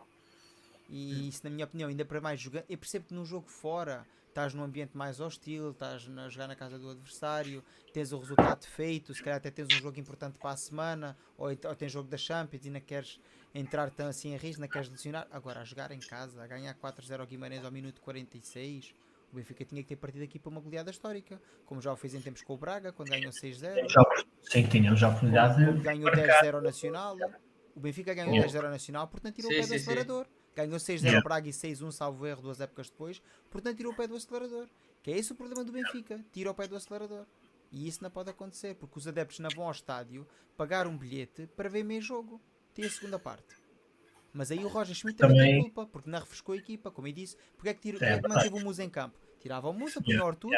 E 0.95 1.27
isso, 1.27 1.41
na 1.43 1.49
minha 1.49 1.65
opinião, 1.65 1.89
ainda 1.89 2.05
para 2.05 2.21
mais 2.21 2.39
jogando. 2.39 2.65
Eu 2.69 2.77
percebo 2.77 3.05
que 3.05 3.15
num 3.15 3.25
jogo 3.25 3.49
fora 3.49 4.05
estás 4.27 4.53
num 4.53 4.63
ambiente 4.63 4.95
mais 4.95 5.19
hostil, 5.19 5.71
estás 5.71 6.07
a 6.07 6.29
jogar 6.29 6.47
na 6.47 6.55
casa 6.55 6.77
do 6.77 6.89
adversário, 6.89 7.63
tens 7.91 8.11
o 8.11 8.19
resultado 8.19 8.65
feito, 8.65 9.13
se 9.13 9.21
calhar 9.21 9.37
até 9.37 9.49
tens 9.49 9.67
um 9.71 9.79
jogo 9.79 9.99
importante 9.99 10.37
para 10.37 10.51
a 10.51 10.57
semana, 10.57 11.17
ou, 11.35 11.47
ou 11.47 11.75
tens 11.75 11.91
jogo 11.91 12.07
da 12.07 12.17
Champions 12.17 12.63
e 12.63 12.67
ainda 12.67 12.79
queres 12.79 13.19
entrar 13.55 13.89
tão 13.89 14.07
assim 14.07 14.33
em 14.33 14.37
risco, 14.37 14.61
não 14.61 14.67
queres 14.67 14.87
lesionar. 14.87 15.27
Agora, 15.31 15.61
a 15.61 15.63
jogar 15.63 15.91
em 15.91 15.99
casa, 15.99 16.43
a 16.43 16.47
ganhar 16.47 16.75
4-0 16.75 17.19
ao 17.19 17.25
Guimarães 17.25 17.65
ao 17.65 17.71
minuto 17.71 17.99
46, 18.01 18.93
o 19.31 19.35
Benfica 19.35 19.65
tinha 19.65 19.81
que 19.81 19.89
ter 19.89 19.95
partido 19.95 20.23
aqui 20.23 20.37
para 20.37 20.51
uma 20.51 20.61
goleada 20.61 20.91
histórica, 20.91 21.41
como 21.65 21.81
já 21.81 21.91
o 21.91 21.95
fez 21.95 22.13
em 22.13 22.21
tempos 22.21 22.43
com 22.43 22.53
o 22.53 22.57
Braga, 22.57 22.91
quando 22.91 23.09
ganhou 23.09 23.31
6-0. 23.31 23.87
Sim, 24.43 24.67
tinham 24.67 24.95
já 24.95 25.07
a 25.07 25.09
oportunidade. 25.09 25.81
Ganhou 25.81 26.11
10-0 26.11 26.53
ao 26.53 26.61
Nacional. 26.61 27.17
O 27.75 27.79
Benfica 27.79 28.13
ganhou 28.13 28.45
10-0 28.45 28.65
ao 28.65 28.71
Nacional, 28.71 29.07
portanto 29.07 29.35
tirou 29.35 29.51
sim, 29.51 29.57
o 29.57 29.61
pé 29.61 29.67
do 29.67 29.73
acelerador. 29.73 30.25
Sim. 30.25 30.42
Ganhou 30.55 30.77
6-0 30.77 31.03
yeah. 31.03 31.21
Braga 31.21 31.49
e 31.49 31.51
6-1, 31.51 31.91
salvo 31.91 32.25
erro, 32.27 32.41
duas 32.41 32.61
épocas 32.61 32.89
depois. 32.89 33.21
Portanto, 33.49 33.77
tirou 33.77 33.91
o 33.91 33.95
pé 33.95 34.07
do 34.07 34.15
acelerador. 34.15 34.67
Que 35.01 35.11
é 35.11 35.17
esse 35.17 35.31
o 35.31 35.35
problema 35.35 35.63
do 35.63 35.71
Benfica. 35.71 36.23
Tira 36.31 36.51
o 36.51 36.53
pé 36.53 36.67
do 36.67 36.75
acelerador. 36.75 37.25
E 37.71 37.87
isso 37.87 38.03
não 38.03 38.11
pode 38.11 38.29
acontecer, 38.29 38.75
porque 38.75 38.99
os 38.99 39.07
adeptos 39.07 39.39
não 39.39 39.49
vão 39.49 39.65
ao 39.65 39.71
estádio 39.71 40.27
pagar 40.55 40.85
um 40.85 40.95
bilhete 40.95 41.47
para 41.55 41.67
ver 41.67 41.83
meio 41.83 42.01
jogo. 42.01 42.39
Tem 42.73 42.85
a 42.85 42.89
segunda 42.89 43.17
parte. 43.17 43.55
Mas 44.31 44.51
aí 44.51 44.63
o 44.63 44.67
Roger 44.67 44.95
Schmidt 44.95 45.17
também, 45.17 45.37
também 45.37 45.53
tem 45.53 45.63
culpa, 45.63 45.85
porque 45.85 46.09
não 46.09 46.19
refrescou 46.19 46.53
a 46.53 46.57
equipa, 46.57 46.91
como 46.91 47.07
eu 47.07 47.13
disse. 47.13 47.35
Porque 47.55 47.69
é 47.69 47.73
que, 47.73 47.81
tira, 47.81 48.05
é, 48.05 48.19
que 48.19 48.27
manteve 48.27 48.55
o 48.55 48.59
Musa 48.59 48.83
em 48.83 48.89
campo? 48.89 49.17
Tirava 49.39 49.69
o 49.69 49.73
Musa, 49.73 50.01
punha 50.01 50.23
o 50.23 50.27
Arthur, 50.27 50.51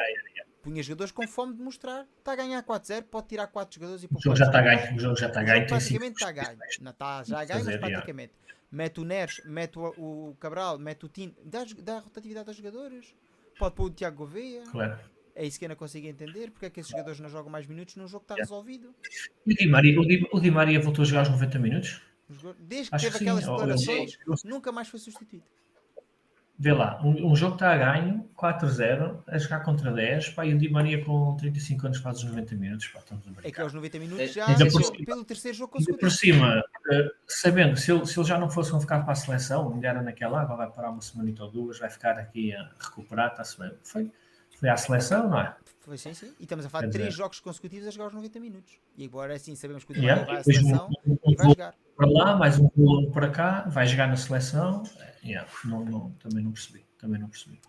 punha 0.61 0.83
jogadores 0.83 1.11
com 1.11 1.27
fome 1.27 1.55
de 1.55 1.61
mostrar. 1.61 2.07
Está 2.19 2.33
a 2.33 2.35
ganhar 2.35 2.63
4-0, 2.63 3.03
pode 3.03 3.27
tirar 3.27 3.47
4 3.47 3.75
jogadores 3.75 4.03
e 4.03 4.07
O 4.13 4.19
jogo 4.19 4.35
já 4.35 4.45
está 4.45 4.61
ganho. 4.61 4.95
O 4.95 4.99
jogo 4.99 5.15
já 5.15 5.27
está 5.27 5.43
ganho. 5.43 5.67
Praticamente 5.67 6.13
está 6.13 6.31
ganho. 6.31 6.59
Não 6.81 6.91
está 6.91 7.23
já 7.23 7.43
ganho, 7.43 7.65
mas 7.65 7.77
praticamente 7.77 8.33
mete 8.75 8.99
o 8.99 9.05
Neres, 9.05 9.41
mete 9.45 9.79
o, 9.79 9.87
o 9.97 10.35
Cabral, 10.39 10.77
mete 10.77 11.05
o 11.05 11.09
Tino, 11.09 11.33
dá, 11.43 11.65
dá 11.79 11.99
rotatividade 11.99 12.49
aos 12.49 12.57
jogadores. 12.57 13.15
Pode 13.57 13.73
pôr 13.73 13.85
o 13.85 13.89
Tiago 13.89 14.17
Gouveia. 14.17 14.63
Claro. 14.69 14.99
É 15.33 15.45
isso 15.45 15.57
que 15.57 15.65
eu 15.65 15.69
não 15.69 15.75
consigo 15.75 16.07
entender. 16.07 16.51
Porque 16.51 16.65
é 16.65 16.69
que 16.69 16.81
esses 16.81 16.91
jogadores 16.91 17.19
não 17.19 17.29
jogam 17.29 17.49
mais 17.49 17.65
minutos 17.65 17.95
num 17.95 18.07
jogo 18.07 18.25
que 18.25 18.33
está 18.33 18.41
resolvido? 18.41 18.93
O 19.45 19.53
Di, 19.53 19.67
Maria, 19.67 19.99
o, 19.99 20.05
Di, 20.05 20.27
o 20.31 20.39
Di 20.39 20.51
Maria 20.51 20.79
voltou 20.79 21.03
a 21.03 21.05
jogar 21.05 21.21
aos 21.21 21.29
90 21.29 21.59
minutos? 21.59 22.01
Desde 22.59 22.89
que 22.89 22.95
Acho 22.95 23.05
teve 23.05 23.17
que 23.17 23.23
aquelas 23.23 23.45
declarações, 23.45 24.17
nunca 24.43 24.71
mais 24.71 24.87
foi 24.87 24.99
substituído. 24.99 25.45
Vê 26.57 26.71
lá, 26.71 27.01
um, 27.03 27.31
um 27.31 27.35
jogo 27.35 27.55
está 27.55 27.73
a 27.73 27.77
ganho, 27.77 28.29
4-0, 28.37 29.23
a 29.27 29.37
jogar 29.37 29.59
contra 29.59 29.91
10, 29.91 30.29
pá, 30.29 30.45
e 30.45 30.53
o 30.53 30.57
Di 30.57 30.69
Maria 30.69 31.03
com 31.03 31.35
35 31.35 31.87
anos 31.87 31.97
faz 31.97 32.19
os 32.19 32.23
90 32.25 32.55
minutos, 32.55 32.87
pá, 32.87 32.99
estamos 32.99 33.27
a 33.27 33.31
brincar. 33.31 33.47
É 33.49 33.51
que 33.51 33.59
aos 33.61 33.73
90 33.73 33.99
minutos 33.99 34.33
já, 34.33 34.45
é, 34.49 34.69
por, 34.69 35.05
pelo 35.05 35.25
terceiro 35.25 35.57
jogo 35.57 35.73
consecutivo. 35.73 35.99
por 35.99 36.11
cima, 36.11 36.59
uh, 36.59 37.11
sabendo, 37.27 37.75
se 37.75 37.91
ele, 37.91 38.05
se 38.05 38.17
ele 38.17 38.25
já 38.25 38.39
não 38.39 38.49
fosse 38.49 38.71
convocado 38.71 39.03
para 39.03 39.11
a 39.11 39.15
seleção, 39.15 39.77
era 39.83 40.01
naquela 40.01 40.41
água, 40.41 40.55
vai 40.55 40.69
parar 40.71 40.91
uma 40.91 41.01
semana 41.01 41.33
ou 41.39 41.51
duas, 41.51 41.77
vai 41.77 41.89
ficar 41.89 42.17
aqui 42.17 42.55
a 42.55 42.69
recuperar, 42.79 43.31
está-se 43.31 43.59
bem. 43.59 43.71
Foi, 43.83 44.09
foi 44.55 44.69
à 44.69 44.77
seleção, 44.77 45.29
não 45.29 45.39
é? 45.39 45.55
Foi 45.81 45.97
sim, 45.97 46.13
sim. 46.13 46.33
E 46.39 46.43
estamos 46.43 46.65
a 46.65 46.69
falar 46.69 46.87
de 46.87 46.93
três 46.93 47.13
jogos 47.13 47.39
consecutivos 47.39 47.87
a 47.87 47.91
jogar 47.91 48.07
os 48.07 48.13
90 48.13 48.39
minutos. 48.39 48.73
E 48.97 49.05
agora 49.05 49.35
assim 49.35 49.55
sabemos 49.55 49.83
que 49.83 49.91
o 49.91 49.95
Di 49.95 50.01
yeah, 50.01 50.25
vai 50.25 50.37
à 50.37 50.43
seleção 50.43 50.89
um, 51.05 51.11
um, 51.11 51.17
e 51.27 51.35
vai 51.35 51.47
jogar. 51.49 51.75
Para 51.95 52.09
lá, 52.09 52.35
mais 52.35 52.59
um 52.59 52.69
gol 52.75 53.11
para 53.11 53.29
cá, 53.29 53.61
vai 53.69 53.85
jogar 53.85 54.07
na 54.07 54.17
seleção. 54.17 54.83
Yeah, 55.23 55.47
não, 55.63 55.85
não, 55.85 56.11
também 56.13 56.43
não 56.43 56.51
percebi 56.51 56.85
também 57.05 57.21
não 57.21 57.29
percebi. 57.29 57.59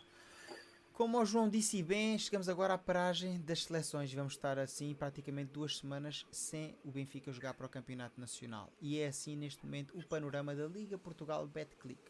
Como 0.92 1.20
o 1.20 1.24
João 1.26 1.48
disse 1.48 1.82
bem, 1.82 2.18
chegamos 2.18 2.48
agora 2.48 2.72
à 2.72 2.78
paragem 2.78 3.38
das 3.42 3.64
seleções. 3.64 4.12
Vamos 4.14 4.32
estar 4.32 4.58
assim 4.58 4.94
praticamente 4.94 5.52
duas 5.52 5.76
semanas 5.76 6.24
sem 6.32 6.74
o 6.82 6.90
Benfica 6.90 7.30
jogar 7.30 7.52
para 7.52 7.66
o 7.66 7.68
Campeonato 7.68 8.18
Nacional. 8.18 8.72
E 8.80 8.98
é 8.98 9.08
assim 9.08 9.36
neste 9.36 9.62
momento 9.64 9.96
o 9.96 10.02
panorama 10.02 10.54
da 10.54 10.66
Liga 10.66 10.96
Portugal 10.96 11.46
Betclic. 11.46 12.00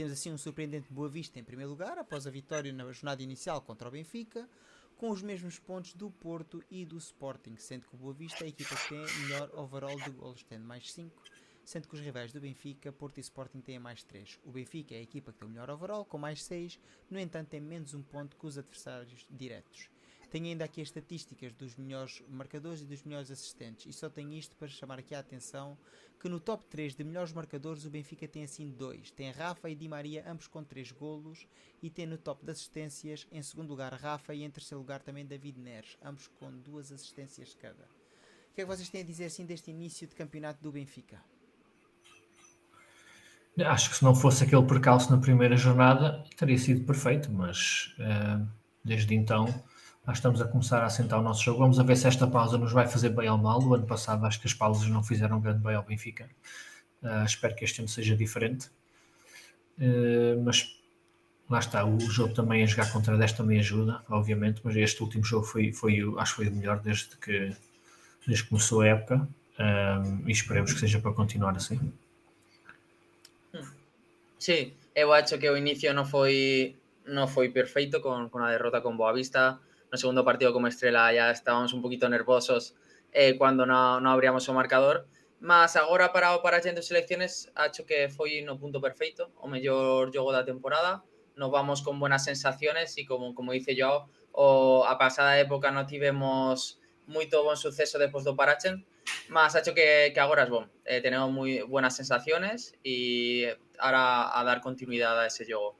Temos 0.00 0.14
assim 0.14 0.32
um 0.32 0.38
surpreendente 0.38 0.90
Boa 0.90 1.10
Vista 1.10 1.38
em 1.38 1.44
primeiro 1.44 1.72
lugar, 1.72 1.98
após 1.98 2.26
a 2.26 2.30
vitória 2.30 2.72
na 2.72 2.90
jornada 2.90 3.22
inicial 3.22 3.60
contra 3.60 3.86
o 3.86 3.90
Benfica, 3.90 4.48
com 4.96 5.10
os 5.10 5.20
mesmos 5.20 5.58
pontos 5.58 5.92
do 5.92 6.10
Porto 6.10 6.64
e 6.70 6.86
do 6.86 6.96
Sporting, 6.96 7.54
sendo 7.58 7.86
que 7.86 7.94
o 7.94 7.98
Boa 7.98 8.14
Vista 8.14 8.42
é 8.42 8.46
a 8.46 8.48
equipa 8.48 8.74
que 8.76 8.88
tem 8.88 9.20
melhor 9.24 9.50
overall 9.54 10.00
de 10.00 10.08
gols, 10.08 10.42
tendo 10.42 10.64
mais 10.64 10.90
5 10.90 11.22
sendo 11.66 11.86
que 11.86 11.94
os 11.94 12.00
rivais 12.00 12.32
do 12.32 12.40
Benfica, 12.40 12.90
Porto 12.90 13.18
e 13.18 13.20
Sporting 13.20 13.60
têm 13.60 13.78
mais 13.78 14.02
3. 14.02 14.40
O 14.42 14.50
Benfica 14.50 14.94
é 14.94 14.98
a 15.00 15.02
equipa 15.02 15.32
que 15.32 15.38
tem 15.38 15.46
o 15.46 15.50
melhor 15.50 15.68
overall, 15.68 16.06
com 16.06 16.16
mais 16.16 16.42
6, 16.44 16.80
no 17.10 17.18
entanto 17.18 17.48
tem 17.48 17.60
menos 17.60 17.92
um 17.92 18.02
ponto 18.02 18.38
que 18.38 18.46
os 18.46 18.56
adversários 18.56 19.26
diretos. 19.30 19.90
Tenho 20.30 20.46
ainda 20.46 20.64
aqui 20.64 20.80
as 20.80 20.88
estatísticas 20.88 21.52
dos 21.54 21.74
melhores 21.74 22.22
marcadores 22.28 22.82
e 22.82 22.84
dos 22.84 23.02
melhores 23.02 23.32
assistentes, 23.32 23.86
e 23.86 23.92
só 23.92 24.08
tenho 24.08 24.32
isto 24.32 24.54
para 24.56 24.68
chamar 24.68 25.00
aqui 25.00 25.12
a 25.12 25.18
atenção 25.18 25.76
que 26.20 26.28
no 26.28 26.38
top 26.38 26.64
3 26.66 26.94
de 26.94 27.02
melhores 27.02 27.32
marcadores 27.32 27.84
o 27.84 27.90
Benfica 27.90 28.28
tem 28.28 28.44
assim 28.44 28.70
dois. 28.70 29.10
Tem 29.10 29.32
Rafa 29.32 29.68
e 29.68 29.74
Di 29.74 29.88
Maria, 29.88 30.24
ambos 30.30 30.46
com 30.46 30.62
3 30.62 30.92
golos, 30.92 31.48
e 31.82 31.90
tem 31.90 32.06
no 32.06 32.16
top 32.16 32.44
de 32.44 32.52
assistências, 32.52 33.26
em 33.32 33.42
segundo 33.42 33.70
lugar 33.70 33.92
Rafa 33.94 34.32
e 34.32 34.44
em 34.44 34.50
terceiro 34.50 34.80
lugar 34.80 35.02
também 35.02 35.26
David 35.26 35.58
Neres, 35.58 35.96
ambos 36.00 36.28
com 36.38 36.52
duas 36.58 36.92
assistências 36.92 37.54
cada. 37.54 37.82
O 37.82 38.54
que 38.54 38.60
é 38.60 38.64
que 38.64 38.70
vocês 38.70 38.88
têm 38.88 39.00
a 39.00 39.04
dizer 39.04 39.24
assim 39.24 39.44
deste 39.44 39.70
início 39.70 40.06
de 40.06 40.14
campeonato 40.14 40.62
do 40.62 40.70
Benfica? 40.70 41.20
Acho 43.58 43.90
que 43.90 43.96
se 43.96 44.04
não 44.04 44.14
fosse 44.14 44.44
aquele 44.44 44.64
percalço 44.64 45.10
na 45.10 45.18
primeira 45.18 45.56
jornada, 45.56 46.22
teria 46.36 46.56
sido 46.56 46.84
perfeito, 46.84 47.32
mas 47.32 47.94
uh, 47.98 48.46
desde 48.84 49.14
então 49.14 49.46
nós 50.10 50.18
estamos 50.18 50.42
a 50.42 50.44
começar 50.44 50.82
a 50.82 50.86
assentar 50.86 51.20
o 51.20 51.22
nosso 51.22 51.44
jogo. 51.44 51.60
Vamos 51.60 51.78
a 51.78 51.84
ver 51.84 51.94
se 51.94 52.08
esta 52.08 52.26
pausa 52.26 52.58
nos 52.58 52.72
vai 52.72 52.84
fazer 52.84 53.10
bem 53.10 53.30
ou 53.30 53.38
mal. 53.38 53.62
O 53.62 53.74
ano 53.74 53.86
passado 53.86 54.26
acho 54.26 54.40
que 54.40 54.48
as 54.48 54.52
pausas 54.52 54.88
não 54.88 55.04
fizeram 55.04 55.40
grande 55.40 55.62
bem 55.62 55.76
ao 55.76 55.84
Benfica. 55.84 56.28
Uh, 57.00 57.24
espero 57.24 57.54
que 57.54 57.64
este 57.64 57.78
ano 57.78 57.88
seja 57.88 58.16
diferente. 58.16 58.66
Uh, 59.78 60.42
mas 60.44 60.76
lá 61.48 61.60
está, 61.60 61.84
o 61.84 62.00
jogo 62.00 62.34
também 62.34 62.64
a 62.64 62.66
jogar 62.66 62.90
contra 62.92 63.16
10 63.16 63.34
também 63.34 63.60
ajuda, 63.60 64.02
obviamente, 64.10 64.60
mas 64.64 64.74
este 64.74 65.00
último 65.00 65.24
jogo 65.24 65.46
foi, 65.46 65.72
foi 65.72 66.02
acho 66.18 66.32
que 66.32 66.36
foi 66.42 66.48
o 66.48 66.56
melhor 66.56 66.80
desde 66.80 67.16
que, 67.16 67.54
desde 68.26 68.42
que 68.42 68.48
começou 68.48 68.80
a 68.80 68.88
época. 68.88 69.28
e 70.26 70.32
esperemos 70.32 70.72
que 70.72 70.80
seja 70.80 70.98
para 70.98 71.12
continuar 71.12 71.54
assim. 71.54 71.78
Sí, 74.40 74.74
eu 74.92 75.12
acho 75.12 75.38
que 75.38 75.48
o 75.48 75.56
inicio 75.56 75.94
non 75.94 76.04
foi 76.04 76.74
non 77.06 77.28
foi 77.28 77.50
perfeito 77.54 78.02
con 78.02 78.26
a 78.26 78.50
derrota 78.50 78.82
con 78.82 78.98
Boavista. 78.98 79.60
No 79.90 79.98
segundo 79.98 80.24
partido 80.24 80.52
como 80.52 80.70
Estrela 80.70 81.12
ya 81.12 81.30
estábamos 81.30 81.72
un 81.74 81.82
poquito 81.82 82.08
nervosos 82.08 82.74
eh, 83.12 83.36
cuando 83.36 83.66
non, 83.66 83.98
non 84.02 84.14
abríamos 84.14 84.46
o 84.46 84.54
marcador. 84.54 85.10
Mas 85.40 85.74
agora 85.74 86.12
para 86.12 86.36
o 86.36 86.44
para 86.44 86.60
de 86.60 86.82
selecciones 86.84 87.48
acho 87.56 87.88
que 87.88 88.12
foi 88.12 88.44
no 88.44 88.60
punto 88.60 88.78
perfeito, 88.78 89.32
o 89.40 89.48
mellor 89.48 90.12
jogo 90.12 90.36
da 90.36 90.44
temporada. 90.44 91.02
Nos 91.34 91.50
vamos 91.50 91.80
con 91.80 91.96
buenas 91.96 92.28
sensaciones 92.28 92.92
e 93.00 93.08
como, 93.08 93.32
como 93.32 93.56
dice 93.56 93.72
yo, 93.72 94.04
o 94.36 94.84
a 94.84 95.00
pasada 95.00 95.40
época 95.40 95.72
non 95.72 95.88
tivemos 95.88 96.76
moito 97.08 97.40
bon 97.40 97.56
suceso 97.56 97.96
despois 97.96 98.28
do 98.28 98.36
Parachen, 98.36 98.84
mas 99.32 99.56
acho 99.56 99.72
que, 99.72 100.12
que 100.12 100.20
agora 100.20 100.44
es 100.44 100.52
bom. 100.52 100.68
Eh, 100.84 101.00
tenemos 101.00 101.32
moi 101.32 101.64
buenas 101.64 101.96
sensaciones 101.96 102.76
e 102.84 103.48
ahora 103.80 104.28
a 104.28 104.44
dar 104.44 104.60
continuidade 104.60 105.24
a 105.24 105.26
esse 105.26 105.48
jogo. 105.48 105.79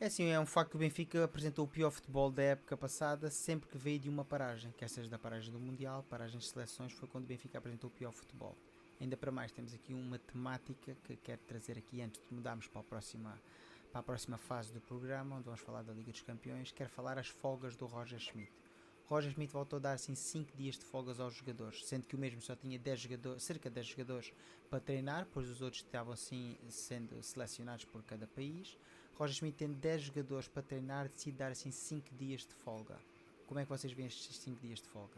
É 0.00 0.06
assim, 0.06 0.26
é 0.26 0.38
um 0.38 0.46
facto 0.46 0.70
que 0.70 0.76
o 0.76 0.78
Benfica 0.78 1.24
apresentou 1.24 1.64
o 1.64 1.68
pior 1.68 1.90
futebol 1.90 2.30
da 2.30 2.40
época 2.40 2.76
passada 2.76 3.32
sempre 3.32 3.68
que 3.68 3.76
veio 3.76 3.98
de 3.98 4.08
uma 4.08 4.24
paragem, 4.24 4.70
quer 4.78 4.88
seja 4.88 5.10
da 5.10 5.18
paragem 5.18 5.52
do 5.52 5.58
Mundial, 5.58 6.04
paragem 6.08 6.38
de 6.38 6.46
seleções, 6.46 6.92
foi 6.92 7.08
quando 7.08 7.24
o 7.24 7.26
Benfica 7.26 7.58
apresentou 7.58 7.90
o 7.90 7.92
pior 7.92 8.12
futebol. 8.12 8.56
Ainda 9.00 9.16
para 9.16 9.32
mais, 9.32 9.50
temos 9.50 9.74
aqui 9.74 9.92
uma 9.92 10.16
temática 10.16 10.96
que 11.02 11.16
quero 11.16 11.40
trazer 11.48 11.76
aqui 11.76 12.00
antes 12.00 12.22
de 12.22 12.32
mudarmos 12.32 12.68
para 12.68 12.80
a 12.80 12.84
próxima, 12.84 13.42
para 13.90 13.98
a 13.98 14.02
próxima 14.04 14.38
fase 14.38 14.72
do 14.72 14.80
programa, 14.80 15.34
onde 15.34 15.46
vamos 15.46 15.60
falar 15.62 15.82
da 15.82 15.92
Liga 15.92 16.12
dos 16.12 16.22
Campeões. 16.22 16.70
Quero 16.70 16.90
falar 16.90 17.18
as 17.18 17.26
folgas 17.26 17.74
do 17.74 17.86
Roger 17.86 18.20
Schmidt. 18.20 18.52
Roger 19.06 19.32
Schmidt 19.32 19.52
voltou 19.52 19.78
a 19.78 19.80
dar 19.80 19.92
assim 19.94 20.14
5 20.14 20.56
dias 20.56 20.78
de 20.78 20.84
folgas 20.84 21.18
aos 21.18 21.34
jogadores, 21.34 21.84
sendo 21.84 22.06
que 22.06 22.14
o 22.14 22.18
mesmo 22.18 22.40
só 22.40 22.54
tinha 22.54 22.78
10 22.78 23.00
jogadores, 23.00 23.42
cerca 23.42 23.68
de 23.68 23.74
10 23.74 23.86
jogadores 23.88 24.32
para 24.70 24.78
treinar, 24.78 25.26
pois 25.32 25.48
os 25.48 25.60
outros 25.60 25.82
estavam 25.82 26.12
assim 26.12 26.56
sendo 26.68 27.20
selecionados 27.20 27.84
por 27.84 28.00
cada 28.04 28.28
país. 28.28 28.78
Roger 29.18 29.34
Schmidt 29.34 29.58
tem 29.58 29.72
10 29.72 30.02
jogadores 30.02 30.46
para 30.46 30.62
treinar, 30.62 31.08
decide 31.08 31.36
dar 31.36 31.50
assim 31.50 31.72
5 31.72 32.14
dias 32.14 32.42
de 32.42 32.54
folga. 32.54 32.96
Como 33.46 33.58
é 33.58 33.64
que 33.64 33.68
vocês 33.68 33.92
veem 33.92 34.06
estes 34.06 34.36
5 34.36 34.60
dias 34.60 34.80
de 34.80 34.88
folga? 34.88 35.16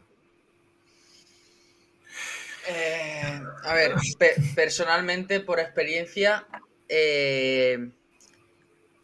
Eh, 2.67 3.41
a 3.63 3.73
ver, 3.73 3.95
personalmente, 4.55 5.39
por 5.41 5.59
experiencia, 5.59 6.45
eh, 6.87 7.89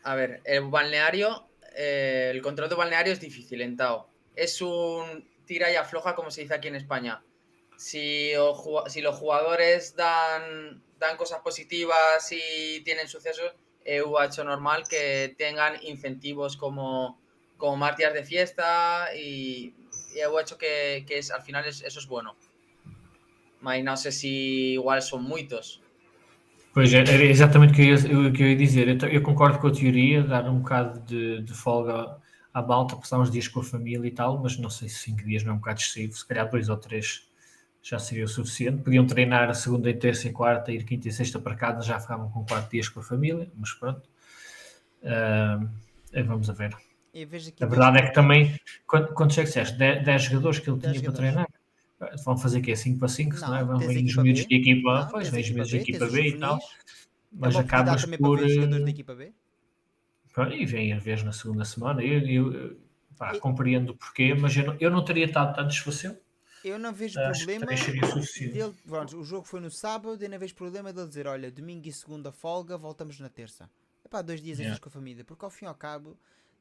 a 0.04 0.16
ver, 0.16 0.42
el 0.46 0.64
balneario, 0.64 1.48
eh, 1.76 2.32
el 2.34 2.42
control 2.42 2.70
de 2.70 2.76
balneario 2.76 3.14
es 3.14 3.20
difícil 3.20 3.62
en 3.62 3.76
Tao. 3.78 4.10
Es 4.36 4.62
un 4.62 5.28
tira 5.46 5.72
y 5.72 5.76
afloja, 5.76 6.16
como 6.16 6.32
se 6.32 6.42
dice 6.42 6.56
aquí 6.56 6.68
en 6.70 6.76
España. 6.76 7.24
Si, 7.78 8.32
si 8.88 9.02
los 9.02 9.16
jugadores 9.16 9.96
dan, 9.96 10.84
dan 10.98 11.18
cosas 11.18 11.42
positivas 11.42 12.32
y 12.32 12.82
tienen 12.82 13.08
sucesos, 13.08 13.54
EU 13.88 14.18
ha 14.18 14.26
hecho 14.26 14.44
normal 14.44 14.84
que 14.88 15.34
tengan 15.38 15.74
incentivos 15.82 16.58
como, 16.58 17.18
como 17.58 17.78
martias 17.78 18.14
de 18.14 18.24
fiesta 18.24 19.16
y, 19.16 19.74
EU 20.16 20.38
ha 20.38 20.42
hecho 20.42 20.58
que, 20.58 21.06
que 21.08 21.18
es, 21.18 21.32
al 21.32 21.42
final 21.42 21.66
es, 21.66 21.82
eso 21.82 22.00
es 22.00 22.08
bueno. 22.08 22.36
Mas 23.62 23.84
não 23.84 23.96
sei 23.96 24.12
se 24.12 24.28
igual 24.76 25.02
são 25.02 25.20
muitos. 25.20 25.82
Pois 26.74 26.94
é, 26.94 27.00
era 27.00 27.24
exatamente 27.24 27.72
o 27.72 27.76
que 27.76 27.82
eu 27.82 28.26
ia, 28.26 28.32
que 28.32 28.44
eu 28.44 28.48
ia 28.50 28.56
dizer. 28.56 28.88
Eu, 28.88 29.10
eu, 29.10 29.22
concordo 29.24 29.58
com 29.58 29.68
a 29.68 29.72
teoria, 29.72 30.22
dar 30.22 30.48
um 30.48 30.60
bocado 30.60 31.00
de, 31.00 31.42
de 31.42 31.54
folga 31.54 32.18
à 32.54 32.62
balta, 32.62 32.96
passar 32.96 33.20
uns 33.20 33.32
dias 33.32 33.48
com 33.48 33.62
a 33.62 33.64
família 33.64 34.08
e 34.08 34.12
tal, 34.12 34.38
mas 34.38 34.58
não 34.58 34.70
sei 34.70 34.88
se 34.88 35.00
cinco 35.00 35.24
dias 35.24 35.44
não 35.44 35.54
é 35.54 35.56
um 35.56 35.60
bocado 35.60 35.80
excessivo, 35.80 36.14
se 36.14 36.28
calhar 36.28 36.48
dois 36.50 36.70
ou 36.70 36.78
três 36.78 37.27
já 37.90 37.98
seria 37.98 38.26
o 38.26 38.28
suficiente. 38.28 38.84
Podiam 38.84 39.08
treinar 39.08 39.50
a 39.50 39.54
segunda 39.54 39.90
e 39.90 39.94
terça 39.94 40.28
e 40.28 40.34
quarta, 40.34 40.72
ir 40.74 40.84
quinta 40.84 41.08
e 41.08 41.12
sexta 41.12 41.40
para 41.40 41.56
casa, 41.56 41.82
já 41.82 41.98
ficavam 42.00 42.30
com 42.30 42.46
quatro 42.46 42.70
dias 42.70 42.90
com 42.90 43.00
a 43.00 43.04
família, 43.04 43.50
mas 43.56 43.72
pronto. 43.72 44.02
Uh, 45.02 45.70
vamos 46.26 46.50
a 46.50 46.54
ver. 46.54 46.76
a 47.62 47.66
verdade 47.66 48.00
é 48.00 48.08
que 48.08 48.14
também, 48.14 48.60
quando, 48.86 49.14
quando 49.14 49.32
é 49.32 49.36
que 49.36 49.44
disseste? 49.44 49.78
10 49.78 50.24
jogadores 50.24 50.60
que 50.60 50.70
ele 50.70 50.80
tinha 50.80 51.02
para 51.02 51.14
treinar? 51.14 51.48
Vão 52.26 52.38
fazer 52.38 52.70
é 52.70 52.76
5 52.76 53.00
para 53.00 53.08
5, 53.08 53.36
não, 53.38 53.48
não 53.48 53.56
é? 53.56 53.64
Vão 53.64 53.80
vir 53.80 54.04
os 54.04 54.16
miúdos 54.18 54.46
de 54.46 54.56
equipa, 54.56 55.00
não, 55.00 55.08
pois, 55.08 55.30
vem 55.30 55.42
os 55.42 55.50
miúdos 55.50 55.70
de 55.70 55.78
equipa 55.78 56.06
B, 56.08 56.28
e 56.28 56.38
tal. 56.38 56.60
Mas 57.32 57.56
é 57.56 57.60
acabas 57.60 58.06
por. 58.06 58.40
E 60.54 60.66
vem 60.66 60.94
a 60.94 61.00
vez 61.00 61.24
na 61.24 61.32
segunda 61.32 61.66
semana. 61.66 62.04
Eu, 62.04 62.20
eu 62.20 62.78
pá, 63.18 63.40
compreendo 63.40 63.94
o 63.94 63.96
porquê, 63.96 64.36
mas 64.36 64.56
eu 64.56 64.66
não, 64.66 64.76
eu 64.80 64.92
não 64.92 65.04
teria 65.04 65.26
estado 65.26 65.56
tanto 65.56 65.70
desfaceu. 65.70 66.12
Eu 66.12 66.18
não 66.78 66.94
vejo 66.94 67.20
Acho 67.20 67.46
problema. 67.46 67.66
Dele, 67.68 68.74
pronto, 68.86 69.18
o 69.18 69.24
jogo 69.24 69.46
foi 69.46 69.60
no 69.60 69.72
sábado 69.72 70.24
e 70.24 70.28
não 70.28 70.40
vejo 70.40 70.56
problema 70.56 70.92
dele 70.92 71.08
dizer: 71.08 71.28
olha, 71.28 71.52
domingo 71.52 71.88
e 71.88 71.94
segunda 71.94 72.32
folga, 72.32 72.78
voltamos 72.78 73.20
na 73.20 73.30
terça. 73.30 73.70
É 74.04 74.08
pá, 74.08 74.22
dois 74.22 74.42
dias 74.42 74.60
yeah. 74.60 74.80
com 74.80 74.90
a 74.90 74.92
família, 74.92 75.24
porque 75.24 75.44
ao 75.44 75.52
fim 75.52 75.66
e 75.66 75.68
ao 75.68 75.76
cabo 75.76 76.18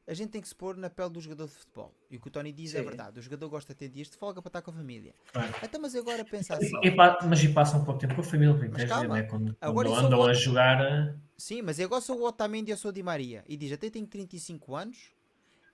a 0.07 0.13
gente 0.13 0.29
tem 0.29 0.41
que 0.41 0.47
se 0.47 0.55
pôr 0.55 0.77
na 0.77 0.89
pele 0.89 1.09
do 1.09 1.19
jogador 1.19 1.47
de 1.47 1.53
futebol. 1.53 1.93
E 2.09 2.15
o 2.15 2.21
que 2.21 2.27
o 2.29 2.31
Tony 2.31 2.53
diz 2.53 2.73
é 2.73 2.77
Sim. 2.77 2.83
é 2.83 2.87
verdade. 2.87 3.19
O 3.19 3.21
jogador 3.21 3.49
gosta 3.49 3.73
de 3.73 3.79
ter 3.79 3.89
dias 3.89 4.09
de 4.09 4.15
folga 4.15 4.41
para 4.41 4.47
estar 4.47 4.61
com 4.61 4.71
a 4.71 4.73
família. 4.73 5.13
Claro. 5.33 5.53
Então, 5.61 5.81
mas 5.81 5.93
agora 5.95 6.23
pensa 6.23 6.55
assim. 6.55 6.71
E, 6.81 6.89
mas 6.91 7.43
e 7.43 7.49
passa 7.49 7.75
um 7.75 7.83
pouco 7.83 7.99
tempo 7.99 8.15
com 8.15 8.21
a 8.21 8.23
família, 8.23 8.55
mas 8.71 8.85
calma. 8.85 9.15
Né? 9.15 9.23
Quando, 9.23 9.53
quando 9.55 9.93
andam 9.93 10.23
a 10.23 10.33
jogar. 10.33 10.79
Eh, 10.81 11.13
Sim, 11.37 11.61
mas 11.61 11.77
eu 11.77 11.87
agora 11.87 12.01
sou 12.01 12.19
o 12.19 12.25
Otamendi 12.25 12.71
e 12.71 12.73
eu 12.73 12.77
sou 12.77 12.89
o 12.89 12.93
Di 12.93 13.03
Maria. 13.03 13.43
E 13.49 13.57
diz, 13.57 13.73
até 13.73 13.89
tenho 13.89 14.07
35 14.07 14.75
anos. 14.75 15.11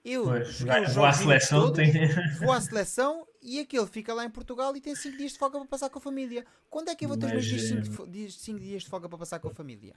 Eu 0.04 0.24
pois, 0.24 0.60
vou 0.94 1.04
à 1.06 1.12
seleção, 1.12 1.60
todos, 1.62 1.76
tem... 1.76 2.08
vou 2.38 2.52
à 2.52 2.60
seleção 2.60 3.26
e 3.40 3.58
aquele 3.58 3.86
fica 3.86 4.12
lá 4.12 4.24
em 4.24 4.28
Portugal 4.28 4.76
e 4.76 4.80
tem 4.80 4.94
5 4.94 5.16
dias 5.16 5.32
de 5.32 5.38
folga 5.38 5.58
para 5.58 5.66
passar 5.66 5.88
com 5.88 5.98
a 5.98 6.02
família. 6.02 6.44
Quando 6.68 6.90
é 6.90 6.94
que 6.94 7.06
eu 7.06 7.08
vou 7.08 7.16
ter 7.16 7.32
mas, 7.32 7.46
os 7.46 7.70
meus 7.72 7.88
5 7.88 8.06
dias, 8.10 8.34
dias 8.36 8.82
de 8.82 8.88
folga 8.90 9.08
para 9.08 9.16
passar 9.16 9.38
com 9.38 9.48
a 9.48 9.50
família? 9.50 9.94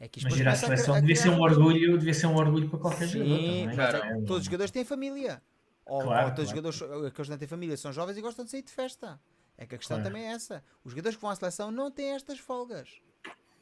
É 0.00 0.08
que 0.08 0.20
Mas 0.24 0.36
ir 0.36 0.48
à 0.48 0.56
seleção 0.56 0.94
a, 0.94 0.98
a 0.98 1.00
devia 1.00 1.14
ser 1.14 1.28
um 1.28 1.40
orgulho, 1.40 1.96
devia 1.96 2.14
ser 2.14 2.26
um 2.26 2.34
orgulho 2.34 2.68
para 2.68 2.78
qualquer 2.78 3.08
Sim, 3.08 3.18
jogador. 3.18 3.36
Também. 3.36 3.74
Claro. 3.74 3.96
É, 3.98 4.14
todos 4.22 4.38
os 4.38 4.44
jogadores 4.44 4.70
têm 4.72 4.84
família. 4.84 5.42
Ou, 5.84 6.02
claro, 6.02 6.28
ou 6.28 6.34
todos 6.34 6.52
claro. 6.52 6.68
os 6.68 6.74
jogadores, 6.74 7.06
aqueles 7.06 7.28
que 7.28 7.30
não 7.30 7.38
têm 7.38 7.48
família, 7.48 7.76
são 7.76 7.92
jovens 7.92 8.16
e 8.16 8.20
gostam 8.20 8.44
de 8.44 8.50
sair 8.50 8.62
de 8.62 8.72
festa. 8.72 9.20
É 9.56 9.64
que 9.64 9.76
a 9.76 9.78
questão 9.78 10.02
também 10.02 10.26
é 10.26 10.32
essa. 10.32 10.62
Os 10.84 10.90
jogadores 10.90 11.16
que 11.16 11.22
vão 11.22 11.30
à 11.30 11.36
seleção 11.36 11.70
não 11.70 11.90
têm 11.90 12.10
estas 12.10 12.38
folgas. 12.38 13.00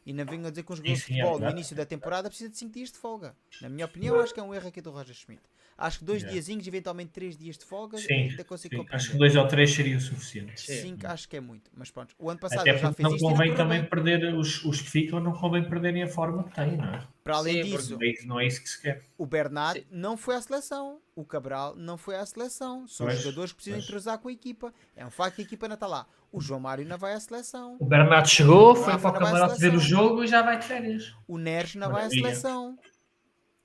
E 0.07 0.12
não 0.12 0.24
venham 0.24 0.47
a 0.47 0.51
dizer 0.51 0.62
que 0.62 0.72
um 0.72 0.76
jogador 0.76 0.95
de 0.95 1.01
é 1.01 1.05
futebol 1.05 1.39
no 1.39 1.51
início 1.51 1.76
da 1.76 1.87
temporada 1.87 2.28
precisa 2.28 2.51
de 2.51 2.59
5 2.59 2.72
dias 2.72 2.91
de 2.91 2.99
folga. 2.99 3.35
Na 3.61 3.68
minha 3.68 3.87
opinião, 3.87 4.18
acho 4.20 4.35
que 4.35 4.41
é 4.41 4.43
um 4.43 4.55
erro 4.55 4.68
aqui 4.68 4.80
do 4.80 4.91
Roger 4.91 5.14
Schmidt. 5.14 5.43
Acho 5.77 5.99
que 5.99 6.05
dois 6.05 6.22
yeah. 6.22 6.33
diazinhos, 6.33 6.66
eventualmente 6.66 7.11
três 7.11 7.37
dias 7.37 7.59
de 7.59 7.64
folga, 7.64 7.99
sim, 7.99 8.12
ainda 8.12 8.45
consigo 8.45 8.77
sim. 8.77 8.87
Acho 8.91 9.11
que 9.11 9.18
dois 9.18 9.35
ou 9.35 9.47
três 9.49 9.75
seria 9.75 9.97
o 9.97 10.01
suficiente. 10.01 10.61
Cinco, 10.61 11.07
acho 11.07 11.29
que 11.29 11.37
é 11.37 11.41
muito. 11.41 11.70
Mas 11.75 11.91
pronto, 11.91 12.14
o 12.18 12.31
ano 12.31 12.39
passado 12.39 12.61
Até 12.61 12.79
já 12.79 12.93
fez 12.93 13.09
não 13.09 13.16
isto 13.16 13.29
convém 13.29 13.55
também 13.55 13.81
bem. 13.81 13.91
perder 13.91 14.35
os, 14.35 14.64
os 14.64 14.81
que 14.81 14.91
ficam, 14.91 15.18
não 15.20 15.33
convém 15.33 15.68
perderem 15.68 16.05
a 16.05 16.09
forma 16.09 16.45
que 16.45 16.55
têm, 16.55 16.77
não 16.77 16.95
é? 16.95 17.03
Para 17.25 17.37
além 17.37 17.64
sim, 17.64 17.70
disso, 17.70 17.99
não 18.27 18.39
é 18.39 18.47
isso 18.47 18.62
que 18.62 18.68
se 18.68 18.83
quer. 18.83 19.03
O 19.16 19.27
Bernard 19.27 19.81
sim. 19.81 19.87
não 19.91 20.16
foi 20.16 20.37
à 20.37 20.43
seleção, 20.43 21.01
o 21.16 21.25
Cabral 21.25 21.75
não 21.75 21.97
foi 21.97 22.16
à 22.16 22.27
seleção. 22.27 22.87
São 22.87 23.07
pois, 23.07 23.18
jogadores 23.20 23.53
que 23.53 23.57
precisam 23.57 23.79
pois. 23.79 23.89
entrosar 23.89 24.18
com 24.18 24.29
a 24.29 24.33
equipa. 24.33 24.72
É 24.95 25.05
um 25.05 25.11
facto 25.11 25.37
que 25.37 25.43
a 25.43 25.45
equipa 25.45 25.66
não 25.66 25.75
está 25.75 25.87
lá. 25.87 26.07
O 26.31 26.41
João 26.41 26.61
Mário 26.61 26.85
não 26.85 26.99
vai 26.99 27.14
à 27.14 27.20
seleção. 27.20 27.77
O 27.79 27.87
Bernardo 27.87 28.29
chegou, 28.29 28.75
foi 28.75 28.99
para 28.99 29.11
o 29.11 29.12
camarote 29.12 29.61
ver 29.61 29.75
o 29.75 29.79
jogo 29.79 30.25
e 30.25 30.27
já 30.27 30.43
vai 30.43 30.59
de 30.59 30.64
férias. 30.66 31.14
O 31.27 31.39
Neres 31.39 31.75
não 31.77 31.91
Maravilha. 31.91 32.22
vai 32.22 32.33
à 32.33 32.35
seleção. 32.35 32.79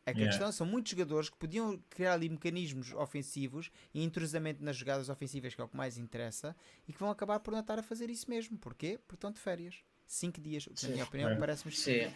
É 0.10 0.14
que 0.14 0.20
yeah. 0.20 0.36
a 0.36 0.38
questão 0.38 0.52
são 0.52 0.66
muitos 0.66 0.92
jogadores 0.92 1.30
que 1.30 1.38
podiam 1.38 1.78
criar 1.90 2.14
ali 2.14 2.30
mecanismos 2.30 2.94
ofensivos 2.94 3.72
e 3.94 4.04
entrosamento 4.04 4.64
nas 4.64 4.76
jogadas 4.76 5.10
ofensivas, 5.10 5.56
que 5.56 5.62
é 5.62 5.64
o 5.64 5.68
que 5.68 5.78
mais 5.78 5.98
interessa, 5.98 6.56
e 6.88 6.94
que 6.94 7.00
vão 7.00 7.10
acabar 7.10 7.40
por 7.40 7.52
não 7.52 7.60
estar 7.60 7.80
a 7.80 7.84
fazer 7.84 8.10
isso 8.10 8.30
mesmo. 8.30 8.58
Porquê? 8.58 9.00
Porque 9.06 9.16
estão 9.16 9.32
de 9.32 9.40
férias. 9.40 9.84
5 10.10 10.42
dias, 10.42 10.66
o 10.66 10.74
que, 10.74 10.88
na 10.88 10.92
minha 10.92 11.04
opinião, 11.04 11.30
é. 11.30 11.36
parece-me 11.36 11.72
Sim. 11.72 12.12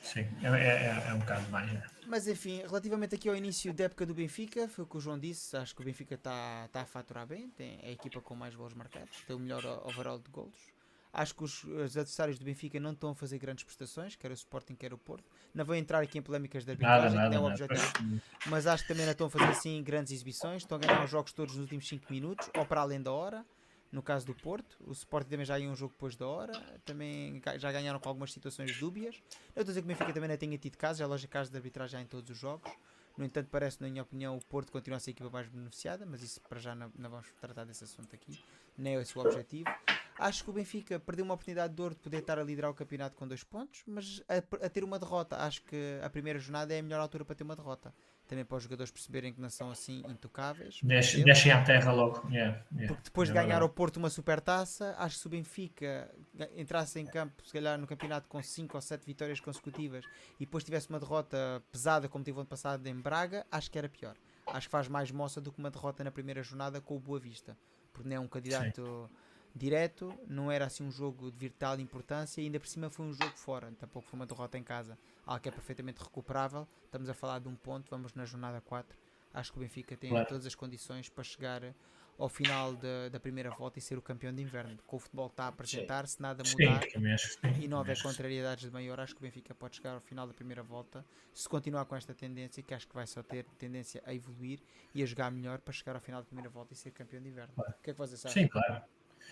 Sim, 0.00 0.20
é, 0.44 0.46
é, 0.46 1.08
é, 1.08 1.14
um 1.14 1.18
bocado 1.18 1.50
mais. 1.50 1.72
Né? 1.72 1.82
Mas 2.06 2.28
enfim, 2.28 2.58
relativamente 2.58 3.16
aqui 3.16 3.28
ao 3.28 3.34
início 3.34 3.74
da 3.74 3.84
época 3.84 4.06
do 4.06 4.14
Benfica, 4.14 4.68
foi 4.68 4.84
o 4.84 4.86
que 4.86 4.96
o 4.96 5.00
João 5.00 5.18
disse. 5.18 5.56
Acho 5.56 5.74
que 5.74 5.82
o 5.82 5.84
Benfica 5.84 6.14
está 6.14 6.68
tá 6.68 6.82
a 6.82 6.86
faturar 6.86 7.26
bem, 7.26 7.50
tem 7.50 7.80
é 7.82 7.88
a 7.88 7.90
equipa 7.90 8.20
com 8.20 8.36
mais 8.36 8.54
gols 8.54 8.74
marcados, 8.74 9.24
tem 9.26 9.34
o 9.34 9.40
melhor 9.40 9.64
overall 9.84 10.20
de 10.20 10.30
golos. 10.30 10.75
Acho 11.12 11.34
que 11.34 11.44
os, 11.44 11.64
os, 11.64 11.96
adversários 11.96 12.38
do 12.38 12.44
Benfica 12.44 12.78
não 12.78 12.92
estão 12.92 13.10
a 13.10 13.14
fazer 13.14 13.38
grandes 13.38 13.64
prestações, 13.64 14.16
quer 14.16 14.30
o 14.30 14.34
Sporting, 14.34 14.74
quer 14.74 14.92
o 14.92 14.98
Porto. 14.98 15.24
Não 15.54 15.64
vou 15.64 15.74
entrar 15.74 16.02
aqui 16.02 16.18
em 16.18 16.22
polémicas 16.22 16.64
de 16.64 16.72
arbitragem, 16.72 17.16
nada, 17.16 17.30
que 17.30 17.34
não 17.34 17.46
é 17.46 17.48
o 17.48 17.50
objetivo. 17.50 18.22
Mas 18.46 18.66
acho 18.66 18.82
que 18.82 18.88
também 18.88 19.04
não 19.04 19.12
estão 19.12 19.26
a 19.26 19.30
fazer 19.30 19.50
assim 19.50 19.82
grandes 19.82 20.12
exibições. 20.12 20.62
Estão 20.62 20.76
a 20.76 20.80
ganhar 20.80 21.02
os 21.04 21.10
jogos 21.10 21.32
todos 21.32 21.54
nos 21.54 21.62
últimos 21.62 21.88
5 21.88 22.12
minutos, 22.12 22.50
ou 22.56 22.66
para 22.66 22.80
além 22.82 23.00
da 23.00 23.12
hora. 23.12 23.44
No 23.90 24.02
caso 24.02 24.26
do 24.26 24.34
Porto, 24.34 24.76
o 24.86 24.92
Sporting 24.92 25.30
também 25.30 25.46
já 25.46 25.58
ia 25.58 25.70
um 25.70 25.74
jogo 25.74 25.92
depois 25.92 26.16
da 26.16 26.26
hora. 26.26 26.52
Também 26.84 27.40
já 27.56 27.72
ganharam 27.72 27.98
com 27.98 28.08
algumas 28.08 28.32
situações 28.32 28.76
dúbias. 28.78 29.16
Eu 29.54 29.62
estou 29.62 29.62
a 29.62 29.64
dizer 29.64 29.80
que 29.80 29.86
o 29.86 29.88
Benfica 29.88 30.12
também 30.12 30.28
não 30.28 30.36
tenha 30.36 30.58
tido 30.58 30.76
casos, 30.76 30.98
já 30.98 31.06
lógico 31.06 31.32
casos 31.32 31.50
de 31.50 31.56
arbitragem 31.56 32.02
em 32.02 32.06
todos 32.06 32.30
os 32.30 32.36
jogos. 32.36 32.70
No 33.16 33.24
entanto, 33.24 33.48
parece, 33.50 33.80
na 33.80 33.88
minha 33.88 34.02
opinião, 34.02 34.36
o 34.36 34.44
Porto 34.44 34.70
continua 34.70 34.98
a 34.98 35.00
ser 35.00 35.10
a 35.10 35.12
equipa 35.12 35.30
mais 35.30 35.48
beneficiada, 35.48 36.04
mas 36.04 36.22
isso 36.22 36.40
para 36.42 36.58
já 36.58 36.74
não, 36.74 36.92
não 36.98 37.08
vamos 37.08 37.26
tratar 37.40 37.64
desse 37.64 37.84
assunto 37.84 38.14
aqui. 38.14 38.38
Nem 38.76 38.96
é 38.96 39.00
esse 39.00 39.16
o 39.16 39.22
objetivo. 39.22 39.70
Acho 40.18 40.44
que 40.44 40.50
o 40.50 40.52
Benfica 40.52 40.98
perdeu 40.98 41.24
uma 41.24 41.34
oportunidade 41.34 41.74
de 41.74 41.82
ouro 41.82 41.94
de 41.94 42.00
poder 42.00 42.18
estar 42.18 42.38
a 42.38 42.42
liderar 42.42 42.70
o 42.70 42.74
campeonato 42.74 43.16
com 43.16 43.28
dois 43.28 43.44
pontos, 43.44 43.82
mas 43.86 44.22
a, 44.28 44.66
a, 44.66 44.68
ter 44.68 44.82
uma 44.82 44.98
derrota, 44.98 45.36
acho 45.36 45.62
que 45.62 45.98
a 46.02 46.08
primeira 46.08 46.38
jornada 46.38 46.74
é 46.74 46.78
a 46.78 46.82
melhor 46.82 47.00
altura 47.00 47.24
para 47.24 47.34
ter 47.34 47.44
uma 47.44 47.54
derrota. 47.54 47.92
Também 48.26 48.44
para 48.44 48.56
os 48.56 48.62
jogadores 48.64 48.90
perceberem 48.90 49.32
que 49.32 49.40
não 49.40 49.50
são 49.50 49.70
assim 49.70 50.02
intocáveis. 50.08 50.80
Deixem, 50.82 51.22
deixem 51.22 51.52
à 51.52 51.62
terra 51.62 51.92
logo. 51.92 52.26
Yeah, 52.28 52.64
yeah. 52.72 52.88
Porque 52.88 53.02
depois 53.04 53.28
de 53.28 53.38
é 53.38 53.42
ganhar 53.42 53.62
ao 53.62 53.68
Porto 53.68 53.98
uma 53.98 54.10
super 54.10 54.40
taça, 54.40 54.96
acho 54.98 55.16
que 55.16 55.20
se 55.20 55.26
o 55.26 55.30
Benfica 55.30 56.12
entrasse 56.56 56.98
em 56.98 57.06
campo, 57.06 57.46
se 57.46 57.52
calhar 57.52 57.78
no 57.78 57.86
campeonato 57.86 58.28
com 58.28 58.42
5 58.42 58.76
ou 58.76 58.80
7 58.80 59.06
vitórias 59.06 59.38
consecutivas 59.38 60.04
e 60.40 60.46
depois 60.46 60.64
tivesse 60.64 60.88
uma 60.88 60.98
derrota 60.98 61.62
pesada 61.70 62.08
como 62.08 62.24
teve 62.24 62.38
ano 62.38 62.48
passado 62.48 62.84
em 62.86 62.94
Braga, 63.00 63.46
acho 63.50 63.70
que 63.70 63.78
era 63.78 63.88
pior. 63.88 64.16
Acho 64.48 64.66
que 64.66 64.72
faz 64.72 64.88
mais 64.88 65.10
moça 65.10 65.40
do 65.40 65.52
que 65.52 65.58
uma 65.58 65.70
derrota 65.70 66.02
na 66.02 66.10
primeira 66.10 66.42
jornada 66.42 66.80
com 66.80 66.96
o 66.96 67.00
Boa 67.00 67.20
Vista. 67.20 67.56
Porque 67.92 68.08
não 68.08 68.16
é 68.16 68.20
um 68.20 68.28
candidato. 68.28 69.08
Sim 69.08 69.25
direto, 69.56 70.12
não 70.28 70.52
era 70.52 70.66
assim 70.66 70.84
um 70.84 70.90
jogo 70.90 71.30
de 71.30 71.38
vital 71.38 71.80
importância 71.80 72.40
e 72.40 72.44
ainda 72.44 72.60
por 72.60 72.68
cima 72.68 72.90
foi 72.90 73.06
um 73.06 73.12
jogo 73.12 73.36
fora, 73.36 73.72
tampouco 73.78 74.08
foi 74.08 74.18
uma 74.18 74.26
derrota 74.26 74.58
em 74.58 74.62
casa, 74.62 74.98
algo 75.24 75.42
que 75.42 75.48
é 75.48 75.52
perfeitamente 75.52 76.02
recuperável. 76.02 76.68
Estamos 76.84 77.08
a 77.08 77.14
falar 77.14 77.38
de 77.38 77.48
um 77.48 77.56
ponto, 77.56 77.88
vamos 77.90 78.12
na 78.14 78.24
jornada 78.26 78.60
4. 78.60 78.96
Acho 79.32 79.52
que 79.52 79.58
o 79.58 79.60
Benfica 79.60 79.96
tem 79.96 80.10
claro. 80.10 80.26
todas 80.26 80.46
as 80.46 80.54
condições 80.54 81.08
para 81.08 81.24
chegar 81.24 81.74
ao 82.18 82.28
final 82.28 82.74
de, 82.74 83.10
da 83.10 83.20
primeira 83.20 83.50
volta 83.50 83.78
e 83.78 83.82
ser 83.82 83.98
o 83.98 84.02
campeão 84.02 84.32
de 84.32 84.40
inverno. 84.40 84.78
Com 84.86 84.96
o 84.96 84.98
futebol 84.98 85.26
está 85.26 85.44
a 85.44 85.48
apresentar-se, 85.48 86.20
nada 86.20 86.42
mudar 86.42 86.82
sim, 86.82 87.62
e 87.62 87.68
não 87.68 87.78
houver 87.78 88.00
contrariedades 88.00 88.64
de 88.64 88.70
maior, 88.70 88.98
acho 89.00 89.14
que 89.14 89.20
o 89.20 89.22
Benfica 89.22 89.54
pode 89.54 89.76
chegar 89.76 89.92
ao 89.92 90.00
final 90.00 90.26
da 90.26 90.32
primeira 90.32 90.62
volta 90.62 91.04
se 91.34 91.46
continuar 91.48 91.84
com 91.84 91.94
esta 91.94 92.14
tendência, 92.14 92.62
que 92.62 92.72
acho 92.72 92.88
que 92.88 92.94
vai 92.94 93.06
só 93.06 93.22
ter 93.22 93.44
tendência 93.58 94.02
a 94.06 94.14
evoluir 94.14 94.60
e 94.94 95.02
a 95.02 95.06
jogar 95.06 95.30
melhor 95.30 95.60
para 95.60 95.74
chegar 95.74 95.94
ao 95.94 96.00
final 96.00 96.22
da 96.22 96.26
primeira 96.26 96.48
volta 96.48 96.72
e 96.72 96.76
ser 96.76 96.92
campeão 96.92 97.22
de 97.22 97.28
inverno. 97.28 97.54
Claro. 97.54 97.74
O 97.78 97.82
que 97.82 97.90
é 97.90 97.92
que 97.92 97.98
vocês 97.98 98.24
acham? 98.24 98.42
Sim, 98.42 98.48
claro. 98.48 98.82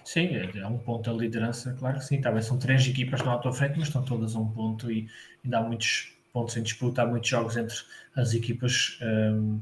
Sim, 0.04 0.36
é, 0.36 0.58
é 0.58 0.66
um 0.66 0.78
ponto 0.78 1.10
da 1.10 1.16
liderança, 1.16 1.74
claro 1.78 1.98
que 1.98 2.04
sim. 2.04 2.20
Talvez 2.20 2.46
são 2.46 2.58
três 2.58 2.86
equipas 2.86 3.22
na 3.22 3.34
à 3.34 3.52
frente, 3.52 3.78
mas 3.78 3.88
estão 3.88 4.04
todas 4.04 4.34
a 4.34 4.38
um 4.38 4.50
ponto 4.50 4.90
e 4.90 5.08
ainda 5.44 5.58
há 5.58 5.62
muitos 5.62 6.14
pontos 6.32 6.56
em 6.56 6.62
disputa, 6.62 7.02
há 7.02 7.06
muitos 7.06 7.28
jogos 7.28 7.56
entre 7.56 7.76
as 8.16 8.34
equipas 8.34 8.98
um, 9.02 9.60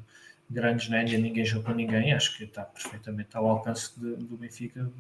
grandes, 0.51 0.89
né? 0.89 1.01
ainda 1.01 1.19
ninguém 1.19 1.45
jogou 1.45 1.67
com 1.67 1.75
ninguém. 1.75 2.13
Acho 2.13 2.37
que 2.37 2.45
está 2.45 2.65
perfeitamente 2.65 3.37
ao 3.37 3.47
alcance 3.47 3.99
de, 4.01 4.17
do 4.17 4.37
Benfica. 4.37 4.91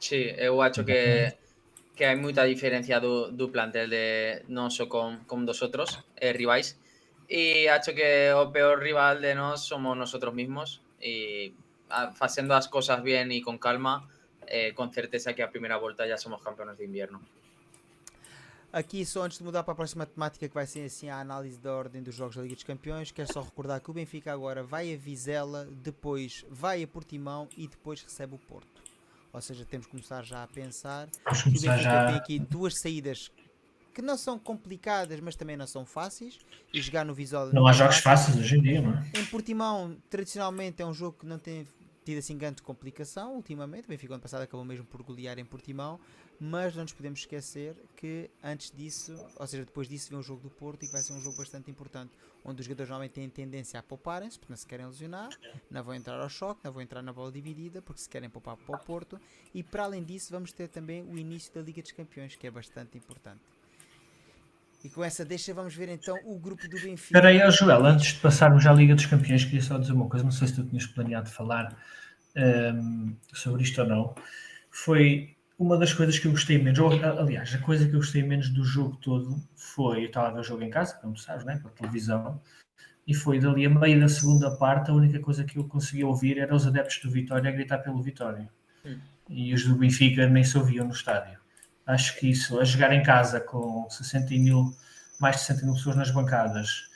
Sí, 0.00 0.34
eu 0.38 0.62
acho 0.62 0.82
que, 0.82 1.34
que 1.94 2.04
hai 2.04 2.16
moita 2.16 2.48
diferencia 2.48 2.98
do, 3.00 3.30
do 3.30 3.52
plantel 3.52 3.88
de 3.92 4.42
non 4.48 4.72
só 4.72 4.88
con, 4.88 5.28
con 5.28 5.44
dos 5.44 5.60
outros 5.60 6.00
eh, 6.16 6.32
rivais 6.32 6.80
e 7.28 7.68
acho 7.68 7.92
que 7.92 8.32
o 8.32 8.48
peor 8.48 8.80
rival 8.80 9.20
de 9.20 9.36
nós 9.36 9.68
somos 9.68 9.94
nosotros 9.94 10.32
mismos 10.32 10.80
e 10.98 11.52
haciendo 12.20 12.54
las 12.54 12.68
cosas 12.68 13.02
bien 13.02 13.30
y 13.32 13.40
con 13.42 13.58
calma, 13.58 14.08
eh, 14.46 14.72
con 14.74 14.92
certeza 14.92 15.34
que 15.34 15.42
a 15.42 15.50
primera 15.50 15.76
vuelta 15.76 16.06
ya 16.06 16.16
somos 16.16 16.42
campeones 16.42 16.78
de 16.78 16.84
invierno. 16.84 17.20
Aqui, 18.72 19.04
só 19.04 19.24
antes 19.24 19.38
de 19.38 19.44
mudar 19.44 19.64
para 19.64 19.72
a 19.72 19.74
próxima 19.74 20.06
temática, 20.06 20.48
que 20.48 20.54
vai 20.54 20.64
ser 20.64 20.84
assim 20.84 21.08
a 21.08 21.18
análise 21.18 21.58
da 21.58 21.74
ordem 21.74 22.00
dos 22.04 22.14
jogos 22.14 22.36
da 22.36 22.42
Liga 22.42 22.54
dos 22.54 22.62
Campeões, 22.62 23.10
quero 23.10 23.32
só 23.32 23.40
recordar 23.42 23.80
que 23.80 23.90
o 23.90 23.92
Benfica 23.92 24.32
agora 24.32 24.62
vai 24.62 24.94
a 24.94 24.96
Vizela, 24.96 25.68
depois 25.82 26.44
vai 26.48 26.80
a 26.84 26.86
Portimão 26.86 27.48
e 27.56 27.66
depois 27.66 28.00
recebe 28.00 28.36
o 28.36 28.38
Porto. 28.38 28.80
Ou 29.32 29.40
seja, 29.40 29.64
temos 29.64 29.86
que 29.86 29.90
começar 29.90 30.22
já 30.24 30.44
a 30.44 30.46
pensar 30.46 31.08
Vamos 31.24 31.42
que 31.42 31.48
o 31.48 31.52
Benfica 31.52 31.78
já. 31.78 32.06
tem 32.06 32.16
aqui 32.16 32.38
duas 32.38 32.74
saídas 32.80 33.32
que 33.92 34.00
não 34.00 34.16
são 34.16 34.38
complicadas, 34.38 35.18
mas 35.18 35.34
também 35.34 35.56
não 35.56 35.66
são 35.66 35.84
fáceis. 35.84 36.38
E 36.72 36.80
jogar 36.80 37.04
no 37.04 37.12
Vizela 37.12 37.50
Não 37.52 37.66
há 37.66 37.70
é 37.70 37.74
jogos 37.74 37.98
fáceis 37.98 38.36
hoje 38.36 38.56
em 38.56 38.62
dia, 38.62 38.80
não 38.80 38.92
é? 38.92 39.18
Em 39.18 39.24
Portimão, 39.26 39.96
tradicionalmente 40.08 40.80
é 40.80 40.86
um 40.86 40.94
jogo 40.94 41.18
que 41.18 41.26
não 41.26 41.40
tem 41.40 41.66
tido 42.04 42.18
assim 42.18 42.36
grande 42.36 42.62
complicação 42.62 43.34
ultimamente. 43.36 43.84
O 43.84 43.88
Benfica 43.88 44.14
ano 44.14 44.22
passado 44.22 44.42
acabou 44.42 44.64
mesmo 44.64 44.84
por 44.86 45.02
golear 45.02 45.38
em 45.38 45.44
Portimão, 45.44 46.00
mas 46.38 46.74
não 46.74 46.82
nos 46.82 46.92
podemos 46.92 47.20
esquecer 47.20 47.76
que 47.96 48.30
antes 48.42 48.70
disso, 48.70 49.16
ou 49.36 49.46
seja, 49.46 49.64
depois 49.64 49.86
disso 49.86 50.10
vem 50.10 50.18
o 50.18 50.22
jogo 50.22 50.40
do 50.40 50.50
Porto 50.50 50.84
e 50.84 50.88
vai 50.88 51.02
ser 51.02 51.12
um 51.12 51.20
jogo 51.20 51.36
bastante 51.36 51.70
importante, 51.70 52.12
onde 52.44 52.60
os 52.60 52.66
jogadores 52.66 52.88
normalmente 52.88 53.12
têm 53.12 53.28
tendência 53.28 53.78
a 53.78 53.82
pouparem-se, 53.82 54.38
porque 54.38 54.52
não 54.52 54.56
se 54.56 54.66
querem 54.66 54.86
lesionar, 54.86 55.30
não 55.70 55.82
vão 55.84 55.94
entrar 55.94 56.18
ao 56.18 56.28
choque, 56.28 56.60
não 56.64 56.72
vão 56.72 56.80
entrar 56.80 57.02
na 57.02 57.12
bola 57.12 57.30
dividida, 57.30 57.82
porque 57.82 58.00
se 58.00 58.08
querem 58.08 58.30
poupar 58.30 58.56
para 58.56 58.76
o 58.76 58.78
Porto. 58.78 59.20
E 59.52 59.62
para 59.62 59.84
além 59.84 60.02
disso, 60.02 60.32
vamos 60.32 60.52
ter 60.52 60.68
também 60.68 61.02
o 61.02 61.18
início 61.18 61.52
da 61.52 61.60
Liga 61.60 61.82
dos 61.82 61.92
Campeões, 61.92 62.34
que 62.34 62.46
é 62.46 62.50
bastante 62.50 62.96
importante. 62.96 63.40
E 64.82 64.88
com 64.88 65.04
essa 65.04 65.24
deixa, 65.24 65.52
vamos 65.52 65.74
ver 65.74 65.88
então 65.90 66.18
o 66.24 66.38
grupo 66.38 66.62
do 66.62 66.76
Benfica. 66.76 67.18
Espera 67.18 67.28
aí, 67.28 67.50
Joel, 67.50 67.84
antes 67.84 68.14
de 68.14 68.20
passarmos 68.20 68.66
à 68.66 68.72
Liga 68.72 68.94
dos 68.94 69.06
Campeões, 69.06 69.44
queria 69.44 69.62
só 69.62 69.76
dizer 69.78 69.92
uma 69.92 70.08
coisa, 70.08 70.24
não 70.24 70.32
sei 70.32 70.48
se 70.48 70.54
tu 70.54 70.64
tinhas 70.64 70.86
planeado 70.86 71.28
falar 71.28 71.76
ehm, 72.34 73.14
sobre 73.32 73.62
isto 73.62 73.82
ou 73.82 73.86
não. 73.86 74.14
Foi 74.70 75.36
uma 75.58 75.76
das 75.76 75.92
coisas 75.92 76.18
que 76.18 76.26
eu 76.26 76.30
gostei 76.30 76.56
menos, 76.56 76.78
ou, 76.78 76.90
aliás, 76.92 77.54
a 77.54 77.58
coisa 77.58 77.86
que 77.86 77.94
eu 77.94 77.98
gostei 77.98 78.22
menos 78.22 78.48
do 78.48 78.64
jogo 78.64 78.96
todo 78.96 79.38
foi, 79.54 80.04
eu 80.04 80.06
estava 80.06 80.28
a 80.28 80.32
ver 80.32 80.40
o 80.40 80.42
jogo 80.42 80.62
em 80.62 80.70
casa, 80.70 80.96
como 80.96 81.12
tu 81.12 81.20
sabes, 81.20 81.44
né, 81.44 81.58
pela 81.58 81.74
televisão, 81.74 82.40
e 83.06 83.12
foi 83.12 83.38
dali 83.38 83.66
a 83.66 83.68
meio 83.68 84.00
da 84.00 84.08
segunda 84.08 84.50
parte, 84.56 84.90
a 84.90 84.94
única 84.94 85.18
coisa 85.20 85.44
que 85.44 85.58
eu 85.58 85.64
conseguia 85.64 86.06
ouvir 86.06 86.38
era 86.38 86.54
os 86.54 86.66
adeptos 86.66 87.00
do 87.02 87.10
Vitória 87.10 87.50
a 87.50 87.52
gritar 87.52 87.78
pelo 87.78 88.00
Vitória. 88.00 88.48
Hum. 88.86 88.98
E 89.28 89.52
os 89.52 89.64
do 89.66 89.74
Benfica 89.74 90.26
nem 90.26 90.44
se 90.44 90.56
ouviam 90.56 90.86
no 90.86 90.92
estádio. 90.92 91.39
Acho 91.90 92.16
que 92.18 92.28
isso, 92.30 92.58
a 92.60 92.64
jogar 92.64 92.92
em 92.92 93.02
casa 93.02 93.40
com 93.40 93.86
60 93.90 94.30
mil, 94.34 94.74
mais 95.18 95.36
de 95.36 95.42
60 95.42 95.64
mil 95.66 95.74
pessoas 95.74 95.96
nas 95.96 96.10
bancadas, 96.10 96.88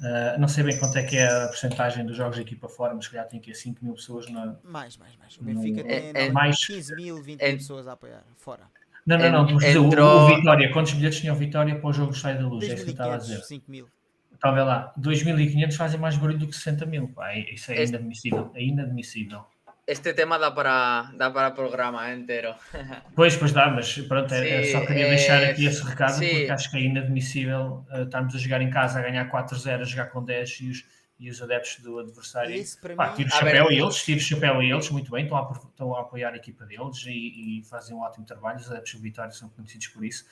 Uh, 0.00 0.36
não 0.40 0.48
sei 0.48 0.64
bem 0.64 0.76
quanto 0.80 0.96
é 0.98 1.02
que 1.04 1.16
é 1.16 1.28
a 1.28 1.46
porcentagem 1.46 2.04
dos 2.04 2.16
jogos 2.16 2.34
de 2.34 2.42
equipa 2.42 2.68
fora, 2.68 2.92
mas 2.92 3.04
se 3.04 3.10
calhar 3.12 3.28
tem 3.28 3.38
que 3.38 3.54
5 3.54 3.84
mil 3.84 3.94
pessoas 3.94 4.28
na. 4.28 4.56
Mais, 4.64 4.96
mais, 4.96 5.14
mais. 5.16 5.36
O 5.38 5.44
Benfica 5.44 5.80
No- 5.82 5.86
tem 5.86 5.96
É- 5.96 5.98
é 5.98 6.02
normalmente 6.02 6.32
mais- 6.32 6.66
15 6.66 6.94
mil, 6.96 7.22
20 7.22 7.40
é- 7.40 7.48
mil 7.50 7.58
pessoas 7.58 7.86
a 7.86 7.92
apoiar. 7.92 8.24
Fora. 8.36 8.64
Não, 9.06 9.16
não, 9.16 9.30
não, 9.30 9.44
mas 9.44 9.64
dizer, 9.64 9.78
o- 9.78 9.84
entrou- 9.86 10.24
o, 10.24 10.34
Vitória, 10.34 10.72
quantos 10.72 10.94
bilhetes 10.94 11.20
tinha 11.20 11.32
o 11.32 11.36
Vitória 11.36 11.78
para 11.78 11.88
o 11.88 11.92
jogo 11.92 12.10
Estádio 12.10 12.42
da 12.42 12.48
Luz? 12.48 12.64
É 12.64 12.74
isso 12.74 12.82
que 12.82 12.90
eu 12.90 12.92
estava 12.94 13.14
a 13.14 13.16
2.500, 13.18 13.28
dizer. 13.28 13.46
5 13.46 13.70
mil. 13.70 13.88
Estava 14.34 14.54
a 14.54 14.58
ver 14.58 14.64
lá, 14.64 14.92
2.500 14.96 15.76
fazem 15.76 16.00
mais 16.00 16.16
barulho 16.16 16.38
do 16.38 16.48
que 16.48 16.56
60 16.56 16.84
mil. 16.84 17.06
Pá, 17.06 17.30
é- 17.30 17.54
isso 17.54 17.70
é 17.70 17.80
Este- 17.80 17.94
inadmissível. 17.94 18.50
É 18.56 18.62
inadmissível. 18.64 19.44
Este 19.86 20.14
tema 20.14 20.38
da 20.38 20.52
para, 20.52 21.10
da 21.18 21.30
para 21.30 21.50
programa 21.50 22.08
entero. 22.14 22.54
Pois, 23.16 23.36
pois 23.36 23.52
dá, 23.52 23.68
mas 23.68 23.98
pronto, 24.06 24.32
é- 24.32 24.48
é 24.48 24.62
Sim, 24.64 24.72
só 24.72 24.86
queria 24.86 25.06
é- 25.06 25.10
deixar 25.10 25.42
aqui 25.42 25.66
esse 25.66 25.82
recado 25.82 26.12
sim. 26.18 26.28
porque 26.30 26.50
acho 26.52 26.70
que 26.70 26.76
é 26.76 26.80
inadmissível 26.82 27.84
uh, 27.90 28.02
estarmos 28.04 28.34
a 28.34 28.38
jogar 28.38 28.62
em 28.62 28.70
casa 28.70 29.00
a 29.00 29.02
ganhar 29.02 29.28
4-0, 29.28 29.80
a 29.80 29.84
jogar 29.84 30.06
com 30.06 30.22
10 30.24 30.60
e 30.60 30.70
os, 30.70 30.84
e 31.18 31.28
os 31.30 31.42
adeptos 31.42 31.80
do 31.82 31.98
adversário. 31.98 32.54
Para 32.80 32.94
Pá, 32.94 33.08
mim. 33.10 33.16
tiro 33.16 33.28
o 33.28 33.32
chapéu 33.32 33.66
ver- 33.66 33.70
a 33.70 33.74
eles, 33.74 34.04
tiro 34.04 34.18
o 34.20 34.22
chapéu 34.22 34.58
a 34.60 34.64
eles, 34.64 34.90
muito 34.90 35.10
bem, 35.10 35.24
estão 35.24 35.36
a, 35.36 35.52
estão 35.52 35.96
a 35.96 36.00
apoiar 36.02 36.32
a 36.32 36.36
equipa 36.36 36.64
deles 36.64 37.04
e, 37.06 37.58
e 37.60 37.64
fazem 37.64 37.96
um 37.96 38.00
ótimo 38.02 38.24
trabalho. 38.24 38.58
Os 38.60 38.70
adeptos 38.70 38.94
do 38.94 39.00
Vitória 39.00 39.32
são 39.32 39.48
conhecidos 39.50 39.88
por 39.88 40.04
isso, 40.04 40.24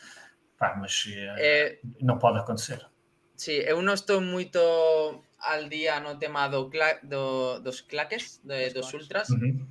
Pá, 0.57 0.77
mas 0.81 1.07
eh, 1.13 1.35
Eh, 1.39 1.79
não 2.01 2.19
pode 2.19 2.39
acontecer. 2.39 2.87
sí, 3.35 3.65
eu 3.67 3.83
non 3.83 3.95
estou 3.95 4.21
moito 4.21 4.61
al 5.41 5.69
día 5.69 6.01
no 6.01 6.19
tema 6.19 6.49
do 6.49 6.69
cla 6.71 6.99
do, 7.03 7.61
dos 7.61 7.83
claques, 7.83 8.41
de, 8.45 8.71
Dos 8.71 8.93
ultras, 8.95 9.31
Uhum. 9.31 9.67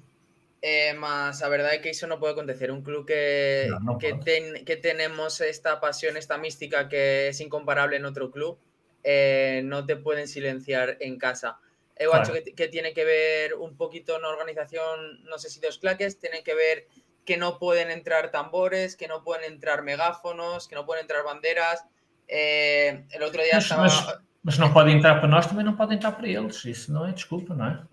eh, 0.62 0.94
mas 0.98 1.42
a 1.42 1.48
verdade 1.50 1.78
é 1.78 1.82
que 1.82 1.90
iso 1.94 2.08
non 2.10 2.20
pode 2.20 2.34
acontecer. 2.36 2.72
Un 2.74 2.82
club 2.84 3.06
que, 3.08 3.70
No, 3.70 3.94
non 3.94 3.96
que, 4.02 4.14
ten, 4.20 4.66
que 4.66 4.76
tenemos 4.76 5.40
esta 5.42 5.80
pasión, 5.80 6.18
esta 6.18 6.38
mística 6.38 6.90
que 6.90 7.30
es 7.30 7.40
incomparable 7.40 7.96
en 7.98 8.06
otro 8.06 8.32
club, 8.32 8.58
eh, 9.04 9.62
no 9.64 9.86
te 9.86 9.96
pueden 9.96 10.28
silenciar 10.28 10.98
en 11.00 11.18
casa. 11.18 11.60
Eu 11.96 12.12
Claro. 12.12 12.24
acho 12.24 12.32
que, 12.34 12.56
que 12.56 12.68
tiene 12.68 12.94
que 12.94 13.04
ver 13.04 13.54
un 13.56 13.76
poquito 13.76 14.20
na 14.20 14.28
organización, 14.32 15.24
no 15.28 15.38
sé 15.38 15.50
si 15.50 15.60
dos 15.60 15.78
claques, 15.80 16.18
tienen 16.20 16.44
que 16.44 16.56
ver 16.56 16.88
que 17.28 17.36
no 17.38 17.60
pueden 17.60 17.92
entrar 17.92 18.32
tambores, 18.32 18.96
que 18.96 19.08
no 19.08 19.24
pueden 19.24 19.44
entrar 19.52 19.84
megáfonos, 19.84 20.68
que 20.68 20.76
no 20.76 20.86
pueden 20.88 21.04
entrar 21.04 21.24
banderas. 21.24 21.86
El 22.30 23.24
otro 23.24 23.42
día 23.42 23.54
Mas, 23.56 23.64
estaba... 23.64 23.82
mas, 23.84 24.20
mas 24.44 24.58
não 24.60 24.72
pode 24.72 24.92
entrar 24.92 25.16
para 25.20 25.28
nós, 25.28 25.48
também 25.48 25.66
não 25.66 25.76
pode 25.76 25.96
entrar 25.96 26.12
para 26.12 26.28
eles. 26.28 26.64
Isso 26.64 26.94
não 26.94 27.06
é 27.06 27.12
desculpa, 27.12 27.56
não 27.56 27.66
é? 27.66 27.84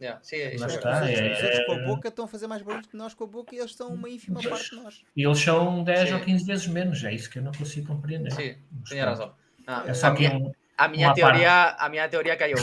Ya, 0.00 0.20
sí, 0.22 0.36
eso 0.36 0.60
Lá 0.60 0.66
es 0.68 0.74
está, 0.74 0.90
outros, 1.00 1.10
é- 1.18 1.32
os 1.32 1.42
outros 1.42 1.66
com 1.66 1.72
a 1.72 1.76
é- 1.80 1.84
boca 1.86 2.06
estão 2.08 2.24
a 2.24 2.28
fazer 2.28 2.46
mais 2.46 2.62
barulho 2.62 2.86
que 2.86 2.96
nós 2.96 3.14
com 3.14 3.24
a 3.24 3.26
boca 3.26 3.52
e 3.52 3.58
eles 3.58 3.72
estão 3.72 3.88
uma 3.88 4.08
ínfima 4.08 4.40
parte 4.40 4.70
de 4.70 4.76
nós. 4.76 5.02
E 5.16 5.26
eles 5.26 5.40
são 5.40 5.82
10 5.82 6.08
Sim. 6.08 6.14
ou 6.14 6.20
15 6.20 6.44
vezes 6.46 6.66
menos, 6.68 7.02
é 7.02 7.12
isso 7.12 7.28
que 7.28 7.40
eu 7.40 7.42
não 7.42 7.50
consigo 7.50 7.88
compreender. 7.88 8.28
Mas 8.32 8.36
tenía 8.88 9.04
pronto. 9.04 9.18
razón. 9.20 9.32
Ah, 9.66 9.82
É 9.88 9.92
só 9.94 10.06
a, 10.06 10.14
que 10.14 10.28
miña, 10.28 10.38
um... 10.38 10.52
a 10.78 10.86
miña 10.88 11.08
unha 11.08 11.14
teoría, 11.14 11.74
a 11.76 11.88
miña 11.90 12.08
teoría 12.08 12.36
cayó. 12.38 12.54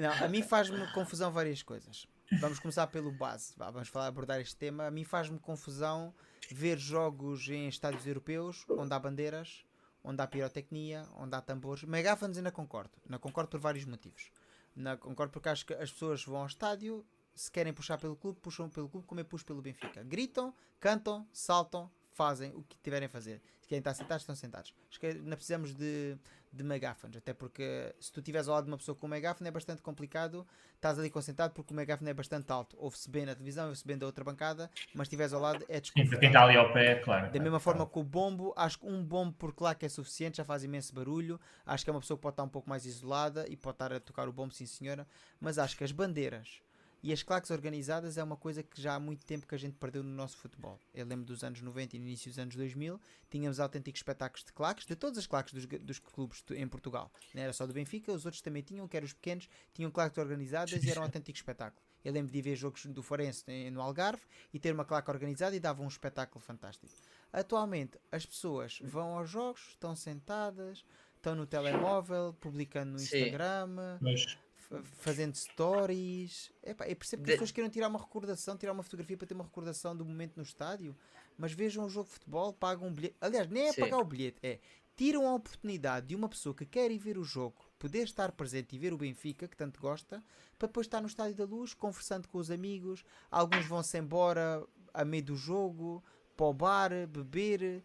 Não, 0.00 0.12
a 0.24 0.28
mim 0.28 0.42
faz-me 0.42 0.78
confusão 0.92 1.30
várias 1.32 1.60
coisas. 1.62 2.06
Vamos 2.40 2.58
começar 2.60 2.86
pelo 2.86 3.10
base. 3.10 3.52
Vamos 3.58 3.88
falar, 3.88 4.06
abordar 4.06 4.40
este 4.40 4.56
tema. 4.56 4.86
A 4.86 4.90
mim 4.92 5.04
faz-me 5.04 5.38
confusão 5.40 6.14
ver 6.52 6.78
jogos 6.78 7.48
em 7.48 7.68
estádios 7.68 8.06
europeus 8.06 8.64
onde 8.68 8.92
há 8.92 8.98
bandeiras, 8.98 9.64
onde 10.02 10.20
há 10.22 10.26
pirotecnia, 10.26 11.06
onde 11.16 11.34
há 11.34 11.40
tambores. 11.40 11.84
Megáfonos 11.84 12.36
ainda 12.36 12.50
concordo. 12.50 12.92
Não 13.08 13.18
concordo 13.18 13.50
por 13.50 13.60
vários 13.60 13.84
motivos. 13.84 14.30
Não 14.74 14.96
concordo 14.96 15.32
porque 15.32 15.48
acho 15.48 15.66
que 15.66 15.74
as 15.74 15.92
pessoas 15.92 16.24
vão 16.24 16.40
ao 16.40 16.46
estádio, 16.46 17.04
se 17.34 17.50
querem 17.50 17.72
puxar 17.72 17.98
pelo 17.98 18.16
clube, 18.16 18.40
puxam 18.40 18.68
pelo 18.68 18.88
clube 18.88 19.06
como 19.06 19.20
eu 19.20 19.24
puxo 19.24 19.44
pelo 19.44 19.62
Benfica. 19.62 20.02
Gritam, 20.02 20.54
cantam, 20.80 21.26
saltam, 21.32 21.90
fazem 22.12 22.54
o 22.54 22.62
que 22.62 22.76
tiverem 22.78 23.06
a 23.06 23.08
fazer. 23.08 23.42
Se 23.60 23.68
querem 23.68 23.80
estar 23.80 23.94
sentados, 23.94 24.22
estão 24.22 24.34
sentados. 24.34 24.74
Acho 24.88 25.00
que 25.00 25.14
não 25.14 25.36
precisamos 25.36 25.74
de, 25.74 26.18
de 26.52 26.62
megáfonos, 26.62 27.16
até 27.16 27.32
porque 27.32 27.94
se 27.98 28.12
tu 28.12 28.20
estiveres 28.20 28.46
ao 28.46 28.54
lado 28.54 28.64
de 28.64 28.70
uma 28.70 28.76
pessoa 28.76 28.94
com 28.94 29.06
um 29.06 29.10
megáfono 29.10 29.48
é 29.48 29.50
bastante 29.50 29.80
complicado, 29.80 30.46
estás 30.74 30.98
ali 30.98 31.08
concentrado 31.08 31.54
porque 31.54 31.72
o 31.72 31.76
megáfono 31.76 32.10
é 32.10 32.14
bastante 32.14 32.50
alto. 32.52 32.76
Ouve-se 32.78 33.08
bem 33.08 33.24
na 33.24 33.34
televisão, 33.34 33.66
ouve-se 33.66 33.86
bem 33.86 33.96
da 33.96 34.04
outra 34.04 34.22
bancada, 34.22 34.70
mas 34.92 35.06
estiveres 35.06 35.32
ao 35.32 35.40
lado 35.40 35.64
é 35.66 35.66
Sim, 35.66 35.68
para 35.68 35.80
desconfortável. 35.80 36.20
quem 36.20 36.28
está 36.28 36.42
ali 36.44 36.56
ao 36.56 36.72
pé, 36.72 36.96
claro. 36.96 37.30
Da 37.32 37.40
mesma 37.40 37.58
forma 37.58 37.86
que 37.86 37.98
o 37.98 38.04
bombo, 38.04 38.52
acho 38.56 38.78
que 38.78 38.86
um 38.86 39.02
bombo 39.02 39.32
por 39.32 39.54
claque 39.54 39.86
é 39.86 39.88
suficiente, 39.88 40.36
já 40.36 40.44
faz 40.44 40.62
imenso 40.62 40.94
barulho. 40.94 41.40
Acho 41.64 41.84
que 41.84 41.90
é 41.90 41.92
uma 41.92 42.00
pessoa 42.00 42.18
que 42.18 42.22
pode 42.22 42.34
estar 42.34 42.42
um 42.42 42.48
pouco 42.48 42.68
mais 42.68 42.84
isolada 42.84 43.46
e 43.48 43.56
pode 43.56 43.76
estar 43.76 43.92
a 43.92 44.00
tocar 44.00 44.28
o 44.28 44.32
bombo, 44.32 44.52
sim 44.52 44.66
senhora. 44.66 45.06
Mas 45.40 45.58
acho 45.58 45.76
que 45.76 45.84
as 45.84 45.92
bandeiras 45.92 46.60
e 47.02 47.12
as 47.12 47.22
claques 47.22 47.50
organizadas 47.50 48.16
é 48.16 48.22
uma 48.22 48.36
coisa 48.36 48.62
que 48.62 48.80
já 48.80 48.94
há 48.94 49.00
muito 49.00 49.26
tempo 49.26 49.46
que 49.46 49.54
a 49.54 49.58
gente 49.58 49.76
perdeu 49.76 50.02
no 50.02 50.10
nosso 50.10 50.36
futebol. 50.36 50.78
Eu 50.94 51.04
lembro 51.04 51.24
dos 51.24 51.42
anos 51.42 51.60
90 51.60 51.96
e 51.96 51.98
no 51.98 52.06
início 52.06 52.30
dos 52.30 52.38
anos 52.38 52.54
2000, 52.54 53.00
tínhamos 53.28 53.58
autênticos 53.58 53.98
espetáculos 53.98 54.44
de 54.44 54.52
claques, 54.52 54.86
de 54.86 54.94
todas 54.94 55.18
as 55.18 55.26
claques 55.26 55.52
dos, 55.52 55.66
dos 55.66 55.98
clubes 55.98 56.44
em 56.50 56.68
Portugal. 56.68 57.10
Não 57.34 57.42
era 57.42 57.52
só 57.52 57.66
do 57.66 57.72
Benfica, 57.72 58.12
os 58.12 58.24
outros 58.24 58.40
também 58.40 58.62
tinham, 58.62 58.86
que 58.86 58.96
eram 58.96 59.06
os 59.06 59.12
pequenos, 59.12 59.48
tinham 59.74 59.90
claques 59.90 60.18
organizadas 60.18 60.82
e 60.82 60.90
era 60.90 61.00
um 61.00 61.04
autêntico 61.04 61.36
espetáculo. 61.36 61.82
Eu 62.04 62.12
lembro 62.12 62.32
de 62.32 62.42
ver 62.42 62.56
jogos 62.56 62.84
do 62.86 63.02
Forense 63.02 63.44
no 63.70 63.80
Algarve 63.80 64.22
e 64.52 64.58
ter 64.58 64.72
uma 64.72 64.84
claque 64.84 65.10
organizada 65.10 65.54
e 65.54 65.60
dava 65.60 65.82
um 65.82 65.88
espetáculo 65.88 66.40
fantástico. 66.40 66.92
Atualmente, 67.32 67.98
as 68.10 68.26
pessoas 68.26 68.78
vão 68.82 69.16
aos 69.16 69.30
jogos, 69.30 69.68
estão 69.70 69.94
sentadas, 69.96 70.84
estão 71.16 71.34
no 71.34 71.46
telemóvel, 71.46 72.34
publicando 72.40 72.92
no. 72.92 72.98
Instagram, 73.00 73.68
Mas, 74.00 74.36
fazendo 74.82 75.34
stories. 75.34 76.52
Epá, 76.62 76.88
eu 76.88 76.96
percebo 76.96 77.22
que 77.22 77.30
as 77.30 77.34
pessoas 77.36 77.52
queiram 77.52 77.70
tirar 77.70 77.88
uma 77.88 77.98
recordação, 77.98 78.56
tirar 78.56 78.72
uma 78.72 78.82
fotografia 78.82 79.16
para 79.16 79.26
ter 79.26 79.34
uma 79.34 79.44
recordação 79.44 79.96
do 79.96 80.04
momento 80.04 80.36
no 80.36 80.42
estádio, 80.42 80.96
mas 81.36 81.52
vejam 81.52 81.84
o 81.84 81.88
jogo 81.88 82.06
de 82.08 82.14
futebol, 82.14 82.52
pagam 82.52 82.88
um 82.88 82.92
bilhete. 82.92 83.16
Aliás, 83.20 83.48
nem 83.48 83.68
é 83.68 83.72
Sim. 83.72 83.80
pagar 83.80 83.98
o 83.98 84.04
bilhete, 84.04 84.38
é 84.42 84.58
tiram 84.96 85.26
a 85.26 85.34
oportunidade 85.34 86.06
de 86.06 86.14
uma 86.14 86.28
pessoa 86.28 86.54
que 86.54 86.66
quer 86.66 86.90
ir 86.90 86.98
ver 86.98 87.16
o 87.18 87.24
jogo 87.24 87.72
poder 87.82 88.04
estar 88.04 88.30
presente 88.30 88.76
e 88.76 88.78
ver 88.78 88.92
o 88.92 88.96
Benfica, 88.96 89.48
que 89.48 89.56
tanto 89.56 89.80
gosta, 89.80 90.22
para 90.56 90.68
depois 90.68 90.86
estar 90.86 91.00
no 91.00 91.08
Estádio 91.08 91.34
da 91.34 91.44
Luz, 91.44 91.74
conversando 91.74 92.28
com 92.28 92.38
os 92.38 92.48
amigos. 92.48 93.04
Alguns 93.28 93.66
vão-se 93.66 93.98
embora 93.98 94.64
a 94.94 95.04
meio 95.04 95.24
do 95.24 95.34
jogo, 95.34 96.00
para 96.36 96.46
o 96.46 96.54
bar, 96.54 96.90
beber. 97.08 97.82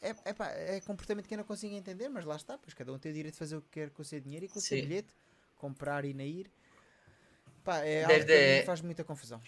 É, 0.00 0.10
epá, 0.10 0.50
é 0.50 0.80
comportamento 0.82 1.26
que 1.26 1.34
eu 1.34 1.38
não 1.38 1.44
consigo 1.44 1.74
entender, 1.74 2.08
mas 2.08 2.24
lá 2.24 2.36
está, 2.36 2.56
pois 2.56 2.74
cada 2.74 2.92
um 2.92 2.98
tem 2.98 3.10
o 3.10 3.14
direito 3.16 3.34
de 3.34 3.38
fazer 3.40 3.56
o 3.56 3.60
que 3.60 3.70
quer 3.70 3.90
com 3.90 4.02
o 4.02 4.04
seu 4.04 4.20
dinheiro 4.20 4.44
e 4.44 4.48
com 4.48 4.60
o 4.60 4.62
seu 4.62 4.80
bilhete, 4.80 5.12
comprar 5.58 6.04
e 6.04 6.14
não 6.14 6.24
ir. 6.24 6.50
Pá, 7.64 7.78
é 7.84 8.04
algo 8.04 8.08
que 8.08 8.14
a 8.14 8.24
Desde- 8.24 8.64
faz 8.64 8.80
muita 8.80 9.04
confusão. 9.04 9.40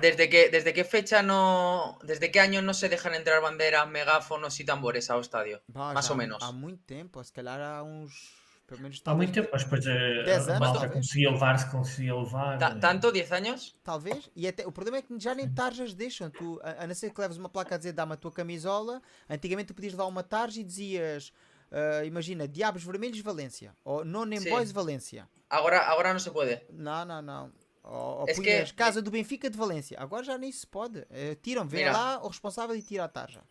¿Desde 0.00 0.28
qué, 0.30 0.48
¿Desde 0.48 0.72
qué 0.72 0.84
fecha 0.84 1.20
no, 1.20 1.98
desde 2.04 2.30
qué 2.30 2.38
año 2.38 2.62
no 2.62 2.72
se 2.74 2.88
dejan 2.88 3.12
entrar 3.14 3.42
banderas, 3.42 3.88
megáfonos 3.88 4.58
y 4.60 4.64
tambores 4.64 5.10
ao 5.10 5.20
estadio? 5.20 5.60
Pá, 5.72 5.92
Más 5.92 6.06
já 6.06 6.14
menos. 6.14 6.38
Há 6.42 6.52
muito 6.52 6.82
tempo, 6.84 7.22
se 7.24 7.32
calhar 7.32 7.60
há 7.60 7.82
uns. 7.82 8.38
Pelo 8.70 8.82
menos 8.82 9.02
Há 9.04 9.14
muito 9.16 9.32
tempo, 9.34 9.48
mas 9.52 9.64
depois 9.64 9.84
a, 9.84 9.90
10 9.90 10.28
a 10.48 10.50
anos, 10.54 10.60
malta 10.60 10.78
talvez. 10.78 10.92
conseguia 10.94 11.28
levar-se, 11.32 11.66
conseguia 11.72 12.14
levar. 12.14 12.56
Ta- 12.56 12.70
eh, 12.76 12.78
¿Tanto? 12.78 13.10
¿10 13.10 13.32
años? 13.32 13.74
Talvez. 13.82 14.30
E 14.36 14.46
até, 14.46 14.64
o 14.64 14.70
problema 14.70 14.98
é 14.98 15.02
que 15.02 15.12
já 15.18 15.34
nem 15.34 15.48
tarjas 15.52 15.92
deixam. 15.92 16.30
Tu, 16.30 16.60
a, 16.62 16.84
a 16.84 16.86
não 16.86 16.94
ser 16.94 17.10
que 17.10 17.20
leves 17.20 17.36
uma 17.36 17.48
placa 17.48 17.74
a 17.74 17.78
dizer 17.78 17.92
dá-me 17.92 18.12
a 18.12 18.16
tua 18.16 18.30
camisola. 18.30 19.02
Antigamente 19.28 19.66
tu 19.66 19.74
podias 19.74 19.92
levar 19.92 20.06
uma 20.06 20.22
tarja 20.22 20.60
e 20.60 20.64
dizias, 20.64 21.32
ah, 21.72 22.04
imagina, 22.04 22.46
Diabos 22.48 22.82
Vermelhos 22.84 23.20
Valência. 23.20 23.74
Ou 23.84 24.04
Non. 24.04 24.28
Boys 24.48 24.72
Valência. 24.72 25.28
Ahora, 25.48 25.80
ahora 25.86 26.12
no 26.12 26.20
se 26.20 26.30
puede. 26.30 26.62
Não, 26.70 27.04
não, 27.04 27.20
não. 27.22 27.52
Ou, 27.82 28.20
ou 28.20 28.26
que- 28.26 28.72
Casa 28.74 29.00
do 29.02 29.10
Benfica 29.10 29.48
de 29.50 29.56
Valência. 29.56 29.98
Agora 29.98 30.22
já 30.24 30.36
nem 30.38 30.52
se 30.52 30.66
pode. 30.66 31.06
Eh, 31.10 31.36
tiram, 31.42 31.66
vem 31.66 31.84
Mira. 31.84 31.92
lá 31.92 32.20
o 32.22 32.28
responsável 32.28 32.76
e 32.76 32.82
tira 32.82 33.04
a 33.04 33.08
tarja. 33.08 33.42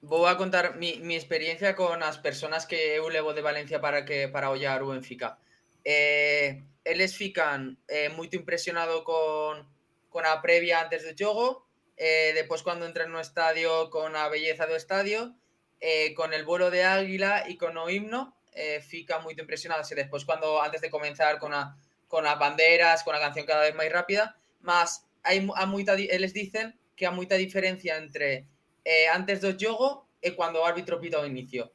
Voy 0.00 0.28
a 0.30 0.36
contar 0.36 0.76
mi, 0.76 1.00
mi 1.00 1.16
experiencia 1.16 1.74
con 1.74 1.98
las 1.98 2.18
personas 2.18 2.64
que 2.66 2.76
eu 2.96 3.08
levo 3.08 3.32
de 3.34 3.42
Valencia 3.42 3.80
para 3.80 4.04
que 4.04 4.28
para 4.28 4.50
ollar 4.50 4.82
o 4.82 4.88
Benfica. 4.94 5.38
Eh, 5.84 6.62
eles 6.84 7.16
fican 7.16 7.78
eh, 7.88 8.08
moito 8.10 8.36
impresionado 8.36 9.02
con, 9.02 9.66
con 10.08 10.24
a 10.26 10.40
previa 10.40 10.80
antes 10.80 11.02
do 11.02 11.14
jogo, 11.18 11.66
eh, 11.96 12.30
despois 12.34 12.62
cando 12.62 12.86
entran 12.86 13.10
no 13.10 13.18
estadio 13.18 13.90
con 13.90 14.14
a 14.14 14.28
belleza 14.28 14.66
do 14.70 14.76
estadio, 14.76 15.34
eh, 15.80 16.14
con 16.14 16.34
el 16.34 16.44
vuelo 16.44 16.70
de 16.70 16.84
águila 16.84 17.46
e 17.46 17.56
con 17.56 17.76
o 17.76 17.90
himno, 17.90 18.34
eh, 18.52 18.80
fica 18.82 19.22
moito 19.22 19.40
impresionados 19.40 19.90
e 19.92 19.94
despois 19.94 20.26
cando 20.26 20.58
antes 20.60 20.80
de 20.80 20.90
comenzar 20.90 21.38
con 21.38 21.54
a 21.54 21.78
con 22.08 22.24
as 22.26 22.38
banderas, 22.38 23.04
con 23.04 23.14
a 23.14 23.20
canción 23.20 23.46
cada 23.46 23.62
vez 23.62 23.76
máis 23.76 23.92
rápida, 23.92 24.34
mas 24.64 25.04
hai 25.22 25.44
a 25.54 25.64
moita 25.68 25.94
eles 25.94 26.32
dicen 26.32 26.74
que 26.96 27.06
hai 27.06 27.14
moita 27.14 27.36
diferencia 27.36 28.00
entre 28.00 28.48
eh, 28.82 29.06
antes 29.12 29.44
do 29.44 29.52
jogo 29.54 30.08
e 30.18 30.32
cando 30.34 30.58
o 30.58 30.66
árbitro 30.66 30.98
pita 30.98 31.20
o 31.20 31.28
inicio. 31.28 31.70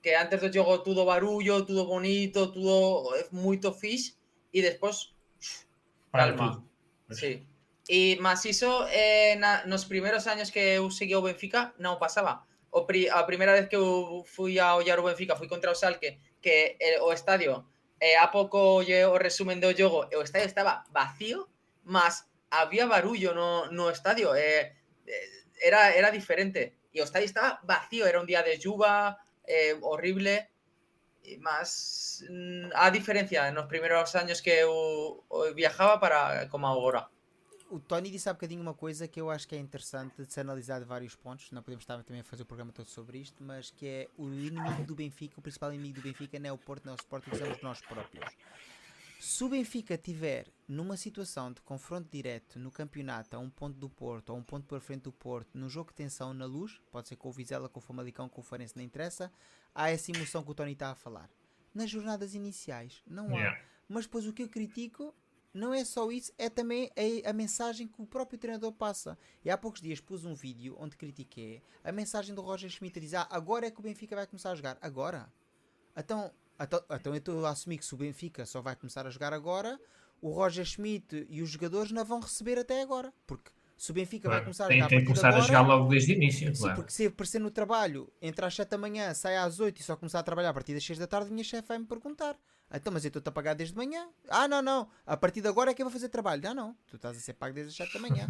Que 0.00 0.14
antes 0.14 0.40
do 0.40 0.48
jogo 0.48 0.80
tudo 0.86 1.04
barullo, 1.04 1.66
tudo 1.66 1.84
bonito, 1.84 2.54
tudo 2.54 3.12
eh, 3.18 3.26
moito 3.34 3.74
fish 3.74 4.16
e 4.54 4.62
despois 4.62 5.12
calma. 6.14 6.62
Sí. 7.10 7.42
E 7.90 8.16
mas 8.22 8.46
iso 8.46 8.86
eh, 8.88 9.34
na, 9.36 9.66
nos 9.66 9.84
primeiros 9.84 10.30
años 10.30 10.54
que 10.54 10.78
eu 10.78 10.88
seguía 10.88 11.18
o 11.18 11.26
Benfica 11.26 11.74
non 11.82 11.98
pasaba. 11.98 12.46
O 12.72 12.86
pri, 12.88 13.08
a 13.08 13.22
primeira 13.24 13.52
vez 13.52 13.68
que 13.68 13.76
eu 13.76 14.24
fui 14.24 14.58
a 14.58 14.74
ollar 14.74 15.00
Benfica 15.02 15.36
foi 15.36 15.46
contra 15.46 15.70
o 15.70 15.74
Salque, 15.74 16.18
que 16.40 16.76
eh, 16.80 17.00
o 17.00 17.12
estadio 17.12 17.68
eh, 18.00 18.16
a 18.16 18.26
pouco 18.32 18.82
lle 18.82 19.04
o 19.06 19.20
resumen 19.20 19.60
do 19.60 19.76
jogo, 19.76 20.08
e 20.10 20.16
o 20.16 20.24
estadio 20.24 20.48
estaba 20.48 20.82
vacío, 20.90 21.46
mas 21.84 22.26
había 22.50 22.86
barullo 22.86 23.34
no, 23.34 23.70
no 23.70 23.90
estadio, 23.90 24.34
eh, 24.34 24.74
eh, 25.06 25.28
era, 25.62 25.92
era 25.94 26.10
diferente. 26.10 26.88
E 26.92 27.00
o 27.00 27.04
estadio 27.04 27.28
estaba 27.28 27.60
vacío, 27.62 28.06
era 28.06 28.20
un 28.20 28.26
día 28.26 28.42
de 28.42 28.58
lluva, 28.58 29.20
eh, 29.46 29.76
horrible, 29.80 30.50
más 31.40 32.24
mm, 32.28 32.74
a 32.74 32.90
diferencia 32.90 33.50
nos 33.52 33.66
primeiros 33.66 34.16
años 34.16 34.42
que 34.42 34.64
viajaba 35.54 36.00
para 36.00 36.48
como 36.48 36.68
agora. 36.68 37.08
O 37.72 37.80
Tony 37.80 38.10
disse 38.10 38.28
há 38.28 38.34
bocadinho 38.34 38.60
uma 38.60 38.74
coisa 38.74 39.08
que 39.08 39.18
eu 39.18 39.30
acho 39.30 39.48
que 39.48 39.54
é 39.54 39.58
interessante 39.58 40.22
de 40.22 40.30
se 40.30 40.38
analisar 40.38 40.78
de 40.78 40.84
vários 40.84 41.16
pontos. 41.16 41.50
Não 41.52 41.62
podemos 41.62 41.84
estar 41.84 42.02
também 42.02 42.20
a 42.20 42.24
fazer 42.24 42.42
o 42.42 42.44
programa 42.44 42.70
todo 42.70 42.86
sobre 42.90 43.16
isto, 43.16 43.42
mas 43.42 43.70
que 43.70 43.86
é 43.86 44.08
o 44.18 44.26
inimigo 44.26 44.84
do 44.84 44.94
Benfica, 44.94 45.38
o 45.38 45.42
principal 45.42 45.72
inimigo 45.72 45.94
do 45.94 46.02
Benfica 46.02 46.38
não 46.38 46.50
é 46.50 46.52
o 46.52 46.58
Porto, 46.58 46.84
não 46.84 46.92
é 46.92 46.96
o 46.96 47.00
Sporting, 47.00 47.30
somos 47.34 47.62
nós 47.62 47.80
próprios. 47.80 48.26
Se 49.18 49.42
o 49.42 49.48
Benfica 49.48 49.96
tiver 49.96 50.48
numa 50.68 50.98
situação 50.98 51.50
de 51.50 51.62
confronto 51.62 52.10
direto 52.10 52.58
no 52.58 52.70
campeonato 52.70 53.36
a 53.36 53.38
um 53.38 53.48
ponto 53.48 53.78
do 53.78 53.88
Porto, 53.88 54.34
ou 54.34 54.36
um 54.36 54.42
ponto 54.42 54.66
por 54.66 54.78
frente 54.78 55.04
do 55.04 55.12
Porto, 55.12 55.56
num 55.56 55.70
jogo 55.70 55.92
de 55.92 55.96
tensão 55.96 56.34
na 56.34 56.44
luz, 56.44 56.78
pode 56.90 57.08
ser 57.08 57.16
com 57.16 57.30
o 57.30 57.32
Vizela, 57.32 57.70
com 57.70 57.78
o 57.80 57.82
Famalicão, 57.82 58.28
com 58.28 58.42
o 58.42 58.44
Farense, 58.44 58.76
não 58.76 58.84
interessa, 58.84 59.32
há 59.74 59.88
essa 59.88 60.10
emoção 60.10 60.44
que 60.44 60.50
o 60.50 60.54
Tony 60.54 60.72
está 60.72 60.90
a 60.90 60.94
falar. 60.94 61.30
Nas 61.74 61.88
jornadas 61.88 62.34
iniciais, 62.34 63.02
não 63.06 63.34
há. 63.34 63.38
Yeah. 63.38 63.60
Mas 63.88 64.04
depois 64.04 64.26
o 64.26 64.32
que 64.34 64.42
eu 64.42 64.48
critico 64.50 65.14
não 65.52 65.72
é 65.74 65.84
só 65.84 66.10
isso, 66.10 66.32
é 66.38 66.48
também 66.48 66.90
a, 67.24 67.30
a 67.30 67.32
mensagem 67.32 67.86
que 67.86 68.00
o 68.00 68.06
próprio 68.06 68.38
treinador 68.38 68.72
passa. 68.72 69.18
E 69.44 69.50
há 69.50 69.58
poucos 69.58 69.80
dias 69.80 70.00
pus 70.00 70.24
um 70.24 70.34
vídeo 70.34 70.76
onde 70.78 70.96
critiquei 70.96 71.62
a 71.84 71.92
mensagem 71.92 72.34
do 72.34 72.40
Roger 72.40 72.70
Schmidt 72.70 72.98
a 72.98 73.02
dizer 73.02 73.16
ah, 73.16 73.28
agora 73.30 73.66
é 73.66 73.70
que 73.70 73.78
o 73.78 73.82
Benfica 73.82 74.16
vai 74.16 74.26
começar 74.26 74.50
a 74.50 74.54
jogar. 74.54 74.78
Agora? 74.80 75.30
Então, 75.96 76.30
então, 76.60 76.82
então 76.90 77.12
eu 77.12 77.18
estou 77.18 77.44
a 77.46 77.50
assumir 77.50 77.78
que 77.78 77.84
se 77.84 77.94
o 77.94 77.98
Benfica 77.98 78.46
só 78.46 78.60
vai 78.62 78.74
começar 78.76 79.06
a 79.06 79.10
jogar 79.10 79.32
agora, 79.32 79.78
o 80.20 80.30
Roger 80.30 80.64
Schmidt 80.64 81.26
e 81.28 81.42
os 81.42 81.50
jogadores 81.50 81.92
não 81.92 82.04
vão 82.04 82.20
receber 82.20 82.58
até 82.58 82.80
agora. 82.82 83.12
Porque 83.26 83.50
se 83.76 83.90
o 83.90 83.94
Benfica 83.94 84.28
vai 84.28 84.38
Claro. 84.38 84.44
começar 84.44 84.64
a 84.64 84.68
Tem, 84.68 84.76
jogar 84.78 84.88
tem 84.88 84.98
a 84.98 85.00
que 85.00 85.06
começar 85.08 85.26
a 85.26 85.30
agora, 85.30 85.44
jogar 85.46 85.60
logo 85.62 85.88
desde 85.90 86.12
o 86.12 86.14
início, 86.14 86.54
Sim, 86.54 86.60
claro. 86.62 86.76
porque 86.76 86.92
se 86.92 87.06
aparecer 87.06 87.40
no 87.40 87.50
trabalho 87.50 88.10
entre 88.22 88.46
às 88.46 88.54
7 88.54 88.68
da 88.70 88.78
manhã, 88.78 89.12
sai 89.12 89.36
às 89.36 89.58
8 89.60 89.80
e 89.80 89.82
só 89.82 89.96
começar 89.96 90.20
a 90.20 90.22
trabalhar 90.22 90.50
a 90.50 90.54
partir 90.54 90.72
das 90.72 90.84
6 90.84 90.98
da 90.98 91.06
tarde, 91.06 91.28
a 91.28 91.32
minha 91.32 91.44
chefe 91.44 91.68
vai-me 91.68 91.84
perguntar. 91.84 92.38
Então, 92.74 92.92
mas 92.92 93.04
eu 93.04 93.08
estou-te 93.08 93.28
a 93.28 93.32
pagar 93.32 93.54
desde 93.54 93.76
manhã? 93.76 94.08
Ah, 94.28 94.48
não, 94.48 94.62
não. 94.62 94.88
A 95.06 95.16
partir 95.16 95.40
de 95.40 95.48
agora 95.48 95.70
é 95.70 95.74
que 95.74 95.82
eu 95.82 95.86
vou 95.86 95.92
fazer 95.92 96.08
trabalho. 96.08 96.42
Não, 96.42 96.54
não. 96.54 96.76
Tu 96.86 96.96
estás 96.96 97.16
a 97.16 97.20
ser 97.20 97.34
pago 97.34 97.54
desde 97.54 97.70
as 97.70 97.76
7 97.76 97.92
da 97.94 98.00
manhã. 98.08 98.26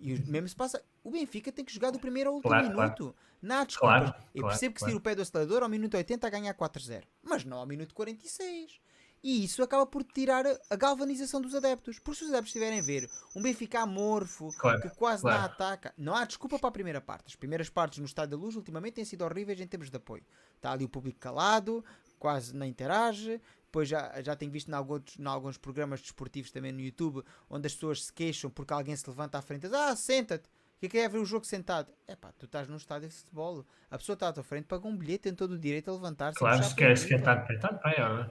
e 0.00 0.14
o 0.14 0.26
mesmo 0.26 0.48
se 0.48 0.56
passa. 0.56 0.82
O 1.04 1.10
Benfica 1.10 1.52
tem 1.52 1.64
que 1.64 1.72
jogar 1.74 1.90
do 1.90 1.98
primeiro 1.98 2.30
ao 2.30 2.36
último 2.36 2.50
Claro, 2.50 2.72
claro. 2.72 2.80
minuto. 2.82 3.16
Nada, 3.40 3.66
desculpas. 3.66 4.00
Claro, 4.10 4.14
eu 4.34 4.40
claro, 4.42 4.52
percebo 4.54 4.74
que 4.74 4.80
se 4.80 4.84
claro. 4.84 4.90
tira 4.92 4.98
o 4.98 5.02
pé 5.02 5.14
do 5.14 5.22
acelerador 5.22 5.62
ao 5.62 5.68
minuto 5.68 5.96
80 5.96 6.26
a 6.26 6.30
ganhar 6.30 6.54
4-0. 6.54 7.02
Mas 7.22 7.44
não 7.44 7.58
ao 7.58 7.66
minuto 7.66 7.94
46. 7.94 8.80
E 9.24 9.44
isso 9.44 9.62
acaba 9.62 9.86
por 9.86 10.02
tirar 10.02 10.44
a- 10.46 10.76
galvanização 10.76 11.40
dos 11.40 11.54
adeptos. 11.54 11.98
Porque 12.00 12.18
se 12.18 12.24
os 12.24 12.30
adeptos 12.30 12.48
estiverem 12.48 12.80
a 12.80 12.82
ver 12.82 13.08
um 13.36 13.42
Benfica 13.42 13.80
amorfo, 13.80 14.50
Claro, 14.58 14.80
que 14.80 14.88
quase 14.90 15.22
não 15.22 15.30
claro. 15.30 15.44
ataca, 15.52 15.94
não 15.96 16.14
há 16.16 16.24
desculpa 16.24 16.58
para 16.58 16.68
a 16.68 16.72
primeira 16.72 17.00
parte. 17.00 17.26
As 17.28 17.36
primeiras 17.36 17.68
partes 17.68 17.98
no 18.00 18.04
Estádio 18.06 18.36
da 18.36 18.42
Luz 18.42 18.56
ultimamente 18.56 18.94
têm 18.94 19.04
sido 19.04 19.22
horríveis 19.24 19.60
em 19.60 19.66
termos 19.66 19.90
de 19.90 19.96
apoio. 19.96 20.24
Está 20.56 20.72
ali 20.72 20.84
o 20.84 20.88
público 20.88 21.20
calado, 21.20 21.84
quase 22.18 22.52
não 22.54 22.66
interage. 22.66 23.40
Depois 23.72 23.88
já, 23.88 24.20
já 24.20 24.36
tenho 24.36 24.52
visto 24.52 24.68
em 24.68 24.74
alguns, 24.74 25.18
em 25.18 25.24
alguns 25.24 25.56
programas 25.56 26.02
desportivos 26.02 26.50
também 26.50 26.72
no 26.72 26.80
YouTube 26.80 27.24
onde 27.48 27.66
as 27.66 27.72
pessoas 27.72 28.04
se 28.04 28.12
queixam 28.12 28.50
porque 28.50 28.70
alguém 28.70 28.94
se 28.94 29.08
levanta 29.08 29.38
à 29.38 29.42
frente 29.42 29.64
e 29.64 29.70
diz: 29.70 29.72
Ah, 29.72 29.96
senta-te. 29.96 30.46
Que 30.82 30.86
é 30.86 30.88
que 30.88 30.98
é 30.98 31.08
ver 31.08 31.18
o 31.18 31.24
jogo 31.24 31.44
sentado? 31.44 31.92
É 32.08 32.16
pá, 32.16 32.32
tu 32.32 32.44
estás 32.46 32.66
num 32.66 32.74
estádio 32.76 33.08
de 33.08 33.14
futebol. 33.14 33.64
A 33.88 33.96
pessoa 33.96 34.14
está 34.14 34.26
à 34.26 34.32
tua 34.32 34.42
frente, 34.42 34.64
paga 34.64 34.84
um 34.88 34.96
bilhete, 34.96 35.20
tem 35.22 35.32
todo 35.34 35.52
o 35.52 35.58
direito 35.58 35.88
a 35.88 35.94
levantar-se. 35.94 36.36
Claro, 36.36 36.56
se 36.64 36.74
pela 36.74 36.88
quer, 36.88 36.98
se 36.98 37.06
quer 37.06 37.14
equipa. 37.14 37.30
estar 37.30 37.42
de 37.42 37.46
pé, 37.46 37.54
está 37.54 37.68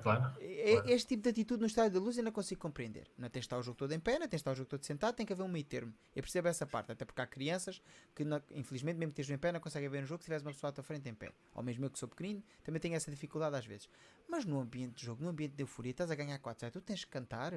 claro. 0.04 0.34
É- 0.42 0.72
Claro. 0.74 0.90
Este 0.92 1.08
tipo 1.08 1.24
de 1.24 1.30
atitude 1.30 1.62
no 1.62 1.66
estádio 1.68 1.92
da 1.94 2.00
luz 2.02 2.18
eu 2.18 2.24
não 2.26 2.32
consigo 2.34 2.60
compreender. 2.60 3.08
Não 3.18 3.30
tem 3.30 3.40
de 3.40 3.46
estar 3.46 3.58
o 3.58 3.64
jogo 3.64 3.78
todo 3.78 3.94
em 3.94 4.00
pé, 4.02 4.14
não 4.20 4.28
tem 4.28 4.32
de 4.32 4.36
estar 4.36 4.52
o 4.52 4.56
jogo 4.56 4.70
todo 4.70 4.84
sentado, 4.84 5.16
tem 5.16 5.26
que 5.26 5.32
haver 5.32 5.44
um 5.44 5.48
meio 5.48 5.64
termo. 5.64 5.94
Eu 6.14 6.22
percebo 6.22 6.50
essa 6.50 6.66
parte, 6.66 6.92
até 6.92 7.06
porque 7.06 7.22
há 7.22 7.26
crianças 7.26 7.82
que, 8.14 8.26
não- 8.26 8.42
infelizmente, 8.52 8.98
mesmo 8.98 9.14
que 9.14 9.22
estejam 9.22 9.38
em 9.38 9.40
pé, 9.40 9.54
não 9.54 9.62
conseguem 9.62 9.88
ver 9.88 10.04
um 10.04 10.06
jogo 10.06 10.22
se 10.22 10.26
tivesse 10.26 10.44
uma 10.44 10.52
pessoa 10.52 10.72
à 10.72 10.74
tua 10.74 10.84
frente 10.84 11.08
em 11.08 11.14
pé. 11.14 11.32
Ou 11.56 11.64
mesmo 11.64 11.86
eu 11.86 11.90
que 11.90 11.98
sou 11.98 12.10
pequenino, 12.10 12.44
também 12.66 12.82
tenho 12.82 12.96
essa 12.96 13.10
dificuldade 13.10 13.56
às 13.56 13.66
vezes. 13.66 13.90
Mas 14.28 14.44
no 14.44 14.60
ambiente 14.60 14.96
de 14.98 15.06
jogo, 15.06 15.24
no 15.24 15.30
ambiente 15.30 15.54
de 15.56 15.64
euforia, 15.64 15.92
estás 15.92 16.12
a 16.12 16.16
ganhar 16.16 16.38
4 16.40 16.70
tu 16.70 16.82
tens 16.82 17.06
que 17.06 17.12
cantar. 17.12 17.54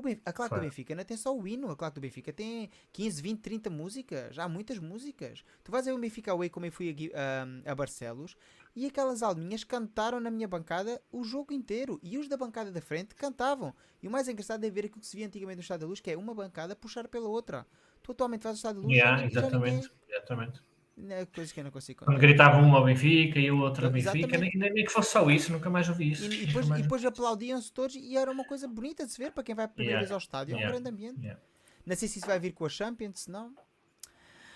Benfica, 0.00 0.22
a 0.30 0.32
claque 0.32 0.54
do. 0.54 0.60
Benfica 0.62 0.94
não 0.94 1.04
tem 1.04 1.16
só 1.16 1.36
o 1.36 1.46
hino, 1.46 1.70
a 1.70 1.76
claque 1.76 1.96
do 1.96 2.00
Benfica 2.00 2.32
tem 2.32 2.70
15, 2.92 3.20
20, 3.20 3.40
30 3.40 3.68
músicas. 3.68 4.38
Há 4.38 4.48
muitas 4.48 4.78
músicas. 4.78 5.44
Tu 5.62 5.70
vais 5.70 5.84
ver 5.84 5.92
o 5.92 5.98
Benfica 5.98 6.32
Away 6.32 6.48
como 6.48 6.64
eu 6.64 6.72
fui 6.72 7.10
a 7.12 7.42
a, 7.68 7.72
a 7.72 7.74
Barcelos 7.74 8.34
e 8.74 8.86
aquelas 8.86 9.22
alminhas 9.22 9.64
cantaram 9.64 10.18
na 10.18 10.30
minha 10.30 10.48
bancada 10.48 11.02
o 11.12 11.22
jogo 11.22 11.52
inteiro. 11.52 12.00
E 12.02 12.16
os 12.16 12.28
da 12.28 12.38
bancada 12.38 12.72
da 12.72 12.80
frente 12.80 13.14
cantavam. 13.14 13.74
E 14.02 14.08
o 14.08 14.10
mais 14.10 14.28
engraçado 14.28 14.64
é 14.64 14.70
ver 14.70 14.86
aquilo 14.86 15.00
que 15.00 15.06
se 15.06 15.16
via 15.16 15.26
antigamente 15.26 15.56
no 15.56 15.62
Estado 15.62 15.80
da 15.80 15.86
Luz, 15.88 16.00
que 16.00 16.10
é 16.10 16.16
uma 16.16 16.34
bancada 16.34 16.74
puxar 16.74 17.06
pela 17.08 17.28
outra. 17.28 17.66
Tu 18.02 18.12
atualmente 18.12 18.44
vais 18.44 18.54
ao 18.54 18.56
Estado 18.56 18.76
da 18.76 18.86
Luz 18.86 18.96
Yeah, 18.96 19.18
já 19.18 19.26
exatamente, 19.40 19.74
ninguém- 19.74 19.90
exatamente. 20.08 20.62
É 21.08 21.24
coisa 21.24 21.52
que 21.52 21.60
eu 21.60 21.64
não 21.64 21.70
consigo 21.70 22.00
Quando 22.00 22.16
contar. 22.16 22.20
gritava 22.20 22.58
um 22.58 22.74
ao 22.74 22.84
Benfica 22.84 23.38
e 23.38 23.50
o 23.50 23.60
outro 23.60 23.86
ao 23.86 23.90
Benfica, 23.92 24.38
nem, 24.38 24.50
nem 24.54 24.84
que 24.84 24.90
fosse 24.90 25.12
só 25.12 25.28
isso, 25.30 25.50
nunca 25.50 25.70
mais 25.70 25.88
ouvi 25.88 26.12
isso. 26.12 26.30
E, 26.30 26.42
e 26.42 26.46
depois, 26.46 26.68
e 26.68 26.82
depois 26.82 27.04
aplaudiam-se 27.04 27.72
todos 27.72 27.96
e 27.96 28.16
era 28.16 28.30
uma 28.30 28.44
coisa 28.44 28.68
bonita 28.68 29.06
de 29.06 29.12
se 29.12 29.18
ver 29.18 29.32
para 29.32 29.42
quem 29.42 29.54
vai 29.54 29.64
a 29.64 29.68
primeira 29.68 29.92
Yeah, 29.92 30.06
vez 30.06 30.12
ao 30.12 30.18
estádio. 30.18 30.52
É 30.52 30.56
um 30.56 30.58
yeah, 30.58 30.72
grande 30.72 30.90
ambiente. 30.90 31.20
Yeah. 31.20 31.40
Não 31.86 31.96
sei 31.96 32.08
se 32.08 32.18
isso 32.18 32.26
vai 32.26 32.38
vir 32.38 32.52
com 32.52 32.66
a 32.66 32.68
Champions, 32.68 33.20
se 33.20 33.30
não. 33.30 33.54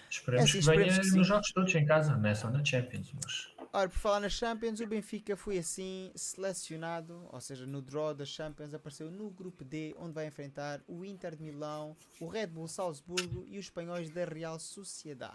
Esperemos 0.09 0.55
É 0.55 0.59
que 0.59 0.65
venha 0.65 1.01
que 1.01 1.11
nos 1.11 1.27
jogos 1.27 1.53
todos 1.53 1.75
em 1.75 1.85
casa, 1.85 2.17
não 2.17 2.29
é 2.29 2.35
só 2.35 2.51
na 2.51 2.65
Champions. 2.65 3.13
Mas... 3.25 3.57
Ora, 3.73 3.89
por 3.89 3.99
falar 3.99 4.21
nas 4.21 4.33
Champions, 4.33 4.81
o 4.81 4.87
Benfica 4.87 5.37
foi 5.37 5.59
assim 5.59 6.13
selecionado, 6.15 7.29
ou 7.31 7.41
seja, 7.41 7.67
no 7.67 7.83
draw 7.83 8.15
das 8.15 8.29
Champions, 8.29 8.73
apareceu 8.73 9.11
no 9.11 9.29
grupo 9.31 9.65
D, 9.65 9.95
onde 9.99 10.13
vai 10.13 10.27
enfrentar 10.27 10.81
o 10.87 11.05
Inter 11.05 11.35
de 11.35 11.43
Milão, 11.43 11.97
o 12.21 12.29
Red 12.29 12.47
Bull 12.47 12.69
Salzburgo 12.69 13.45
e 13.49 13.59
os 13.59 13.67
espanhóis 13.67 14.09
da 14.11 14.25
Real 14.25 14.59
Sociedad. 14.59 15.35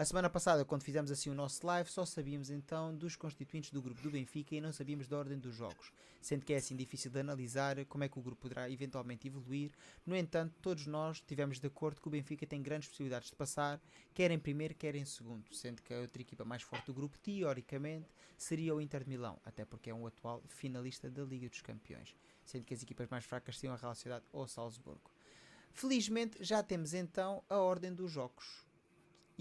A 0.00 0.04
semana 0.06 0.30
passada, 0.30 0.64
quando 0.64 0.82
fizemos 0.82 1.10
assim 1.10 1.28
o 1.28 1.34
nosso 1.34 1.66
live, 1.66 1.90
só 1.90 2.06
sabíamos 2.06 2.48
então 2.48 2.96
dos 2.96 3.16
constituintes 3.16 3.70
do 3.70 3.82
grupo 3.82 4.00
do 4.00 4.10
Benfica 4.10 4.54
e 4.54 4.60
não 4.60 4.72
sabíamos 4.72 5.06
da 5.06 5.18
ordem 5.18 5.38
dos 5.38 5.54
jogos, 5.54 5.92
sendo 6.22 6.42
que 6.42 6.54
é 6.54 6.56
assim 6.56 6.74
difícil 6.74 7.10
de 7.10 7.20
analisar 7.20 7.84
como 7.84 8.02
é 8.02 8.08
que 8.08 8.18
o 8.18 8.22
grupo 8.22 8.40
poderá 8.40 8.70
eventualmente 8.70 9.28
evoluir. 9.28 9.72
No 10.06 10.16
entanto, 10.16 10.54
todos 10.62 10.86
nós 10.86 11.18
estivemos 11.18 11.60
de 11.60 11.66
acordo 11.66 12.00
que 12.00 12.08
o 12.08 12.10
Benfica 12.10 12.46
tem 12.46 12.62
grandes 12.62 12.88
possibilidades 12.88 13.28
de 13.28 13.36
passar, 13.36 13.78
quer 14.14 14.30
em 14.30 14.38
primeiro, 14.38 14.74
quer 14.74 14.94
em 14.94 15.04
segundo, 15.04 15.54
sendo 15.54 15.82
que 15.82 15.92
a 15.92 15.98
outra 15.98 16.22
equipa 16.22 16.46
mais 16.46 16.62
forte 16.62 16.86
do 16.86 16.94
grupo, 16.94 17.18
teoricamente, 17.18 18.08
seria 18.38 18.74
o 18.74 18.80
Inter 18.80 19.04
de 19.04 19.10
Milão, 19.10 19.38
até 19.44 19.66
porque 19.66 19.90
é 19.90 19.94
um 19.94 20.06
atual 20.06 20.42
finalista 20.48 21.10
da 21.10 21.24
Liga 21.24 21.46
dos 21.46 21.60
Campeões, 21.60 22.16
sendo 22.42 22.64
que 22.64 22.72
as 22.72 22.82
equipas 22.82 23.06
mais 23.10 23.26
fracas 23.26 23.58
seriam 23.58 23.74
a 23.74 23.76
Real 23.76 23.94
Sociedade 23.94 24.24
ou 24.32 24.48
Salzburgo. 24.48 25.10
Felizmente 25.74 26.42
já 26.42 26.62
temos 26.62 26.94
então 26.94 27.44
a 27.50 27.58
ordem 27.58 27.92
dos 27.92 28.10
jogos. 28.10 28.69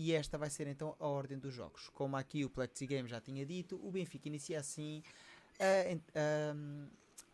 E 0.02 0.14
esta 0.14 0.38
vai 0.38 0.50
ser 0.50 0.66
então 0.66 0.96
a 0.98 1.06
ordem 1.06 1.38
dos 1.38 1.54
jogos. 1.54 1.90
Como 1.90 2.16
aqui 2.16 2.46
o 2.46 2.50
Plexi 2.50 2.88
já 3.06 3.20
tinha 3.20 3.46
dito, 3.46 3.76
o 3.86 3.92
Benfica 3.92 4.30
inicia 4.30 4.58
assim 4.58 5.04
a, 5.60 6.56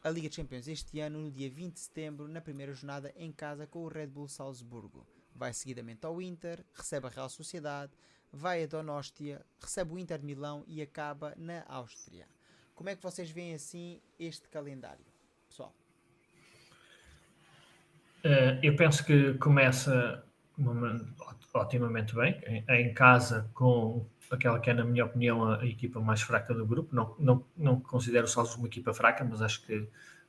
a 0.03 0.09
Liga 0.09 0.28
de 0.28 0.36
Campeões 0.36 0.68
este 0.68 0.99
ano, 0.99 1.20
no 1.20 1.30
dia 1.30 1.47
20 1.47 1.76
de 1.76 1.80
setembro, 1.80 2.28
na 2.28 2.41
primeira 2.41 2.74
jornada 2.74 3.13
em 3.18 3.32
casa 3.32 3.68
com 3.68 3.84
o 3.84 3.88
Red 3.88 4.07
Bull 4.07 4.28
Salzburgo. 4.28 5.05
Vai 5.36 5.53
seguidamente 5.53 6.07
ao 6.07 6.20
Inter, 6.20 6.66
recebe 6.74 7.05
a 7.05 7.09
Real 7.11 7.30
Sociedade, 7.30 7.91
vai 8.34 8.63
a 8.63 8.66
Donostia, 8.66 9.45
recebe 9.61 9.93
o 9.93 9.99
Inter 9.99 10.18
de 10.18 10.26
Milão 10.26 10.63
e 10.66 10.82
acaba 10.82 11.36
na 11.38 11.63
Áustria. 11.68 12.28
Como 12.74 12.89
é 12.89 12.95
que 12.95 13.03
vocês 13.03 13.30
veem 13.30 13.53
assim 13.53 14.01
este 14.20 14.49
calendário, 14.49 15.05
pessoal? 15.47 15.72
Uh, 18.24 18.57
eu 18.63 18.76
penso 18.76 19.05
que 19.05 19.36
começa 19.36 20.26
otimamente 21.53 22.16
bem, 22.16 22.41
em, 22.47 22.64
em, 22.68 22.93
casa 22.93 23.49
com 23.53 24.06
aquela 24.30 24.60
que 24.60 24.70
é, 24.70 24.74
na 24.74 24.84
minha 24.84 25.06
opinião, 25.06 25.43
a, 25.43 25.62
a, 25.62 25.66
equipa 25.66 25.99
mais 25.99 26.22
fraca 26.22 26.53
do 26.53 26.66
grupo. 26.66 26.95
Não, 26.95 27.16
não, 27.20 27.45
não 27.58 27.80
considero 27.80 28.28
Salzburgo 28.28 28.64
uma 28.64 28.68
equipa 28.68 28.93
fraca, 28.93 29.24
mas 29.24 29.41
acho 29.41 29.66
que 29.66 29.88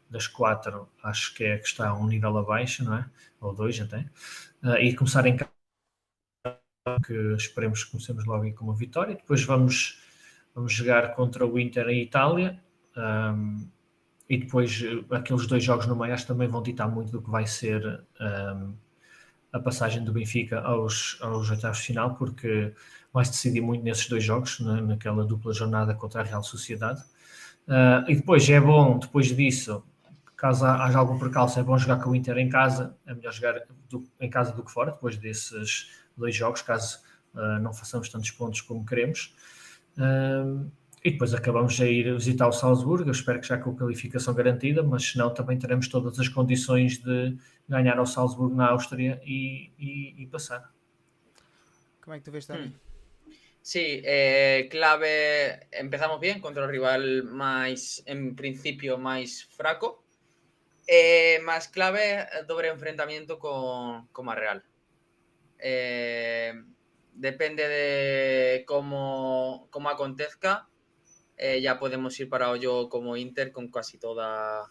das 0.08 0.26
quatro, 0.28 0.88
acho 1.02 1.34
que 1.34 1.44
é 1.44 1.54
a 1.54 1.58
que 1.58 1.66
está 1.66 1.92
um 1.94 2.06
nível 2.06 2.36
abaixo, 2.38 2.84
não 2.84 2.96
é? 2.96 3.10
Ou 3.40 3.54
dois 3.54 3.80
até. 3.80 4.08
Uh, 4.62 4.76
e 4.80 4.94
começar 4.94 5.26
em 5.26 5.36
casa, 5.36 5.50
que 7.04 7.12
esperemos 7.36 7.84
que 7.84 7.90
comecemos 7.90 8.24
logo 8.24 8.52
com 8.54 8.64
uma 8.64 8.74
vitória. 8.74 9.16
Depois 9.16 9.42
vamos, 9.42 10.00
vamos 10.54 10.72
jogar 10.72 11.14
contra 11.14 11.44
o 11.46 11.58
Inter 11.58 11.88
em 11.88 12.02
Itália. 12.02 12.60
Um, 12.96 13.68
e 14.28 14.38
depois 14.38 14.82
aqueles 15.10 15.46
dois 15.46 15.62
jogos 15.62 15.86
no 15.86 15.94
meio 15.94 16.26
também 16.26 16.48
vão 16.48 16.62
ditar 16.62 16.88
muito 16.88 17.12
do 17.12 17.22
que 17.22 17.30
vai 17.30 17.46
ser 17.46 18.04
um, 18.20 18.74
a 19.52 19.60
passagem 19.60 20.04
do 20.04 20.12
Benfica 20.12 20.60
aos, 20.60 21.18
aos 21.20 21.50
oitavos 21.50 21.78
de 21.78 21.84
final, 21.84 22.14
porque 22.14 22.72
vai 23.12 23.24
se 23.24 23.32
decidir 23.32 23.60
muito 23.60 23.82
nesses 23.82 24.08
dois 24.08 24.22
jogos, 24.22 24.60
na, 24.60 24.80
naquela 24.80 25.24
dupla 25.24 25.52
jornada 25.52 25.94
contra 25.94 26.20
a 26.20 26.24
Real 26.24 26.42
Sociedade. 26.42 27.02
Uh, 27.66 28.08
e 28.08 28.16
depois 28.16 28.48
é 28.48 28.60
bom, 28.60 28.98
depois 28.98 29.34
disso, 29.34 29.82
caso 30.36 30.66
haja 30.66 30.98
algum 30.98 31.18
percalço, 31.18 31.58
é 31.58 31.62
bom 31.62 31.76
jogar 31.78 32.02
com 32.02 32.10
o 32.10 32.14
Inter 32.14 32.38
em 32.38 32.48
casa, 32.48 32.94
é 33.06 33.14
melhor 33.14 33.32
jogar 33.32 33.62
do, 33.88 34.04
em 34.20 34.30
casa 34.30 34.52
do 34.52 34.62
que 34.62 34.70
fora, 34.70 34.92
depois 34.92 35.16
desses 35.16 35.90
dois 36.16 36.34
jogos, 36.34 36.62
caso 36.62 37.00
uh, 37.34 37.58
não 37.60 37.72
façamos 37.72 38.08
tantos 38.08 38.30
pontos 38.30 38.60
como 38.60 38.84
queremos. 38.84 39.34
Uh, 39.96 40.70
e 41.06 41.12
depois 41.12 41.32
acabamos 41.32 41.80
a 41.80 41.86
ir 41.86 42.12
visitar 42.14 42.48
o 42.48 42.52
Salzburgo, 42.52 43.08
eu 43.08 43.12
espero 43.12 43.40
que 43.40 43.46
já 43.46 43.56
com 43.56 43.70
a 43.70 43.76
qualificação 43.76 44.34
garantida, 44.34 44.82
mas 44.82 45.04
se 45.04 45.16
não, 45.16 45.32
também 45.32 45.56
teremos 45.56 45.86
todas 45.86 46.18
as 46.18 46.28
condições 46.28 46.98
de 46.98 47.36
ganhar 47.68 47.96
ao 47.96 48.06
Salzburgo 48.06 48.56
na 48.56 48.70
Áustria 48.70 49.20
e, 49.24 49.70
e, 49.78 50.20
e 50.20 50.26
passar. 50.26 50.74
Como 52.02 52.16
é 52.16 52.18
que 52.18 52.24
tu 52.24 52.32
vês 52.32 52.44
também? 52.44 52.74
Sí, 53.62 54.02
eh, 54.04 54.66
clave, 54.68 55.60
empezamos 55.72 56.18
bien 56.18 56.40
contra 56.40 56.64
o 56.64 56.68
rival 56.68 57.22
máis, 57.30 58.02
en 58.06 58.34
principio, 58.34 58.98
máis 58.98 59.42
fraco. 59.42 60.02
Eh, 60.88 61.38
máis 61.46 61.70
clave, 61.70 62.26
dobre 62.50 62.66
enfrentamiento 62.66 63.38
con, 63.38 64.10
con 64.10 64.26
a 64.28 64.34
Real. 64.34 64.58
Eh, 65.58 66.50
depende 67.14 67.62
de 67.62 68.64
como, 68.66 69.68
como 69.70 69.88
acontezca, 69.88 70.66
eh, 71.36 71.60
ya 71.60 71.78
podemos 71.78 72.18
ir 72.18 72.28
para 72.28 72.50
hoyo 72.50 72.88
como 72.88 73.16
Inter 73.16 73.52
con 73.52 73.68
casi 73.70 73.98
toda. 73.98 74.70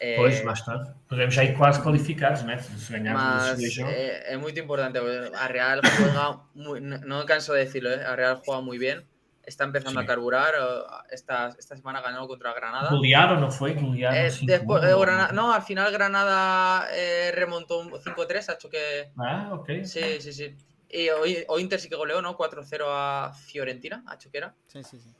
Eh, 0.00 0.16
pois, 0.18 0.44
lá 0.44 0.52
está. 0.52 0.94
Podemos 1.08 1.34
já 1.34 1.44
ir 1.44 1.56
quase 1.56 1.80
qualificados, 1.80 2.44
né? 2.44 2.58
Se 2.58 2.92
ganharmos 2.92 3.58
mas, 3.58 3.78
eh, 3.78 4.22
es 4.28 4.38
muy 4.38 4.52
importante. 4.58 4.98
A 4.98 5.48
Real 5.48 5.80
juega, 5.80 6.42
muy, 6.54 6.80
no, 6.80 7.24
canso 7.24 7.54
de 7.54 7.60
decirlo, 7.64 7.90
¿eh? 7.90 8.04
a 8.04 8.14
Real 8.16 8.40
juega 8.44 8.60
muy 8.60 8.78
bien. 8.78 9.06
Está 9.44 9.62
empezando 9.62 10.00
sí. 10.00 10.04
a 10.04 10.06
carburar. 10.06 10.54
Esta, 11.10 11.54
esta 11.56 11.76
semana 11.76 12.00
ganó 12.00 12.26
contra 12.26 12.52
Granada. 12.52 12.90
¿Golearon 12.90 13.40
no 13.40 13.50
fue? 13.50 13.74
¿Golearon 13.74 14.18
eh, 14.18 14.32
después, 14.42 14.82
eh, 14.82 14.94
Granada, 14.98 15.32
no, 15.32 15.52
al 15.52 15.62
final 15.62 15.92
Granada 15.92 16.88
eh, 16.92 17.30
remontó 17.32 17.78
un 17.78 17.92
5-3, 17.92 18.48
ha 18.48 18.52
hecho 18.54 18.68
que. 18.68 19.10
Ah, 19.16 19.50
ok. 19.52 19.84
Sí, 19.84 20.20
sí, 20.20 20.32
sí. 20.32 20.56
Y 20.90 21.08
hoy, 21.10 21.44
hoy 21.48 21.62
Inter 21.62 21.78
sí 21.78 21.88
que 21.88 21.96
goleó, 21.96 22.20
¿no? 22.20 22.36
4-0 22.36 22.84
a 22.86 23.32
Fiorentina, 23.32 24.02
ha 24.08 24.16
hecho 24.16 24.30
que 24.30 24.38
era. 24.38 24.54
Sí, 24.66 24.82
sí, 24.82 24.98
sí. 24.98 25.14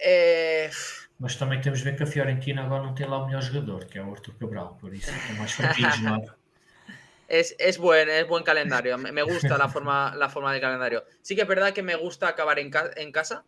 É... 0.00 0.70
Mas 1.18 1.34
também 1.36 1.60
temos 1.60 1.80
de 1.80 1.84
ver 1.84 1.96
que 1.96 2.04
a 2.04 2.06
Fiorentina 2.06 2.62
agora 2.62 2.82
não 2.82 2.94
tem 2.94 3.06
lá 3.06 3.18
o 3.18 3.26
melhor 3.26 3.42
jogador, 3.42 3.86
que 3.86 3.98
é 3.98 4.02
o 4.02 4.12
Arthur 4.12 4.34
Cabral, 4.38 4.78
por 4.80 4.94
isso 4.94 5.10
é 5.10 5.32
mais 5.32 5.50
fraquinhos, 5.52 6.00
¿no? 6.00 6.22
Es, 7.28 7.54
es, 7.58 7.76
buen, 7.76 8.08
es 8.08 8.26
buen 8.26 8.42
calendario. 8.42 8.96
Me 8.96 9.22
gusta 9.22 9.58
la 9.58 9.68
forma, 9.68 10.14
la 10.16 10.30
forma 10.30 10.50
del 10.50 10.62
calendario. 10.62 11.04
Sí 11.20 11.36
que 11.36 11.42
es 11.42 11.48
verdad 11.48 11.74
que 11.74 11.82
me 11.82 11.94
gusta 11.94 12.26
acabar 12.26 12.58
en, 12.58 12.70
ca 12.70 12.90
en 12.96 13.12
casa. 13.12 13.44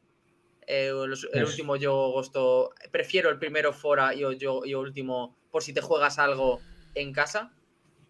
Eh, 0.67 0.91
los, 0.91 1.27
el 1.33 1.45
último 1.45 1.77
yo 1.77 2.11
gosto. 2.11 2.75
Prefiero 2.91 3.31
el 3.31 3.39
primero 3.39 3.73
fuera 3.73 4.15
y 4.15 4.21
yo, 4.39 4.65
yo 4.65 4.81
último 4.81 5.35
por 5.51 5.63
si 5.63 5.73
te 5.73 5.81
juegas 5.81 6.19
algo 6.19 6.61
en 6.95 7.13
casa. 7.13 7.53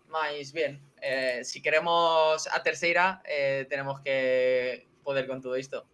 Más 0.08 0.52
bien, 0.52 0.82
eh, 1.00 1.42
si 1.44 1.62
queremos 1.62 2.48
a 2.48 2.62
tercera, 2.64 3.22
eh, 3.24 3.64
tenemos 3.70 4.00
que 4.00 4.88
poder 5.04 5.28
con 5.28 5.40
todo 5.40 5.54
esto. 5.54 5.86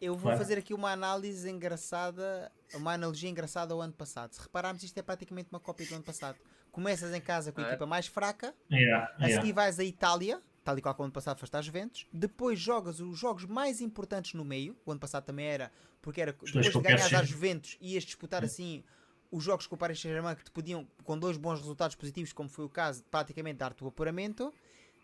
Eu 0.00 0.14
vou 0.14 0.22
claro. 0.22 0.38
fazer 0.38 0.58
aqui 0.58 0.72
uma 0.72 0.90
análise 0.90 1.48
engraçada, 1.50 2.50
uma 2.74 2.94
analogia 2.94 3.28
engraçada 3.28 3.74
ao 3.74 3.80
ano 3.80 3.92
passado. 3.92 4.32
Se 4.32 4.40
repararmos, 4.40 4.82
isto 4.82 4.96
é 4.96 5.02
praticamente 5.02 5.48
uma 5.50 5.60
cópia 5.60 5.86
do 5.86 5.94
ano 5.94 6.04
passado. 6.04 6.38
Começas 6.72 7.14
em 7.14 7.20
casa 7.20 7.52
com 7.52 7.60
a 7.60 7.64
é. 7.64 7.68
equipa 7.68 7.84
mais 7.84 8.06
fraca, 8.06 8.54
yeah, 8.72 9.12
a 9.18 9.28
seguir 9.28 9.52
vais 9.52 9.78
à 9.78 9.84
Itália, 9.84 10.40
tal 10.64 10.78
e 10.78 10.80
qual 10.80 10.94
como 10.94 11.04
o 11.04 11.06
ano 11.06 11.12
passado 11.12 11.38
foste 11.38 11.56
às 11.56 11.64
Juventus, 11.64 12.06
depois 12.12 12.58
jogas 12.58 13.00
os 13.00 13.18
jogos 13.18 13.44
mais 13.44 13.80
importantes 13.80 14.34
no 14.34 14.44
meio, 14.44 14.76
o 14.86 14.92
ano 14.92 15.00
passado 15.00 15.24
também 15.24 15.46
era, 15.46 15.70
porque 16.00 16.20
era 16.20 16.32
depois 16.32 16.72
de 16.72 16.80
ganhar 16.80 17.14
às 17.14 17.28
Juventus, 17.28 17.76
ias 17.80 18.04
disputar 18.04 18.44
assim 18.44 18.84
os 19.30 19.44
jogos 19.44 19.66
com 19.66 19.74
o 19.74 19.78
Paris 19.78 20.00
Saint-Germain 20.00 20.34
que 20.34 20.44
te 20.44 20.50
podiam, 20.50 20.86
com 21.04 21.18
dois 21.18 21.36
bons 21.36 21.58
resultados 21.58 21.94
positivos, 21.94 22.32
como 22.32 22.48
foi 22.48 22.64
o 22.64 22.68
caso, 22.68 23.04
praticamente 23.10 23.58
dar-te 23.58 23.82
o 23.84 23.86
apuramento. 23.86 24.52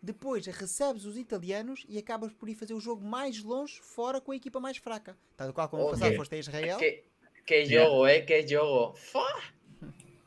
Depois 0.03 0.47
recebes 0.47 1.05
os 1.05 1.17
italianos 1.17 1.85
e 1.89 1.99
acabas 1.99 2.33
por 2.33 2.49
ir 2.49 2.55
fazer 2.55 2.75
o 2.75 2.81
jogo 2.81 3.05
mais 3.05 3.43
longe 3.43 3.81
fora 3.83 4.21
com 4.21 4.33
a 4.33 4.37
equipa 4.37 4.61
mais 4.61 4.77
fraca. 4.77 5.17
Tal 5.37 5.53
qual 5.53 5.69
como 5.69 5.85
okay. 5.85 5.99
passado 5.99 6.17
foste 6.17 6.35
a 6.35 6.39
Israel. 6.39 6.79
Que, 6.79 7.03
que 7.45 7.65
jogo, 7.65 8.07
é? 8.07 8.21
Que 8.21 8.47
jogo. 8.47 8.95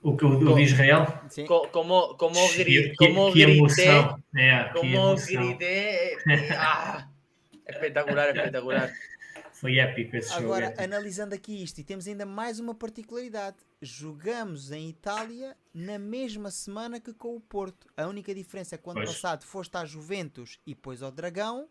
O 0.01 0.15
que 0.15 0.25
o 0.25 0.55
de 0.55 0.61
Israel? 0.61 1.05
Sim. 1.29 1.45
Como, 1.45 2.15
como, 2.15 2.53
gri, 2.53 2.95
como 2.95 3.33
que, 3.33 3.45
grité. 3.45 4.15
É, 4.35 4.63
como 4.73 5.15
grité. 5.15 6.17
Ah, 6.57 7.07
espetacular, 7.67 8.35
espetacular. 8.35 8.91
Foi 9.51 9.77
épico 9.77 10.15
esse 10.15 10.31
Agora, 10.31 10.67
jogo. 10.67 10.73
Agora, 10.73 10.83
analisando 10.83 11.35
aqui 11.35 11.61
isto, 11.61 11.79
e 11.81 11.83
temos 11.83 12.07
ainda 12.07 12.25
mais 12.25 12.59
uma 12.61 12.73
particularidade. 12.73 13.57
Jogamos 13.81 14.71
em 14.71 14.89
Itália 14.89 15.55
na 15.73 15.97
mesma 15.97 16.51
semana 16.51 16.99
que 16.99 17.13
com 17.13 17.35
o 17.35 17.39
Porto. 17.39 17.87
A 17.95 18.07
única 18.07 18.35
diferença 18.35 18.75
é 18.75 18.77
que 18.77 18.89
ano 18.89 19.05
passado 19.05 19.45
foste 19.45 19.77
à 19.77 19.85
Juventus 19.85 20.59
e 20.65 20.73
depois 20.73 21.01
ao 21.01 21.11
Dragão, 21.11 21.69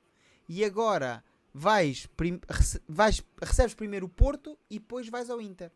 e 0.48 0.64
agora 0.64 1.22
vais, 1.52 2.06
prim 2.06 2.40
vais, 2.88 3.22
recebes 3.42 3.74
primeiro 3.74 4.06
o 4.06 4.08
Porto 4.08 4.58
e 4.70 4.78
depois 4.78 5.08
vais 5.08 5.28
ao 5.28 5.40
Inter. 5.40 5.70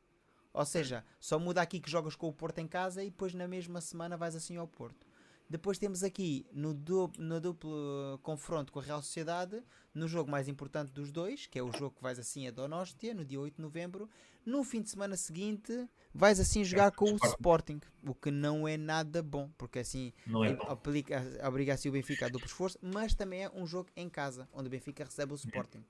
Ou 0.54 0.64
seja, 0.64 1.04
só 1.20 1.38
muda 1.38 1.60
aqui 1.60 1.80
que 1.80 1.90
jogas 1.90 2.14
com 2.14 2.28
o 2.28 2.32
Porto 2.32 2.58
em 2.58 2.66
casa 2.66 3.02
e 3.02 3.10
depois 3.10 3.34
na 3.34 3.46
mesma 3.46 3.80
semana 3.80 4.16
vais 4.16 4.34
assim 4.34 4.56
ao 4.56 4.66
Porto. 4.66 5.06
Depois 5.52 5.76
temos 5.76 6.02
aqui 6.02 6.46
no, 6.50 6.72
du 6.72 7.12
no 7.18 7.38
duplo 7.38 8.18
confronto 8.22 8.72
com 8.72 8.80
a 8.80 8.82
Real 8.82 9.02
Sociedade, 9.02 9.62
no 9.94 10.08
jogo 10.08 10.30
mais 10.30 10.48
importante 10.48 10.90
dos 10.90 11.12
dois, 11.12 11.46
que 11.46 11.58
é 11.58 11.62
o 11.62 11.70
jogo 11.70 11.94
que 11.94 12.02
vais 12.02 12.18
assim 12.18 12.48
a 12.48 12.50
Donostia, 12.50 13.12
no 13.12 13.22
dia 13.22 13.38
8 13.38 13.56
de 13.56 13.60
novembro. 13.60 14.08
No 14.46 14.64
fim 14.64 14.80
de 14.80 14.88
semana 14.88 15.14
seguinte, 15.14 15.86
vais 16.14 16.40
assim 16.40 16.64
jogar 16.64 16.90
com 16.92 17.12
o 17.12 17.16
Sporting, 17.26 17.82
o 18.02 18.14
que 18.14 18.30
não 18.30 18.66
é 18.66 18.78
nada 18.78 19.22
bom, 19.22 19.50
porque 19.58 19.80
assim 19.80 20.14
é 20.26 20.72
aplica, 20.72 21.22
obriga 21.46 21.74
assim 21.74 21.90
o 21.90 21.92
Benfica 21.92 22.24
a 22.24 22.28
duplo 22.30 22.46
esforço, 22.46 22.78
mas 22.80 23.14
também 23.14 23.44
é 23.44 23.50
um 23.54 23.66
jogo 23.66 23.90
em 23.94 24.08
casa, 24.08 24.48
onde 24.54 24.68
o 24.68 24.70
Benfica 24.70 25.04
recebe 25.04 25.34
o 25.34 25.36
Sporting. 25.36 25.84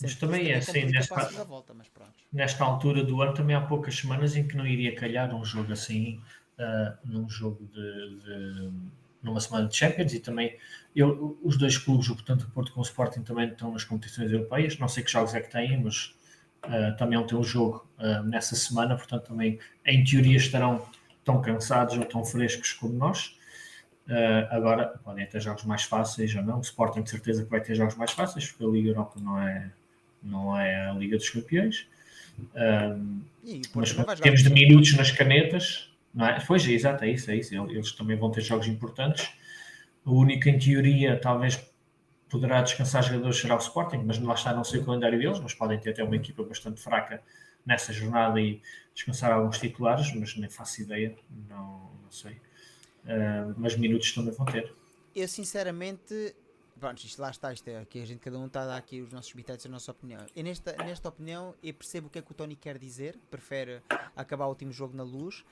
Mas 0.00 0.14
também 0.14 0.50
é 0.50 0.56
assim, 0.56 0.86
nesta, 0.86 1.44
volta, 1.44 1.74
mas 1.74 1.88
nesta 2.32 2.64
altura 2.64 3.04
do 3.04 3.20
ano 3.20 3.34
também 3.34 3.54
há 3.54 3.60
poucas 3.60 3.94
semanas 3.94 4.34
em 4.34 4.48
que 4.48 4.56
não 4.56 4.66
iria 4.66 4.96
calhar 4.96 5.32
um 5.34 5.44
jogo 5.44 5.74
assim 5.74 6.22
uh, 6.58 6.96
num 7.04 7.28
jogo 7.28 7.68
de, 7.72 8.20
de, 8.20 8.72
numa 9.22 9.40
semana 9.40 9.68
de 9.68 9.76
Champions 9.76 10.12
e 10.12 10.20
também 10.20 10.56
eu, 10.94 11.38
os 11.42 11.56
dois 11.56 11.76
clubes, 11.76 12.08
o 12.08 12.14
portanto 12.14 12.42
o 12.42 12.50
Porto 12.50 12.72
com 12.72 12.80
o 12.80 12.82
Sporting 12.82 13.22
também 13.22 13.48
estão 13.48 13.72
nas 13.72 13.84
competições 13.84 14.30
europeias, 14.30 14.78
não 14.78 14.86
sei 14.86 15.02
que 15.02 15.10
jogos 15.10 15.34
é 15.34 15.40
que 15.40 15.50
têm, 15.50 15.82
mas 15.82 16.14
uh, 16.64 16.96
também 16.96 17.18
vão 17.18 17.26
ter 17.26 17.34
um 17.34 17.42
jogo 17.42 17.86
uh, 17.98 18.22
nessa 18.22 18.54
semana, 18.54 18.96
portanto 18.96 19.24
também 19.24 19.58
em 19.84 20.04
teoria 20.04 20.36
estarão 20.36 20.86
tão 21.24 21.40
cansados 21.40 21.96
ou 21.96 22.04
tão 22.04 22.24
frescos 22.24 22.72
como 22.72 22.94
nós. 22.94 23.36
Uh, 24.06 24.46
agora 24.50 24.86
podem 25.02 25.26
ter 25.26 25.40
jogos 25.40 25.64
mais 25.64 25.82
fáceis 25.84 26.34
ou 26.34 26.42
não. 26.42 26.58
O 26.58 26.60
Sporting 26.60 27.02
de 27.02 27.10
certeza 27.10 27.42
que 27.42 27.50
vai 27.50 27.60
ter 27.60 27.74
jogos 27.74 27.96
mais 27.96 28.10
fáceis, 28.10 28.50
porque 28.50 28.64
a 28.64 28.68
Liga 28.68 28.90
Europa 28.90 29.18
não 29.18 29.40
é, 29.40 29.70
não 30.22 30.58
é 30.58 30.90
a 30.90 30.92
Liga 30.92 31.16
dos 31.16 31.30
Campeões. 31.30 31.88
mas 33.74 34.20
temos 34.20 34.42
de 34.42 34.50
minutos 34.50 34.94
nas 34.94 35.10
canetas 35.10 35.93
não 36.14 36.26
é? 36.26 36.38
Pois, 36.46 36.66
exato, 36.66 37.04
é 37.04 37.10
isso, 37.10 37.30
é 37.30 37.36
isso. 37.36 37.54
Eles 37.54 37.92
também 37.92 38.16
vão 38.16 38.30
ter 38.30 38.42
jogos 38.42 38.66
importantes. 38.66 39.32
O 40.04 40.12
único, 40.20 40.48
em 40.48 40.58
teoria, 40.58 41.18
talvez 41.20 41.60
poderá 42.28 42.62
descansar 42.62 43.02
jogadores 43.02 43.38
será 43.38 43.54
o 43.54 43.58
Sporting, 43.58 44.02
mas 44.04 44.18
lá 44.18 44.34
está, 44.34 44.52
não 44.52 44.64
sei 44.64 44.80
o 44.80 44.84
calendário 44.84 45.18
deles, 45.18 45.40
mas 45.40 45.54
podem 45.54 45.78
ter 45.78 45.90
até 45.90 46.02
uma 46.02 46.16
equipa 46.16 46.42
bastante 46.42 46.80
fraca 46.80 47.22
nessa 47.64 47.92
jornada 47.92 48.40
e 48.40 48.60
descansar 48.94 49.32
alguns 49.32 49.58
titulares, 49.58 50.12
mas 50.14 50.36
nem 50.36 50.50
faço 50.50 50.82
ideia, 50.82 51.16
não, 51.48 51.90
não 52.02 52.10
sei. 52.10 52.32
Uh, 53.04 53.54
mas 53.56 53.76
minutos 53.76 54.12
também 54.12 54.32
vão 54.32 54.46
ter. 54.46 54.72
Eu 55.14 55.28
sinceramente, 55.28 56.34
pronto, 56.78 57.04
isto 57.04 57.20
lá 57.20 57.30
está, 57.30 57.52
isto 57.52 57.68
é 57.68 57.78
aqui 57.78 58.02
a 58.02 58.06
gente 58.06 58.18
cada 58.18 58.38
um 58.38 58.46
está 58.46 58.62
a 58.62 58.66
dar 58.66 58.76
aqui 58.76 59.00
os 59.00 59.12
nossos 59.12 59.32
bitetes, 59.32 59.66
a 59.66 59.68
nossa 59.68 59.90
opinião. 59.90 60.26
E 60.34 60.42
nesta, 60.42 60.72
nesta 60.84 61.08
opinião 61.08 61.54
eu 61.62 61.72
percebo 61.72 62.08
o 62.08 62.10
que 62.10 62.18
é 62.18 62.22
que 62.22 62.30
o 62.30 62.34
Tony 62.34 62.56
quer 62.56 62.78
dizer, 62.78 63.18
prefere 63.30 63.80
acabar 64.16 64.46
o 64.46 64.48
último 64.48 64.72
jogo 64.72 64.96
na 64.96 65.02
luz. 65.02 65.44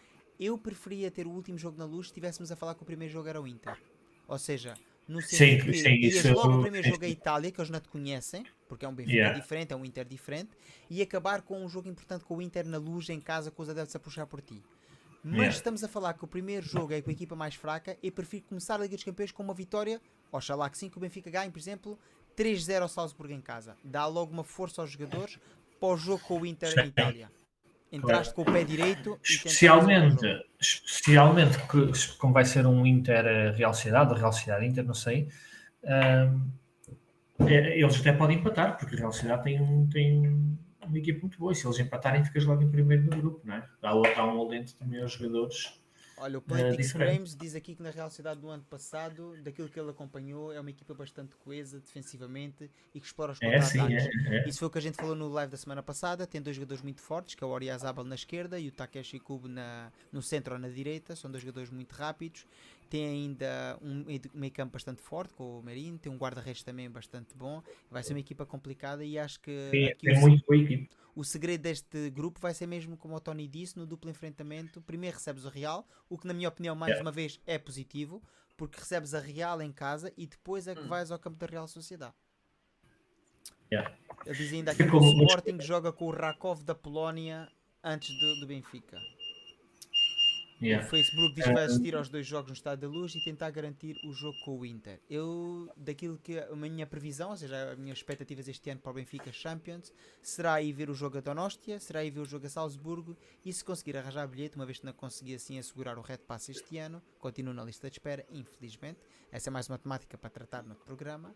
Eu 0.45 0.59
preferia 0.59 1.09
ter 1.09 1.25
o 1.25 1.31
último 1.31 1.57
jogo 1.57 1.79
na 1.79 1.85
luz 1.85 2.07
se 2.07 2.11
estivéssemos 2.11 2.51
a 2.51 2.57
falar 2.57 2.75
que 2.75 2.83
o 2.83 2.85
primeiro 2.85 3.13
jogo 3.13 3.29
era 3.29 3.41
o 3.41 3.47
Inter. 3.47 3.81
Ou 4.27 4.37
seja, 4.37 4.75
no 5.07 5.23
sentido 5.23 5.67
sim, 5.67 5.71
que 5.71 5.79
sim, 5.79 5.95
ias 5.95 6.15
isso, 6.17 6.33
logo 6.33 6.59
o 6.59 6.63
primeiro 6.63 6.89
jogo 6.89 7.05
a 7.05 7.09
Itália, 7.09 7.53
que 7.53 7.61
eles 7.61 7.71
não 7.71 7.79
te 7.79 7.89
conhecem, 7.89 8.45
porque 8.69 8.85
é 8.85 8.89
um 8.89 8.93
Benfica 8.93 9.17
yeah. 9.17 9.39
diferente, 9.39 9.73
é 9.73 9.77
um 9.77 9.85
Inter 9.85 10.05
diferente, 10.05 10.51
e 10.91 11.01
acabar 11.01 11.43
com 11.43 11.65
um 11.65 11.69
jogo 11.69 11.89
importante 11.89 12.25
com 12.25 12.39
o 12.39 12.43
Inter 12.43 12.67
na 12.67 12.79
luz, 12.79 13.09
em 13.09 13.21
casa, 13.21 13.53
com 13.53 13.63
os 13.63 13.69
adeptos 13.69 13.95
a 13.95 14.01
puxar 14.01 14.27
por 14.27 14.41
ti. 14.41 14.61
Mas 15.23 15.35
yeah. 15.35 15.55
estamos 15.55 15.85
a 15.85 15.89
falar 15.89 16.15
que 16.15 16.25
o 16.25 16.27
primeiro 16.27 16.67
jogo 16.67 16.93
é 16.93 17.01
com 17.01 17.11
a 17.11 17.13
equipa 17.13 17.37
mais 17.37 17.55
fraca, 17.55 17.97
e 18.03 18.11
prefiro 18.11 18.43
começar 18.49 18.75
a 18.75 18.79
Liga 18.79 18.97
dos 18.97 19.05
Campeões 19.05 19.31
com 19.31 19.45
uma 19.45 19.55
vitória, 19.55 20.03
oxalá 20.33 20.69
que 20.69 20.77
sim, 20.77 20.91
que 20.91 20.97
o 20.99 21.01
Benfica 21.01 21.31
ganhe, 21.31 21.53
por 21.53 21.61
exemplo, 21.61 21.97
3-0 22.37 22.83
ao 22.83 22.89
Salzburgo 22.89 23.33
em 23.33 23.41
casa. 23.41 23.77
Dá 23.85 24.07
logo 24.07 24.33
uma 24.33 24.43
força 24.43 24.81
aos 24.81 24.91
jogadores 24.91 25.39
para 25.79 25.89
o 25.89 25.97
jogo 25.97 26.25
com 26.25 26.41
o 26.41 26.47
Inter 26.47 26.75
na 26.75 26.87
Itália. 26.87 27.31
Entraste 27.93 28.35
com 28.35 28.43
o 28.43 28.45
pé 28.47 28.65
direito. 28.65 29.19
Especialmente, 29.23 30.27
especialmente 30.59 31.59
que, 31.69 32.17
como 32.17 32.33
vai 32.33 32.45
ser 32.45 32.67
um 32.67 32.87
Inter 32.87 33.55
Real 33.55 33.75
Sociedade, 33.75 34.15
Real 34.15 34.33
Sociedade 34.33 34.67
Inter, 34.67 34.85
não 34.85 34.95
sei. 34.95 35.29
Um, 35.85 36.51
é, 37.47 37.79
eles 37.79 38.01
até 38.01 38.13
podem 38.13 38.39
empatar, 38.39 38.79
porque 38.79 38.95
a 38.95 38.99
Real 38.99 39.13
Sociedade 39.13 39.43
tem, 39.45 39.61
um, 39.61 39.89
tem 39.89 40.57
uma 40.85 40.99
equipe 40.99 41.21
muito 41.21 41.39
boa. 41.39 41.53
E 41.53 41.55
se 41.55 41.67
eles 41.67 41.79
empatarem, 41.79 42.25
ficas 42.25 42.45
logo 42.45 42.63
em 42.63 42.71
primeiro 42.71 43.05
no 43.05 43.11
grupo, 43.11 43.41
não 43.45 43.57
é? 43.57 43.69
Dá, 43.81 43.93
dá 43.93 44.25
um 44.25 44.41
alento 44.41 44.75
também 44.77 45.03
aos 45.03 45.13
jogadores 45.13 45.82
Olha, 46.17 46.39
o 46.39 46.43
Politics 46.43 46.91
uh, 46.91 46.93
Frames 46.93 47.35
diz 47.35 47.55
aqui 47.55 47.75
que 47.75 47.83
na 47.83 47.91
Real 47.91 48.09
Sociedade 48.09 48.41
do 48.41 48.49
ano 48.49 48.63
passado, 48.65 49.37
daquilo 49.43 49.69
que 49.69 49.79
ele 49.79 49.91
acompanhou, 49.91 50.53
é 50.53 50.61
uma 50.61 50.71
equipa 50.71 50.95
bastante 50.95 51.35
coesa 51.37 51.81
defensivamente 51.81 52.71
e 52.95 53.01
que 53.01 53.07
explora 53.07 53.33
os 53.33 53.39
contra-ataques. 53.39 53.81
É, 53.81 54.35
é, 54.35 54.37
é. 54.39 54.49
Isso 54.49 54.59
foi 54.59 54.69
o 54.69 54.71
que 54.71 54.79
a 54.79 54.83
gente 54.83 54.97
falou 54.97 55.15
no 55.15 55.29
live 55.29 55.51
da 55.51 55.57
semana 55.57 55.83
passada. 55.83 56.27
Tem 56.27 56.41
dois 56.41 56.57
jogadores 56.57 56.83
muito 56.83 57.01
fortes, 57.01 57.35
que 57.35 57.43
é 57.43 57.47
o 57.47 57.51
Oriazabal 57.51 58.05
na 58.05 58.15
esquerda 58.15 58.59
e 58.59 58.69
o 58.69 58.73
Takeshi 58.73 59.19
Kubo 59.19 59.49
na, 59.49 59.91
no 60.13 60.23
centro 60.23 60.55
ou 60.55 60.61
na 60.61 60.69
direita. 60.69 61.17
São 61.17 61.31
dois 61.31 61.43
jogadores 61.43 61.71
muito 61.71 61.93
rápidos. 61.93 62.47
Tem 62.93 63.07
ainda 63.07 63.79
um 63.81 64.05
meio 64.35 64.53
campo 64.53 64.75
bastante 64.75 65.01
forte 65.01 65.33
com 65.33 65.61
o 65.61 65.63
Merino. 65.63 65.99
Tem 65.99 66.13
um 66.13 66.19
guarda-redes 66.19 66.63
também 66.63 66.91
bastante 66.91 67.35
bom. 67.35 67.63
Vai 67.91 68.03
ser 68.03 68.13
uma 68.13 68.21
equipa 68.21 68.45
complicada 68.45 69.03
e 69.03 69.19
acho 69.19 69.41
que... 69.41 69.71
Sim, 69.71 70.09
é 70.11 70.21
muito 70.21 70.45
boa 70.47 70.61
equipe 70.61 70.91
o 71.15 71.25
segredo 71.25 71.63
deste 71.63 72.11
grupo 72.11 72.41
vai 72.41 72.55
ser 72.55 72.67
mesmo, 72.67 72.97
como 72.97 73.15
o 73.15 73.21
Tony 73.21 73.47
disse, 73.47 73.79
no 73.79 73.87
duplo 73.87 74.11
enfrentamento. 74.11 74.81
Primeiro 74.81 75.17
recebes 75.17 75.45
o 75.45 75.49
Real, 75.49 75.87
o 76.09 76.17
que 76.17 76.27
na 76.27 76.33
minha 76.33 76.49
opinião, 76.49 76.75
mais 76.75 76.93
yeah. 76.93 77.05
uma 77.05 77.13
vez, 77.13 77.39
é 77.47 77.59
positivo, 77.59 78.23
porque 78.57 78.79
recebes 78.79 79.15
a 79.15 79.21
Real 79.21 79.61
em 79.61 79.73
casa 79.73 80.13
e 80.17 80.27
depois 80.27 80.67
é 80.67 80.75
que 80.75 80.81
hum. 80.81 80.89
vais 80.89 81.11
ao 81.11 81.19
campo 81.19 81.37
da 81.39 81.47
Real 81.47 81.69
Sociedade. 81.69 82.15
Yeah. 83.71 83.95
Eu 84.27 84.35
dizia 84.35 84.59
ainda 84.59 84.73
aqui 84.73 84.85
que 84.85 84.97
o 84.97 85.01
Sporting 85.01 85.61
joga 85.61 85.93
com 85.93 86.07
o 86.07 86.11
Rakov 86.11 86.63
da 86.63 86.75
Polónia 86.75 87.49
antes 87.83 88.19
do, 88.19 88.41
do 88.41 88.47
Benfica. 88.47 88.99
Yeah. 90.63 90.87
O 90.87 90.89
Facebook 90.89 91.35
diz 91.35 91.45
que 91.45 91.53
vai 91.53 91.65
assistir 91.65 91.97
aos 91.97 92.09
dois 92.09 92.25
jogos 92.25 92.51
no 92.51 92.55
Estado 92.55 92.81
da 92.81 92.89
Luz 92.89 93.15
e 93.17 93.25
tentar 93.25 93.51
garantir 93.51 93.97
o 94.05 94.13
jogo 94.13 94.39
com 94.45 94.61
o 94.61 94.65
Inter. 94.65 95.01
Eu, 95.11 95.69
daquilo 95.77 96.17
que 96.19 96.39
a 96.39 96.55
minha 96.55 96.87
previsão, 96.87 97.31
ou 97.31 97.37
seja, 97.37 97.73
as 97.73 97.79
minhas 97.79 97.99
expectativas 97.99 98.47
este 98.47 98.71
ano 98.71 98.81
para 98.81 98.93
o 98.93 98.95
Benfica 98.95 99.33
Champions, 99.33 99.93
será 100.23 100.63
ir 100.63 100.73
ver 100.73 100.89
o 100.89 100.95
jogo 100.95 101.19
a 101.19 101.21
Donostia, 101.21 101.81
será 101.81 102.05
ir 102.05 102.11
ver 102.11 102.21
o 102.21 102.25
jogo 102.25 102.47
a 102.47 102.49
Salzburgo 102.49 103.17
e 103.45 103.53
se 103.53 103.65
conseguir 103.65 103.97
arranjar 103.97 104.29
bilhete, 104.29 104.55
uma 104.55 104.65
vez 104.65 104.79
que 104.79 104.87
não 104.87 104.93
consegui 104.93 105.35
assim 105.35 105.59
assegurar 105.59 105.99
o 105.99 106.01
Red 106.01 106.19
Pass 106.19 106.49
este 106.49 106.79
ano, 106.79 107.03
continuo 107.19 107.53
na 107.53 107.65
lista 107.65 107.91
de 107.91 107.97
espera, 107.97 108.25
infelizmente. 108.31 109.01
Essa 109.33 109.51
é 109.51 109.53
mais 109.53 109.69
uma 109.69 109.79
temática 109.79 110.17
para 110.17 110.31
tratar 110.31 110.63
no 110.63 110.77
programa. 110.77 111.35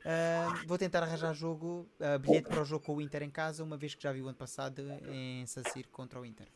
Uh, 0.00 0.66
vou 0.66 0.76
tentar 0.76 1.02
arranjar 1.02 1.32
jogo, 1.32 1.88
uh, 2.00 2.18
bilhete 2.18 2.48
para 2.48 2.60
o 2.60 2.64
jogo 2.66 2.84
com 2.84 2.96
o 2.96 3.00
Inter 3.00 3.22
em 3.22 3.30
casa, 3.30 3.64
uma 3.64 3.78
vez 3.78 3.94
que 3.94 4.02
já 4.02 4.12
vi 4.12 4.20
o 4.20 4.28
ano 4.28 4.36
passado 4.36 4.82
em 5.10 5.46
Sassir 5.46 5.88
contra 5.88 6.20
o 6.20 6.26
Inter. 6.26 6.48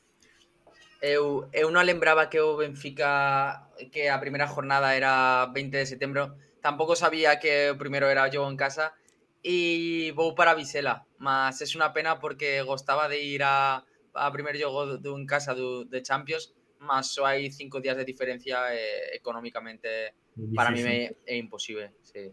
Eu, 1.02 1.50
eu 1.50 1.66
non 1.74 1.82
lembraba 1.82 2.30
que 2.30 2.38
o 2.38 2.54
Benfica 2.54 3.66
que 3.90 4.06
a 4.06 4.22
primeira 4.22 4.46
jornada 4.46 4.94
era 4.94 5.50
20 5.50 5.74
de 5.74 5.90
setembro 5.90 6.38
tampouco 6.62 6.94
sabía 6.94 7.42
que 7.42 7.74
o 7.74 7.76
primeiro 7.76 8.06
era 8.06 8.22
o 8.22 8.30
jogo 8.30 8.46
en 8.46 8.54
casa 8.54 8.94
e 9.42 10.14
vou 10.14 10.38
para 10.38 10.54
Visela 10.54 11.02
mas 11.18 11.58
é 11.58 11.66
unha 11.74 11.90
pena 11.90 12.22
porque 12.22 12.62
gostaba 12.62 13.10
de 13.10 13.18
ir 13.18 13.42
a, 13.42 13.82
a 14.14 14.30
primeiro 14.30 14.62
jogo 14.62 15.02
do, 15.02 15.18
en 15.18 15.26
casa 15.26 15.58
do, 15.58 15.82
de 15.90 16.06
Champions 16.06 16.54
mas 16.78 17.10
só 17.10 17.26
hai 17.26 17.50
cinco 17.50 17.82
días 17.82 17.98
de 17.98 18.06
diferencia 18.06 18.70
e, 18.70 19.18
económicamente 19.18 20.14
para 20.54 20.70
mí 20.70 20.86
é, 20.86 21.10
é 21.26 21.34
imposible 21.34 21.98
sí. 22.06 22.30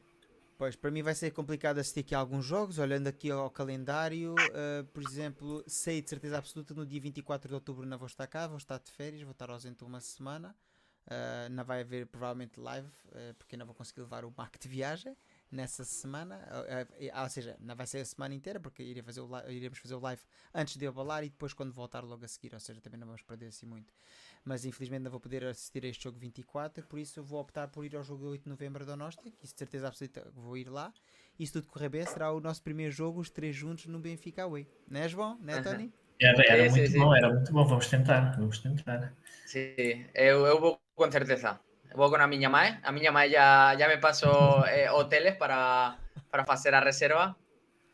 Pois, 0.59 0.75
para 0.75 0.91
mim 0.91 1.01
vai 1.01 1.15
ser 1.15 1.31
complicado 1.31 1.77
assistir 1.77 2.01
aqui 2.01 2.13
a 2.13 2.19
alguns 2.19 2.43
jogos, 2.43 2.79
olhando 2.79 3.07
aqui 3.07 3.31
ao 3.31 3.49
calendário, 3.49 4.35
uh, 4.35 4.83
por 4.91 5.01
exemplo, 5.01 5.63
sei 5.65 6.01
de 6.01 6.09
certeza 6.09 6.37
absoluta 6.37 6.73
no 6.73 6.85
dia 6.85 6.99
24 6.99 7.47
de 7.47 7.53
outubro 7.53 7.85
não 7.85 7.97
vou 7.97 8.07
estar 8.07 8.27
cá, 8.27 8.45
vou 8.45 8.57
estar 8.57 8.77
de 8.77 8.91
férias, 8.91 9.21
vou 9.21 9.31
estar 9.31 9.49
ausente 9.49 9.85
uma 9.85 10.01
semana, 10.01 10.53
uh, 11.07 11.49
não 11.49 11.63
vai 11.63 11.79
haver 11.79 12.07
provavelmente 12.07 12.59
live, 12.59 12.89
uh, 12.89 13.33
porque 13.37 13.55
não 13.55 13.65
vou 13.65 13.73
conseguir 13.73 14.01
levar 14.01 14.25
o 14.25 14.33
Mac 14.35 14.57
de 14.59 14.67
viagem 14.67 15.15
nessa 15.49 15.85
semana, 15.85 16.45
ou 17.23 17.29
seja, 17.29 17.55
não 17.61 17.73
vai 17.73 17.87
ser 17.87 17.99
a 17.99 18.05
semana 18.05 18.35
inteira, 18.35 18.59
porque 18.59 18.83
irei 18.83 19.01
fazer 19.01 19.21
o 19.21 19.49
iremos 19.49 19.79
fazer 19.79 19.95
o 19.95 19.99
live 20.01 20.21
antes 20.53 20.75
de 20.75 20.83
eu 20.83 20.91
balar 20.91 21.23
e 21.23 21.29
depois 21.29 21.53
quando 21.53 21.71
voltar 21.71 22.03
logo 22.03 22.25
a 22.25 22.27
seguir, 22.27 22.53
ou 22.53 22.59
seja, 22.59 22.81
também 22.81 22.99
não 22.99 23.07
vamos 23.07 23.21
perder 23.21 23.47
assim 23.47 23.65
muito 23.65 23.93
mas 24.49 24.65
infelizmente 24.65 25.03
não 25.03 25.11
vou 25.11 25.19
poder 25.19 25.45
assistir 25.45 25.85
a 25.85 25.87
este 25.87 26.05
jogo 26.05 26.17
24, 26.17 26.83
por 26.87 26.97
isso 26.97 27.19
eu 27.19 27.23
vou 27.23 27.39
optar 27.39 27.67
por 27.67 27.85
ir 27.85 27.95
ao 27.95 28.01
jogo 28.01 28.25
8 28.29 28.45
de 28.45 28.49
novembro 28.49 28.83
da 28.83 28.95
Nostra, 28.97 29.29
que 29.29 29.45
de 29.45 29.53
certeza 29.55 29.87
absoluta 29.87 30.27
vou 30.33 30.57
ir 30.57 30.67
lá. 30.67 30.91
E 31.37 31.45
se 31.45 31.53
tudo 31.53 31.67
correr 31.67 31.87
bem, 31.87 32.03
será 32.03 32.31
o 32.31 32.39
nosso 32.39 32.63
primeiro 32.63 32.91
jogo, 32.91 33.19
os 33.19 33.29
três 33.29 33.55
juntos 33.55 33.85
no 33.85 33.99
Benfica 33.99 34.41
Away. 34.41 34.67
Não 34.89 35.01
é, 35.01 35.07
João? 35.07 35.37
Não 35.39 35.53
é, 35.53 35.61
Tony? 35.61 35.93
Era, 36.19 36.43
era 36.51 36.67
sim, 36.67 36.79
muito 36.79 36.91
sim, 36.91 36.97
bom, 36.97 37.11
sim. 37.11 37.17
era 37.19 37.29
muito 37.31 37.53
bom. 37.53 37.63
Vamos 37.63 37.87
tentar, 37.87 38.35
vamos 38.37 38.57
tentar. 38.57 39.13
Sim, 39.45 40.05
eu, 40.15 40.47
eu 40.47 40.59
vou 40.59 40.81
com 40.95 41.11
certeza. 41.11 41.59
Vou 41.93 42.09
com 42.09 42.15
a 42.15 42.27
minha 42.27 42.49
mãe. 42.49 42.75
A 42.81 42.91
minha 42.91 43.11
mãe 43.11 43.29
já, 43.29 43.77
já 43.77 43.87
me 43.87 43.97
passou 43.97 44.65
eh, 44.65 44.91
hoteles 44.91 45.35
para, 45.35 45.95
para 46.31 46.43
fazer 46.43 46.73
a 46.73 46.79
reserva. 46.79 47.35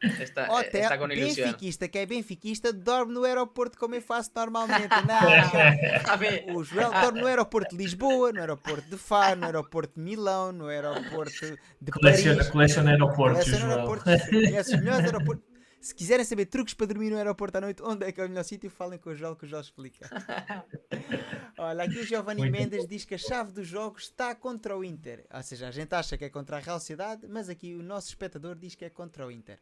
Está, 0.04 0.52
Hotel, 0.52 0.82
está 0.82 0.98
com 0.98 1.12
ilusão. 1.12 1.46
Benfiquista, 1.46 1.88
que 1.88 1.98
é 1.98 2.06
benfiquista, 2.06 2.74
dorme 2.74 3.14
no 3.14 3.24
aeroporto 3.24 3.78
como 3.78 3.96
eu 3.96 4.02
faço 4.02 4.30
normalmente. 4.36 4.90
Não, 6.48 6.56
o 6.56 6.64
Joel 6.64 6.92
dorme 6.92 7.22
no 7.22 7.28
aeroporto 7.28 7.76
de 7.76 7.82
Lisboa, 7.82 8.32
no 8.32 8.40
aeroporto 8.40 8.90
de 8.90 8.98
Faro, 8.98 9.40
no 9.40 9.46
aeroporto 9.46 9.94
de 9.96 10.02
Milão, 10.02 10.52
no 10.52 10.68
aeroporto 10.68 11.58
de 11.82 11.92
coleciona, 11.92 12.38
Paris. 12.38 12.52
Coleciona 12.52 12.92
aeroportos, 12.92 13.44
coleciona 13.46 13.76
aeroportos. 13.76 14.30
Conhece 14.30 14.76
os 14.76 14.82
melhores 14.82 15.06
aeroportos. 15.06 15.56
Se 15.82 15.94
quiserem 15.94 16.26
saber 16.26 16.48
truques 16.48 16.74
para 16.74 16.88
dormir 16.88 17.12
no 17.12 17.18
aeroporto 17.18 17.60
à 17.60 17.62
noite, 17.62 17.84
onde 17.84 18.08
é 18.08 18.12
que 18.12 18.20
é 18.20 18.26
o 18.26 18.28
melhor 18.28 18.44
sítio, 18.44 18.72
falem 18.72 18.98
com 18.98 19.12
o 19.12 19.16
Joel, 19.16 19.36
que 19.36 19.46
o 19.46 19.48
Joel 19.48 19.62
explica. 19.62 20.10
Olha, 21.60 21.84
aqui 21.84 22.00
o 22.00 22.04
Giovanni 22.04 22.42
Muito 22.42 22.58
Mendes 22.58 22.82
bom. 22.82 22.88
diz 22.88 23.06
que 23.06 23.14
a 23.14 23.20
chave 23.20 23.52
dos 23.52 23.68
jogos 23.68 24.06
está 24.06 24.34
contra 24.34 24.76
o 24.76 24.84
Inter. 24.84 25.28
Ou 25.32 25.44
seja, 25.44 25.68
a 25.68 25.72
gente 25.72 25.94
acha 25.94 26.18
que 26.18 26.26
é 26.26 26.30
contra 26.30 26.58
a 26.58 26.60
Real 26.60 26.80
Sociedade, 26.80 27.28
mas 27.28 27.50
aqui 27.50 27.76
o 27.76 27.84
nosso 27.84 28.10
espectador 28.10 28.56
diz 28.56 28.74
que 28.74 28.84
é 28.84 28.90
contra 28.90 29.28
o 29.28 29.32
Inter 29.32 29.60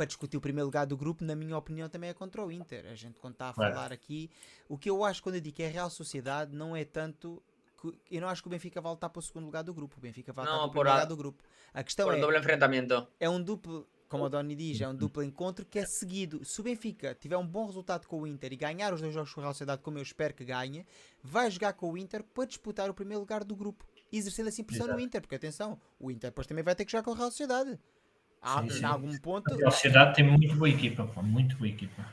para 0.00 0.06
discutir 0.06 0.38
o 0.38 0.40
primeiro 0.40 0.64
lugar 0.64 0.86
do 0.86 0.96
grupo, 0.96 1.22
na 1.22 1.36
minha 1.36 1.58
opinião, 1.58 1.86
também 1.86 2.08
é 2.08 2.14
contra 2.14 2.42
o 2.42 2.50
Inter. 2.50 2.86
A 2.90 2.94
gente, 2.94 3.20
quando 3.20 3.34
está 3.34 3.50
a 3.50 3.52
falar 3.52 3.90
é. 3.90 3.94
aqui, 3.94 4.30
o 4.66 4.78
que 4.78 4.88
eu 4.88 5.04
acho 5.04 5.22
quando 5.22 5.34
eu 5.34 5.42
digo 5.42 5.54
que 5.54 5.62
é 5.62 5.68
Real 5.68 5.90
Sociedade, 5.90 6.56
não 6.56 6.74
é 6.74 6.86
tanto. 6.86 7.42
Que, 7.78 8.16
eu 8.16 8.22
não 8.22 8.28
acho 8.28 8.40
que 8.40 8.48
o 8.48 8.50
Benfica 8.50 8.80
vai 8.80 8.90
lutar 8.90 9.10
para 9.10 9.20
o 9.20 9.22
segundo 9.22 9.44
lugar 9.44 9.62
do 9.62 9.74
grupo. 9.74 9.98
O 9.98 10.00
Benfica 10.00 10.32
vai 10.32 10.46
lutar 10.46 10.58
para 10.58 10.68
o 10.68 10.70
primeiro 10.70 10.90
lugar 10.94 11.06
do 11.06 11.16
grupo. 11.18 11.42
A 11.74 11.84
questão 11.84 12.10
é. 12.10 12.16
Um 12.16 12.34
enfrentamento. 12.34 13.06
É 13.20 13.28
um 13.28 13.42
duplo. 13.42 13.86
Como 14.08 14.24
o 14.24 14.28
Doni 14.30 14.56
diz, 14.56 14.80
é 14.80 14.88
um 14.88 14.94
duplo 14.94 15.22
encontro 15.22 15.66
que 15.66 15.78
é 15.78 15.84
seguido. 15.84 16.42
Se 16.46 16.58
o 16.62 16.64
Benfica 16.64 17.14
tiver 17.14 17.36
um 17.36 17.46
bom 17.46 17.66
resultado 17.66 18.08
com 18.08 18.22
o 18.22 18.26
Inter 18.26 18.54
e 18.54 18.56
ganhar 18.56 18.94
os 18.94 19.02
dois 19.02 19.12
jogos 19.12 19.34
com 19.34 19.40
a 19.40 19.42
Real 19.42 19.52
Sociedade, 19.52 19.82
como 19.82 19.98
eu 19.98 20.02
espero 20.02 20.32
que 20.32 20.46
ganhe, 20.46 20.86
vai 21.22 21.50
jogar 21.50 21.74
com 21.74 21.92
o 21.92 21.98
Inter 21.98 22.24
para 22.24 22.46
disputar 22.46 22.88
o 22.88 22.94
primeiro 22.94 23.20
lugar 23.20 23.44
do 23.44 23.54
grupo. 23.54 23.86
E 24.10 24.16
exercendo 24.16 24.48
assim 24.48 24.64
pressão 24.64 24.86
Exato. 24.86 24.98
no 24.98 25.04
Inter, 25.04 25.20
porque 25.20 25.36
atenção, 25.36 25.78
o 25.98 26.10
Inter 26.10 26.30
depois 26.30 26.46
também 26.46 26.64
vai 26.64 26.74
ter 26.74 26.86
que 26.86 26.90
jogar 26.90 27.04
com 27.04 27.12
a 27.12 27.16
Real 27.16 27.30
Sociedade. 27.30 27.78
Há, 28.40 28.62
sim, 28.62 28.70
sim. 28.70 28.80
Em 28.80 28.84
algum 28.84 29.18
ponto. 29.18 29.52
A 29.66 29.70
sociedade 29.70 30.14
tem 30.14 30.24
muito 30.24 30.54
boa 30.56 30.68
equipa, 30.68 31.04
pô, 31.06 31.22
muito 31.22 31.56
boa 31.56 31.68
equipa. 31.68 32.06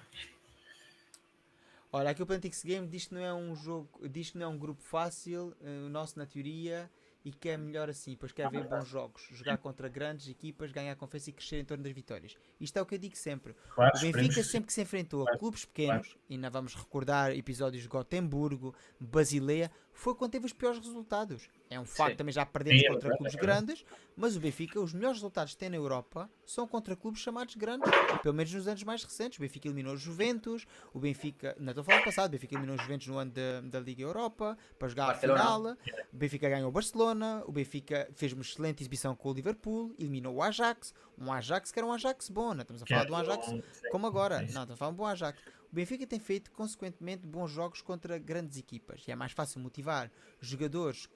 Olha, 1.92 2.10
aqui 2.10 2.22
o 2.22 2.26
Plantix 2.26 2.64
Game 2.64 2.86
diz 2.88 3.08
que 3.08 3.14
não 3.14 3.22
é 3.22 3.34
um 3.34 3.56
jogo, 3.56 4.08
diz 4.10 4.32
que 4.32 4.38
não 4.38 4.46
é 4.46 4.50
um 4.50 4.58
grupo 4.58 4.82
fácil, 4.82 5.56
uh, 5.62 5.86
o 5.86 5.90
nosso 5.90 6.20
na 6.20 6.26
teoria, 6.26 6.90
e 7.28 7.32
que 7.32 7.50
é 7.50 7.58
melhor 7.58 7.90
assim, 7.90 8.16
pois 8.16 8.32
quer 8.32 8.50
ver 8.50 8.68
bons 8.68 8.88
jogos, 8.88 9.28
jogar 9.32 9.58
contra 9.58 9.90
grandes 9.90 10.30
equipas, 10.30 10.72
ganhar 10.72 10.96
confiança 10.96 11.30
e 11.30 11.34
crescer 11.34 11.60
em 11.60 11.66
torno 11.66 11.84
das 11.84 11.92
vitórias. 11.92 12.38
Isto 12.60 12.78
é 12.78 12.82
o 12.82 12.86
que 12.86 12.96
eu 12.96 13.00
digo 13.00 13.18
sempre. 13.18 13.54
Claro, 13.74 13.98
o 13.98 14.00
Benfica 14.00 14.44
sempre 14.44 14.68
que 14.68 14.74
se 14.74 14.82
enfrentou 14.82 15.24
claro, 15.24 15.36
a 15.36 15.40
clubes 15.40 15.66
pequenos, 15.66 16.08
claro. 16.08 16.22
e 16.30 16.38
não 16.38 16.50
vamos 16.50 16.74
recordar 16.74 17.32
episódios 17.32 17.84
de 17.84 17.90
Gotemburgo, 17.90 18.74
Basileia, 19.00 19.70
foi 19.98 20.14
quando 20.14 20.32
teve 20.32 20.46
os 20.46 20.54
piores 20.54 20.78
resultados. 20.78 21.50
É 21.70 21.80
um 21.80 21.84
facto, 21.86 22.12
Sim. 22.12 22.18
também 22.18 22.32
já 22.32 22.46
perdemos 22.46 22.80
Sim, 22.80 22.86
é 22.88 22.90
contra 22.92 23.18
clubes 23.18 23.34
é 23.34 23.38
verdade. 23.38 23.66
grandes, 23.66 23.86
mas 24.16 24.38
o 24.38 24.40
Benfica, 24.40 24.80
os 24.80 24.94
melhores 24.94 25.18
resultados 25.18 25.54
que 25.54 25.60
tem 25.60 25.70
na 25.70 25.76
Europa 25.76 26.30
são 26.46 26.68
contra 26.68 26.96
clubes 26.96 27.20
chamados 27.20 27.56
grandes, 27.56 27.90
pelo 28.22 28.36
menos 28.36 28.54
nos 28.54 28.68
anos 28.68 28.84
mais 28.84 29.04
recentes. 29.04 29.38
O 29.40 29.42
Benfica 29.42 29.68
eliminou 29.68 29.96
o 29.96 29.98
Juventus, 29.98 30.66
o 30.94 31.00
Benfica, 31.00 31.56
não 31.60 31.70
estou 31.72 31.82
a 31.82 31.84
falar 31.84 32.00
do 32.00 32.06
passado, 32.06 32.28
o 32.30 32.32
Benfica 32.32 32.54
eliminou 32.54 32.76
o 32.78 32.80
Juventus 32.80 33.08
no 33.08 33.18
ano 33.18 33.32
da, 33.32 33.62
da 33.62 33.80
Liga 33.80 34.04
Europa 34.04 34.56
para 34.78 34.88
jogar 34.88 35.08
Barcelona. 35.08 35.42
a 35.42 35.46
final. 35.86 36.08
O 36.14 36.16
Benfica 36.16 36.48
ganhou 36.48 36.70
o 36.70 36.72
Barcelona, 36.72 37.44
o 37.48 37.52
Benfica 37.52 38.08
fez 38.16 38.32
uma 38.34 38.44
excelente 38.44 38.84
exibição 38.84 39.16
com 39.16 39.30
o 39.32 39.34
Liverpool, 39.34 39.94
eliminou 40.00 40.36
o 40.36 40.44
Ajax, 40.44 40.94
um 41.18 41.34
Ajax 41.34 41.72
que 41.72 41.80
era 41.80 41.86
um 41.88 41.92
Ajax 41.92 42.30
bom, 42.30 42.54
não 42.54 42.62
estamos 42.62 42.84
a 42.84 42.86
falar 42.86 43.06
de 43.06 43.12
um 43.12 43.16
Ajax 43.16 43.48
como 43.92 44.06
agora. 44.08 44.42
Não, 44.54 44.62
estou 44.62 44.74
a 44.76 44.78
falar 44.78 44.92
de 44.92 44.94
um 44.94 44.98
bom 44.98 45.06
Ajax. 45.08 45.42
O 45.72 45.76
Benfica 45.76 46.08
tem 46.08 46.20
feito, 46.20 46.52
consequentemente, 46.52 47.26
bons 47.26 47.52
jogos 47.52 47.82
contra 47.82 48.18
grandes 48.18 48.58
equipas. 48.58 49.04
E 49.08 49.12
é 49.12 49.16
mais 49.16 49.32
fácil 49.32 49.60
motivar 49.60 50.12
jogadores 50.40 51.08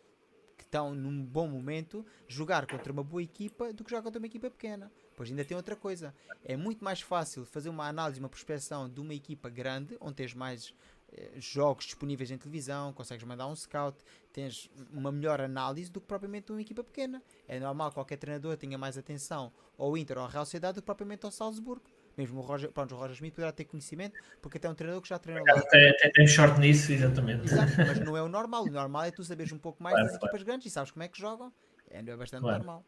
que 0.62 0.64
estão 0.64 0.93
num 0.93 1.26
bom 1.26 1.47
momento 1.47 2.06
jogar 2.28 2.68
contra 2.68 2.93
uma 2.93 3.04
boa 3.04 3.24
equipa 3.24 3.74
do 3.74 3.84
que 3.84 3.89
jogar 3.89 4.04
contra 4.04 4.20
uma 4.20 4.28
equipa 4.28 4.49
pequena. 4.49 4.91
Pois 5.16 5.30
ainda 5.30 5.43
tem 5.43 5.58
outra 5.58 5.76
coisa. 5.76 6.14
É 6.43 6.56
muito 6.56 6.84
mais 6.84 7.02
fácil 7.02 7.45
fazer 7.45 7.70
uma 7.70 7.88
análise, 7.88 8.20
uma 8.20 8.30
prospeção 8.30 8.88
de 8.88 8.99
uma 8.99 9.14
equipa 9.14 9.49
grande, 9.49 9.97
onde 9.99 10.16
tens 10.16 10.34
mais 10.34 10.74
eh, 11.12 11.32
jogos 11.38 11.86
disponíveis 11.86 12.30
em 12.30 12.38
televisão, 12.38 12.93
consegues 12.93 13.24
mandar 13.24 13.47
um 13.47 13.56
scout, 13.56 13.97
tens 14.32 14.70
uma 14.93 15.12
melhor 15.12 15.41
análise 15.41 15.91
do 15.91 15.99
que 15.99 16.08
propriamente 16.08 16.52
uma 16.52 16.62
equipa 16.62 16.84
pequena. 16.84 17.24
É 17.47 17.60
normal 17.60 17.89
que 17.89 17.95
qualquer 17.95 18.18
treinador 18.18 18.56
tenha 18.56 18.78
mais 18.78 18.97
atenção 18.97 19.52
ao 19.78 19.97
Inter 19.97 20.18
ou 20.18 20.26
à 20.26 20.28
Real 20.28 20.45
Sociedade 20.45 20.76
do 20.76 20.82
que 20.82 20.86
propriamente 20.86 21.26
ao 21.26 21.32
Salzburgo. 21.32 21.86
Mesmo 22.22 22.39
o 22.39 22.43
Roger, 22.43 22.72
pronto, 22.72 22.93
o 22.93 22.97
Roger 22.99 23.15
Smith 23.15 23.34
poderá 23.34 23.51
ter 23.51 23.65
conhecimento, 23.65 24.13
porque 24.39 24.59
até 24.59 24.67
é 24.67 24.69
um 24.69 24.76
treinador 24.76 25.01
que 25.01 25.09
já 25.09 25.17
treinou 25.17 25.43
lá. 25.43 25.59
Até, 25.59 25.89
até 25.89 26.09
tem 26.11 26.28
short 26.28 26.59
nisso, 26.59 26.91
exatamente. 26.91 27.45
Exato, 27.45 27.72
mas 27.78 27.99
não 28.05 28.15
é 28.15 28.22
o 28.22 28.28
normal. 28.28 28.63
O 28.63 28.69
normal 28.69 29.05
é 29.05 29.11
tu 29.11 29.24
saberes 29.24 29.51
um 29.51 29.57
pouco 29.57 29.82
mais 29.82 29.95
Claro, 29.95 30.07
das 30.07 30.17
claro. 30.19 30.26
equipas 30.28 30.43
grandes 30.45 30.67
e 30.67 30.69
sabes 30.69 30.91
como 30.91 31.01
é 31.01 31.07
que 31.07 31.19
jogam. 31.19 31.51
É, 31.89 31.97
é 31.97 32.15
bastante 32.15 32.41
Claro. 32.41 32.57
normal. 32.59 32.86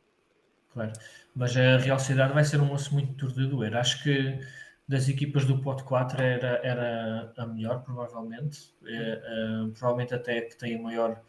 Claro. 0.72 0.94
Mas 1.36 1.58
a 1.58 1.78
Real 1.78 1.98
Sociedade 1.98 2.32
vai 2.32 2.44
ser 2.44 2.62
um 2.62 2.72
osso 2.72 2.94
muito 2.94 3.14
duro 3.16 3.34
de 3.34 3.48
doer. 3.48 3.76
Acho 3.76 4.04
que 4.04 4.40
das 4.88 5.10
equipas 5.10 5.46
do 5.46 5.60
pote 5.62 5.84
4 5.84 6.22
era, 6.22 6.60
era 6.64 7.34
a 7.36 7.46
melhor, 7.48 7.82
provavelmente. 7.82 8.72
É, 8.86 8.94
é, 8.94 9.72
provavelmente 9.72 10.14
até 10.14 10.42
que 10.42 10.56
tem 10.56 10.80
o 10.80 10.84
maior 10.84 11.20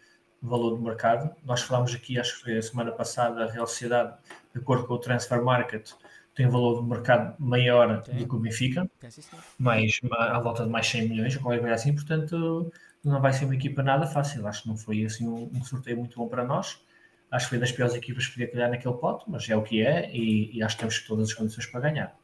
valor 0.42 0.76
de 0.76 0.82
mercado. 0.82 1.34
Nós 1.42 1.62
falámos 1.62 1.94
aqui, 1.94 2.20
acho 2.20 2.36
que 2.36 2.42
foi 2.42 2.58
a 2.58 2.62
semana 2.62 2.92
passada, 2.92 3.44
a 3.44 3.50
Real 3.50 3.66
Sociedade, 3.66 4.14
de 4.52 4.60
acordo 4.60 4.86
com 4.86 4.92
o 4.92 4.98
Transfer 4.98 5.42
Market, 5.42 5.92
tem 6.34 6.46
um 6.46 6.50
valor 6.50 6.82
de 6.82 6.88
mercado 6.88 7.36
maior 7.38 8.02
Tem. 8.02 8.16
do 8.16 8.28
que 8.28 8.34
o 8.34 8.38
Benfica, 8.38 8.90
mais, 9.58 10.00
à 10.12 10.38
volta 10.40 10.64
de 10.64 10.70
mais 10.70 10.86
100 10.86 11.08
milhões, 11.08 11.36
ou 11.36 11.42
qualquer 11.42 11.60
coisa 11.60 11.74
assim. 11.74 11.94
Portanto, 11.94 12.72
não 13.04 13.20
vai 13.20 13.32
ser 13.32 13.44
uma 13.44 13.54
equipa 13.54 13.82
nada 13.82 14.06
fácil. 14.06 14.46
Acho 14.46 14.62
que 14.62 14.68
não 14.68 14.76
foi 14.76 15.04
assim 15.04 15.26
um, 15.28 15.50
um 15.54 15.64
sorteio 15.64 15.98
muito 15.98 16.16
bom 16.16 16.28
para 16.28 16.44
nós. 16.44 16.80
Acho 17.30 17.46
que 17.46 17.50
foi 17.50 17.58
das 17.58 17.72
piores 17.72 17.94
equipas 17.94 18.26
que 18.26 18.32
podia 18.32 18.50
calhar 18.50 18.70
naquele 18.70 18.94
pote, 18.94 19.24
mas 19.28 19.48
é 19.48 19.56
o 19.56 19.62
que 19.62 19.82
é 19.82 20.10
e, 20.14 20.56
e 20.56 20.62
acho 20.62 20.76
que 20.76 20.80
temos 20.80 21.00
todas 21.00 21.28
as 21.28 21.34
condições 21.34 21.66
para 21.66 21.80
ganhar. 21.80 22.16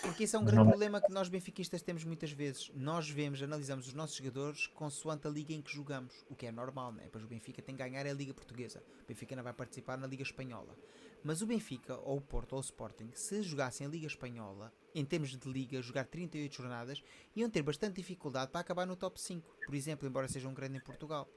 Porque 0.00 0.24
isso 0.24 0.36
é 0.36 0.38
um 0.38 0.44
grande 0.44 0.64
não- 0.64 0.66
problema 0.66 1.00
que 1.00 1.12
nós 1.12 1.28
benfiquistas 1.28 1.82
temos 1.82 2.04
muitas 2.04 2.30
vezes. 2.32 2.70
Nós 2.74 3.08
vemos, 3.08 3.42
analisamos 3.42 3.86
os 3.86 3.94
nossos 3.94 4.16
jogadores 4.16 4.66
consoante 4.68 5.26
a 5.26 5.30
liga 5.30 5.52
em 5.52 5.62
que 5.62 5.72
jogamos, 5.72 6.12
o 6.28 6.34
que 6.34 6.46
é 6.46 6.52
normal, 6.52 6.92
né? 6.92 7.08
Pois 7.10 7.24
o 7.24 7.28
Benfica 7.28 7.62
tem 7.62 7.76
que 7.76 7.82
ganhar 7.82 8.04
é 8.06 8.10
a 8.10 8.14
Liga 8.14 8.34
Portuguesa. 8.34 8.82
O 9.04 9.06
Benfica 9.06 9.36
não 9.36 9.42
vai 9.44 9.52
participar 9.52 9.96
na 9.96 10.06
Liga 10.06 10.22
Espanhola. 10.22 10.76
Mas 11.24 11.40
o 11.40 11.46
Benfica, 11.46 11.96
ou 11.98 12.18
o 12.18 12.20
Porto, 12.20 12.54
ou 12.54 12.58
o 12.58 12.62
Sporting, 12.62 13.10
se 13.14 13.42
jogassem 13.42 13.86
a 13.86 13.90
Liga 13.90 14.06
Espanhola, 14.06 14.72
em 14.94 15.04
termos 15.04 15.36
de 15.36 15.48
liga, 15.48 15.80
jogar 15.80 16.04
38 16.04 16.54
jornadas, 16.54 17.02
iam 17.36 17.48
ter 17.48 17.62
bastante 17.62 17.96
dificuldade 17.96 18.50
para 18.50 18.60
acabar 18.60 18.86
no 18.86 18.96
top 18.96 19.20
5. 19.20 19.56
Por 19.64 19.74
exemplo, 19.74 20.06
embora 20.06 20.28
seja 20.28 20.48
um 20.48 20.54
grande 20.54 20.78
em 20.78 20.80
Portugal. 20.80 21.28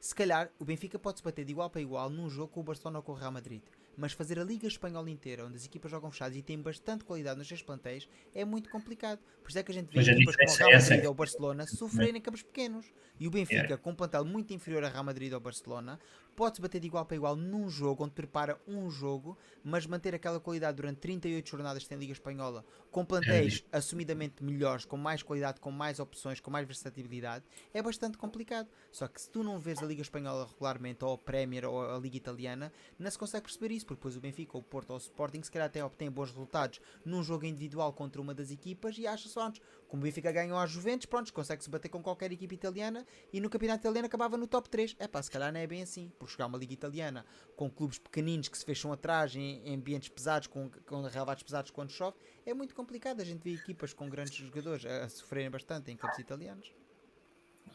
Se 0.00 0.14
calhar, 0.14 0.50
o 0.58 0.64
Benfica 0.66 0.98
pode 0.98 1.18
se 1.18 1.24
bater 1.24 1.46
de 1.46 1.52
igual 1.52 1.70
para 1.70 1.80
igual 1.80 2.10
num 2.10 2.28
jogo 2.28 2.52
com 2.52 2.60
o 2.60 2.62
Barcelona 2.62 2.98
ou 2.98 3.02
com 3.02 3.12
o 3.12 3.14
Real 3.14 3.32
Madrid. 3.32 3.62
Mas 3.96 4.12
fazer 4.12 4.38
a 4.38 4.44
Liga 4.44 4.66
Espanhola 4.66 5.08
inteira, 5.08 5.46
onde 5.46 5.56
as 5.56 5.64
equipas 5.64 5.90
jogam 5.90 6.10
fechadas 6.10 6.36
e 6.36 6.42
têm 6.42 6.60
bastante 6.60 7.04
qualidade 7.04 7.38
nos 7.38 7.48
seus 7.48 7.62
plantéis, 7.62 8.06
é 8.34 8.44
muito 8.44 8.68
complicado. 8.68 9.20
Por 9.42 9.48
isso 9.48 9.58
é 9.58 9.62
que 9.62 9.70
a 9.70 9.74
gente 9.74 9.88
vê 9.90 10.02
equipas 10.10 10.36
como 10.36 10.50
o 10.50 10.54
Real 10.56 10.70
é. 10.70 10.78
Madrid 10.78 11.04
ou 11.04 11.10
o 11.10 11.14
Barcelona 11.14 11.66
sofrerem 11.66 12.16
em 12.16 12.20
campos 12.20 12.42
pequenos. 12.42 12.92
E 13.18 13.26
o 13.26 13.30
Benfica, 13.30 13.54
Yeah. 13.62 13.78
com 13.78 13.92
um 13.92 13.94
plantel 13.94 14.24
muito 14.24 14.52
inferior 14.52 14.84
a 14.84 14.88
Real 14.88 15.04
Madrid 15.04 15.32
ou 15.32 15.40
Barcelona, 15.40 15.98
pode-se 16.34 16.60
bater 16.60 16.80
de 16.80 16.86
igual 16.86 17.04
para 17.04 17.16
igual 17.16 17.36
num 17.36 17.68
jogo, 17.68 18.04
onde 18.04 18.12
prepara 18.12 18.60
um 18.66 18.90
jogo, 18.90 19.36
mas 19.62 19.86
manter 19.86 20.14
aquela 20.14 20.40
qualidade 20.40 20.76
durante 20.76 20.98
38 20.98 21.48
jornadas 21.48 21.82
que 21.82 21.88
tem 21.88 21.96
a 21.96 22.00
Liga 22.00 22.12
Espanhola, 22.12 22.64
com 22.90 23.04
plantéis 23.04 23.64
assumidamente 23.72 24.42
melhores, 24.42 24.84
com 24.84 24.96
mais 24.96 25.22
qualidade, 25.22 25.60
com 25.60 25.70
mais 25.70 25.98
opções, 25.98 26.40
com 26.40 26.50
mais 26.50 26.66
versatilidade, 26.66 27.44
é 27.72 27.82
bastante 27.82 28.18
complicado. 28.18 28.68
Só 28.90 29.06
que 29.08 29.20
se 29.20 29.30
tu 29.30 29.42
não 29.42 29.58
vês 29.58 29.82
a 29.82 29.86
Liga 29.86 30.02
Espanhola 30.02 30.46
regularmente, 30.46 31.04
ou 31.04 31.14
a 31.14 31.18
Premier, 31.18 31.64
ou 31.64 31.94
a 31.94 31.98
Liga 31.98 32.16
Italiana, 32.16 32.72
não 32.98 33.10
se 33.10 33.18
consegue 33.18 33.44
perceber 33.44 33.72
isso, 33.72 33.86
porque 33.86 34.00
depois 34.00 34.16
o 34.16 34.20
Benfica, 34.20 34.56
ou 34.56 34.60
o 34.60 34.64
Porto, 34.64 34.90
ou 34.90 34.96
o 34.96 35.00
Sporting, 35.00 35.42
se 35.42 35.50
calhar 35.50 35.66
até 35.66 35.84
obtém 35.84 36.10
bons 36.10 36.30
resultados 36.30 36.80
num 37.04 37.22
jogo 37.22 37.44
individual 37.44 37.92
contra 37.92 38.20
uma 38.20 38.34
das 38.34 38.50
equipas 38.50 38.96
e 38.98 39.06
acha 39.06 39.28
só 39.28 39.46
antes, 39.46 39.60
como 39.94 40.02
o 40.02 40.04
Benfica 40.06 40.32
ganhou 40.32 40.58
às 40.58 40.72
Juventus, 40.72 41.06
pronto, 41.06 41.32
consegue-se 41.32 41.70
bater 41.70 41.88
com 41.88 42.02
qualquer 42.02 42.32
equipa 42.32 42.52
italiana 42.52 43.06
e 43.32 43.40
no 43.40 43.48
campeonato 43.48 43.82
italiano 43.82 44.06
acabava 44.06 44.36
no 44.36 44.44
top 44.44 44.68
3. 44.68 44.96
É 44.98 45.06
pá, 45.06 45.22
se 45.22 45.30
calhar 45.30 45.52
não 45.52 45.60
é 45.60 45.68
bem 45.68 45.82
assim, 45.82 46.10
porque 46.18 46.32
jogar 46.32 46.46
uma 46.46 46.58
liga 46.58 46.72
italiana 46.72 47.24
com 47.54 47.70
clubes 47.70 47.96
pequeninos 47.96 48.48
que 48.48 48.58
se 48.58 48.64
fecham 48.64 48.92
atrás 48.92 49.36
em, 49.36 49.62
em 49.64 49.76
ambientes 49.76 50.08
pesados, 50.08 50.48
com, 50.48 50.68
com 50.84 51.02
relevados 51.02 51.44
pesados 51.44 51.70
quando 51.70 51.90
chove, 51.92 52.16
é 52.44 52.52
muito 52.52 52.74
complicado. 52.74 53.20
A 53.20 53.24
gente 53.24 53.40
vê 53.44 53.52
equipas 53.52 53.92
com 53.92 54.08
grandes 54.10 54.34
jogadores 54.34 54.84
a, 54.84 55.04
a 55.04 55.08
sofrerem 55.08 55.48
bastante 55.48 55.92
em 55.92 55.96
campos 55.96 56.18
italianos. 56.18 56.72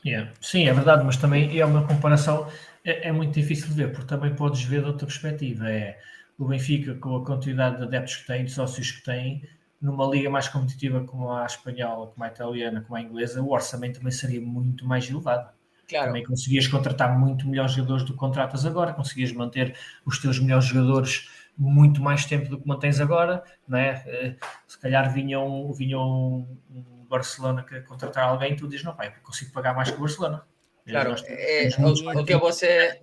Yeah. 0.06 0.34
Sim, 0.42 0.68
é 0.68 0.74
verdade, 0.74 1.06
mas 1.06 1.16
também 1.16 1.58
é 1.58 1.66
uma 1.66 1.88
comparação, 1.88 2.52
é, 2.84 3.08
é 3.08 3.12
muito 3.14 3.34
difícil 3.34 3.70
de 3.70 3.76
ver, 3.76 3.92
porque 3.94 4.08
também 4.08 4.36
podes 4.36 4.62
ver 4.64 4.82
de 4.82 4.88
outra 4.88 5.08
perspectiva. 5.08 5.70
É 5.70 5.98
o 6.38 6.46
Benfica, 6.46 6.96
com 6.96 7.16
a 7.16 7.26
quantidade 7.26 7.78
de 7.78 7.84
adeptos 7.84 8.18
que 8.18 8.28
tem, 8.28 8.44
de 8.44 8.52
sócios 8.52 8.92
que 8.92 9.06
tem, 9.06 9.48
numa 9.82 10.06
liga 10.06 10.30
mais 10.30 10.48
competitiva 10.48 11.04
como 11.06 11.32
a 11.32 11.46
espanhola, 11.46 12.08
como 12.08 12.24
a 12.24 12.28
italiana, 12.28 12.82
como 12.82 12.96
a 12.96 13.02
inglesa, 13.02 13.42
o 13.42 13.52
orçamento 13.52 13.98
também 14.00 14.12
seria 14.12 14.42
muito 14.42 14.86
mais 14.86 15.10
elevado. 15.10 15.50
Claro, 15.88 16.08
Também 16.08 16.24
conseguias 16.24 16.68
contratar 16.68 17.18
muito 17.18 17.48
melhores 17.48 17.74
jogadores 17.74 18.04
do 18.04 18.14
que 18.14 18.20
contratas 18.20 18.66
agora, 18.66 18.94
conseguias 18.94 19.32
manter 19.32 19.76
os 20.06 20.20
teus 20.20 20.40
melhores 20.40 20.66
jogadores 20.66 21.30
muito 21.58 22.02
mais 22.02 22.26
tempo 22.26 22.50
do 22.50 22.60
que 22.60 22.68
mantens 22.68 23.00
agora, 23.02 23.44
não 23.68 23.78
é? 23.78 24.04
Eh, 24.08 24.36
Se 24.68 24.80
calhar 24.80 25.12
vinham 25.14 25.46
um 25.48 26.48
um 26.70 27.06
Barcelona 27.10 27.64
que 27.64 27.82
contratar 27.82 28.26
alguém, 28.30 28.56
tu 28.56 28.68
dizes, 28.68 28.86
não, 28.86 28.96
pai, 28.96 29.14
consigo 29.24 29.52
pagar 29.52 29.74
mais 29.76 29.90
que 29.90 29.98
o 29.98 30.02
Barcelona. 30.02 30.46
claro. 30.86 31.16
Eh, 31.28 31.70
temos 31.76 32.02
o, 32.02 32.10
o 32.20 32.26
que 32.26 32.38
você, 32.38 33.00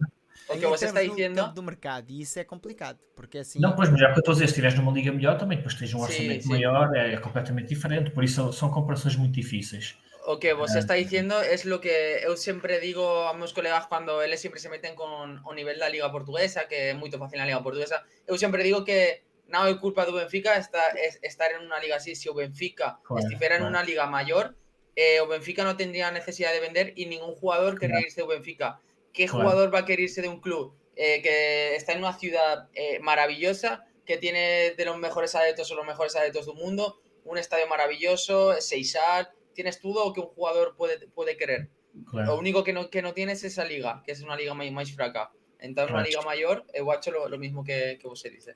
o 0.48 0.58
que 0.58 0.66
você 0.66 0.86
está 0.86 1.02
no 1.02 1.08
diciendo... 1.08 1.36
campo 1.36 1.54
do 1.54 1.62
mercado 1.62 2.10
e 2.10 2.20
isso 2.20 2.38
é 2.38 2.44
complicado, 2.44 2.98
porque 3.14 3.38
assim. 3.38 3.58
Não, 3.60 3.74
pois, 3.74 3.88
mas 3.90 4.00
é 4.00 4.04
o 4.06 4.12
que 4.12 4.18
eu 4.18 4.20
estou 4.20 4.32
a 4.32 4.34
dizer, 4.34 4.46
se 4.46 4.50
estiveres 4.52 4.78
numa 4.78 4.92
liga 4.92 5.12
melhor, 5.12 5.36
também 5.38 5.56
depois 5.58 5.74
tens 5.74 5.92
um 5.94 6.00
orçamento 6.00 6.42
sim. 6.44 6.48
maior, 6.48 6.94
é, 6.96 7.14
é 7.14 7.16
completamente 7.18 7.68
diferente, 7.68 8.10
por 8.10 8.22
isso 8.24 8.52
são 8.52 8.70
comparações 8.70 9.16
muito 9.16 9.34
difíceis. 9.34 9.96
O 10.28 10.38
que 10.38 10.52
vos 10.54 10.74
está 10.74 10.94
diciendo 10.96 11.34
es 11.40 11.64
lo 11.64 11.78
que 11.80 12.20
eu 12.22 12.36
siempre 12.36 12.80
digo 12.80 13.04
a 13.28 13.32
meus 13.34 13.52
colegas 13.52 13.86
cuando 13.86 14.20
eles 14.20 14.40
siempre 14.40 14.58
se 14.58 14.68
meten 14.68 14.96
con 14.96 15.38
o 15.44 15.54
nivel 15.54 15.78
da 15.78 15.88
Liga 15.88 16.10
Portuguesa, 16.10 16.66
que 16.66 16.90
é 16.90 16.94
muito 16.94 17.16
fácil 17.16 17.38
na 17.38 17.46
Liga 17.46 17.62
Portuguesa. 17.62 18.02
Eu 18.26 18.36
sempre 18.36 18.64
digo 18.64 18.82
que 18.84 19.22
non 19.46 19.70
é 19.70 19.74
culpa 19.78 20.02
do 20.02 20.18
Benfica 20.18 20.58
esta- 20.58 20.90
es- 20.98 21.22
estar 21.22 21.54
en 21.54 21.62
una 21.62 21.78
liga 21.78 21.94
así. 22.02 22.18
Si 22.18 22.26
o 22.28 22.34
Benfica 22.34 22.98
Claro, 23.06 23.22
estivera 23.22 23.54
en 23.62 23.70
una 23.70 23.86
liga 23.86 24.10
mayor, 24.10 24.58
eh, 24.98 25.20
o 25.22 25.28
Benfica 25.30 25.62
no 25.62 25.76
tendría 25.78 26.10
necesidad 26.10 26.50
de 26.50 26.58
vender 26.58 26.86
y 26.98 27.06
ningún 27.06 27.38
jugador 27.38 27.78
querría 27.78 28.02
irse 28.02 28.18
do 28.20 28.26
Benfica. 28.26 28.82
¿Qué 29.16 29.26
jugador 29.26 29.74
va 29.74 29.80
a 29.80 29.84
querer 29.86 30.00
irse 30.00 30.20
de 30.20 30.28
un 30.28 30.40
club 30.40 30.74
eh, 30.94 31.22
que 31.22 31.74
está 31.74 31.92
en 31.92 31.98
una 32.00 32.12
ciudad 32.12 32.68
eh, 32.74 32.98
maravillosa, 33.00 33.86
que 34.04 34.18
tiene 34.18 34.74
de 34.76 34.84
los 34.84 34.98
mejores 34.98 35.34
adeptos 35.34 35.70
o 35.70 35.74
los 35.74 35.86
mejores 35.86 36.14
adeptos 36.14 36.44
del 36.46 36.54
mundo, 36.54 37.00
un 37.24 37.38
estadio 37.38 37.66
maravilloso, 37.66 38.60
Seisal, 38.60 39.30
tienes 39.54 39.80
todo 39.80 40.04
o 40.04 40.12
que 40.12 40.20
un 40.20 40.26
jugador 40.26 40.76
puede, 40.76 41.08
puede 41.08 41.36
querer? 41.38 41.70
Claro. 42.10 42.26
Lo 42.32 42.38
único 42.38 42.62
que 42.62 42.74
no, 42.74 42.90
que 42.90 43.00
no 43.00 43.14
tienes 43.14 43.42
es 43.42 43.52
esa 43.52 43.64
liga, 43.64 44.02
que 44.04 44.12
es 44.12 44.20
una 44.20 44.36
liga 44.36 44.52
máis, 44.52 44.70
máis 44.70 44.92
fraca. 44.94 45.32
Numa 45.58 45.86
Claro. 45.88 46.04
liga 46.04 46.20
maior, 46.20 46.64
eu 46.74 46.90
acho 46.92 47.10
lo, 47.10 47.26
lo 47.28 47.38
mismo 47.38 47.64
que, 47.64 47.96
que 47.96 48.06
você 48.06 48.28
dice. 48.28 48.54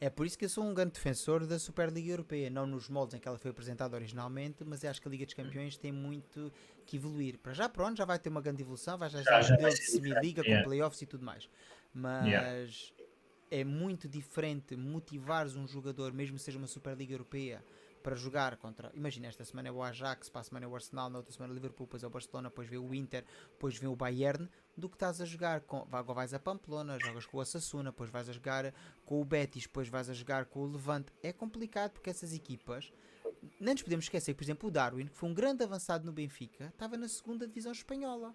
É 0.00 0.10
por 0.10 0.26
isso 0.26 0.36
que 0.36 0.46
eu 0.46 0.48
sou 0.48 0.64
um 0.64 0.74
grande 0.74 0.92
defensor 0.94 1.46
da 1.46 1.58
Superliga 1.60 2.10
Europeia, 2.10 2.50
não 2.50 2.66
nos 2.66 2.88
moldes 2.88 3.14
em 3.14 3.20
que 3.20 3.28
ela 3.28 3.38
foi 3.38 3.52
apresentada 3.52 3.94
originalmente, 3.94 4.64
mas 4.64 4.84
acho 4.84 5.00
que 5.00 5.06
a 5.06 5.10
Liga 5.10 5.24
dos 5.24 5.34
Campeões 5.34 5.76
tem 5.76 5.92
muito 5.92 6.52
que 6.82 6.96
evoluir. 6.96 7.38
Para 7.38 7.52
já, 7.52 7.68
pronto, 7.68 7.96
já 7.96 8.04
vai 8.04 8.18
ter 8.18 8.28
uma 8.28 8.40
grande 8.40 8.62
evolução, 8.62 8.98
vai 8.98 9.08
já 9.08 9.22
ser 9.22 9.42
já 9.42 9.54
modelo 9.54 9.74
de 9.74 9.82
semi-liga 9.82 10.42
com 10.42 10.48
yeah. 10.48 10.66
playoffs 10.66 11.02
e 11.02 11.06
tudo 11.06 11.24
mais. 11.24 11.48
Mas 11.94 12.26
Yeah. 12.26 12.68
é 13.50 13.64
muito 13.64 14.08
diferente 14.08 14.76
motivares 14.76 15.56
um 15.56 15.66
jogador, 15.66 16.12
mesmo 16.12 16.36
que 16.36 16.42
seja 16.42 16.58
uma 16.58 16.66
Superliga 16.66 17.12
Europeia, 17.12 17.62
para 18.02 18.16
jogar 18.16 18.56
contra. 18.56 18.90
Imagina, 18.94 19.28
esta 19.28 19.44
semana 19.44 19.68
é 19.68 19.72
o 19.72 19.82
Ajax, 19.82 20.28
para 20.28 20.40
a 20.40 20.44
semana 20.44 20.66
é 20.66 20.68
o 20.68 20.74
Arsenal, 20.74 21.08
na 21.08 21.18
outra 21.18 21.32
semana 21.32 21.52
é 21.52 21.54
o 21.54 21.54
Liverpool, 21.54 21.86
depois 21.86 22.02
é 22.02 22.06
o 22.06 22.10
Barcelona, 22.10 22.48
depois 22.48 22.68
vem 22.68 22.78
o 22.78 22.94
Inter, 22.94 23.24
depois 23.52 23.78
vem 23.78 23.88
o 23.88 23.96
Bayern, 23.96 24.48
do 24.76 24.88
que 24.88 24.96
estás 24.96 25.20
a 25.20 25.24
jogar 25.24 25.60
com. 25.60 25.86
Agora 25.92 26.14
vais 26.14 26.34
a 26.34 26.38
Pamplona, 26.38 26.98
jogas 26.98 27.24
com 27.24 27.38
o 27.38 27.40
Assassuna, 27.40 27.90
depois 27.90 28.10
vais 28.10 28.28
a 28.28 28.32
jogar 28.32 28.74
com 29.06 29.20
o 29.20 29.24
Betis, 29.24 29.62
depois 29.64 29.88
vais 29.88 30.10
a 30.10 30.12
jogar 30.12 30.46
com 30.46 30.60
o 30.60 30.72
Levante. 30.72 31.12
É 31.22 31.32
complicado 31.32 31.92
porque 31.92 32.10
essas 32.10 32.34
equipas. 32.34 32.92
Não 33.60 33.72
nos 33.72 33.82
podemos 33.82 34.04
esquecer, 34.04 34.34
por 34.34 34.44
exemplo, 34.44 34.68
o 34.68 34.72
Darwin, 34.72 35.06
que 35.06 35.16
foi 35.16 35.28
um 35.28 35.34
grande 35.34 35.64
avançado 35.64 36.04
no 36.04 36.12
Benfica, 36.12 36.66
estava 36.66 36.96
na 36.96 37.08
segunda 37.08 37.46
divisão 37.46 37.72
espanhola. 37.72 38.34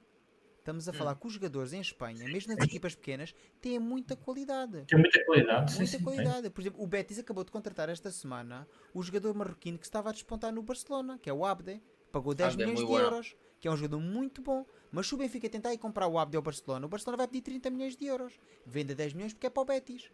Estamos 0.67 0.89
a 0.89 0.91
falar 0.91 1.15
que 1.15 1.25
os 1.25 1.31
jogadores 1.31 1.71
em 1.71 1.79
Espanha, 1.79 2.25
mesmo 2.25 2.53
nas 2.53 2.65
equipas 2.65 2.93
pequenas, 2.93 3.33
têm 3.61 3.79
muita 3.79 4.17
qualidade. 4.17 4.83
Tem 4.85 4.99
muita 4.99 5.23
qualidade, 5.23 5.71
sim, 5.71 5.77
Muita 5.77 5.97
sim, 5.97 6.03
qualidade. 6.03 6.49
Por 6.49 6.59
exemplo, 6.59 6.83
o 6.83 6.85
Betis 6.85 7.17
acabou 7.17 7.45
de 7.45 7.51
contratar 7.51 7.87
esta 7.87 8.11
semana 8.11 8.67
o 8.93 9.01
jogador 9.01 9.33
marroquino 9.33 9.77
que 9.79 9.85
estava 9.85 10.09
a 10.09 10.11
despontar 10.11 10.51
no 10.51 10.61
Barcelona, 10.61 11.17
que 11.19 11.29
é 11.29 11.33
o 11.33 11.45
Abde. 11.45 11.81
Pagou 12.11 12.33
10 12.33 12.49
Abde, 12.49 12.57
milhões 12.57 12.79
de 12.79 12.83
muito 12.83 12.91
bueno. 12.91 13.05
euros, 13.05 13.35
que 13.61 13.67
é 13.69 13.71
um 13.71 13.77
jogador 13.77 14.01
muito 14.01 14.41
bom. 14.41 14.65
Mas 14.91 15.07
se 15.07 15.15
o 15.15 15.17
Benfica 15.17 15.49
tentar 15.49 15.73
ir 15.73 15.77
comprar 15.77 16.05
o 16.09 16.19
Abde 16.19 16.35
ao 16.35 16.43
Barcelona, 16.43 16.85
o 16.85 16.89
Barcelona 16.89 17.15
vai 17.15 17.27
pedir 17.29 17.43
30 17.43 17.69
milhões 17.69 17.95
de 17.95 18.05
euros. 18.05 18.37
Vende 18.65 18.91
a 18.91 18.95
10 18.95 19.13
milhões 19.13 19.33
porque 19.33 19.47
é 19.47 19.49
para 19.49 19.61
o 19.61 19.65
Betis. 19.65 20.11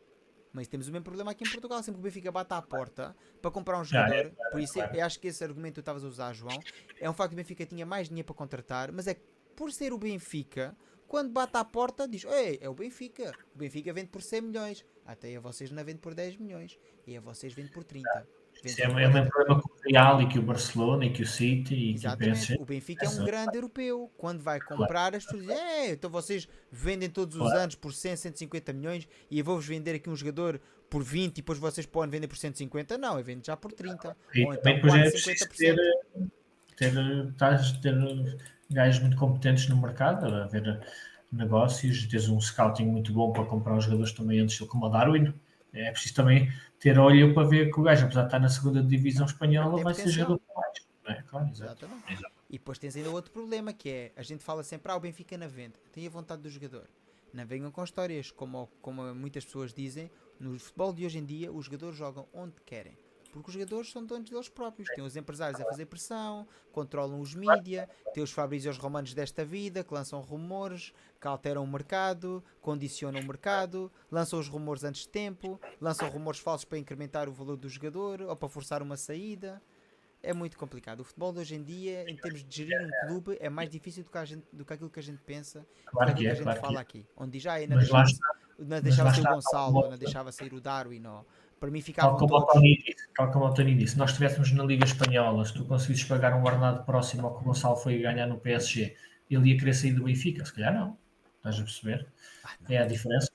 Mas 0.53 0.67
temos 0.67 0.87
o 0.87 0.91
mesmo 0.91 1.03
problema 1.03 1.31
aqui 1.31 1.43
em 1.43 1.51
Portugal. 1.51 1.81
Sempre 1.81 1.95
que 1.99 2.07
o 2.07 2.09
Benfica 2.09 2.31
bate 2.31 2.53
à 2.53 2.61
porta 2.61 3.15
para 3.41 3.49
comprar 3.51 3.77
um 3.77 3.81
Ah, 3.81 3.83
jogador, 3.83 4.13
é, 4.15 4.49
por 4.51 4.61
isso 4.61 4.79
eu 4.79 5.03
acho 5.05 5.19
que 5.19 5.27
esse 5.27 5.43
argumento 5.43 5.73
que 5.73 5.75
tu 5.75 5.79
estavas 5.81 6.03
a 6.05 6.07
usar, 6.07 6.33
João, 6.33 6.57
é 7.01 7.09
um 7.09 7.13
facto 7.13 7.31
que 7.31 7.35
o 7.35 7.37
Benfica 7.37 7.65
tinha 7.65 7.85
mais 7.85 8.07
dinheiro 8.07 8.25
para 8.27 8.35
contratar, 8.35 8.91
mas 8.91 9.07
é 9.07 9.15
que 9.15 9.21
por 9.55 9.71
ser 9.71 9.91
o 9.91 9.97
Benfica, 9.97 10.77
quando 11.07 11.31
bate 11.31 11.57
à 11.57 11.65
porta, 11.65 12.07
diz: 12.07 12.23
Ei, 12.25 12.59
é 12.61 12.69
o 12.69 12.73
Benfica. 12.73 13.31
O 13.53 13.57
Benfica 13.57 13.91
vende 13.91 14.09
por 14.09 14.21
100 14.21 14.41
milhões. 14.41 14.85
Até 15.05 15.35
a 15.35 15.39
vocês 15.39 15.69
não 15.71 15.83
vende 15.83 15.99
por 15.99 16.13
10 16.13 16.37
milhões. 16.37 16.79
E 17.05 17.17
a 17.17 17.19
vocês 17.21 17.51
vende 17.53 17.71
por 17.71 17.83
30. 17.83 18.27
Isso 18.63 18.81
é 18.81 18.87
40. 18.89 19.25
problema 19.29 19.61
que 19.61 19.67
o 19.67 19.91
Real 19.91 20.21
e 20.21 20.27
que 20.27 20.39
o 20.39 20.41
Barcelona 20.41 21.05
e 21.05 21.09
que 21.11 21.21
o 21.23 21.27
City 21.27 21.73
e 21.73 21.87
que 21.87 21.91
o 21.93 21.95
Exatamente. 21.95 22.31
PSG. 22.47 22.57
O 22.61 22.65
Benfica 22.65 23.05
é 23.05 23.09
um 23.09 23.25
grande 23.25 23.55
europeu. 23.57 24.11
Quando 24.17 24.41
vai 24.41 24.59
comprar, 24.61 25.13
as 25.15 25.23
pessoas 25.25 25.41
dizem: 25.43 25.57
"É, 25.57 25.91
então 25.91 26.09
vocês 26.09 26.47
vendem 26.71 27.09
todos 27.09 27.35
os 27.35 27.41
Claro. 27.41 27.59
anos 27.59 27.75
por 27.75 27.93
100, 27.93 28.15
150 28.15 28.71
milhões 28.73 29.07
e 29.29 29.39
eu 29.39 29.45
vou-vos 29.45 29.65
vender 29.65 29.95
aqui 29.95 30.09
um 30.09 30.15
jogador 30.15 30.61
por 30.89 31.03
20 31.03 31.33
e 31.37 31.41
depois 31.41 31.57
vocês 31.59 31.85
podem 31.85 32.09
vender 32.11 32.27
por 32.27 32.37
150. 32.37 32.97
Não, 32.97 33.17
eu 33.17 33.23
vendo 33.23 33.45
já 33.45 33.57
por 33.57 33.71
30. 33.73 34.15
E 34.33 34.45
Ou 34.45 34.55
também 34.55 34.59
então 34.59 34.73
depois 34.75 34.93
é 34.93 34.97
quase 34.99 35.11
preciso 35.11 35.45
50%. 35.45 35.75
ter, 36.77 36.91
ter, 36.91 37.27
estás- 37.29 37.71
ter 37.79 37.95
gajos 38.71 39.01
muito 39.01 39.17
competentes 39.17 39.67
no 39.69 39.75
mercado, 39.81 40.25
a 40.33 40.47
ver 40.47 40.79
negócios, 41.31 42.05
teres 42.07 42.29
um 42.29 42.39
scouting 42.39 42.85
muito 42.85 43.11
bom 43.11 43.31
para 43.33 43.43
comprar 43.45 43.75
os 43.77 43.83
jogadores 43.85 44.11
também 44.13 44.39
antes, 44.39 44.57
como 44.59 44.85
o 44.85 44.89
Darwin. 44.89 45.33
É 45.73 45.91
preciso 45.91 46.15
também 46.15 46.51
ter 46.79 46.99
olho 46.99 47.33
para 47.33 47.47
ver 47.47 47.71
que 47.71 47.79
o 47.79 47.83
gajo, 47.83 48.05
apesar 48.05 48.21
de 48.21 48.27
estar 48.27 48.39
na 48.39 48.49
segunda 48.49 48.83
divisão 48.83 49.25
espanhola, 49.25 49.81
vai 49.81 49.93
ser 49.93 50.09
jogador 50.09 50.39
para 50.39 50.63
é? 51.05 51.21
Claro. 51.23 51.49
Exatamente. 51.49 52.13
Exato. 52.13 52.33
E 52.49 52.53
depois 52.53 52.77
tens 52.77 52.95
ainda 52.95 53.09
outro 53.09 53.31
problema 53.31 53.73
que 53.73 53.89
é, 53.89 54.11
a 54.15 54.23
gente 54.23 54.43
fala 54.43 54.63
sempre, 54.63 54.91
ah, 54.91 54.95
o 54.95 54.99
Benfica 54.99 55.37
na 55.37 55.47
venda. 55.47 55.79
Tem 55.91 56.05
a 56.05 56.09
vontade 56.09 56.41
do 56.41 56.49
jogador. 56.49 56.87
Não 57.33 57.45
venham 57.45 57.71
com 57.71 57.83
histórias, 57.83 58.29
como, 58.31 58.69
como 58.81 59.13
muitas 59.13 59.43
pessoas 59.43 59.73
dizem, 59.73 60.09
no 60.39 60.57
futebol 60.59 60.93
de 60.93 61.05
hoje 61.05 61.17
em 61.17 61.25
dia 61.25 61.51
os 61.51 61.65
jogadores 61.65 61.97
jogam 61.97 62.27
onde 62.33 62.53
querem. 62.65 62.97
Porque 63.33 63.49
os 63.49 63.53
jogadores 63.53 63.91
são 63.91 64.05
donos 64.05 64.29
deles 64.29 64.47
próprios. 64.47 64.87
Tem 64.93 65.03
os 65.03 65.15
empresários 65.17 65.59
a 65.59 65.65
fazer 65.65 65.87
pressão, 65.87 66.47
controlam 66.71 67.19
os 67.19 67.33
mídia, 67.33 67.89
tem 68.13 68.23
os 68.23 68.31
Fabrícios 68.31 68.77
Romanos 68.77 69.15
desta 69.15 69.43
vida 69.43 69.83
que 69.83 69.91
lançam 69.91 70.21
rumores, 70.21 70.93
que 71.19 71.27
alteram 71.27 71.63
o 71.63 71.67
mercado, 71.67 72.43
condicionam 72.61 73.19
o 73.19 73.25
mercado, 73.25 73.91
lançam 74.11 74.39
os 74.39 74.47
rumores 74.47 74.83
antes 74.83 75.01
de 75.01 75.09
tempo, 75.09 75.59
lançam 75.81 76.07
rumores 76.09 76.39
falsos 76.39 76.63
para 76.63 76.77
incrementar 76.77 77.27
o 77.27 77.33
valor 77.33 77.57
do 77.57 77.67
jogador 77.67 78.21
ou 78.21 78.35
para 78.35 78.47
forçar 78.47 78.83
uma 78.83 78.95
saída 78.95 79.59
é 80.23 80.31
muito 80.31 80.57
complicado. 80.57 81.01
O 81.01 81.03
futebol 81.03 81.33
de 81.33 81.39
hoje 81.39 81.55
em 81.55 81.61
dia, 81.61 82.09
em 82.09 82.15
termos 82.15 82.45
de 82.45 82.55
gerir 82.55 82.79
um 82.81 83.07
clube, 83.07 83.37
é 83.41 83.49
mais 83.49 83.69
difícil 83.69 84.05
do 84.05 84.09
que, 84.09 84.25
gente, 84.25 84.45
do 84.53 84.63
que 84.63 84.71
aquilo 84.71 84.89
que 84.89 84.99
a 84.99 85.03
gente 85.03 85.21
pensa, 85.21 85.59
do 85.59 85.65
que 85.65 85.91
Claro 85.91 86.11
aquilo 86.11 86.15
que 86.15 86.23
que 86.23 86.27
é, 86.27 86.31
a 86.31 86.35
gente 86.35 86.43
claro 86.43 86.59
que 86.61 86.65
fala 86.65 86.79
é. 86.79 86.81
aqui. 86.81 87.05
Onde 87.17 87.37
não 87.67 87.75
Mas 87.75 87.89
lá 87.89 88.05
deixava, 88.57 88.81
deixava 88.81 89.13
sair 89.13 89.25
o 89.25 89.33
Gonçalo, 89.33 89.89
não 89.89 89.97
deixava 89.97 90.31
sair 90.31 90.53
o 90.53 90.61
Darwin. 90.61 91.05
Ou... 91.05 91.25
Para 91.63 91.71
mim 91.71 91.79
Tal 91.79 91.85
ficavam 91.85 92.17
como, 92.17 92.35
o 92.35 92.45
todos. 92.45 92.61
Disse, 92.61 93.07
tal 93.15 93.31
como 93.31 93.45
o 93.45 93.53
Tony 93.53 93.73
disse, 93.73 93.93
se 93.93 93.97
nós 93.97 94.09
estivéssemos 94.09 94.51
na 94.51 94.65
Liga 94.65 94.83
Espanhola, 94.83 95.45
se 95.45 95.53
tu 95.53 95.63
conseguisses 95.63 96.03
pagar 96.03 96.35
um 96.35 96.43
ordenado 96.43 96.83
próximo 96.83 97.25
ao 97.25 97.35
que 97.35 97.41
o 97.41 97.45
Gonçalo 97.45 97.77
foi 97.77 97.99
ganhar 97.99 98.27
no 98.27 98.37
PSG, 98.37 98.93
ele 99.31 99.51
ia 99.51 99.57
querer 99.57 99.73
sair 99.73 99.93
do 99.93 100.03
Benfica? 100.03 100.43
Se 100.43 100.53
calhar 100.53 100.73
não. 100.73 100.97
Estás 101.37 101.55
a 101.61 101.63
perceber? 101.63 102.05
É 102.67 102.79
a 102.79 102.85
diferença. 102.85 103.29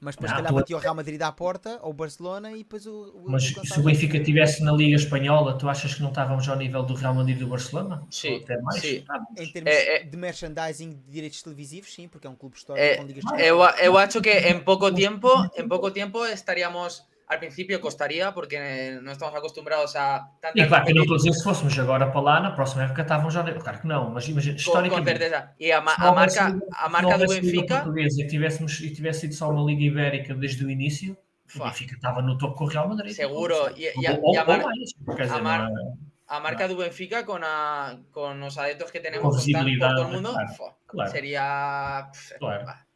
Mas 0.00 0.16
depois, 0.16 0.32
se 0.32 0.36
calhar, 0.36 0.52
batia 0.52 0.76
o 0.76 0.80
Real 0.80 0.96
Madrid 0.96 1.22
à 1.22 1.30
porta, 1.30 1.78
ou 1.82 1.90
o 1.90 1.94
Barcelona, 1.94 2.50
e 2.50 2.58
depois 2.58 2.84
o. 2.84 3.12
o 3.14 3.30
Mas 3.30 3.44
o 3.56 3.64
se 3.64 3.78
o 3.78 3.84
Benfica 3.84 4.16
estivesse 4.18 4.64
na 4.64 4.72
Liga 4.72 4.96
Espanhola, 4.96 5.56
tu 5.56 5.68
achas 5.68 5.94
que 5.94 6.02
não 6.02 6.08
estávamos 6.08 6.48
ao 6.48 6.56
nível 6.56 6.82
do 6.82 6.94
Real 6.94 7.14
Madrid 7.14 7.36
e 7.36 7.38
do 7.38 7.46
Barcelona? 7.46 8.02
Sim, 8.10 8.30
Ou 8.32 8.36
até 8.38 8.60
mais? 8.60 8.80
sim. 8.80 8.96
Estávamos. 8.96 9.40
Em 9.40 9.52
termos 9.52 9.72
É, 9.72 9.96
é- 9.98 10.02
de 10.02 10.16
merchandising 10.16 10.90
de 10.90 11.12
direitos 11.12 11.40
televisivos, 11.40 11.94
sim, 11.94 12.08
porque 12.08 12.26
é 12.26 12.30
um 12.30 12.34
clube 12.34 12.56
histórico 12.56 12.84
Eh, 12.84 12.96
com 12.96 13.06
ligas 13.06 13.24
Eu, 13.38 13.62
eu 13.80 13.96
acho 13.96 14.20
que 14.20 14.50
en 14.50 14.64
poco 14.64 14.92
tiempo, 14.92 15.28
en 15.56 15.68
poco 15.68 15.92
tiempo 15.92 16.26
estaríamos, 16.26 17.06
al 17.32 17.38
principio 17.40 17.80
costaría 17.80 18.32
porque 18.32 18.98
no 19.02 19.10
estamos 19.12 19.34
acostumbrados 19.34 19.96
a 19.96 20.28
tanta 20.40 20.54
E 20.60 20.66
claro 20.68 20.84
que 20.84 20.92
eu 20.92 20.96
não 20.96 21.02
estou 21.02 21.16
a 21.16 21.18
dizer 21.18 21.32
se 21.32 21.42
fôssemos 21.42 21.74
agora 21.78 22.06
para 22.12 22.20
lá, 22.20 22.36
na 22.40 22.50
próxima 22.52 22.84
época 22.84 23.02
estávamos 23.02 23.32
já. 23.34 23.42
Claro 23.42 23.78
que 23.80 23.86
não, 23.88 24.10
mas 24.10 24.28
imagina, 24.28 24.54
con, 24.54 24.62
con 24.62 24.68
historicamente. 24.68 25.10
certeza. 25.10 25.38
Y 25.58 25.70
a, 25.72 25.80
ma- 25.80 25.96
a 25.96 26.04
não 26.06 26.14
marca, 26.14 26.44
a 26.84 26.88
marca 26.88 27.16
não 27.16 27.26
do 27.26 27.32
Benfica, 27.32 27.76
portuguesa 27.82 28.20
e 28.22 28.26
tivéssemos 28.26 28.72
e 28.80 28.90
tivesse 28.92 29.20
sido 29.20 29.34
só 29.34 29.50
uma 29.50 29.62
Liga 29.64 29.82
Ibérica 29.82 30.34
desde 30.34 30.64
o 30.64 30.70
início, 30.70 31.16
o. 31.56 31.64
Benfica 31.64 31.94
estava 31.96 32.20
no 32.22 32.36
topo 32.38 32.54
com 32.54 32.64
o 32.64 32.68
Real 32.68 32.88
Madrid. 32.88 33.12
Seguro, 33.14 33.56
e- 33.76 33.92
e 34.00 34.06
a- 34.06 34.18
ou, 34.22 34.34
e 34.34 34.36
a 34.36 34.42
ou 34.42 34.46
mar- 34.48 34.62
mais, 34.62 34.92
quer 35.16 35.22
dizer, 35.26 35.38
a 35.38 35.42
mar- 35.42 35.70
não 35.70 35.78
é- 35.80 35.94
a 36.28 36.40
marca 36.40 36.66
do 36.68 36.76
Benfica 36.76 37.24
con, 37.24 37.40
a, 37.44 37.98
con 38.10 38.40
los 38.40 38.56
adeptos 38.56 38.90
que 38.90 39.00
tenemos 39.00 39.24
Con 39.24 39.36
por 39.36 39.88
todo 39.90 40.02
el 40.08 40.12
mundo, 40.14 40.32
claro, 40.32 40.76
claro. 40.86 41.10
sería... 41.10 42.08
Claro. 42.38 42.64
bah, 42.66 42.86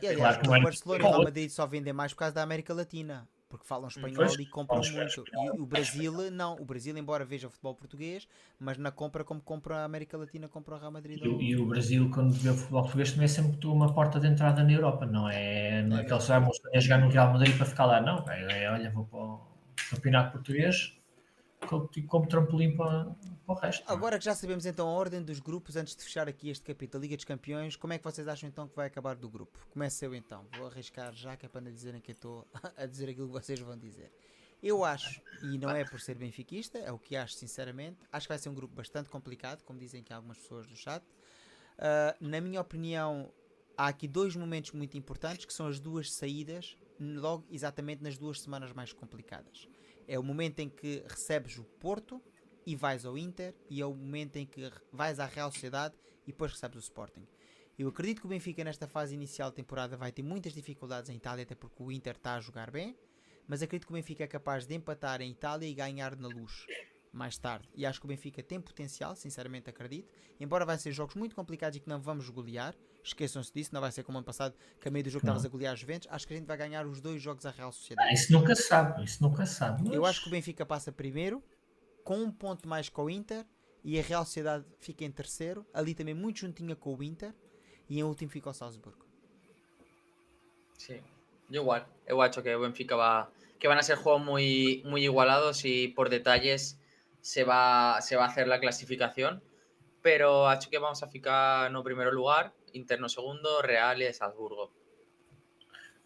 E 0.00 0.06
aliás, 0.06 0.38
Claro 0.38 0.48
o 0.48 0.54
não 0.54 0.62
Barcelona 0.62 1.02
e 1.02 1.06
o 1.06 1.10
Real 1.10 1.24
Madrid 1.24 1.50
só 1.50 1.66
vendem 1.66 1.92
mais 1.92 2.12
por 2.14 2.20
causa 2.20 2.34
da 2.36 2.42
América 2.42 2.72
Latina. 2.72 3.26
Porque 3.50 3.66
falam 3.66 3.88
espanhol 3.88 4.16
Pois, 4.16 4.34
e 4.36 4.46
compram 4.46 4.80
muito. 4.80 5.24
E 5.34 5.60
o 5.60 5.66
Brasil, 5.66 6.30
não. 6.30 6.54
O 6.54 6.64
Brasil, 6.64 6.96
embora 6.96 7.24
veja 7.24 7.48
o 7.48 7.50
futebol 7.50 7.74
português, 7.74 8.28
mas 8.60 8.78
na 8.78 8.92
compra, 8.92 9.24
como 9.24 9.40
compra 9.40 9.78
a 9.78 9.84
América 9.84 10.16
Latina, 10.16 10.48
compra 10.48 10.76
o 10.76 10.78
Real 10.78 10.92
Madrid. 10.92 11.20
E, 11.20 11.28
o- 11.28 11.42
e 11.42 11.56
o 11.56 11.66
Brasil, 11.66 12.08
quando 12.14 12.32
vê 12.32 12.50
o 12.50 12.54
futebol 12.54 12.82
português, 12.82 13.10
também 13.10 13.24
é 13.24 13.28
sempre 13.28 13.66
uma 13.66 13.92
porta 13.92 14.20
de 14.20 14.28
entrada 14.28 14.62
na 14.62 14.72
Europa, 14.72 15.04
não 15.04 15.28
é? 15.28 15.82
Não 15.82 15.96
é 15.96 16.00
aquele 16.02 16.14
a 16.76 16.80
jogar 16.80 16.98
no 16.98 17.08
Real 17.08 17.32
Madrid 17.32 17.56
para 17.56 17.66
ficar 17.66 17.86
lá, 17.86 18.00
não. 18.00 18.24
É, 18.30 18.64
é, 18.64 18.70
olha, 18.70 18.88
vou 18.90 19.04
para 19.04 19.18
o 19.18 19.40
campeonato 19.90 20.32
português 20.32 20.94
como, 21.66 21.88
como 22.06 22.26
trampolim 22.26 22.76
para, 22.76 23.04
para 23.46 23.54
o 23.54 23.54
resto. 23.54 23.88
é? 23.88 23.92
Agora 23.92 24.18
que 24.18 24.24
já 24.24 24.34
sabemos 24.34 24.66
então 24.66 24.88
a 24.88 24.92
ordem 24.92 25.22
dos 25.22 25.40
grupos, 25.40 25.76
antes 25.76 25.94
de 25.94 26.02
fechar 26.02 26.28
aqui 26.28 26.48
este 26.48 26.64
capítulo 26.64 27.02
Liga 27.02 27.16
dos 27.16 27.24
Campeões, 27.24 27.76
como 27.76 27.92
é 27.92 27.98
que 27.98 28.04
vocês 28.04 28.26
acham 28.26 28.48
então 28.48 28.66
que 28.68 28.76
vai 28.76 28.86
acabar 28.86 29.16
do 29.16 29.28
grupo? 29.28 29.58
Comece 29.70 30.04
eu 30.04 30.14
então. 30.14 30.46
Vou 30.56 30.66
arriscar 30.66 31.12
já, 31.14 31.36
que 31.36 31.46
é 31.46 31.48
para 31.48 31.60
não 31.60 31.72
dizerem 31.72 32.00
que 32.00 32.10
eu 32.10 32.14
estou 32.14 32.46
a 32.76 32.86
dizer 32.86 33.08
aquilo 33.08 33.26
que 33.26 33.32
vocês 33.32 33.60
vão 33.60 33.76
dizer. 33.76 34.12
Eu 34.62 34.84
acho, 34.84 35.22
e 35.42 35.56
não 35.56 35.70
é 35.70 35.84
por 35.84 36.00
ser 36.00 36.14
benfiquista, 36.16 36.78
é 36.78 36.92
o 36.92 36.98
que 36.98 37.16
acho 37.16 37.34
sinceramente, 37.34 37.98
acho 38.12 38.26
que 38.26 38.32
vai 38.32 38.38
ser 38.38 38.50
um 38.50 38.54
grupo 38.54 38.74
bastante 38.74 39.08
complicado, 39.08 39.62
como 39.64 39.78
dizem 39.78 40.02
aqui 40.02 40.12
algumas 40.12 40.36
pessoas 40.36 40.68
no 40.68 40.76
chat. 40.76 41.02
Uh, 41.02 42.14
na 42.20 42.42
minha 42.42 42.60
opinião, 42.60 43.32
há 43.74 43.86
aqui 43.86 44.06
dois 44.06 44.36
momentos 44.36 44.72
muito 44.72 44.98
importantes, 44.98 45.46
que 45.46 45.52
são 45.52 45.66
as 45.66 45.80
duas 45.80 46.12
saídas, 46.12 46.76
logo 47.00 47.46
exatamente 47.50 48.02
nas 48.02 48.18
duas 48.18 48.42
semanas 48.42 48.70
mais 48.74 48.92
complicadas. 48.92 49.66
É 50.10 50.18
o 50.18 50.24
momento 50.24 50.58
em 50.58 50.68
que 50.68 51.04
recebes 51.06 51.56
o 51.56 51.62
Porto 51.62 52.20
e 52.66 52.74
vais 52.74 53.06
ao 53.06 53.16
Inter, 53.16 53.54
e 53.70 53.80
é 53.80 53.86
o 53.86 53.94
momento 53.94 54.38
em 54.38 54.44
que 54.44 54.68
vais 54.92 55.20
à 55.20 55.24
Real 55.24 55.52
Sociedade 55.52 55.94
e 56.24 56.32
depois 56.32 56.50
recebes 56.50 56.78
o 56.78 56.80
Sporting. 56.80 57.24
Eu 57.78 57.86
acredito 57.86 58.20
que 58.20 58.26
o 58.26 58.28
Benfica 58.28 58.64
nesta 58.64 58.88
fase 58.88 59.14
inicial 59.14 59.50
de 59.50 59.56
temporada 59.56 59.96
vai 59.96 60.10
ter 60.10 60.24
muitas 60.24 60.52
dificuldades 60.52 61.10
em 61.10 61.14
Itália, 61.14 61.44
até 61.44 61.54
porque 61.54 61.80
o 61.80 61.92
Inter 61.92 62.16
está 62.16 62.34
a 62.34 62.40
jogar 62.40 62.72
bem, 62.72 62.98
mas 63.46 63.62
acredito 63.62 63.86
que 63.86 63.92
o 63.92 63.94
Benfica 63.94 64.24
é 64.24 64.26
capaz 64.26 64.66
de 64.66 64.74
empatar 64.74 65.20
em 65.20 65.30
Itália 65.30 65.68
e 65.68 65.74
ganhar 65.74 66.16
na 66.16 66.26
luz 66.26 66.66
mais 67.12 67.36
tarde. 67.38 67.68
E 67.74 67.84
acho 67.84 67.98
que 68.00 68.06
o 68.06 68.08
Benfica 68.08 68.42
tem 68.42 68.60
potencial, 68.60 69.14
sinceramente 69.16 69.68
acredito. 69.68 70.08
Embora 70.38 70.64
vai 70.64 70.78
ser 70.78 70.92
jogos 70.92 71.14
muito 71.16 71.34
complicados 71.34 71.76
e 71.76 71.80
que 71.80 71.88
não 71.88 72.00
vamos 72.00 72.28
golear, 72.30 72.74
esqueçam-se 73.02 73.52
disso, 73.52 73.70
não 73.72 73.80
vai 73.80 73.90
ser 73.90 74.02
como 74.04 74.18
ano 74.18 74.24
passado, 74.24 74.54
que 74.80 74.86
a 74.88 74.90
meio 74.90 75.04
do 75.04 75.10
jogo 75.10 75.24
estavas 75.24 75.44
a 75.44 75.48
golear 75.48 75.74
os 75.74 75.80
Juventus. 75.80 76.08
Acho 76.10 76.26
que 76.26 76.34
a 76.34 76.36
gente 76.36 76.46
vai 76.46 76.56
ganhar 76.56 76.86
os 76.86 77.00
dois 77.00 77.20
jogos 77.20 77.44
à 77.46 77.50
Real 77.50 77.72
Sociedade. 77.72 78.08
Ah, 78.08 78.12
isso 78.12 78.32
nunca 78.32 78.54
sabe, 78.54 79.04
isso 79.04 79.22
nunca 79.22 79.44
sabe. 79.46 79.82
mas- 79.84 79.92
Eu 79.92 80.04
acho 80.06 80.22
que 80.22 80.28
o 80.28 80.30
Benfica 80.30 80.64
passa 80.64 80.92
primeiro, 80.92 81.42
com 82.04 82.18
um 82.18 82.30
ponto 82.30 82.68
mais 82.68 82.88
com 82.88 83.04
o 83.04 83.10
Inter, 83.10 83.44
e 83.82 83.98
a 83.98 84.02
Real 84.02 84.24
Sociedade 84.24 84.64
fica 84.78 85.04
em 85.04 85.10
terceiro, 85.10 85.66
ali 85.74 85.94
também 85.94 86.14
muito 86.14 86.40
juntinha 86.40 86.76
com 86.76 86.94
o 86.94 87.02
Inter, 87.02 87.34
e 87.88 87.98
em 87.98 88.02
último 88.04 88.30
fica 88.30 88.50
o 88.50 88.54
Salzburgo. 88.54 89.04
Sí, 90.78 91.00
yo 91.50 91.62
igual. 91.62 91.86
Yo 92.08 92.20
acho 92.22 92.42
que 92.42 92.56
Benfica 92.56 92.96
va. 92.96 93.30
que 93.58 93.68
van 93.68 93.76
a 93.78 93.82
ser 93.82 93.96
juegos 93.98 94.24
muy, 94.24 94.82
muy 94.86 95.04
igualados 95.04 95.66
y 95.66 95.88
por 95.88 96.08
detalles 96.08 96.79
se 97.20 97.44
va, 97.44 98.00
se 98.00 98.16
va 98.16 98.24
a 98.24 98.28
hacer 98.28 98.48
la 98.48 98.60
clasificación. 98.60 99.42
Pero 100.02 100.48
acho 100.48 100.70
que 100.70 100.78
vamos 100.78 101.02
a 101.02 101.08
ficar 101.08 101.70
no 101.70 101.84
primeiro 101.84 102.10
lugar, 102.10 102.54
Inter 102.72 102.98
no 103.00 103.08
segundo, 103.08 103.60
Real 103.62 104.00
e 104.00 104.12
Salzburgo. 104.12 104.72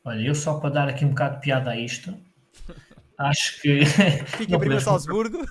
Olha, 0.05 0.21
eu 0.21 0.35
só 0.35 0.59
para 0.59 0.71
dar 0.71 0.89
aqui 0.89 1.05
um 1.05 1.11
bocado 1.11 1.37
de 1.37 1.43
piada 1.43 1.71
a 1.71 1.77
isto, 1.79 2.13
acho 3.17 3.63
que 3.63 3.87
Fica 3.87 4.59
primeiro 4.59 4.83
Salzburgo. 4.83 5.47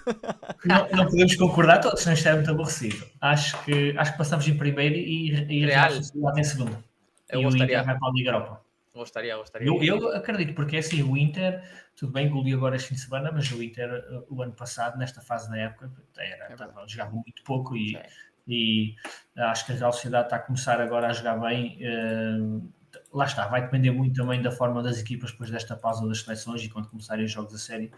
não, 0.65 0.89
não 0.91 1.05
podemos 1.05 1.35
concordar 1.37 1.79
todos, 1.79 2.01
senão 2.01 2.13
isto 2.15 2.27
é 2.27 2.33
muito 2.35 2.51
aborrecido. 2.51 3.05
Acho 3.21 3.63
que, 3.63 3.97
acho 3.97 4.11
que 4.11 4.17
passamos 4.17 4.47
em 4.47 4.57
primeiro 4.57 4.95
e, 4.95 5.29
e 5.49 5.65
Real. 5.65 5.89
Real 5.89 6.37
em 6.37 6.43
segundo. 6.43 6.83
Eu 7.29 7.41
e 7.41 7.45
o 7.45 7.49
gostaria. 7.49 7.77
Inter 7.77 7.85
vai 7.85 7.97
para 7.97 8.09
a 8.09 8.11
Liga 8.11 8.29
Europa. 8.31 8.61
Gostaria, 8.93 9.35
gostaria. 9.35 9.67
Eu, 9.67 9.83
eu 9.83 10.15
acredito, 10.15 10.53
porque 10.53 10.75
é 10.75 10.79
assim, 10.79 11.01
o 11.01 11.17
Inter, 11.17 11.63
tudo 11.95 12.11
bem, 12.11 12.29
goleou 12.29 12.57
agora 12.59 12.75
este 12.75 12.89
fim 12.89 12.95
de 12.95 13.01
semana, 13.01 13.31
mas 13.31 13.51
o 13.51 13.61
Inter, 13.63 13.89
uh, 14.11 14.25
o 14.29 14.41
ano 14.43 14.53
passado, 14.53 14.97
nesta 14.99 15.19
fase 15.19 15.49
da 15.49 15.57
época, 15.57 15.91
era, 16.17 16.51
estava- 16.51 16.87
jogava 16.87 17.11
muito 17.11 17.43
pouco 17.43 17.75
e, 17.75 17.99
e 18.47 18.95
acho 19.35 19.65
que 19.65 19.71
a 19.71 19.75
Real 19.75 19.91
Sociedade 19.91 20.25
está 20.27 20.35
a 20.35 20.39
começar 20.39 20.79
agora 20.79 21.07
a 21.07 21.13
jogar 21.13 21.37
bem. 21.37 21.79
Uh, 21.81 22.71
lá 23.11 23.25
está, 23.25 23.47
vai 23.47 23.63
depender 23.63 23.89
muito 23.89 24.15
também 24.15 24.41
da 24.41 24.51
forma 24.51 24.83
das 24.83 24.99
equipas 24.99 25.31
depois 25.31 25.49
desta 25.49 25.75
pausa 25.75 26.07
das 26.07 26.21
seleções 26.21 26.63
e 26.63 26.69
quando 26.69 26.87
começarem 26.87 27.25
os 27.25 27.31
jogos 27.31 27.53
a 27.55 27.57
série, 27.57 27.91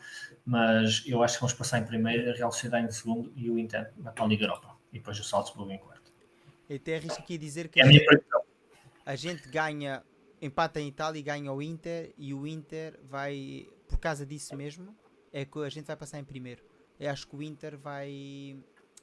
mas 0.46 1.04
eu 1.06 1.22
acho 1.22 1.36
que 1.36 1.42
vamos 1.42 1.54
passar 1.54 1.80
em 1.80 1.86
primeiro, 1.86 2.32
a 2.32 2.34
Real 2.34 2.52
Sociedade 2.52 2.86
em 2.88 2.92
segundo 2.92 3.34
e 3.36 3.50
o 3.50 3.60
Inter 3.60 3.92
vai 3.98 4.14
para 4.14 4.24
a 4.24 4.28
Liga 4.28 4.46
Europa 4.46 4.78
e 4.94 4.98
depois 5.00 5.20
o 5.20 5.24
Salzburgo 5.26 5.70
em 5.72 5.78
quarto. 5.78 6.14
Eu 6.70 6.78
até 6.78 6.96
arrisco 6.96 7.22
aqui 7.22 7.36
a 7.36 7.38
dizer 7.38 7.68
que 7.68 7.82
é 7.82 7.84
a, 7.84 9.12
a 9.12 9.16
gente 9.18 9.50
ganha, 9.50 10.02
empata 10.46 10.80
em 10.80 10.88
Itália 10.88 11.20
e 11.20 11.24
ganha 11.24 11.52
o 11.52 11.62
Inter 11.62 12.14
e 12.18 12.34
o 12.34 12.46
Inter 12.46 13.00
vai, 13.04 13.68
por 13.88 14.00
causa 14.00 14.26
disso 14.26 14.56
mesmo, 14.56 14.96
é 15.32 15.46
que 15.46 15.60
a 15.60 15.70
gente 15.70 15.86
vai 15.86 15.96
passar 15.96 16.20
em 16.20 16.24
primeiro. 16.24 16.64
Eu 17.00 17.12
acho 17.12 17.28
que 17.28 17.36
o 17.36 17.44
Inter 17.44 17.78
vai 17.78 18.58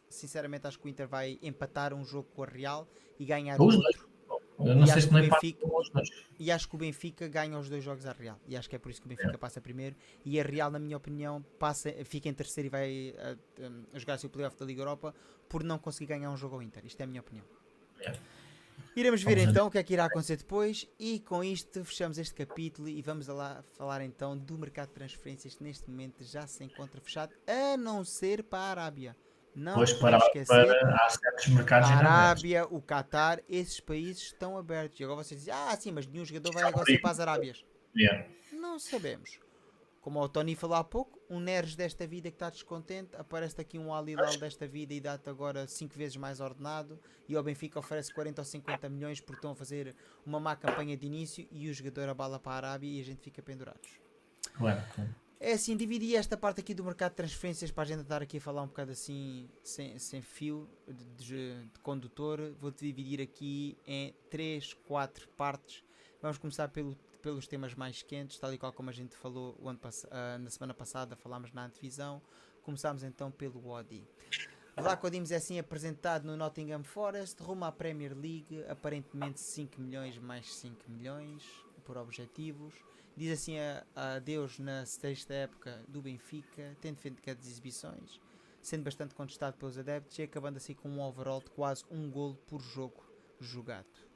sinceramente 0.08 0.66
acho 0.66 0.78
que 0.78 0.86
o 0.86 0.88
Inter 0.88 1.08
vai 1.08 1.38
empatar 1.42 1.92
um 1.94 2.04
jogo 2.04 2.28
com 2.34 2.42
a 2.42 2.46
Real 2.46 2.86
e 3.18 3.24
ganhar 3.24 3.60
os 3.60 3.74
outro. 3.74 4.12
Eu 4.58 4.76
não 4.76 4.84
e 4.84 4.86
sei 4.86 5.02
se 5.02 5.10
não 5.10 5.20
Benfica, 5.20 5.66
E 6.38 6.50
acho 6.50 6.68
que 6.68 6.74
o 6.76 6.78
Benfica 6.78 7.26
ganha 7.26 7.58
os 7.58 7.68
dois 7.68 7.82
jogos 7.82 8.06
à 8.06 8.12
Real. 8.12 8.38
E 8.46 8.56
acho 8.56 8.68
que 8.68 8.76
é 8.76 8.78
por 8.78 8.90
isso 8.90 9.00
que 9.00 9.06
o 9.06 9.08
Benfica 9.08 9.34
é. 9.34 9.36
passa 9.36 9.60
primeiro. 9.60 9.96
E 10.24 10.38
a 10.38 10.44
Real, 10.44 10.70
na 10.70 10.78
minha 10.78 10.96
opinião, 10.96 11.44
passa, 11.58 11.92
fica 12.04 12.28
em 12.28 12.34
terceiro 12.34 12.68
e 12.68 12.70
vai 12.70 13.14
a, 13.18 13.30
a, 13.30 13.96
a 13.96 13.98
jogar-se 13.98 14.24
o 14.26 14.30
playoff 14.30 14.56
da 14.56 14.64
Liga 14.64 14.82
Europa 14.82 15.14
por 15.48 15.64
não 15.64 15.78
conseguir 15.78 16.06
ganhar 16.06 16.30
um 16.30 16.36
jogo 16.36 16.54
ao 16.56 16.62
Inter. 16.62 16.84
Isto 16.86 17.00
é 17.00 17.04
a 17.04 17.06
minha 17.06 17.20
opinião. 17.20 17.44
É. 18.00 18.12
Iremos 18.94 19.22
ver 19.22 19.38
então 19.38 19.66
o 19.66 19.70
que 19.70 19.78
é 19.78 19.82
que 19.82 19.94
irá 19.94 20.04
acontecer 20.04 20.36
depois. 20.36 20.86
E 20.98 21.20
com 21.20 21.42
isto 21.42 21.84
fechamos 21.84 22.18
este 22.18 22.34
capítulo 22.34 22.88
e 22.88 23.00
vamos 23.00 23.26
lá 23.28 23.62
falar 23.76 24.02
então 24.02 24.36
do 24.36 24.58
mercado 24.58 24.88
de 24.88 24.94
transferências 24.94 25.54
que 25.54 25.62
neste 25.62 25.88
momento 25.88 26.22
já 26.22 26.46
se 26.46 26.62
encontra 26.62 27.00
fechado, 27.00 27.32
a 27.46 27.76
não 27.76 28.04
ser 28.04 28.42
para 28.42 28.58
a 28.58 28.70
Arábia. 28.70 29.16
Não 29.54 29.74
pois 29.74 29.92
para, 29.92 30.16
esquecer, 30.16 30.46
para, 30.46 30.94
há 30.96 31.10
certos 31.10 31.48
mercados 31.48 31.90
a 31.90 31.96
Arábia, 31.96 32.66
o 32.70 32.80
Qatar, 32.80 33.40
esses 33.48 33.80
países 33.80 34.22
estão 34.24 34.56
abertos. 34.56 34.98
E 34.98 35.04
agora 35.04 35.22
vocês 35.22 35.40
dizem, 35.40 35.54
ah, 35.54 35.76
sim, 35.78 35.90
mas 35.92 36.06
nenhum 36.06 36.24
jogador 36.24 36.52
vai 36.54 36.62
agora 36.62 36.86
para 37.00 37.10
as 37.10 37.20
Arábias. 37.20 37.64
Yeah. 37.94 38.26
Não 38.52 38.78
sabemos. 38.78 39.38
Como 40.02 40.20
o 40.20 40.28
Tony 40.28 40.56
falou 40.56 40.76
há 40.76 40.82
pouco, 40.82 41.20
um 41.30 41.38
Neres 41.38 41.76
desta 41.76 42.04
vida 42.08 42.28
que 42.28 42.34
está 42.34 42.50
descontente, 42.50 43.14
aparece 43.16 43.60
aqui 43.60 43.78
um 43.78 43.94
Alilal 43.94 44.36
desta 44.36 44.66
vida 44.66 44.92
e 44.92 45.00
dá-te 45.00 45.30
agora 45.30 45.68
5 45.68 45.96
vezes 45.96 46.16
mais 46.16 46.40
ordenado 46.40 46.98
e 47.28 47.36
o 47.36 47.42
Benfica 47.42 47.78
oferece 47.78 48.12
40 48.12 48.40
ou 48.40 48.44
50 48.44 48.88
milhões 48.88 49.20
porque 49.20 49.38
estão 49.38 49.52
a 49.52 49.54
fazer 49.54 49.94
uma 50.26 50.40
má 50.40 50.56
campanha 50.56 50.96
de 50.96 51.06
início 51.06 51.46
e 51.52 51.70
o 51.70 51.72
jogador 51.72 52.08
abala 52.08 52.40
para 52.40 52.52
a 52.66 52.70
Arábia 52.70 52.88
e 52.90 53.00
a 53.00 53.04
gente 53.04 53.20
fica 53.22 53.40
pendurados. 53.40 54.00
Claro, 54.54 54.82
claro. 54.92 55.14
É 55.38 55.52
assim, 55.52 55.76
dividi 55.76 56.16
esta 56.16 56.36
parte 56.36 56.60
aqui 56.60 56.74
do 56.74 56.82
mercado 56.82 57.12
de 57.12 57.16
transferências 57.18 57.70
para 57.70 57.84
a 57.84 57.86
gente 57.86 58.02
estar 58.02 58.20
aqui 58.20 58.38
a 58.38 58.40
falar 58.40 58.62
um 58.62 58.66
bocado 58.66 58.90
assim, 58.90 59.48
sem, 59.62 60.00
sem 60.00 60.20
fio 60.20 60.68
de, 60.88 61.04
de, 61.14 61.64
de 61.64 61.80
condutor. 61.80 62.52
Vou-te 62.60 62.84
dividir 62.84 63.20
aqui 63.20 63.78
em 63.86 64.12
3, 64.30 64.74
4 64.84 65.28
partes. 65.36 65.84
Vamos 66.20 66.38
começar 66.38 66.68
pelo, 66.68 66.96
pelos 67.22 67.46
temas 67.46 67.74
mais 67.74 68.02
quentes, 68.02 68.38
tal 68.38 68.52
e 68.52 68.58
qual 68.58 68.72
como 68.72 68.90
a 68.90 68.92
gente 68.92 69.16
falou 69.16 69.56
ano 69.64 69.78
uh, 69.84 70.38
na 70.38 70.50
semana 70.50 70.74
passada, 70.74 71.16
falámos 71.16 71.52
na 71.52 71.64
antevisão. 71.64 72.20
Começámos 72.62 73.02
então 73.02 73.30
pelo 73.30 73.68
Odi. 73.68 74.06
Vlaco 74.76 75.10
Dimos 75.10 75.30
é 75.30 75.36
assim 75.36 75.58
apresentado 75.58 76.24
no 76.24 76.36
Nottingham 76.36 76.82
Forest, 76.82 77.42
rumo 77.42 77.64
à 77.64 77.72
Premier 77.72 78.12
League, 78.14 78.64
aparentemente 78.68 79.40
5 79.40 79.80
milhões 79.80 80.18
mais 80.18 80.52
5 80.54 80.90
milhões 80.90 81.42
por 81.84 81.96
objetivos 81.96 82.74
diz 83.16 83.40
assim 83.40 83.56
a, 83.58 84.18
Deus 84.18 84.58
na 84.58 84.86
sexta 84.86 85.34
época 85.34 85.82
do 85.88 86.00
Benfica, 86.00 86.76
tendo 86.80 86.96
feito 86.96 87.18
as 87.30 87.46
exibições, 87.46 88.20
sendo 88.60 88.84
bastante 88.84 89.14
contestado 89.14 89.56
pelos 89.56 89.78
adeptos 89.78 90.18
e 90.18 90.22
acabando 90.22 90.56
assim 90.56 90.74
com 90.74 90.88
um 90.88 91.00
overall 91.00 91.40
de 91.40 91.50
quase 91.50 91.84
um 91.90 92.10
golo 92.10 92.36
por 92.46 92.60
jogo 92.60 93.04
jogado. 93.40 94.11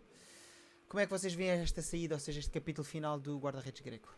Como 0.88 1.00
é 1.00 1.06
que 1.06 1.10
vocês 1.10 1.34
veem 1.34 1.62
esta 1.62 1.82
saída, 1.82 2.14
ou 2.14 2.20
seja, 2.20 2.38
este 2.38 2.52
capítulo 2.52 2.84
final 2.84 3.18
do 3.18 3.38
guarda-redes 3.38 3.80
greco? 3.80 4.08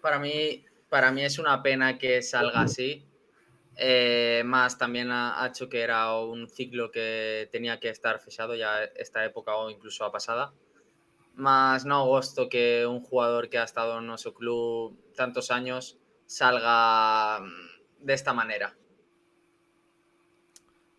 Para 0.00 0.18
mí, 0.18 0.64
para 0.88 1.10
mí 1.10 1.22
es 1.22 1.38
una 1.38 1.60
pena 1.60 1.98
que 1.98 2.22
salga 2.22 2.62
así, 2.62 3.04
eh, 3.76 4.42
más 4.44 4.78
también 4.78 5.10
ha, 5.10 5.44
hecho 5.46 5.68
que 5.68 5.80
era 5.80 6.14
un 6.16 6.48
ciclo 6.48 6.90
que 6.90 7.48
tenía 7.50 7.80
que 7.80 7.88
estar 7.88 8.20
fechado 8.20 8.54
ya 8.54 8.84
esta 8.94 9.24
época 9.24 9.56
o 9.56 9.70
incluso 9.70 10.04
a 10.04 10.12
pasada. 10.12 10.52
más 11.34 11.86
no 11.86 12.06
gusto 12.06 12.48
que 12.48 12.84
un 12.86 13.00
jugador 13.00 13.48
que 13.48 13.58
ha 13.58 13.64
estado 13.64 13.98
en 13.98 14.06
nuestro 14.06 14.34
club 14.34 14.98
tantos 15.14 15.50
años 15.50 15.98
salga 16.26 17.40
mm, 17.40 18.04
de 18.04 18.12
esta 18.12 18.32
maneira. 18.32 18.76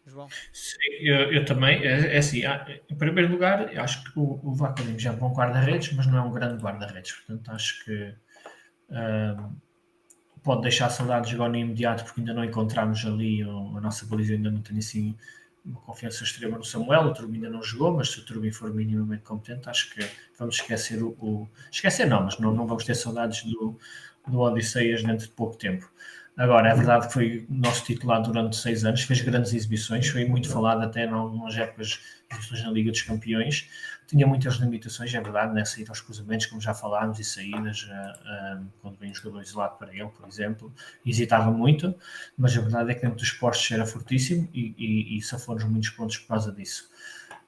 João? 0.05 0.27
Sim, 0.51 0.77
eu, 1.01 1.31
eu, 1.31 1.45
também. 1.45 1.83
É, 1.85 2.15
é 2.15 2.17
assim, 2.17 2.41
em 2.89 2.95
primeiro 2.95 3.31
lugar, 3.31 3.77
acho 3.77 4.03
que 4.03 4.19
o, 4.19 4.39
o 4.43 4.55
já 4.97 5.11
é 5.11 5.13
um 5.13 5.17
bom 5.17 5.33
guarda-redes, 5.33 5.93
mas 5.93 6.07
não 6.07 6.17
é 6.17 6.21
um 6.21 6.31
grande 6.31 6.61
guarda-redes. 6.61 7.11
Portanto, 7.11 7.51
acho 7.51 7.85
que 7.85 8.15
um, 8.89 9.55
pode 10.43 10.63
deixar 10.63 10.89
saudades 10.89 11.33
agora 11.33 11.51
no 11.51 11.57
imediato, 11.57 12.03
porque 12.03 12.21
ainda 12.21 12.33
não 12.33 12.43
encontramos 12.43 13.05
ali, 13.05 13.41
a 13.41 13.81
nossa 13.81 14.05
baliza 14.05 14.33
ainda 14.33 14.51
não 14.51 14.61
tem 14.61 14.77
assim 14.77 15.15
uma 15.63 15.79
confiança 15.81 16.23
extrema 16.23 16.57
no 16.57 16.63
Samuel, 16.63 17.03
o 17.03 17.13
Turbin 17.13 17.35
ainda 17.35 17.49
não 17.49 17.61
jogou, 17.61 17.95
mas 17.95 18.09
se 18.09 18.19
o 18.19 18.25
Turbin 18.25 18.51
for 18.51 18.73
minimamente 18.73 19.23
competente, 19.23 19.69
acho 19.69 19.93
que 19.93 20.03
vamos 20.37 20.55
esquecer 20.55 21.03
o. 21.03 21.09
o... 21.19 21.47
Esquecer 21.71 22.07
não, 22.07 22.23
mas 22.23 22.39
não, 22.39 22.53
não 22.53 22.65
vamos 22.65 22.83
ter 22.83 22.95
saudades 22.95 23.43
do, 23.43 23.77
do 24.27 24.39
Odisseias 24.39 25.03
dentro 25.03 25.27
de 25.27 25.33
pouco 25.33 25.55
tempo. 25.57 25.91
Agora, 26.37 26.69
é 26.69 26.73
verdade 26.73 27.07
que 27.07 27.13
foi 27.13 27.45
nosso 27.49 27.83
titular 27.83 28.21
durante 28.21 28.55
seis 28.55 28.85
anos, 28.85 29.01
fez 29.01 29.21
grandes 29.21 29.53
exibições, 29.53 30.07
foi 30.07 30.25
muito 30.25 30.49
falado 30.49 30.81
até 30.81 31.05
nas 31.05 31.57
épocas 31.57 31.99
de 32.29 32.63
na 32.63 32.71
Liga 32.71 32.89
dos 32.89 33.01
Campeões. 33.01 33.69
Tinha 34.07 34.25
muitas 34.25 34.55
limitações, 34.55 35.13
é 35.13 35.21
verdade, 35.21 35.53
né? 35.53 35.63
sair 35.65 35.87
aos 35.89 36.01
cruzamentos, 36.01 36.45
como 36.45 36.61
já 36.61 36.73
falámos, 36.73 37.19
e 37.19 37.23
saídas, 37.23 37.83
uh, 37.83 38.59
uh, 38.59 38.65
quando 38.81 38.97
vem 38.97 39.11
um 39.11 39.15
jogador 39.15 39.41
isolado 39.41 39.77
para 39.77 39.93
ele, 39.93 40.07
por 40.07 40.27
exemplo, 40.27 40.73
hesitava 41.05 41.51
muito, 41.51 41.93
mas 42.37 42.57
a 42.57 42.61
verdade 42.61 42.91
é 42.91 42.95
que 42.95 43.01
dentro 43.01 43.17
dos 43.17 43.31
postos 43.31 43.69
era 43.71 43.85
fortíssimo 43.85 44.49
e, 44.53 44.73
e, 44.77 45.17
e 45.17 45.21
safou-nos 45.21 45.63
muitos 45.65 45.89
pontos 45.89 46.17
por 46.17 46.29
causa 46.29 46.51
disso. 46.51 46.89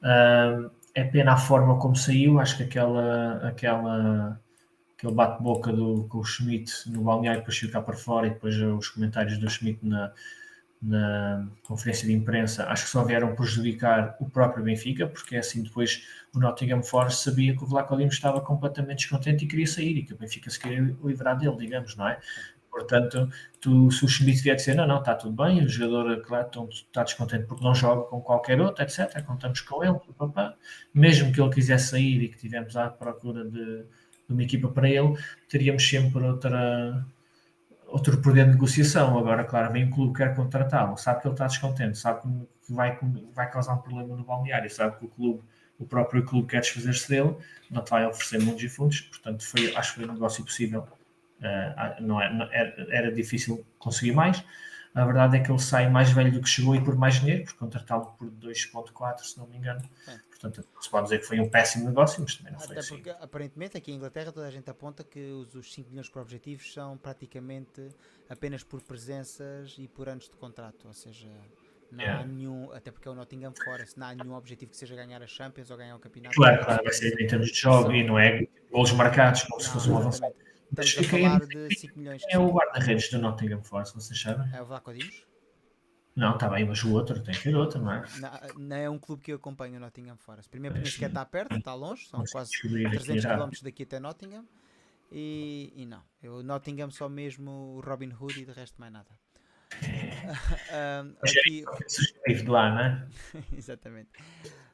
Uh, 0.02 0.70
é 0.94 1.04
pena 1.04 1.34
a 1.34 1.38
forma 1.38 1.80
como 1.80 1.96
saiu, 1.96 2.40
acho 2.40 2.58
que 2.58 2.64
aquela, 2.64 3.48
aquela 3.48 4.40
aquele 5.04 5.14
bate-boca 5.14 5.72
com 6.08 6.18
o 6.18 6.24
Schmidt 6.24 6.90
no 6.90 7.04
balneário, 7.04 7.42
depois 7.42 7.60
cá 7.70 7.82
para 7.82 7.96
fora 7.96 8.28
e 8.28 8.30
depois 8.30 8.56
os 8.56 8.88
comentários 8.88 9.38
do 9.38 9.50
Schmidt 9.50 9.86
na, 9.86 10.14
na 10.82 11.46
conferência 11.64 12.08
de 12.08 12.14
imprensa, 12.14 12.66
acho 12.68 12.86
que 12.86 12.90
só 12.90 13.04
vieram 13.04 13.36
prejudicar 13.36 14.16
o 14.22 14.30
próprio 14.30 14.64
Benfica, 14.64 15.06
porque 15.06 15.36
é 15.36 15.40
assim 15.40 15.62
depois 15.62 16.08
o 16.34 16.40
Nottingham 16.40 16.82
Forest 16.82 17.22
sabia 17.22 17.56
que 17.56 17.64
o 17.64 17.68
Vlaco 17.68 18.00
estava 18.00 18.40
completamente 18.40 19.00
descontente 19.00 19.44
e 19.44 19.48
queria 19.48 19.68
sair 19.68 19.98
e 19.98 20.04
que 20.04 20.14
o 20.14 20.18
Benfica 20.18 20.50
se 20.50 20.58
queria 20.58 20.96
livrar 21.04 21.38
dele, 21.38 21.58
digamos, 21.58 21.98
não 21.98 22.08
é? 22.08 22.18
Portanto, 22.72 23.30
tu, 23.62 23.92
se 23.92 24.04
o 24.04 24.08
Schmidt 24.08 24.42
vier 24.42 24.56
dizer 24.56 24.74
não, 24.74 24.88
não, 24.88 24.98
está 24.98 25.14
tudo 25.14 25.44
bem, 25.44 25.64
o 25.64 25.70
jogador 25.70 26.22
claro, 26.24 26.70
está 26.72 27.04
descontente 27.04 27.46
porque 27.46 27.64
não 27.64 27.76
joga 27.76 28.04
com 28.04 28.20
qualquer 28.20 28.60
outro, 28.60 28.84
etc. 28.84 29.24
Contamos 29.24 29.62
com 29.62 29.84
ele, 29.84 30.00
papá. 30.18 30.56
mesmo 30.92 31.32
que 31.32 31.40
ele 31.40 31.54
quisesse 31.54 31.90
sair 31.90 32.24
e 32.24 32.30
que 32.30 32.38
tivemos 32.38 32.76
à 32.76 32.90
procura 32.90 33.46
de 33.46 33.86
de 34.28 34.34
uma 34.34 34.44
equipa 34.44 34.68
para 34.70 34.90
ele, 34.90 35.18
teríamos 35.50 35.88
sempre 35.88 36.24
outra, 36.24 37.06
outro 37.88 38.22
poder 38.22 38.46
de 38.46 38.52
negociação. 38.52 39.18
Agora, 39.18 39.44
claro, 39.44 39.72
vem 39.72 39.86
um 39.86 39.90
clube 39.90 40.14
que 40.14 40.24
quer 40.24 40.36
contratá-lo, 40.36 40.98
sabe 40.98 41.22
que 41.22 41.28
ele 41.28 41.34
está 41.34 41.48
descontente, 41.48 41.98
sabe 41.98 42.22
que 42.66 42.74
vai, 42.74 42.98
vai 43.34 43.50
causar 43.50 43.74
um 43.74 43.78
problema 43.78 44.16
no 44.16 44.24
balneário, 44.24 44.70
sabe 44.70 44.98
que 44.98 45.06
o 45.06 45.08
clube, 45.10 45.44
o 45.78 45.86
próprio 45.86 46.24
clube 46.26 46.48
quer 46.48 46.62
desfazer-se 46.62 47.10
dele, 47.10 47.36
não 47.70 47.84
te 47.84 47.90
vai 47.90 48.06
oferecer 48.06 48.40
mundos 48.42 48.64
e 48.64 48.70
fundos, 48.70 49.02
portanto, 49.02 49.44
foi, 49.44 49.76
acho 49.76 49.94
que 49.94 50.00
foi 50.00 50.10
um 50.10 50.14
negócio 50.14 50.44
possível. 50.44 50.88
Uh, 51.40 52.02
não, 52.02 52.22
é, 52.22 52.34
não 52.34 52.46
era, 52.54 52.88
era 52.90 53.12
difícil 53.12 53.66
conseguir 53.78 54.14
mais. 54.14 54.44
A 54.96 55.04
verdade 55.06 55.38
é 55.38 55.40
que 55.40 55.52
ele 55.52 55.60
sai 55.60 55.90
mais 55.90 56.12
velho 56.12 56.32
do 56.32 56.40
que 56.40 56.48
chegou 56.48 56.76
e 56.76 56.82
por 56.82 56.96
mais 56.96 57.16
dinheiro, 57.16 57.44
porque 57.44 57.58
contratá-lo 57.58 58.14
por 58.18 58.30
2.4, 58.30 59.24
se 59.24 59.38
não 59.38 59.48
me 59.48 59.58
engano. 59.58 59.82
É. 60.08 60.33
Portanto, 60.44 60.68
se 60.82 60.90
pode 60.90 61.04
dizer 61.06 61.20
que 61.20 61.26
foi 61.26 61.40
um 61.40 61.50
péssimo 61.50 61.86
negócio, 61.86 62.22
mas 62.22 62.36
também 62.36 62.52
não 62.52 62.60
Até 62.60 62.68
foi 62.68 62.78
assim. 62.80 62.96
porque, 62.96 63.10
aparentemente, 63.12 63.78
aqui 63.78 63.94
em 63.94 63.96
Inglaterra, 63.96 64.30
toda 64.30 64.46
a 64.46 64.52
gente 64.52 64.70
aponta 64.70 65.02
que 65.02 65.32
os, 65.32 65.56
os 65.56 65.74
5 65.74 65.90
milhões 65.90 66.10
por 66.10 66.22
objetivos 66.22 66.74
são 66.74 66.98
praticamente 66.98 67.88
apenas 68.30 68.62
por 68.62 68.82
presenças 68.82 69.76
e 69.78 69.88
por 69.88 70.10
anos 70.10 70.26
de 70.26 70.36
contrato. 70.36 70.86
Ou 70.86 70.94
seja, 70.94 71.30
não 71.90 72.04
yeah. 72.04 72.22
há 72.22 72.28
nenhum, 72.28 72.70
até 72.74 72.92
porque 72.92 73.08
é 73.08 73.12
o 73.12 73.16
Nottingham 73.16 73.54
Forest, 73.64 73.98
não 73.98 74.08
há 74.08 74.14
nenhum 74.14 74.34
objetivo 74.34 74.72
que 74.72 74.78
seja 74.78 74.96
ganhar 74.98 75.24
a 75.24 75.28
Champions 75.28 75.72
ou 75.72 75.78
ganhar 75.78 75.96
o 75.96 76.00
campeonato. 76.00 76.36
Claro, 76.36 76.66
claro, 76.66 76.84
vai 76.84 76.94
ser 76.94 77.22
em 77.22 77.28
termos 77.28 77.48
de 77.48 77.58
jogo 77.58 77.94
e 77.94 78.04
não 78.04 78.20
é 78.20 78.46
golos 78.70 78.92
marcados, 78.92 79.44
como 79.44 79.56
não, 79.56 79.60
se 79.62 79.70
fosse 79.70 79.90
um 79.90 79.98
avançado. 79.98 80.36
Estamos 80.78 80.98
a 80.98 81.04
falar 81.04 81.40
de 81.40 81.80
5 81.80 81.98
milhões. 81.98 82.22
é 82.28 82.38
o 82.38 82.52
guarda-redes 82.52 83.10
do 83.10 83.20
Nottingham 83.20 83.64
Forest, 83.64 83.96
vocês 83.96 84.20
sabem? 84.20 84.46
É 84.54 84.62
o 84.62 84.66
Vlaco 84.66 84.94
Dimos? 84.94 85.24
Não, 86.16 86.36
está 86.36 86.48
bem, 86.48 86.66
mas 86.66 86.84
o 86.84 86.94
outro 86.94 87.20
tem 87.22 87.34
que 87.34 87.42
ter 87.42 87.56
outro, 87.56 87.82
não 87.82 87.92
é? 87.92 88.04
Não, 88.20 88.60
não 88.60 88.76
é 88.76 88.90
um 88.90 89.00
clube 89.00 89.24
que 89.24 89.32
eu 89.32 89.38
acompanho 89.38 89.78
o 89.78 89.80
Nottingham 89.80 90.18
Forest. 90.18 90.50
Primeiro 90.50 90.76
porque 90.76 90.92
sequer 90.92 91.10
está 91.10 91.26
perto, 91.26 91.56
está 91.56 91.74
longe, 91.74 92.06
são 92.08 92.24
quase 92.32 92.52
300 92.62 93.26
km 93.26 93.50
daqui 93.64 93.84
até 93.84 94.00
Nottingham. 94.00 94.46
E, 95.12 95.74
e 95.76 95.86
não, 95.86 96.02
eu 96.22 96.44
Nottingham 96.44 96.90
só 96.92 97.10
mesmo 97.10 97.52
o 97.78 97.82
Robin 97.82 98.12
Hood 98.20 98.42
e 98.42 98.46
de 98.46 98.52
resto 98.52 98.80
mais 98.80 98.94
nada. 98.94 99.10
Uh, 100.24 101.16
Hoje 101.22 101.40
aqui, 101.40 101.66
é 101.68 101.90
sugestivo 101.90 102.44
de 102.46 102.50
lá, 102.50 102.70
não 102.70 102.80
é? 102.80 103.08
exatamente. 103.58 104.10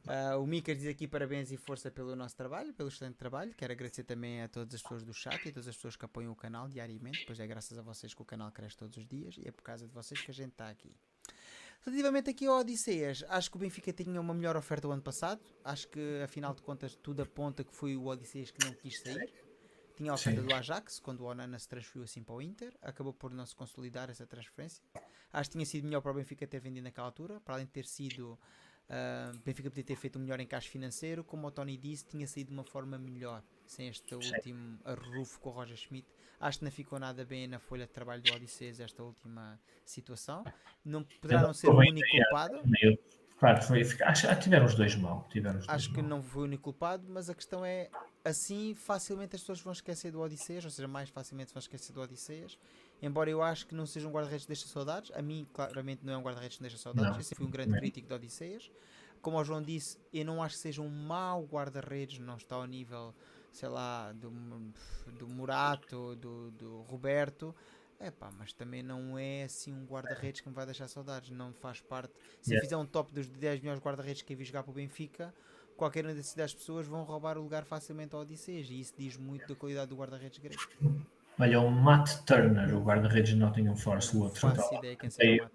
Uh, 0.10 0.41
o 0.41 0.48
Mikas 0.48 0.80
diz 0.80 0.88
aqui 0.88 1.07
parabéns 1.07 1.52
e 1.52 1.57
força 1.57 1.91
pelo 1.91 2.15
nosso 2.15 2.36
trabalho, 2.36 2.73
pelo 2.73 2.90
excelente 2.90 3.15
trabalho. 3.15 3.53
Quero 3.53 3.72
agradecer 3.72 4.03
também 4.03 4.41
a 4.41 4.48
todas 4.48 4.73
as 4.73 4.81
pessoas 4.81 5.03
do 5.03 5.14
chat 5.14 5.45
e 5.45 5.49
a 5.49 5.53
todas 5.53 5.68
as 5.68 5.76
pessoas 5.76 5.95
que 5.95 6.03
apoiam 6.03 6.31
o 6.31 6.36
canal 6.36 6.68
diariamente, 6.68 7.23
pois 7.27 7.40
é 7.40 7.45
graças 7.45 7.77
a 7.77 7.84
vocês 7.84 8.11
que 8.11 8.22
o 8.23 8.26
canal 8.26 8.52
cresce 8.52 8.76
todos 8.76 8.98
os 8.98 9.06
dias 9.06 9.36
e 9.38 9.48
é 9.48 9.52
por 9.52 9.61
causa 9.61 9.88
de 9.88 9.94
vocês 9.94 10.19
que 10.19 10.31
a 10.31 10.34
gente 10.34 10.53
está 10.53 10.68
aqui. 10.68 10.91
Relativamente 11.86 12.27
aqui 12.31 12.48
ao 12.48 12.57
Odisseias, 12.57 13.23
acho 13.30 13.52
que 13.52 13.57
o 13.57 13.60
Benfica 13.60 13.94
tinha 13.94 14.19
uma 14.19 14.34
melhor 14.34 14.57
oferta 14.57 14.88
o 14.88 14.91
ano 14.91 15.03
passado. 15.03 15.41
Acho 15.64 15.88
que, 15.88 16.22
afinal 16.23 16.56
de 16.56 16.64
contas, 16.64 16.95
tudo 16.95 17.22
aponta 17.22 17.64
que 17.64 17.76
foi 17.76 17.95
o 17.95 18.07
Odisseias 18.07 18.49
que 18.49 18.65
não 18.65 18.73
quis 18.73 18.99
sair. 18.99 19.31
Tinha 19.95 20.11
a 20.11 20.15
oferta 20.15 20.41
Sim. 20.41 20.48
do 20.48 20.56
Ajax, 20.56 20.99
quando 20.99 21.22
o 21.22 21.26
Onana 21.26 21.60
se 21.60 21.68
transferiu 21.68 22.03
assim 22.03 22.23
para 22.23 22.34
o 22.34 22.41
Inter. 22.41 22.76
Acabou 22.81 23.14
por 23.14 23.31
não 23.31 23.45
se 23.45 23.56
consolidar 23.56 24.10
essa 24.10 24.26
transferência. 24.26 24.84
Acho 25.31 25.52
que 25.52 25.57
tinha 25.57 25.65
sido 25.68 25.86
melhor 25.86 26.02
para 26.02 26.11
o 26.11 26.15
Benfica 26.15 26.48
ter 26.48 26.60
vendido 26.60 26.86
naquela 26.86 27.07
altura, 27.07 27.40
para 27.41 27.53
além 27.53 27.68
de 27.68 27.72
ter 27.72 27.86
sido. 27.86 28.40
Uh, 28.89 29.37
Benfica 29.45 29.69
podia 29.69 29.83
ter 29.83 29.95
feito 29.95 30.17
um 30.17 30.23
melhor 30.23 30.39
encaixe 30.39 30.67
financeiro, 30.67 31.23
como 31.23 31.45
o 31.45 31.51
Tony 31.51 31.77
disse, 31.77 32.05
tinha 32.05 32.25
saído 32.25 32.49
de 32.49 32.55
uma 32.55 32.63
forma 32.63 32.97
melhor, 32.97 33.43
sem 33.67 33.87
este 33.87 34.15
último 34.15 34.79
arrufo 34.83 35.39
com 35.39 35.49
o 35.49 35.53
Roger 35.53 35.77
Schmidt. 35.77 36.07
Acho 36.39 36.59
que 36.59 36.65
não 36.65 36.71
ficou 36.71 36.97
nada 36.97 37.23
bem 37.23 37.47
na 37.47 37.59
folha 37.59 37.85
de 37.85 37.91
trabalho 37.91 38.23
do 38.23 38.33
Odisseus 38.33 38.79
esta 38.79 39.03
última 39.03 39.59
situação. 39.85 40.43
Não 40.83 41.03
poderá 41.03 41.41
não 41.41 41.53
ser 41.53 41.67
o 41.67 41.77
único 41.77 42.07
culpado. 42.09 42.61
Claro, 43.37 43.61
foi, 43.61 43.81
acho 43.81 44.27
que 44.27 44.35
tiveram 44.41 44.65
os 44.65 44.75
dois 44.75 44.95
mal. 44.95 45.27
Tiveram 45.31 45.59
dois 45.59 45.69
Acho 45.69 45.93
que 45.93 46.01
mal. 46.01 46.09
não 46.09 46.23
foi 46.23 46.41
o 46.41 46.45
único 46.45 46.63
culpado, 46.63 47.05
mas 47.07 47.29
a 47.29 47.35
questão 47.35 47.63
é 47.63 47.89
assim 48.25 48.73
facilmente 48.75 49.35
as 49.35 49.41
pessoas 49.41 49.61
vão 49.61 49.71
esquecer 49.71 50.11
do 50.11 50.19
Odisseias, 50.19 50.65
ou 50.65 50.71
seja, 50.71 50.87
mais 50.87 51.09
facilmente 51.09 51.53
vão 51.53 51.59
esquecer 51.59 51.93
do 51.93 52.01
Odisseias. 52.01 52.57
Embora 53.01 53.30
eu 53.30 53.41
acho 53.41 53.65
que 53.65 53.73
não 53.73 53.85
seja 53.85 54.07
um 54.07 54.11
guarda-redes 54.11 54.45
que 54.45 54.49
deixa 54.49 54.67
saudades, 54.67 55.11
a 55.15 55.21
mim 55.21 55.47
claramente 55.53 56.05
não 56.05 56.13
é 56.13 56.17
um 56.17 56.21
guarda-redes 56.21 56.57
que 56.57 56.63
deixa 56.63 56.77
saudades, 56.77 57.11
Não, 57.11 57.17
eu 57.17 57.23
sempre 57.23 57.38
fui 57.38 57.47
um 57.47 57.51
grande 57.51 57.71
não. 57.71 57.80
crítico 57.80 58.07
do 58.07 58.15
Odisseias. 58.15 58.69
Como 59.21 59.38
o 59.38 59.43
João 59.43 59.61
disse, 59.61 59.97
eu 60.13 60.26
não 60.26 60.41
acho 60.43 60.55
que 60.55 60.61
seja 60.61 60.81
um 60.81 60.89
mau 60.89 61.43
guarda-redes, 61.45 62.19
não 62.19 62.35
está 62.38 62.55
ao 62.55 62.65
nível, 62.65 63.13
sei 63.51 63.69
lá, 63.69 64.11
do, 64.13 64.30
do 65.17 65.27
Murato, 65.27 66.15
do, 66.15 66.51
do 66.51 66.81
Roberto. 66.84 67.53
É 68.01 68.09
pá, 68.11 68.31
mas 68.38 68.53
também 68.53 68.81
não 68.81 69.17
é 69.17 69.43
assim 69.43 69.73
um 69.73 69.85
guarda-redes 69.85 70.39
que 70.39 70.47
me 70.47 70.55
vai 70.55 70.65
deixar 70.65 70.88
saudades, 70.88 71.31
não 71.31 71.53
faz 71.53 71.81
parte. 71.81 72.13
Se 72.41 72.51
eu 72.51 72.55
Yeah. 72.55 72.65
fizer 72.65 72.77
um 72.77 72.85
top 72.85 73.11
dos 73.13 73.27
10 73.27 73.59
melhores 73.59 73.81
guarda-redes 73.84 74.21
que 74.21 74.31
eu 74.34 74.38
vi 74.38 74.45
jogar 74.45 74.63
para 74.63 74.71
o 74.71 74.73
Benfica, 74.73 75.34
qualquer 75.76 76.05
uma 76.05 76.13
dessas 76.13 76.34
10 76.34 76.53
pessoas 76.53 76.88
vão 76.88 77.03
roubar 77.03 77.38
o 77.38 77.41
lugar 77.41 77.65
facilmente 77.65 78.15
ao 78.15 78.21
Odisseias 78.21 78.69
e 78.69 78.80
isso 78.80 78.93
diz 78.97 79.17
muito 79.17 79.47
da 79.47 79.55
qualidade 79.55 79.89
do 79.89 79.97
guarda-redes 79.97 80.38
grego. 80.39 80.61
Olha, 81.39 81.59
o 81.61 81.71
Matt 81.71 82.17
Turner, 82.25 82.75
o 82.75 82.81
guarda-redes 82.83 83.31
de 83.31 83.37
Nottingham 83.37 83.75
Forest, 83.75 84.15
o 84.17 84.23
outro. 84.23 84.41
Faço 84.41 84.75
ideia 84.75 84.95
quem 84.95 85.09
seja 85.09 85.45
o. 85.45 85.49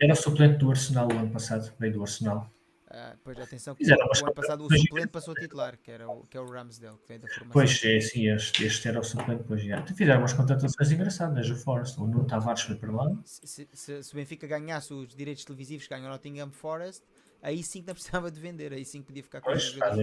Era 0.00 0.12
o 0.12 0.16
suplente 0.16 0.56
do 0.58 0.68
Arsenal 0.70 1.06
o 1.08 1.16
ano 1.16 1.30
passado, 1.30 1.72
veio 1.78 1.92
do 1.92 2.02
Arsenal. 2.02 2.50
Ah, 2.94 3.14
pois 3.24 3.38
atenção 3.38 3.74
que 3.74 3.84
Fizeram 3.84 4.04
o 4.06 4.24
ano 4.24 4.34
passado 4.34 4.66
o 4.66 4.76
suplente 4.76 5.08
passou 5.08 5.32
a 5.32 5.40
titular, 5.40 5.78
que, 5.78 5.90
era 5.90 6.06
o, 6.10 6.26
que 6.26 6.36
é 6.36 6.40
o 6.40 6.44
Ramsdale, 6.44 6.98
que 6.98 7.08
veio 7.08 7.20
da 7.20 7.28
formação. 7.28 7.52
Pois, 7.52 7.82
é, 7.84 8.00
sim, 8.00 8.28
este, 8.28 8.64
este 8.66 8.88
era 8.88 9.00
o 9.00 9.04
suplente, 9.04 9.44
pois 9.46 9.62
já. 9.62 9.82
Fizeram 9.86 10.20
umas 10.20 10.32
contratações 10.34 10.90
engraçadas, 10.90 11.48
o 11.48 11.54
Forest. 11.56 11.98
O 12.00 12.06
Nuno 12.06 12.26
Tavares 12.26 12.62
foi 12.62 12.74
para 12.76 12.90
lá. 12.92 13.10
Se, 13.24 13.46
se- 13.46 13.68
se- 13.72 14.02
se 14.02 14.12
o 14.12 14.16
Benfica 14.16 14.46
ganhasse 14.46 14.92
os 14.92 15.14
direitos 15.14 15.44
televisivos 15.44 15.86
que 15.86 15.94
ganhou 15.94 16.08
o 16.08 16.10
Nottingham 16.10 16.50
Forest, 16.50 17.02
aí 17.42 17.62
sim 17.62 17.82
que 17.82 17.88
não 17.88 17.94
precisava 17.94 18.30
de 18.30 18.40
vender, 18.40 18.72
aí 18.72 18.84
sim 18.84 19.00
que 19.00 19.06
podia 19.08 19.22
ficar 19.22 19.40
com 19.40 19.50
os 19.50 19.70
Pois, 19.72 19.74
estás 19.74 19.98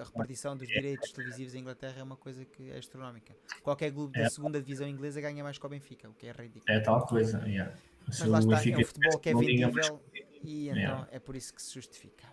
a 0.00 0.04
repartição 0.04 0.56
dos 0.56 0.68
direitos 0.68 1.10
televisivos 1.10 1.54
em 1.54 1.60
Inglaterra 1.60 1.98
é 1.98 2.02
uma 2.02 2.16
coisa 2.16 2.44
que 2.44 2.70
é 2.70 2.78
astronómica. 2.78 3.34
Qualquer 3.62 3.92
clube 3.92 4.12
da 4.18 4.26
É. 4.26 4.28
segunda 4.30 4.60
divisão 4.60 4.86
inglesa 4.86 5.20
ganha 5.20 5.42
mais 5.42 5.58
que 5.58 5.66
o 5.66 5.68
Benfica, 5.68 6.08
o 6.08 6.14
que 6.14 6.26
é 6.26 6.32
ridículo. 6.32 6.64
É 6.68 6.80
tal 6.80 7.06
coisa, 7.06 7.38
yeah. 7.46 7.74
Mas 8.06 8.20
lá 8.20 8.38
está, 8.38 8.52
é 8.52 8.56
Benfica 8.56 8.78
um 8.80 8.84
futebol 8.84 9.18
que 9.18 9.28
é 9.30 9.34
vendível 9.34 10.00
e 10.44 10.68
então 10.68 10.76
Yeah. 10.78 11.08
é 11.10 11.18
por 11.18 11.34
isso 11.34 11.52
que 11.52 11.60
se 11.62 11.74
justifica. 11.74 12.26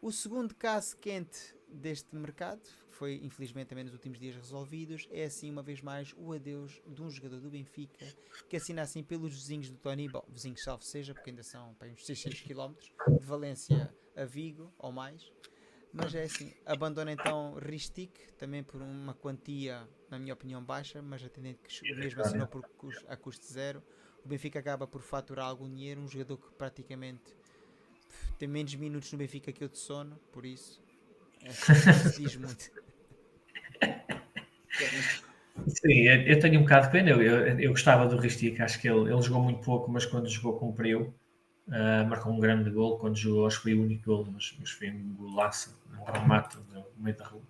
O 0.00 0.10
segundo 0.10 0.54
caso 0.54 0.96
quente 0.96 1.54
deste 1.68 2.14
mercado, 2.16 2.62
foi 3.02 3.18
infelizmente 3.20 3.66
também 3.66 3.82
nos 3.82 3.94
últimos 3.94 4.16
dias 4.16 4.36
resolvidos, 4.36 5.08
é 5.10 5.24
assim 5.24 5.50
uma 5.50 5.60
vez 5.60 5.82
mais 5.82 6.14
o 6.16 6.32
adeus 6.32 6.80
de 6.86 7.02
um 7.02 7.10
jogador 7.10 7.40
do 7.40 7.50
Benfica 7.50 8.06
que 8.48 8.56
assina 8.56 8.80
assim 8.80 9.02
pelos 9.02 9.34
vizinhos 9.34 9.68
do 9.68 9.76
Tony, 9.76 10.08
bom, 10.08 10.24
vizinhos 10.28 10.62
salvo 10.62 10.84
seja, 10.84 11.12
porque 11.12 11.30
ainda 11.30 11.42
são 11.42 11.74
para 11.74 11.88
uns 11.88 12.06
600 12.06 12.42
km 12.42 12.74
de 13.18 13.26
Valência 13.26 13.92
a 14.14 14.24
Vigo 14.24 14.72
ou 14.78 14.92
mais. 14.92 15.32
Mas 15.92 16.14
é 16.14 16.22
assim, 16.22 16.54
abandona 16.64 17.10
então 17.10 17.54
Ristic, 17.54 18.12
também 18.38 18.62
por 18.62 18.80
uma 18.80 19.14
quantia, 19.14 19.84
na 20.08 20.16
minha 20.16 20.34
opinião, 20.34 20.62
baixa, 20.62 21.02
mas 21.02 21.24
atendendo 21.24 21.58
que 21.58 21.94
mesmo 21.96 22.22
assinou 22.22 22.46
por 22.46 22.64
a 23.08 23.16
custo 23.16 23.52
zero. 23.52 23.82
O 24.24 24.28
Benfica 24.28 24.60
acaba 24.60 24.86
por 24.86 25.02
faturar 25.02 25.46
algum 25.46 25.68
dinheiro, 25.68 26.00
um 26.00 26.06
jogador 26.06 26.36
que 26.36 26.54
praticamente 26.54 27.34
tem 28.38 28.46
menos 28.46 28.72
minutos 28.76 29.10
no 29.10 29.18
Benfica 29.18 29.50
que 29.50 29.64
eu 29.64 29.68
de 29.68 29.78
sono, 29.78 30.20
por 30.30 30.46
isso 30.46 30.80
é, 31.42 31.50
isso 31.50 32.20
diz 32.20 32.36
muito. 32.36 32.81
Sim, 35.66 36.08
eu, 36.26 36.40
tenho 36.40 36.60
um 36.60 36.62
bocado 36.62 36.86
de 36.86 36.92
pena. 36.92 37.10
Eu, 37.10 37.22
eu, 37.22 37.60
eu 37.60 37.70
gostava 37.70 38.06
do 38.06 38.16
Ristic, 38.16 38.60
acho 38.60 38.80
que 38.80 38.88
ele, 38.88 39.12
ele 39.12 39.22
jogou 39.22 39.42
muito 39.42 39.60
pouco, 39.60 39.90
mas 39.90 40.06
quando 40.06 40.28
jogou 40.28 40.58
cumpriu. 40.58 41.14
Ah, 41.70 42.04
marcou 42.08 42.32
um 42.32 42.40
grande 42.40 42.70
gol. 42.70 42.98
Quando 42.98 43.16
jogou, 43.16 43.46
acho 43.46 43.58
que 43.58 43.64
foi 43.64 43.74
o 43.74 43.82
único 43.82 44.04
gol, 44.06 44.28
mas, 44.32 44.56
mas 44.60 44.70
foi 44.70 44.90
um 44.90 45.14
golaço, 45.14 45.78
um 45.92 46.04
remate 46.12 46.58
no 46.74 46.84
meio 46.98 47.16
da 47.16 47.26
rua. 47.26 47.42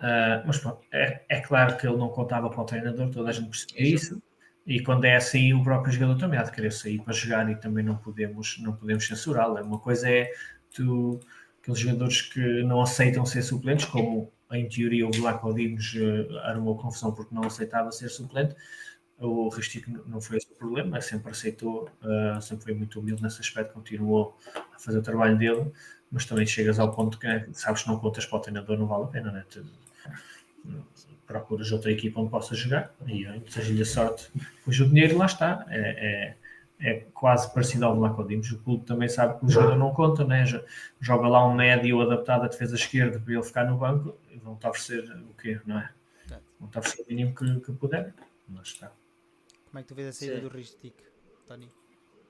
Ah, 0.00 0.42
mas 0.46 0.58
pronto, 0.58 0.80
é, 0.92 1.22
é 1.28 1.40
claro 1.40 1.76
que 1.76 1.86
ele 1.86 1.96
não 1.96 2.08
contava 2.08 2.50
para 2.50 2.60
o 2.60 2.64
treinador, 2.64 3.10
toda 3.10 3.30
a 3.30 3.32
gente 3.32 3.48
percebia 3.50 3.94
isso. 3.94 4.22
E 4.66 4.80
quando 4.82 5.04
é 5.04 5.16
assim, 5.16 5.52
o 5.52 5.62
próprio 5.62 5.92
jogador 5.92 6.18
também 6.18 6.38
há 6.38 6.42
de 6.42 6.52
querer 6.52 6.72
sair 6.72 7.00
para 7.02 7.12
jogar 7.12 7.50
e 7.50 7.56
também 7.56 7.84
não 7.84 7.96
podemos, 7.96 8.58
não 8.60 8.74
podemos 8.74 9.06
censurá-lo. 9.06 9.62
Uma 9.62 9.78
coisa 9.78 10.10
é 10.10 10.30
tu, 10.74 11.20
aqueles 11.60 11.80
jogadores 11.80 12.22
que 12.22 12.62
não 12.64 12.80
aceitam 12.80 13.26
ser 13.26 13.42
suplentes, 13.42 13.86
como 13.86 14.32
em 14.56 14.68
teoria 14.68 15.06
o 15.06 15.10
Vlaco 15.12 15.52
Dimos 15.54 15.94
uh, 15.94 16.38
armou 16.38 16.76
confusão 16.76 17.12
porque 17.12 17.34
não 17.34 17.44
aceitava 17.44 17.90
ser 17.92 18.08
suplente. 18.08 18.54
O 19.18 19.48
Ristic 19.48 19.86
não 20.06 20.20
foi 20.20 20.38
esse 20.38 20.52
o 20.52 20.56
problema, 20.56 21.00
sempre 21.00 21.30
aceitou, 21.30 21.88
uh, 22.02 22.42
sempre 22.42 22.64
foi 22.64 22.74
muito 22.74 22.98
humilde 22.98 23.22
nesse 23.22 23.40
aspecto, 23.40 23.72
continuou 23.72 24.36
a 24.74 24.78
fazer 24.78 24.98
o 24.98 25.02
trabalho 25.02 25.38
dele, 25.38 25.72
mas 26.10 26.26
também 26.26 26.46
chegas 26.46 26.78
ao 26.78 26.92
ponto 26.92 27.18
que 27.18 27.26
sabes 27.52 27.82
que 27.82 27.88
não 27.88 27.98
contas 27.98 28.26
para 28.26 28.38
o 28.38 28.40
treinador, 28.40 28.76
não 28.76 28.86
vale 28.86 29.04
a 29.04 29.06
pena, 29.06 29.30
né? 29.30 29.44
Procuras 31.26 31.70
outra 31.72 31.92
equipa 31.92 32.20
onde 32.20 32.30
possa 32.30 32.54
jogar 32.54 32.94
e 33.06 33.24
desejo-lhe 33.40 33.82
a 33.82 33.86
sorte. 33.86 34.30
Pois 34.64 34.78
o 34.80 34.88
dinheiro 34.88 35.16
lá 35.16 35.26
está, 35.26 35.64
é, 35.68 35.78
é, 35.78 36.36
é 36.80 37.06
quase 37.14 37.52
parecido 37.52 37.86
ao 37.86 37.96
Vlaco 37.96 38.24
Dimos. 38.24 38.50
O 38.50 38.58
clube 38.58 38.84
também 38.84 39.08
sabe 39.08 39.38
que 39.38 39.46
o 39.46 39.48
jogador 39.48 39.76
não 39.76 39.92
conta, 39.92 40.24
né? 40.24 40.44
joga 41.00 41.28
lá 41.28 41.46
um 41.46 41.54
médio 41.54 42.00
adaptado 42.00 42.44
à 42.44 42.48
defesa 42.48 42.74
esquerda 42.74 43.18
para 43.20 43.32
ele 43.32 43.42
ficar 43.42 43.64
no 43.64 43.76
banco 43.76 44.16
e 44.30 44.36
vão-te 44.36 44.66
oferecer 44.66 45.10
o 45.10 45.34
quê, 45.34 45.60
não 45.66 45.78
é? 45.78 45.90
Vão-te 46.58 46.78
oferecer 46.78 47.02
o 47.02 47.06
mínimo 47.08 47.34
que, 47.34 47.60
que 47.60 47.72
puder, 47.72 48.14
mas 48.48 48.68
está. 48.68 48.92
Como 49.66 49.78
é 49.78 49.82
que 49.82 49.88
tu 49.88 49.94
vês 49.94 50.08
a 50.08 50.12
saída 50.12 50.40
do 50.40 50.48
Ristic, 50.48 50.94
Tony? 51.46 51.70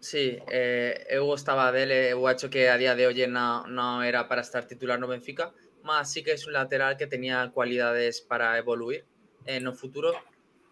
Sí, 0.01 0.39
eh, 0.49 1.07
eu 1.09 1.25
gostaba 1.27 1.73
dele, 1.73 2.13
eu 2.13 2.27
acho 2.27 2.51
que 2.51 2.69
a 2.69 2.77
día 2.77 2.95
de 2.95 3.07
hoy 3.07 3.27
no, 3.27 3.67
no 3.67 4.03
era 4.03 4.29
para 4.29 4.43
estar 4.43 4.67
titular 4.67 4.99
no 4.99 5.09
Benfica, 5.09 5.53
mas 5.83 6.13
sí 6.13 6.23
que 6.23 6.33
es 6.33 6.47
un 6.47 6.53
lateral 6.53 6.97
que 6.97 7.07
tenía 7.07 7.51
cualidades 7.51 8.21
para 8.21 8.59
evoluir 8.59 9.05
en 9.47 9.65
no 9.65 9.73
futuro. 9.73 10.13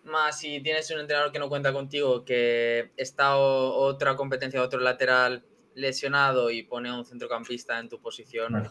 Más 0.04 0.40
si 0.40 0.60
tienes 0.60 0.90
un 0.90 1.00
entrenador 1.00 1.30
que 1.32 1.38
no 1.38 1.48
cuenta 1.48 1.72
contigo, 1.72 2.24
que 2.24 2.92
está 2.96 3.36
o, 3.36 3.74
otra 3.74 4.16
competencia, 4.16 4.62
otro 4.62 4.80
lateral 4.80 5.44
lesionado 5.74 6.50
y 6.50 6.64
pone 6.64 6.88
a 6.88 6.94
un 6.94 7.04
centrocampista 7.04 7.78
en 7.78 7.88
tu 7.88 8.00
posición, 8.00 8.68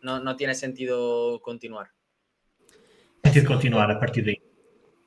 no, 0.00 0.20
no 0.20 0.36
tiene 0.36 0.54
sentido 0.54 1.40
continuar. 1.42 1.90
Tem 3.22 3.32
que 3.32 3.44
continuar 3.44 3.90
a 3.90 3.98
partir 3.98 4.24
daí. 4.24 4.42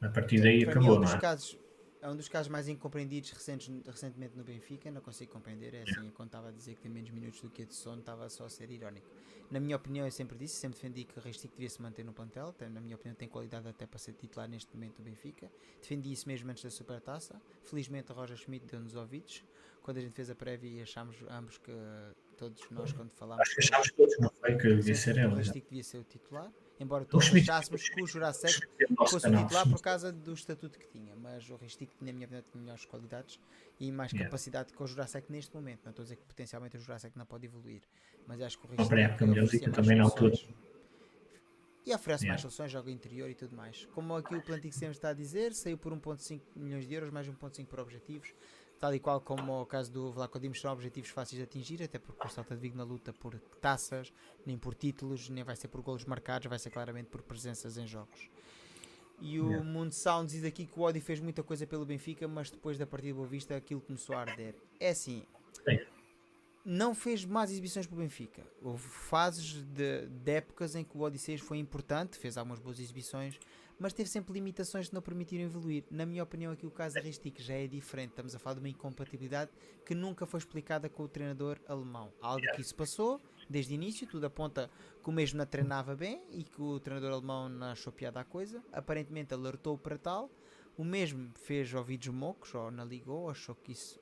A 0.01 0.11
partir 0.11 0.41
daí 0.41 0.65
Para 0.65 0.79
mim 0.79 0.87
é 0.87 1.64
é? 2.05 2.09
um 2.09 2.15
dos 2.15 2.27
casos 2.27 2.49
mais 2.49 2.67
incompreendidos 2.67 3.31
recentes, 3.31 3.69
recentemente 3.85 4.37
no 4.37 4.43
Benfica, 4.43 4.91
não 4.91 5.01
consigo 5.01 5.31
compreender, 5.31 5.73
é 5.73 5.83
assim, 5.83 6.09
quando 6.11 6.29
estava 6.29 6.49
a 6.49 6.51
dizer 6.51 6.75
que 6.75 6.81
tem 6.81 6.91
menos 6.91 7.09
minutos 7.09 7.41
do 7.41 7.49
que 7.49 7.63
a 7.63 7.65
de 7.65 7.73
sono, 7.73 7.99
estava 7.99 8.29
só 8.29 8.45
a 8.45 8.49
ser 8.49 8.69
irónico. 8.69 9.07
Na 9.49 9.59
minha 9.59 9.75
opinião, 9.75 10.05
eu 10.05 10.11
sempre 10.11 10.37
disse, 10.37 10.55
sempre 10.55 10.77
defendi 10.77 11.03
que 11.03 11.17
o 11.19 11.21
Ristic 11.21 11.51
devia 11.51 11.69
se 11.69 11.81
manter 11.81 12.03
no 12.03 12.13
plantel, 12.13 12.51
tem, 12.53 12.69
na 12.69 12.81
minha 12.81 12.95
opinião 12.95 13.15
tem 13.15 13.27
qualidade 13.27 13.67
até 13.67 13.85
para 13.85 13.99
ser 13.99 14.13
titular 14.13 14.47
neste 14.47 14.73
momento 14.73 14.97
do 14.97 15.03
Benfica, 15.03 15.51
defendi 15.81 16.11
isso 16.11 16.27
mesmo 16.27 16.49
antes 16.49 16.63
da 16.63 16.69
Supertaça, 16.71 17.39
felizmente 17.63 18.11
o 18.11 18.15
Roger 18.15 18.37
Schmidt 18.37 18.65
deu-nos 18.65 18.95
ouvidos, 18.95 19.43
quando 19.83 19.97
a 19.97 20.01
gente 20.01 20.13
fez 20.13 20.29
a 20.31 20.35
prévia 20.35 20.67
e 20.67 20.81
achámos 20.81 21.15
ambos 21.29 21.59
que 21.59 21.71
todos 22.37 22.59
nós 22.71 22.91
quando 22.91 23.11
falámos 23.11 23.41
Acho 23.41 23.55
que 23.55 23.61
achámos 23.61 23.91
todos, 23.91 24.17
não 24.19 24.29
foi? 24.29 24.57
Que 24.57 24.75
devia 24.75 24.95
ser 24.95 25.15
o 25.15 25.19
ele. 25.19 25.29
já. 25.29 25.35
Ristic 25.37 25.65
devia 25.69 25.83
ser 25.83 25.97
o 25.99 26.03
titular, 26.03 26.51
embora 26.79 27.05
todos 27.05 27.27
achássemos 27.33 27.87
que 27.89 28.01
o 28.01 28.19
nosso 28.19 28.41
fosse 29.09 29.27
o 29.27 29.37
titular 29.37 29.69
por 29.69 29.81
causa 29.81 30.11
do 30.11 30.33
estatuto 30.33 30.77
que 30.77 30.87
tinha, 30.87 31.15
mas 31.15 31.49
o 31.49 31.55
Ristic 31.55 31.91
tinha, 31.97 32.11
na 32.11 32.17
minha 32.17 32.25
opinião, 32.27 32.43
tinha 32.51 32.61
melhores 32.61 32.85
qualidades 32.85 33.39
e 33.79 33.91
mais 33.91 34.11
Yeah. 34.11 34.29
capacidade 34.29 34.73
que 34.73 34.81
o 34.83 34.87
Jurassic 34.87 35.31
neste 35.31 35.53
momento. 35.55 35.81
Não 35.85 35.91
estou 35.91 36.03
a 36.03 36.05
dizer 36.05 36.15
que 36.17 36.23
potencialmente 36.25 36.77
o 36.77 36.79
Jurassic 36.79 37.17
não 37.17 37.25
pode 37.25 37.45
evoluir, 37.45 37.81
mas 38.27 38.41
acho 38.41 38.57
que 38.59 38.65
o 38.65 38.69
Ristic 38.69 38.85
oferecia 38.91 39.71
também 39.71 39.95
na 39.97 40.03
mais 40.03 40.13
altura. 40.13 40.35
soluções. 40.35 40.65
E 41.85 41.93
oferece 41.93 42.25
mais 42.25 42.39
Yeah. 42.39 42.41
soluções, 42.41 42.71
joga 42.71 42.89
interior 42.89 43.29
e 43.29 43.35
tudo 43.35 43.55
mais. 43.55 43.85
Como 43.93 44.15
aqui 44.15 44.35
o 44.35 44.41
Plantico 44.41 44.73
sempre 44.73 44.95
está 44.95 45.09
a 45.09 45.13
dizer, 45.13 45.53
saiu 45.53 45.77
por 45.77 45.93
1.5 45.93 46.41
milhões 46.55 46.87
de 46.87 46.93
euros, 46.95 47.11
mais 47.11 47.27
1.5 47.27 47.67
por 47.67 47.79
objetivos. 47.79 48.33
Tal 48.79 48.93
e 48.93 48.99
qual 48.99 49.21
como 49.21 49.61
o 49.61 49.65
caso 49.65 49.91
do 49.91 50.11
Vlaco 50.11 50.39
Dimos, 50.39 50.59
são 50.59 50.71
objetivos 50.71 51.09
fáceis 51.09 51.37
de 51.37 51.43
atingir, 51.43 51.81
até 51.83 51.97
porque 51.97 52.27
o 52.27 52.29
Celta 52.29 52.55
de 52.55 52.61
Vigo 52.61 52.77
na 52.77 52.83
luta 52.83 53.13
por 53.13 53.39
taças, 53.61 54.13
nem 54.45 54.57
por 54.57 54.75
títulos, 54.75 55.29
nem 55.29 55.43
vai 55.43 55.55
ser 55.55 55.67
por 55.67 55.81
golos 55.81 56.05
marcados, 56.05 56.47
vai 56.47 56.59
ser 56.59 56.69
claramente 56.69 57.07
por 57.07 57.21
presenças 57.21 57.77
em 57.77 57.87
jogos. 57.87 58.29
E 59.21 59.39
o 59.39 59.47
Yeah. 59.47 59.63
Mundo 59.63 59.93
Sound 59.93 60.31
diz 60.31 60.43
aqui 60.43 60.65
que 60.65 60.77
o 60.77 60.83
Odi 60.83 60.99
fez 60.99 61.19
muita 61.19 61.41
coisa 61.41 61.65
pelo 61.65 61.85
Benfica, 61.85 62.27
mas 62.27 62.49
depois 62.49 62.77
da 62.77 62.85
partida 62.85 63.13
de 63.13 63.17
Boa 63.17 63.27
Vista 63.27 63.55
aquilo 63.55 63.81
começou 63.81 64.15
a 64.15 64.21
arder. 64.21 64.55
É 64.79 64.89
assim, 64.89 65.23
Sim. 65.63 65.79
não 66.65 66.93
fez 66.93 67.23
más 67.23 67.49
exibições 67.49 67.87
para 67.87 67.95
o 67.95 67.99
Benfica. 67.99 68.43
Houve 68.61 68.87
fases 68.87 69.53
de, 69.53 70.07
de 70.07 70.31
épocas 70.31 70.75
em 70.75 70.83
que 70.83 70.97
o 70.97 71.01
Odisseias 71.01 71.39
foi 71.39 71.59
importante, 71.59 72.17
fez 72.17 72.37
algumas 72.37 72.59
boas 72.59 72.79
exibições, 72.79 73.39
mas 73.79 73.93
teve 73.93 74.09
sempre 74.09 74.33
limitações 74.33 74.89
que 74.89 74.93
não 74.93 75.01
permitiram 75.01 75.43
evoluir. 75.43 75.83
Na 75.91 76.05
minha 76.05 76.23
opinião, 76.23 76.53
aqui 76.53 76.65
o 76.65 76.71
caso 76.71 76.95
da 76.95 77.01
Ristic 77.01 77.41
já 77.41 77.55
é 77.55 77.67
diferente. 77.67 78.11
Estamos 78.11 78.35
a 78.35 78.39
falar 78.39 78.55
de 78.55 78.59
uma 78.61 78.69
incompatibilidade 78.69 79.51
que 79.85 79.93
nunca 79.93 80.25
foi 80.25 80.39
explicada 80.39 80.89
com 80.89 81.03
o 81.03 81.07
treinador 81.07 81.59
alemão. 81.67 82.11
Algo 82.21 82.45
que 82.55 82.61
isso 82.61 82.75
passou 82.75 83.21
desde 83.49 83.73
o 83.73 83.75
início, 83.75 84.07
tudo 84.07 84.25
aponta 84.25 84.69
que 85.03 85.09
o 85.09 85.11
mesmo 85.11 85.37
não 85.37 85.45
treinava 85.45 85.95
bem 85.95 86.23
e 86.31 86.43
que 86.43 86.61
o 86.61 86.79
treinador 86.79 87.11
alemão 87.11 87.49
não 87.49 87.67
achou 87.67 87.91
piada 87.91 88.19
à 88.19 88.23
coisa. 88.23 88.63
Aparentemente 88.71 89.33
alertou 89.33 89.77
para 89.77 89.97
tal. 89.97 90.29
O 90.77 90.83
mesmo 90.83 91.31
fez 91.35 91.73
ouvidos 91.73 92.07
mocos, 92.09 92.53
ou 92.53 92.69
na 92.69 92.83
ligou, 92.83 93.29
achou 93.29 93.55
que 93.55 93.71
isso, 93.71 93.99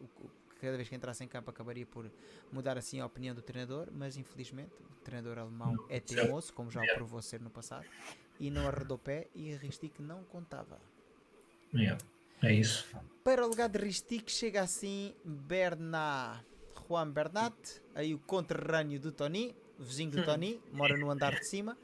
cada 0.59 0.75
vez 0.75 0.89
que 0.89 0.95
entrasse 0.95 1.23
em 1.23 1.27
campo 1.27 1.49
acabaria 1.49 1.85
por 1.85 2.09
mudar 2.51 2.77
assim 2.77 2.99
a 2.99 3.05
opinião 3.05 3.35
do 3.35 3.43
treinador, 3.43 3.89
mas 3.91 4.17
infelizmente 4.17 4.71
o 4.81 4.95
treinador 5.03 5.37
alemão 5.37 5.75
é 5.87 5.99
teimoso, 5.99 6.51
como 6.51 6.71
já 6.71 6.81
o 6.81 6.95
provou 6.95 7.21
ser 7.21 7.41
no 7.41 7.51
passado, 7.51 7.85
e 8.39 8.49
não 8.49 8.67
arredou 8.67 8.97
pé 8.97 9.27
e 9.35 9.53
a 9.53 9.57
Ristic 9.57 10.01
não 10.01 10.23
contava. 10.23 10.79
Yeah, 11.73 11.97
É 12.41 12.53
isso. 12.53 12.87
Para 13.23 13.45
o 13.45 13.49
lugar 13.49 13.69
de 13.69 13.79
Ristic 13.79 14.29
chega 14.29 14.61
assim 14.61 15.15
Bernat, 15.23 16.43
Juan 16.87 17.09
Bernat, 17.09 17.55
aí 17.95 18.13
o 18.13 18.19
conterrâneo 18.19 18.99
do 18.99 19.11
Tony, 19.11 19.55
vizinho 19.79 20.11
do 20.11 20.23
Tony, 20.23 20.61
mora 20.71 20.97
no 20.97 21.09
andar 21.09 21.33
de 21.33 21.47
cima. 21.47 21.77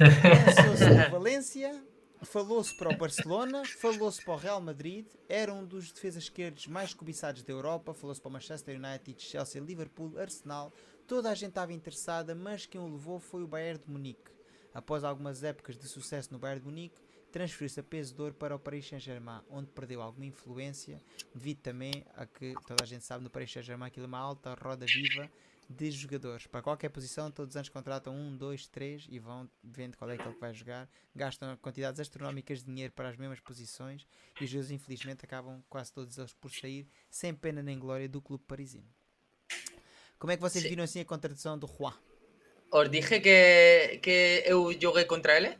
Lançou-se 0.00 0.84
no 0.90 1.10
Valência, 1.10 1.82
falou-se 2.22 2.76
para 2.76 2.92
o 2.92 2.96
Barcelona, 2.96 3.62
falou-se 3.64 4.22
para 4.24 4.34
o 4.34 4.36
Real 4.36 4.60
Madrid, 4.60 5.06
era 5.28 5.52
um 5.52 5.64
dos 5.64 5.92
defesas 5.92 6.24
esquerdos 6.24 6.66
mais 6.66 6.92
cobiçados 6.92 7.42
da 7.42 7.52
Europa, 7.52 7.94
falou-se 7.94 8.20
para 8.20 8.28
o 8.28 8.32
Manchester 8.32 8.76
United, 8.76 9.22
Chelsea, 9.22 9.62
Liverpool, 9.62 10.18
Arsenal. 10.18 10.72
Toda 11.06 11.30
a 11.30 11.34
gente 11.34 11.50
estava 11.50 11.72
interessada, 11.72 12.34
mas 12.34 12.66
quem 12.66 12.80
o 12.80 12.88
levou 12.88 13.20
foi 13.20 13.42
o 13.42 13.46
Bayern 13.46 13.80
de 13.84 13.90
Munique. 13.90 14.35
Após 14.76 15.04
algumas 15.04 15.42
épocas 15.42 15.74
de 15.78 15.88
sucesso 15.88 16.30
no 16.30 16.38
Bayern 16.38 16.60
de 16.60 16.66
Munique, 16.66 17.00
transferiu-se 17.32 17.80
a 17.80 17.82
peso 17.82 18.14
de 18.14 18.20
ouro 18.20 18.34
para 18.34 18.54
o 18.54 18.58
Paris 18.58 18.86
Saint-Germain, 18.86 19.40
onde 19.48 19.70
perdeu 19.70 20.02
alguma 20.02 20.26
influência, 20.26 21.00
devido 21.34 21.62
também 21.62 22.04
a 22.14 22.26
que 22.26 22.52
toda 22.66 22.84
a 22.84 22.86
gente 22.86 23.02
sabe 23.02 23.24
no 23.24 23.30
Paris 23.30 23.50
Saint-Germain 23.50 23.86
aquilo 23.86 24.04
é 24.04 24.06
uma 24.06 24.18
alta 24.18 24.52
roda 24.52 24.84
viva 24.84 25.30
de 25.66 25.90
jogadores. 25.90 26.46
Para 26.46 26.60
qualquer 26.60 26.90
posição, 26.90 27.30
todos 27.30 27.52
os 27.52 27.56
anos 27.56 27.70
contratam 27.70 28.14
um, 28.14 28.36
dois, 28.36 28.66
três 28.66 29.06
e 29.08 29.18
vão 29.18 29.48
vendo 29.64 29.96
qual 29.96 30.10
é 30.10 30.14
aquele 30.16 30.34
que 30.34 30.40
vai 30.40 30.52
jogar. 30.52 30.86
Gastam 31.14 31.56
quantidades 31.56 31.98
astronómicas 31.98 32.58
de 32.58 32.66
dinheiro 32.66 32.92
para 32.92 33.08
as 33.08 33.16
mesmas 33.16 33.40
posições 33.40 34.06
e 34.38 34.44
os 34.44 34.50
jogadores, 34.50 34.72
infelizmente, 34.72 35.24
acabam 35.24 35.64
quase 35.70 35.90
todos 35.90 36.18
eles 36.18 36.34
por 36.34 36.50
sair 36.50 36.86
sem 37.08 37.34
pena 37.34 37.62
nem 37.62 37.78
glória 37.78 38.10
do 38.10 38.20
clube 38.20 38.44
parisino. 38.46 38.84
Como 40.18 40.32
é 40.32 40.36
que 40.36 40.42
vocês 40.42 40.62
Sim. 40.62 40.68
viram 40.68 40.84
assim 40.84 41.00
a 41.00 41.04
contradição 41.06 41.58
do 41.58 41.66
Juan? 41.66 41.94
Os 42.72 42.90
dije 42.90 43.20
que, 43.20 43.98
que 44.02 44.42
eu 44.46 44.72
joguei 44.80 45.04
contra 45.04 45.36
ele. 45.36 45.56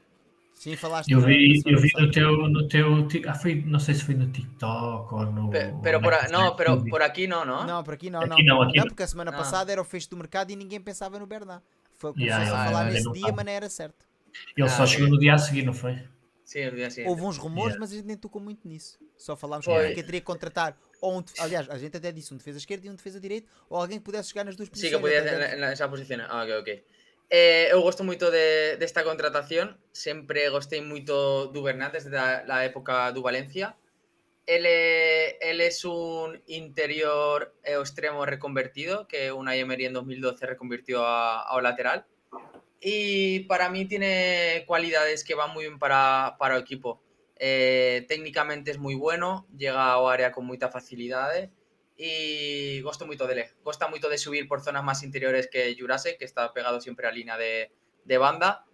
Sim, 0.54 0.74
falaste 0.74 1.10
Eu 1.12 1.20
vi, 1.20 1.62
eu 1.66 1.78
vi 1.78 1.90
no 1.98 2.10
teu, 2.10 2.48
no 2.48 2.66
teu. 2.66 3.04
Ah, 3.28 3.34
foi, 3.34 3.62
não 3.66 3.78
sei 3.78 3.94
se 3.94 4.02
foi 4.04 4.14
no 4.14 4.26
TikTok 4.32 5.14
ou 5.14 5.26
no. 5.26 5.50
Pe- 5.50 5.74
Pero 5.82 5.98
ou 5.98 6.02
por, 6.02 6.14
a- 6.14 6.28
no, 6.28 6.56
pero 6.56 6.82
por 6.84 7.02
aquí 7.02 7.26
no, 7.26 7.44
¿no? 7.44 7.64
Não, 7.64 7.84
por 7.84 7.94
aqui 7.94 8.08
não, 8.10 8.20
Aqui 8.22 8.42
não. 8.42 8.56
não, 8.56 8.62
aqui 8.62 8.78
não. 8.78 8.86
porque 8.86 9.02
a 9.02 9.06
semana 9.06 9.30
Ah. 9.30 9.36
passada 9.36 9.70
era 9.70 9.80
o 9.80 9.84
fecho 9.84 10.08
do 10.10 10.16
mercado 10.16 10.50
e 10.50 10.56
ninguém 10.56 10.80
pensava 10.80 11.18
no 11.18 11.26
Bernat. 11.26 11.62
Foi 11.98 12.12
começou 12.12 12.38
Yeah, 12.38 12.52
a 12.52 12.64
falar 12.64 12.70
yeah, 12.80 12.90
nesse 12.92 13.04
não 13.04 13.12
dia, 13.12 13.32
mas 13.32 13.44
não 13.44 13.52
era 13.52 13.68
certo. 13.70 14.04
Ele 14.56 14.68
só 14.68 14.82
Ah, 14.82 14.86
chegou 14.86 15.08
no 15.08 15.18
dia 15.18 15.34
a 15.34 15.38
seguir, 15.38 15.62
não 15.62 15.72
foi? 15.72 15.98
Sí, 16.44 16.60
el 16.60 16.74
día 16.74 16.90
siguiente. 16.90 17.10
Houve 17.10 17.22
uns 17.22 17.38
rumores, 17.38 17.74
Yeah. 17.74 17.80
mas 17.80 17.92
a 17.92 17.94
gente 17.96 18.06
nem 18.06 18.16
tocou 18.16 18.40
muito 18.40 18.66
nisso. 18.66 18.98
Só 19.16 19.36
falámos 19.36 19.66
que 19.66 20.02
teria 20.02 20.20
que 20.20 20.26
contratar, 20.26 20.76
ou 21.00 21.18
um, 21.18 21.24
aliás, 21.38 21.68
a 21.68 21.78
gente 21.78 21.96
até 21.96 22.10
disse 22.12 22.32
um 22.32 22.36
defesa 22.36 22.58
esquerda 22.58 22.86
e 22.86 22.90
um 22.90 22.94
defesa 22.94 23.20
direito, 23.20 23.48
ou 23.68 23.78
alguém 23.78 23.98
que 23.98 24.04
pudesse 24.04 24.30
jogar 24.30 24.44
nas 24.44 24.56
duas 24.56 24.68
Sí, 24.68 24.90
posições. 24.90 25.02
que 25.02 25.08
até 25.08 25.18
hacer 25.18 25.38
dentro. 25.38 25.56
en 25.66 25.72
esa 25.72 25.88
posición. 25.88 26.20
Ah, 26.22 26.42
ok, 26.44 26.50
ok. 26.60 26.84
Eh, 27.28 27.68
eu 27.72 27.82
gosto 27.82 28.04
moito 28.04 28.30
de, 28.30 28.76
desta 28.78 29.02
contratación. 29.02 29.76
Sempre 29.92 30.48
gostei 30.48 30.80
moito 30.80 31.48
do 31.48 31.62
Bernat 31.62 31.92
desde 31.92 32.16
a, 32.16 32.44
la 32.46 32.64
época 32.64 33.10
do 33.12 33.20
Valencia. 33.22 33.74
Ele, 34.46 35.36
ele 35.40 35.66
es 35.66 35.84
un 35.84 36.40
interior 36.46 37.52
e 37.64 37.74
o 37.76 37.82
extremo 37.82 38.24
reconvertido, 38.24 39.08
que 39.08 39.32
Unai 39.32 39.58
Emery 39.58 39.86
en 39.86 39.94
2012 39.94 40.46
reconvirtió 40.46 41.04
a, 41.04 41.42
ao 41.42 41.60
lateral. 41.60 42.06
Y 42.80 43.40
para 43.48 43.68
mí 43.70 43.86
tiene 43.86 44.62
cualidades 44.66 45.24
que 45.24 45.34
van 45.34 45.50
muy 45.52 45.64
bien 45.64 45.80
para, 45.80 46.36
para 46.38 46.54
o 46.54 46.58
equipo. 46.58 47.02
Eh, 47.38 48.06
técnicamente 48.08 48.70
es 48.70 48.78
muy 48.78 48.94
bueno, 48.94 49.46
llega 49.56 49.92
ao 49.92 50.08
área 50.08 50.32
con 50.32 50.46
moita 50.46 50.70
facilidade 50.72 51.52
y 51.96 52.80
gosto 52.80 53.06
moito 53.06 53.26
dele. 53.26 53.52
Gosta 53.62 53.88
moito 53.88 54.08
de 54.08 54.16
subir 54.18 54.48
por 54.48 54.60
zonas 54.60 54.84
más 54.84 55.02
interiores 55.02 55.48
que 55.48 55.76
Jurase, 55.78 56.16
que 56.16 56.24
está 56.24 56.52
pegado 56.52 56.80
siempre 56.80 57.06
a 57.06 57.12
línea 57.12 57.36
de, 57.36 57.72
de 58.04 58.18
banda. 58.18 58.64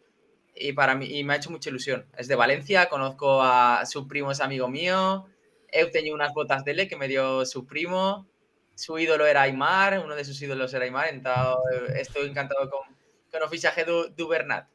Y 0.55 0.75
para 0.75 0.95
mí 0.95 1.07
y 1.07 1.25
me 1.25 1.35
ha 1.35 1.37
hecho 1.37 1.51
mucha 1.51 1.71
ilusión. 1.71 2.07
Es 2.17 2.29
de 2.29 2.37
Valencia, 2.37 2.89
conozco 2.89 3.43
a 3.43 3.85
su 3.87 4.07
primo, 4.07 4.31
es 4.31 4.41
amigo 4.41 4.69
mío. 4.69 5.27
Eu 5.73 5.89
teño 5.91 6.13
unas 6.13 6.35
botas 6.35 6.65
dele 6.65 6.87
que 6.87 7.01
me 7.01 7.09
dio 7.09 7.47
su 7.47 7.65
primo. 7.67 8.29
Su 8.75 8.99
ídolo 8.99 9.27
era 9.27 9.43
Aymar, 9.43 10.01
uno 10.05 10.15
de 10.15 10.25
sus 10.25 10.41
ídolos 10.43 10.75
era 10.75 10.85
Aymar, 10.85 11.15
então 11.15 11.57
eh, 11.73 12.01
estou 12.01 12.25
encantado 12.25 12.69
con, 12.69 12.85
con 13.31 13.43
o 13.43 13.49
fichaje 13.49 13.85
do 13.85 14.29
Bernat. 14.29 14.69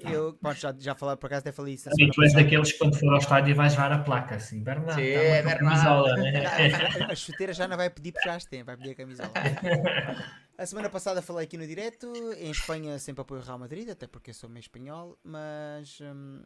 Eu, 0.00 0.34
pronto, 0.34 0.60
já, 0.60 0.74
já 0.78 0.94
falei, 0.94 1.16
por 1.16 1.26
acaso 1.26 1.40
até 1.40 1.52
falei 1.52 1.74
isso. 1.74 1.90
semana 1.90 2.12
tu 2.14 2.22
és 2.22 2.32
daqueles 2.32 2.72
que 2.72 2.78
quando 2.78 2.98
for 2.98 3.12
ao 3.12 3.18
estádio 3.18 3.56
vais 3.56 3.72
levar 3.72 3.92
a 3.92 3.98
placa 3.98 4.36
assim. 4.36 4.62
Bernardo, 4.62 5.00
Sim, 5.00 5.12
tua 5.12 5.20
Bernardo. 5.22 5.58
camisola, 5.58 6.16
né? 6.16 6.46
A, 6.46 7.12
a 7.12 7.14
chuteira 7.14 7.52
já 7.52 7.66
não 7.66 7.76
vai 7.76 7.90
pedir 7.90 8.12
porque 8.12 8.28
já 8.28 8.36
as 8.36 8.44
tem, 8.44 8.62
vai 8.62 8.76
pedir 8.76 8.90
a 8.90 8.94
camisola. 8.94 9.30
A 10.56 10.64
semana 10.66 10.88
passada 10.88 11.20
falei 11.20 11.46
aqui 11.46 11.56
no 11.58 11.66
direto, 11.66 12.06
em 12.38 12.48
Espanha 12.48 12.96
sempre 13.00 13.22
apoio 13.22 13.40
o 13.40 13.44
Real 13.44 13.58
Madrid, 13.58 13.88
até 13.88 14.06
porque 14.06 14.30
eu 14.30 14.34
sou 14.34 14.48
meio 14.48 14.60
espanhol, 14.60 15.18
mas 15.24 15.98
hum, 16.00 16.44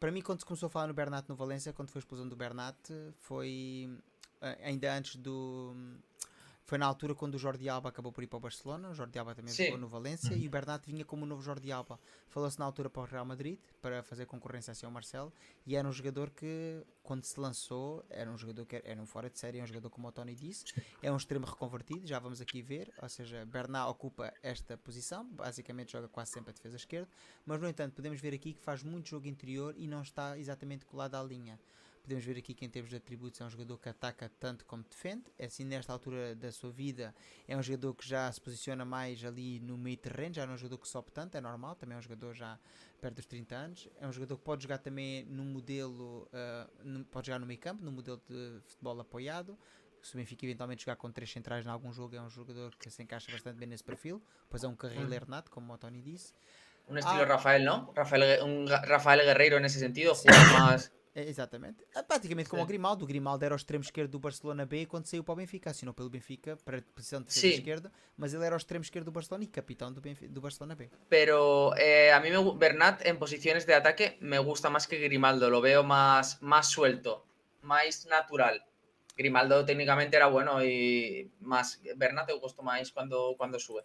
para 0.00 0.10
mim 0.10 0.20
quando 0.20 0.40
se 0.40 0.44
começou 0.44 0.66
a 0.66 0.70
falar 0.70 0.88
no 0.88 0.94
Bernat 0.94 1.28
no 1.28 1.36
Valência, 1.36 1.72
quando 1.72 1.88
foi 1.88 2.00
a 2.00 2.02
explosão 2.02 2.28
do 2.28 2.34
Bernat, 2.34 2.76
foi 3.20 3.88
eh, 4.42 4.58
ainda 4.64 4.92
antes 4.92 5.14
do... 5.14 5.72
Foi 6.68 6.76
na 6.76 6.84
altura 6.84 7.14
quando 7.14 7.34
o 7.34 7.38
Jordi 7.38 7.66
Alba 7.66 7.88
acabou 7.88 8.12
por 8.12 8.22
ir 8.22 8.26
para 8.26 8.36
o 8.36 8.40
Barcelona, 8.40 8.90
o 8.90 8.94
Jordi 8.94 9.18
Alba 9.18 9.34
também 9.34 9.54
Sim. 9.54 9.64
jogou 9.64 9.78
no 9.78 9.88
Valência 9.88 10.34
e 10.34 10.46
o 10.46 10.50
Bernat 10.50 10.84
vinha 10.84 11.02
como 11.02 11.24
o 11.24 11.26
novo 11.26 11.40
Jordi 11.40 11.72
Alba. 11.72 11.98
Falou-se 12.28 12.58
na 12.58 12.66
altura 12.66 12.90
para 12.90 13.00
o 13.00 13.04
Real 13.06 13.24
Madrid, 13.24 13.58
para 13.80 14.02
fazer 14.02 14.26
concorrência 14.26 14.72
assim 14.72 14.84
ao 14.84 14.92
Marcelo, 14.92 15.32
e 15.66 15.74
era 15.74 15.88
um 15.88 15.92
jogador 15.92 16.28
que, 16.28 16.84
quando 17.02 17.24
se 17.24 17.40
lançou, 17.40 18.04
era 18.10 18.30
um 18.30 18.36
jogador 18.36 18.66
que 18.66 18.76
era, 18.76 18.86
era 18.86 19.00
um 19.00 19.06
fora 19.06 19.30
de 19.30 19.38
série, 19.38 19.60
é 19.60 19.62
um 19.62 19.66
jogador 19.66 19.88
como 19.88 20.08
o 20.08 20.12
Tony 20.12 20.34
disse, 20.34 20.66
é 21.02 21.10
um 21.10 21.16
extremo 21.16 21.46
reconvertido, 21.46 22.06
já 22.06 22.18
vamos 22.18 22.38
aqui 22.38 22.60
ver, 22.60 22.92
ou 23.00 23.08
seja, 23.08 23.46
Bernat 23.46 23.88
ocupa 23.88 24.30
esta 24.42 24.76
posição, 24.76 25.24
basicamente 25.24 25.92
joga 25.92 26.06
quase 26.06 26.32
sempre 26.32 26.50
a 26.50 26.52
defesa 26.52 26.76
esquerda, 26.76 27.08
mas 27.46 27.58
no 27.62 27.66
entanto 27.66 27.94
podemos 27.94 28.20
ver 28.20 28.34
aqui 28.34 28.52
que 28.52 28.60
faz 28.60 28.82
muito 28.82 29.08
jogo 29.08 29.26
interior 29.26 29.74
e 29.74 29.88
não 29.88 30.02
está 30.02 30.38
exatamente 30.38 30.84
colado 30.84 31.14
à 31.14 31.22
linha. 31.22 31.58
Podemos 32.08 32.24
ver 32.24 32.38
aqui 32.38 32.54
que 32.54 32.64
em 32.64 32.70
termos 32.70 32.88
de 32.88 32.96
atributos 32.96 33.38
é 33.38 33.44
um 33.44 33.50
jogador 33.50 33.76
que 33.76 33.86
ataca 33.86 34.30
tanto 34.40 34.64
como 34.64 34.82
defende, 34.82 35.24
é 35.38 35.44
assim 35.44 35.62
nesta 35.62 35.92
altura 35.92 36.34
da 36.34 36.50
sua 36.50 36.70
vida 36.70 37.14
é 37.46 37.54
um 37.54 37.62
jogador 37.62 37.92
que 37.94 38.08
já 38.08 38.32
se 38.32 38.40
posiciona 38.40 38.82
mais 38.82 39.22
ali 39.22 39.60
no 39.60 39.76
meio 39.76 39.98
terreno, 39.98 40.34
já 40.34 40.46
não 40.46 40.52
é 40.52 40.54
um 40.54 40.58
jogador 40.58 40.78
que 40.78 40.88
sobe 40.88 41.10
tanto, 41.12 41.36
é 41.36 41.40
normal, 41.42 41.74
também 41.76 41.94
é 41.96 41.98
um 41.98 42.00
jogador 42.00 42.32
já 42.32 42.58
perto 42.98 43.16
dos 43.16 43.26
30 43.26 43.54
anos, 43.54 43.88
é 44.00 44.06
um 44.06 44.12
jogador 44.12 44.38
que 44.38 44.42
pode 44.42 44.62
jogar 44.62 44.78
também 44.78 45.22
no 45.26 45.44
modelo, 45.44 46.26
ah, 46.32 46.66
no- 46.82 47.04
pode 47.04 47.26
jogar 47.26 47.38
no 47.40 47.44
meio 47.44 47.60
campo, 47.60 47.84
no 47.84 47.92
modelo 47.92 48.22
de 48.26 48.58
futebol 48.64 48.98
apoiado, 49.00 49.58
se 50.00 50.14
o 50.14 50.16
Benfica 50.16 50.46
eventualmente 50.46 50.84
jogar 50.86 50.96
com 50.96 51.12
três 51.12 51.30
centrais 51.30 51.66
em 51.66 51.68
algum 51.68 51.92
jogo, 51.92 52.16
é 52.16 52.22
um 52.22 52.30
jogador 52.30 52.74
que 52.76 52.88
se 52.88 53.02
encaixa 53.02 53.30
bastante 53.30 53.58
bem 53.58 53.68
nesse 53.68 53.84
perfil, 53.84 54.22
pois 54.48 54.64
é 54.64 54.66
um 54.68 54.74
carrileiro 54.74 55.26
nato, 55.28 55.50
como 55.50 55.74
o 55.74 55.76
Tony 55.76 56.00
disse. 56.00 56.32
Un 56.88 56.96
estilo 56.96 57.20
Ah. 57.20 57.26
Rafael, 57.26 57.62
¿no? 57.66 57.92
Rafael, 57.94 58.40
Ga- 58.66 58.80
Rafael 58.86 59.20
Guerreiro 59.26 59.58
en 59.58 59.66
ese 59.66 59.78
sentido, 59.78 60.14
juega 60.14 60.42
más. 60.58 60.90
É, 61.18 61.28
exatamente. 61.28 61.84
É 61.96 62.02
praticamente 62.02 62.48
como 62.48 62.60
Sim. 62.62 62.64
o 62.64 62.68
Grimaldo. 62.68 63.04
O 63.04 63.08
Grimaldo 63.08 63.44
era 63.44 63.54
o 63.54 63.56
extremo 63.56 63.82
esquerdo 63.82 64.12
do 64.12 64.18
Barcelona 64.20 64.64
B 64.64 64.86
quando 64.86 65.06
saiu 65.06 65.24
para 65.24 65.32
o 65.32 65.36
Benfica. 65.36 65.70
Assinou 65.70 65.92
pelo 65.92 66.08
Benfica 66.08 66.56
para 66.64 66.78
a 66.78 66.82
posição 66.94 67.20
de 67.20 67.26
defesa 67.26 67.40
Sim. 67.48 67.54
esquerda, 67.54 67.92
mas 68.16 68.34
ele 68.34 68.44
era 68.44 68.54
o 68.54 68.56
extremo 68.58 68.82
esquerdo 68.84 69.06
do 69.06 69.12
Barcelona 69.12 69.42
e 69.44 69.48
capitão 69.48 69.92
do, 69.92 70.00
Benfi- 70.00 70.28
do 70.28 70.40
Barcelona 70.40 70.76
B. 70.76 70.88
Pero 71.08 71.74
eh, 71.76 72.12
a 72.12 72.20
mí 72.20 72.30
me, 72.30 72.36
gu- 72.38 72.56
Bernat 72.56 73.04
en 73.04 73.18
posiciones 73.18 73.66
de 73.66 73.74
ataque 73.74 74.16
me 74.20 74.38
gusta 74.38 74.70
más 74.70 74.86
que 74.86 74.98
Grimaldo, 74.98 75.50
lo 75.50 75.60
veo 75.60 75.82
más, 75.82 76.40
más 76.40 76.68
suelto, 76.68 77.26
más 77.62 78.06
natural. 78.06 78.64
Grimaldo 79.16 79.64
técnicamente 79.64 80.16
era 80.16 80.28
bueno 80.28 80.62
y 80.64 81.28
más 81.40 81.80
Bernat 81.96 82.28
me 82.28 82.34
gustó 82.34 82.62
más 82.62 82.92
cuando, 82.92 83.34
cuando 83.36 83.58
sube. 83.58 83.82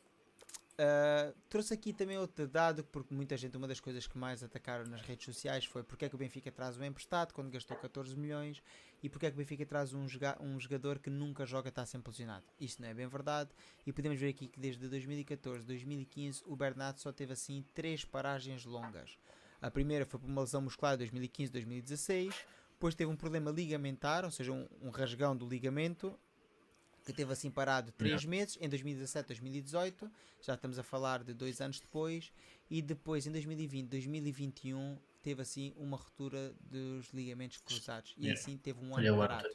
Uh, 0.73 1.31
trouxe 1.49 1.71
aqui 1.71 1.93
também 1.93 2.17
outro 2.17 2.47
dado, 2.47 2.83
porque 2.85 3.13
muita 3.13 3.37
gente, 3.37 3.55
uma 3.55 3.67
das 3.67 3.79
coisas 3.79 4.07
que 4.07 4.17
mais 4.17 4.43
atacaram 4.43 4.85
nas 4.85 5.01
redes 5.01 5.23
sociais 5.23 5.65
foi 5.65 5.83
porque 5.83 6.05
é 6.05 6.09
que 6.09 6.15
o 6.15 6.17
Benfica 6.17 6.51
traz 6.51 6.77
um 6.79 6.83
emprestado 6.83 7.31
quando 7.31 7.51
gastou 7.51 7.77
14 7.77 8.17
milhões 8.17 8.61
e 9.01 9.07
porque 9.07 9.27
é 9.27 9.29
que 9.29 9.35
o 9.35 9.37
Benfica 9.37 9.65
traz 9.67 9.93
um, 9.93 10.07
um 10.39 10.59
jogador 10.59 10.97
que 10.97 11.11
nunca 11.11 11.45
joga 11.45 11.69
está 11.69 11.85
sempre 11.85 12.09
lesionado. 12.09 12.45
Isto 12.59 12.81
não 12.81 12.89
é 12.89 12.93
bem 12.93 13.07
verdade 13.07 13.51
e 13.85 13.93
podemos 13.93 14.19
ver 14.19 14.29
aqui 14.29 14.47
que 14.47 14.59
desde 14.59 14.87
2014 14.87 15.63
2015 15.63 16.41
o 16.47 16.55
Bernardo 16.55 16.99
só 16.99 17.11
teve 17.11 17.33
assim 17.33 17.63
três 17.75 18.03
paragens 18.03 18.65
longas. 18.65 19.19
A 19.61 19.69
primeira 19.69 20.07
foi 20.07 20.19
por 20.19 20.27
uma 20.27 20.41
lesão 20.41 20.61
muscular 20.61 20.97
de 20.97 21.05
2015-2016, 21.05 22.33
depois 22.71 22.95
teve 22.95 23.11
um 23.11 23.15
problema 23.15 23.51
ligamentar, 23.51 24.25
ou 24.25 24.31
seja, 24.31 24.51
um, 24.51 24.67
um 24.81 24.89
rasgão 24.89 25.37
do 25.37 25.47
ligamento 25.47 26.19
que 27.03 27.13
teve 27.13 27.31
assim 27.33 27.51
parado 27.51 27.91
3 27.91 28.25
meses, 28.25 28.57
em 28.61 28.69
2017, 28.69 29.27
2018, 29.27 30.11
já 30.41 30.53
estamos 30.53 30.79
a 30.79 30.83
falar 30.83 31.23
de 31.23 31.33
dois 31.33 31.59
anos 31.61 31.79
depois, 31.79 32.31
e 32.69 32.81
depois 32.81 33.27
em 33.27 33.31
2020, 33.31 33.89
2021, 33.89 34.97
teve 35.21 35.41
assim 35.41 35.73
uma 35.75 35.97
ruptura 35.97 36.53
dos 36.61 37.09
ligamentos 37.13 37.59
cruzados, 37.59 38.13
e 38.17 38.23
yeah. 38.23 38.39
assim 38.39 38.57
teve 38.57 38.83
um 38.83 38.95
ano 38.95 39.17
parado. 39.17 39.47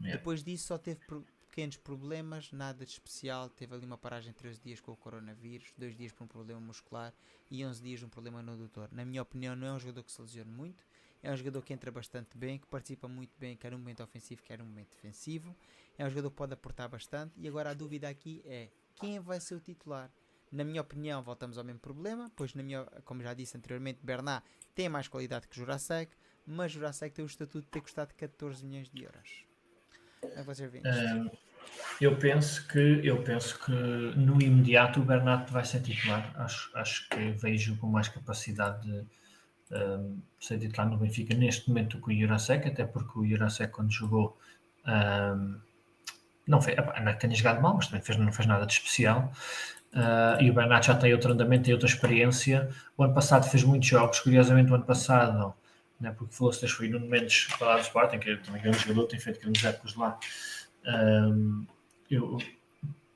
Yeah. 0.00 0.18
Depois 0.18 0.42
disso 0.42 0.66
só 0.66 0.78
teve 0.78 1.00
pequenos 1.48 1.76
problemas, 1.76 2.50
nada 2.50 2.84
de 2.84 2.90
especial, 2.90 3.48
teve 3.50 3.74
ali 3.74 3.84
uma 3.84 3.98
paragem 3.98 4.32
de 4.32 4.38
13 4.38 4.60
dias 4.60 4.80
com 4.80 4.92
o 4.92 4.96
coronavírus, 4.96 5.72
2 5.76 5.96
dias 5.96 6.12
por 6.12 6.24
um 6.24 6.26
problema 6.26 6.60
muscular 6.60 7.12
e 7.50 7.64
11 7.64 7.82
dias 7.82 8.02
um 8.02 8.08
problema 8.08 8.42
no 8.42 8.56
doutor. 8.56 8.88
Na 8.90 9.04
minha 9.04 9.20
opinião 9.20 9.54
não 9.54 9.66
é 9.66 9.72
um 9.72 9.78
jogador 9.78 10.02
que 10.02 10.10
se 10.10 10.20
lesione 10.20 10.50
muito, 10.50 10.82
é 11.22 11.30
um 11.30 11.36
jogador 11.36 11.62
que 11.62 11.72
entra 11.72 11.90
bastante 11.92 12.36
bem, 12.36 12.58
que 12.58 12.66
participa 12.66 13.06
muito 13.06 13.32
bem, 13.38 13.56
quer 13.56 13.70
no 13.70 13.78
momento 13.78 14.02
ofensivo, 14.02 14.42
quer 14.42 14.58
no 14.58 14.64
momento 14.64 14.90
defensivo. 14.90 15.54
É 15.98 16.06
um 16.06 16.10
jogador 16.10 16.30
que 16.30 16.36
pode 16.36 16.52
aportar 16.54 16.88
bastante. 16.88 17.32
E 17.38 17.48
agora 17.48 17.70
a 17.70 17.74
dúvida 17.74 18.08
aqui 18.08 18.42
é 18.44 18.68
quem 18.94 19.20
vai 19.20 19.40
ser 19.40 19.54
o 19.54 19.60
titular? 19.60 20.10
Na 20.50 20.64
minha 20.64 20.82
opinião, 20.82 21.22
voltamos 21.22 21.56
ao 21.56 21.64
mesmo 21.64 21.80
problema, 21.80 22.30
pois, 22.36 22.54
na 22.54 22.62
minha, 22.62 22.84
como 23.04 23.22
já 23.22 23.32
disse 23.32 23.56
anteriormente, 23.56 24.00
Bernat 24.02 24.44
tem 24.74 24.88
mais 24.88 25.08
qualidade 25.08 25.48
que 25.48 25.56
Jurasek, 25.56 26.14
mas 26.46 26.72
Jurasek 26.72 27.14
tem 27.14 27.24
o 27.24 27.26
estatuto 27.26 27.62
de 27.62 27.68
ter 27.68 27.80
custado 27.80 28.12
14 28.14 28.64
milhões 28.64 28.90
de 28.90 29.04
euros. 29.04 29.46
É 30.22 30.44
eu 32.00 32.16
penso 32.16 32.66
que 32.68 33.00
eu 33.02 33.22
penso 33.22 33.58
que 33.64 33.72
no 33.72 34.40
imediato 34.42 35.00
o 35.00 35.04
Bernat 35.04 35.50
vai 35.50 35.64
ser 35.64 35.80
titular. 35.80 36.32
Acho, 36.36 36.70
acho 36.76 37.08
que 37.08 37.30
vejo 37.32 37.76
com 37.78 37.86
mais 37.86 38.08
capacidade 38.08 38.82
de 38.82 39.06
um, 39.72 40.20
ser 40.40 40.58
titular 40.58 40.88
no 40.88 40.98
Benfica 40.98 41.34
neste 41.34 41.68
momento 41.68 41.98
com 41.98 42.10
o 42.10 42.14
Jurasek, 42.14 42.68
até 42.68 42.84
porque 42.84 43.18
o 43.18 43.26
Jurasek 43.26 43.72
quando 43.72 43.90
jogou 43.90 44.38
um, 44.86 45.60
não, 46.46 46.60
fez, 46.60 46.76
não 46.76 47.14
tenha 47.14 47.34
jogado 47.34 47.60
mal, 47.60 47.74
mas 47.74 47.86
também 47.86 48.02
fez, 48.02 48.18
não 48.18 48.32
fez 48.32 48.46
nada 48.46 48.66
de 48.66 48.72
especial. 48.72 49.32
Uh, 49.92 50.40
e 50.40 50.50
o 50.50 50.54
Bernat 50.54 50.86
já 50.86 50.94
tem 50.94 51.12
outro 51.12 51.32
andamento, 51.32 51.64
tem 51.64 51.74
outra 51.74 51.88
experiência. 51.88 52.70
O 52.96 53.04
ano 53.04 53.14
passado 53.14 53.48
fez 53.48 53.62
muitos 53.62 53.88
jogos, 53.88 54.20
curiosamente, 54.20 54.70
o 54.70 54.74
ano 54.74 54.84
passado, 54.84 55.54
né, 56.00 56.14
porque 56.16 56.34
falou-se 56.34 56.60
das 56.60 56.70
foi 56.70 56.88
Nuno 56.88 57.06
Mendes 57.06 57.46
para 57.58 57.68
lá 57.68 57.76
do 57.76 57.82
Sporting, 57.82 58.18
que 58.18 58.30
é 58.30 58.36
também 58.36 58.62
grande 58.62 58.78
jogador, 58.78 59.06
tem 59.06 59.20
feito 59.20 59.40
grandes 59.40 59.64
épocas 59.64 59.94
lá. 59.94 60.18
Um, 60.86 61.66
eu 62.10 62.38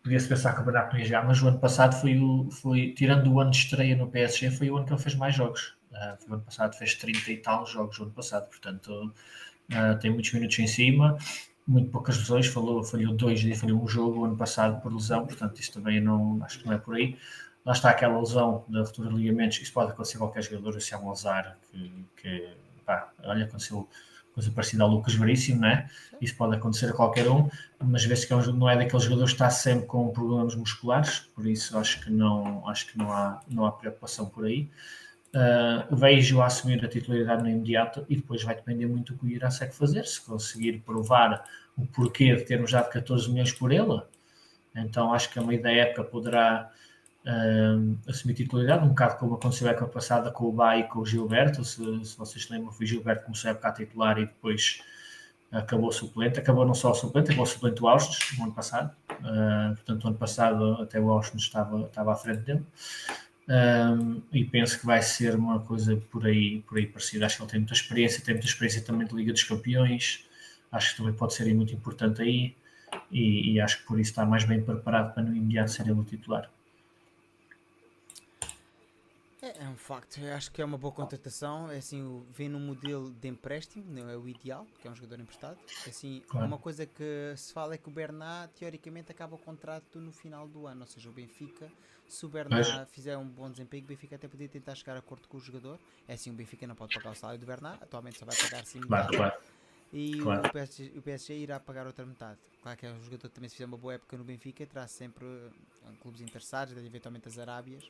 podia-se 0.02 0.28
pensar 0.28 0.54
que 0.54 0.60
o 0.60 0.64
Bernat 0.64 0.92
não 0.92 0.98
ia 0.98 1.04
jogar, 1.04 1.24
mas 1.26 1.42
o 1.42 1.48
ano 1.48 1.58
passado 1.58 1.98
foi, 1.98 2.18
o, 2.18 2.48
foi, 2.50 2.92
tirando 2.92 3.32
o 3.32 3.40
ano 3.40 3.50
de 3.50 3.56
estreia 3.56 3.96
no 3.96 4.08
PSG, 4.08 4.50
foi 4.50 4.70
o 4.70 4.76
ano 4.76 4.86
que 4.86 4.92
ele 4.92 5.02
fez 5.02 5.14
mais 5.14 5.34
jogos. 5.34 5.74
Uh, 5.90 6.16
foi 6.18 6.30
o 6.30 6.34
ano 6.34 6.42
passado, 6.42 6.76
fez 6.76 6.94
30 6.94 7.32
e 7.32 7.36
tal 7.38 7.66
jogos 7.66 7.98
o 7.98 8.02
ano 8.04 8.12
passado, 8.12 8.48
portanto, 8.48 9.14
uh, 9.72 9.98
tem 9.98 10.10
muitos 10.10 10.32
minutos 10.32 10.58
em 10.58 10.66
cima 10.66 11.16
muito 11.66 11.90
poucas 11.90 12.16
lesões, 12.18 12.46
falou, 12.46 12.82
falhou 12.84 13.14
dois, 13.14 13.42
falhou 13.58 13.82
um 13.82 13.88
jogo 13.88 14.24
ano 14.24 14.36
passado 14.36 14.80
por 14.80 14.92
lesão, 14.92 15.26
portanto 15.26 15.58
isso 15.60 15.72
também 15.72 16.00
não, 16.00 16.42
acho 16.44 16.60
que 16.60 16.66
não 16.66 16.72
é 16.72 16.78
por 16.78 16.94
aí. 16.94 17.16
Lá 17.64 17.72
está 17.72 17.90
aquela 17.90 18.18
lesão 18.20 18.64
da 18.68 18.82
ruptura 18.82 19.08
de 19.08 19.16
ligamentos, 19.16 19.60
isso 19.60 19.72
pode 19.72 19.90
acontecer 19.90 20.16
a 20.16 20.20
qualquer 20.20 20.42
jogador, 20.42 20.80
se 20.80 20.94
é 20.94 20.98
um 20.98 21.10
azar 21.10 21.58
que, 21.70 22.06
que 22.16 22.48
pá, 22.84 23.10
olha, 23.24 23.44
aconteceu 23.44 23.88
coisa 24.32 24.50
parecida 24.50 24.84
ao 24.84 24.90
Lucas 24.90 25.14
Veríssimo, 25.14 25.62
né? 25.62 25.88
Isso 26.20 26.36
pode 26.36 26.54
acontecer 26.54 26.90
a 26.90 26.92
qualquer 26.92 27.26
um, 27.28 27.48
mas 27.82 28.04
vê-se 28.04 28.26
que 28.26 28.34
é 28.34 28.36
um, 28.36 28.42
não 28.52 28.68
é 28.68 28.76
daqueles 28.76 29.04
jogadores 29.04 29.32
que 29.32 29.36
está 29.36 29.48
sempre 29.48 29.86
com 29.86 30.10
problemas 30.10 30.54
musculares, 30.54 31.20
por 31.34 31.46
isso 31.46 31.76
acho 31.78 32.04
que 32.04 32.10
não, 32.10 32.68
acho 32.68 32.86
que 32.86 32.98
não 32.98 33.10
há, 33.10 33.40
não 33.48 33.64
há 33.64 33.72
preocupação 33.72 34.26
por 34.26 34.44
aí. 34.44 34.68
Uh, 35.36 35.94
vejo 35.94 36.40
a 36.40 36.46
assumir 36.46 36.82
a 36.82 36.88
titularidade 36.88 37.42
no 37.42 37.50
imediato 37.50 38.06
e 38.08 38.16
depois 38.16 38.42
vai 38.42 38.54
depender 38.54 38.86
muito 38.86 39.12
do 39.12 39.18
que 39.18 39.26
o 39.26 39.28
Iraçek 39.28 39.74
fazer, 39.74 40.06
se 40.06 40.18
conseguir 40.22 40.78
provar 40.78 41.44
o 41.76 41.84
porquê 41.84 42.34
de 42.34 42.42
termos 42.42 42.72
dado 42.72 42.88
14 42.88 43.28
milhões 43.28 43.52
por 43.52 43.70
ele. 43.70 44.00
Então 44.74 45.12
acho 45.12 45.30
que 45.30 45.38
a 45.38 45.42
meio 45.42 45.62
da 45.62 45.70
época 45.70 46.04
poderá 46.04 46.70
uh, 47.26 47.98
assumir 48.08 48.32
titularidade, 48.32 48.86
um 48.86 48.88
bocado 48.88 49.18
como 49.18 49.34
aconteceu 49.34 49.68
a 49.68 49.72
época 49.72 49.88
passada 49.88 50.30
com 50.30 50.46
o 50.46 50.52
Bay 50.52 50.80
e 50.80 50.84
com 50.84 51.00
o 51.00 51.04
Gilberto. 51.04 51.62
Se, 51.62 51.82
se 52.02 52.16
vocês 52.16 52.48
lembram, 52.48 52.72
foi 52.72 52.86
Gilberto 52.86 53.20
que 53.20 53.26
começou 53.26 53.48
a 53.48 53.50
época 53.50 53.68
a 53.68 53.72
titular 53.72 54.18
e 54.18 54.24
depois 54.24 54.80
acabou 55.52 55.92
suplente. 55.92 56.38
Acabou 56.38 56.64
não 56.64 56.74
só 56.74 56.92
o 56.92 56.94
suplente, 56.94 57.26
acabou 57.26 57.44
o 57.44 57.46
suplente 57.46 57.76
do 57.76 57.86
Austin 57.86 58.38
no 58.38 58.44
ano 58.44 58.54
passado. 58.54 58.96
Uh, 59.10 59.74
portanto, 59.74 60.02
no 60.02 60.08
ano 60.08 60.18
passado 60.18 60.82
até 60.82 60.98
o 60.98 61.10
Austin 61.10 61.36
estava, 61.36 61.82
estava 61.82 62.12
à 62.12 62.16
frente 62.16 62.40
dele. 62.40 62.64
Um, 63.48 64.22
e 64.32 64.44
penso 64.44 64.80
que 64.80 64.86
vai 64.86 65.00
ser 65.02 65.36
uma 65.36 65.60
coisa 65.60 65.96
por 66.10 66.26
aí, 66.26 66.62
por 66.62 66.78
aí 66.78 66.86
parecida. 66.86 67.26
Acho 67.26 67.36
que 67.36 67.42
ele 67.42 67.50
tem 67.50 67.60
muita 67.60 67.74
experiência, 67.74 68.24
tem 68.24 68.34
muita 68.34 68.46
experiência 68.48 68.82
também 68.82 69.06
de 69.06 69.14
Liga 69.14 69.32
dos 69.32 69.44
Campeões. 69.44 70.24
Acho 70.70 70.90
que 70.90 70.96
também 70.98 71.12
pode 71.14 71.34
ser 71.34 71.52
muito 71.54 71.72
importante 71.74 72.22
aí. 72.22 72.56
E, 73.10 73.52
e 73.52 73.60
acho 73.60 73.78
que 73.78 73.84
por 73.84 74.00
isso 74.00 74.10
está 74.10 74.24
mais 74.24 74.44
bem 74.44 74.60
preparado 74.62 75.14
para 75.14 75.22
no 75.22 75.36
imediato 75.36 75.70
ser 75.70 75.82
ele 75.82 75.92
o 75.92 76.04
titular. 76.04 76.50
É, 79.46 79.64
é 79.64 79.68
um 79.68 79.76
facto, 79.76 80.18
eu 80.18 80.34
acho 80.34 80.50
que 80.50 80.60
é 80.60 80.64
uma 80.64 80.78
boa 80.78 80.92
contratação. 80.92 81.70
É 81.70 81.78
assim, 81.78 82.24
vem 82.32 82.48
num 82.48 82.60
modelo 82.60 83.10
de 83.10 83.28
empréstimo, 83.28 83.84
não 83.88 84.08
é 84.10 84.16
o 84.16 84.28
ideal, 84.28 84.66
porque 84.72 84.88
é 84.88 84.90
um 84.90 84.94
jogador 84.94 85.20
emprestado. 85.20 85.58
É 85.86 85.90
assim, 85.90 86.22
claro. 86.28 86.46
uma 86.46 86.58
coisa 86.58 86.86
que 86.86 87.34
se 87.36 87.52
fala 87.52 87.74
é 87.74 87.78
que 87.78 87.88
o 87.88 87.92
Bernat, 87.92 88.52
teoricamente, 88.58 89.10
acaba 89.12 89.34
o 89.34 89.38
contrato 89.38 90.00
no 90.00 90.12
final 90.12 90.48
do 90.48 90.66
ano, 90.66 90.80
ou 90.82 90.86
seja, 90.86 91.08
o 91.08 91.12
Benfica 91.12 91.70
se 92.08 92.24
o 92.24 92.28
Bernat 92.28 92.68
Mas... 92.68 92.88
fizer 92.90 93.16
um 93.16 93.26
bom 93.26 93.50
desempenho, 93.50 93.84
o 93.84 93.86
Benfica 93.86 94.16
até 94.16 94.28
podia 94.28 94.48
tentar 94.48 94.74
chegar 94.74 94.94
a 94.94 94.98
acordo 94.98 95.28
com 95.28 95.36
o 95.36 95.40
jogador. 95.40 95.78
É 96.06 96.14
assim, 96.14 96.30
o 96.30 96.34
Benfica 96.34 96.66
não 96.66 96.74
pode 96.74 96.94
pagar 96.94 97.10
o 97.10 97.14
salário 97.14 97.40
do 97.40 97.46
Bernat, 97.46 97.82
atualmente 97.82 98.18
só 98.18 98.24
vai 98.24 98.36
pagar 98.36 98.64
5 98.64 98.86
claro, 98.86 99.16
claro. 99.16 99.42
E 99.92 100.18
claro. 100.18 100.46
o, 100.46 100.52
PSG, 100.52 100.92
o, 100.96 101.02
PSG, 101.02 101.34
irá 101.38 101.60
pagar 101.60 101.86
outra 101.86 102.04
metade. 102.04 102.38
Claro 102.62 102.78
que 102.78 102.86
é 102.86 102.92
um 102.92 103.00
jogador 103.02 103.28
que 103.28 103.34
também 103.34 103.48
se 103.48 103.56
fizer 103.56 103.66
uma 103.66 103.76
boa 103.76 103.94
época 103.94 104.16
no 104.16 104.24
Benfica, 104.24 104.66
terá 104.66 104.86
sempre 104.86 105.24
um, 105.24 105.94
clubes 106.00 106.20
interessados, 106.20 106.76
eventualmente 106.76 107.28
as 107.28 107.38
Arábias. 107.38 107.88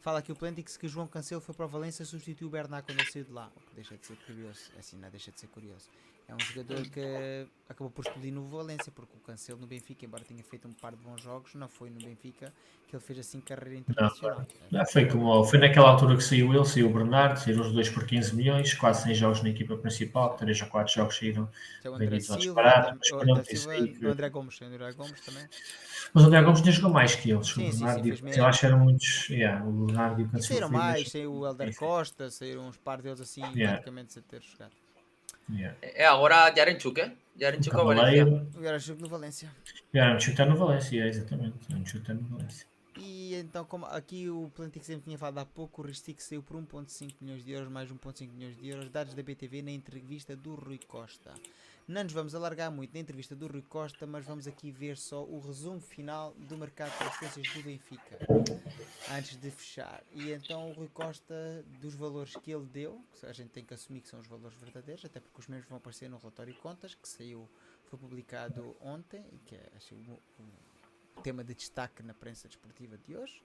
Fala 0.00 0.20
aqui 0.20 0.30
o 0.30 0.36
Plantix 0.36 0.76
que 0.76 0.86
João 0.88 1.06
Cancelo 1.06 1.40
foi 1.40 1.54
para 1.54 1.66
o 1.66 1.68
Valência 1.68 2.04
substituiu 2.04 2.48
o 2.48 2.50
Bernat 2.50 2.84
quando 2.84 3.00
ele 3.00 3.10
saiu 3.10 3.24
de 3.24 3.32
lá. 3.32 3.50
O 3.56 3.60
que 3.60 3.74
deixa 3.74 3.96
de 3.96 4.06
ser 4.06 4.16
curioso. 4.16 4.60
É 4.76 4.78
assim, 4.78 4.96
não 4.96 5.10
deixa 5.10 5.32
de 5.32 5.40
ser 5.40 5.48
curioso. 5.48 5.90
É 6.28 6.34
um 6.34 6.40
jogador 6.40 6.82
que 6.90 7.46
acabou 7.66 7.90
por 7.90 8.04
explodir 8.04 8.30
no 8.30 8.46
Valência, 8.48 8.92
porque 8.94 9.16
o 9.16 9.20
Cancelo 9.20 9.58
no 9.58 9.66
Benfica, 9.66 10.04
embora 10.04 10.22
tenha 10.22 10.44
feito 10.44 10.68
um 10.68 10.72
par 10.72 10.94
de 10.94 11.02
bons 11.02 11.22
jogos, 11.22 11.54
não 11.54 11.68
foi 11.68 11.88
no 11.88 11.98
Benfica 11.98 12.52
que 12.86 12.96
ele 12.96 13.02
fez 13.02 13.18
assim 13.18 13.40
carreira 13.40 13.76
internacional. 13.76 14.46
Não, 14.70 14.86
foi, 14.86 15.06
como, 15.06 15.44
foi 15.44 15.58
naquela 15.58 15.88
altura 15.88 16.16
que 16.16 16.22
saiu 16.22 16.52
ele, 16.52 16.64
saiu 16.66 16.90
o 16.90 16.92
Bernardo, 16.92 17.38
saíram 17.38 17.62
os 17.62 17.72
dois 17.72 17.88
por 17.88 18.06
15 18.06 18.36
milhões, 18.36 18.74
quase 18.74 19.04
100 19.04 19.14
jogos 19.14 19.42
na 19.42 19.48
equipa 19.48 19.76
principal, 19.76 20.36
3 20.36 20.62
ou 20.62 20.68
4 20.68 20.94
jogos 20.94 21.16
saíram 21.16 21.48
o 21.84 21.88
André 21.94 22.20
Silva, 22.20 22.54
parados, 22.54 23.10
o, 23.10 23.20
André 23.20 23.44
Silva, 23.44 23.74
que... 23.74 24.06
o 24.06 24.10
André 24.10 24.28
Gomes, 24.28 24.60
o 24.60 24.64
André 24.64 24.92
Gomes 24.92 25.20
também. 25.20 25.48
Mas 26.12 26.24
o 26.24 26.26
André 26.26 26.42
Gomes 26.42 26.62
nem 26.62 26.72
jogou 26.72 26.90
mais 26.90 27.14
que 27.14 27.30
eles. 27.30 27.46
Sim, 27.46 27.68
o 27.68 27.72
Bernardo, 27.72 28.16
sim, 28.16 28.32
sim, 28.32 28.38
eu 28.38 28.46
acho 28.46 28.60
que 28.60 28.66
eram 28.66 28.78
muitos. 28.78 29.28
Yeah, 29.28 29.64
o 29.64 29.72
Bernardo 29.86 30.20
e 30.20 30.24
o 30.24 30.28
Cancelo. 30.28 30.44
Saíram 30.44 30.70
mais, 30.70 31.10
saiu 31.10 31.32
o 31.32 31.46
Helder 31.46 31.76
Costa, 31.76 32.30
saíram 32.30 32.68
uns 32.68 32.76
par 32.76 33.00
deles 33.00 33.20
assim, 33.20 33.40
yeah. 33.40 33.72
praticamente 33.72 34.12
sem 34.12 34.22
ter 34.22 34.42
jogado. 34.42 34.72
Yeah. 35.50 35.76
É 35.82 36.06
agora 36.06 36.52
Yarenchuk, 36.56 37.00
é? 37.00 37.12
Yarenchuk 37.40 37.76
ao 37.76 37.86
Valência. 37.86 38.26
O 38.56 38.62
Yarenchuk 38.62 39.00
no 39.00 39.08
Valência. 39.08 39.50
Yarenchuk 39.94 40.30
está 40.30 40.44
no 40.44 40.56
Valência, 40.56 41.06
exatamente. 41.06 41.56
Yarenchuk 41.70 41.98
está 41.98 42.14
no 42.14 42.22
Valência. 42.22 42.66
E 43.00 43.34
então, 43.36 43.64
como 43.64 43.86
aqui 43.86 44.28
o 44.28 44.50
Plantic 44.56 44.84
sempre 44.84 45.04
tinha 45.04 45.16
falado 45.16 45.38
há 45.38 45.46
pouco, 45.46 45.82
o 45.82 45.84
Ristic 45.84 46.20
saiu 46.20 46.42
por 46.42 46.56
1.5 46.56 47.14
milhões 47.20 47.44
de 47.44 47.52
euros, 47.52 47.70
mais 47.70 47.88
1.5 47.90 48.28
milhões 48.32 48.56
de 48.56 48.68
euros, 48.68 48.90
dados 48.90 49.14
da 49.14 49.22
BTV 49.22 49.62
na 49.62 49.70
entrevista 49.70 50.34
do 50.34 50.54
Rui 50.56 50.80
Costa. 50.86 51.32
Não 51.88 52.04
nos 52.04 52.12
vamos 52.12 52.34
alargar 52.34 52.70
muito 52.70 52.92
na 52.92 53.00
entrevista 53.00 53.34
do 53.34 53.46
Rui 53.46 53.62
Costa, 53.62 54.06
mas 54.06 54.22
vamos 54.22 54.46
aqui 54.46 54.70
ver 54.70 54.98
só 54.98 55.24
o 55.24 55.40
resumo 55.40 55.80
final 55.80 56.34
do 56.34 56.58
mercado 56.58 56.92
de 56.92 56.98
transferências 56.98 57.54
do 57.54 57.62
Benfica, 57.62 58.18
antes 59.10 59.40
de 59.40 59.50
fechar. 59.50 60.04
E 60.12 60.30
então 60.32 60.68
o 60.68 60.74
Rui 60.74 60.90
Costa, 60.92 61.64
dos 61.80 61.94
valores 61.94 62.36
que 62.36 62.50
ele 62.50 62.66
deu, 62.66 63.02
que 63.18 63.24
a 63.24 63.32
gente 63.32 63.48
tem 63.48 63.64
que 63.64 63.72
assumir 63.72 64.02
que 64.02 64.08
são 64.08 64.20
os 64.20 64.26
valores 64.26 64.58
verdadeiros, 64.58 65.02
até 65.06 65.18
porque 65.18 65.40
os 65.40 65.46
mesmos 65.46 65.66
vão 65.66 65.78
aparecer 65.78 66.10
no 66.10 66.18
relatório 66.18 66.52
de 66.52 66.58
contas, 66.58 66.94
que 66.94 67.08
saiu, 67.08 67.48
foi 67.86 67.98
publicado 67.98 68.76
ontem, 68.82 69.24
e 69.32 69.38
que 69.38 69.54
é 69.54 69.72
acho, 69.74 69.94
o, 69.94 70.20
o 71.16 71.22
tema 71.22 71.42
de 71.42 71.54
destaque 71.54 72.02
na 72.02 72.12
prensa 72.12 72.48
desportiva 72.48 72.98
de 72.98 73.16
hoje. 73.16 73.42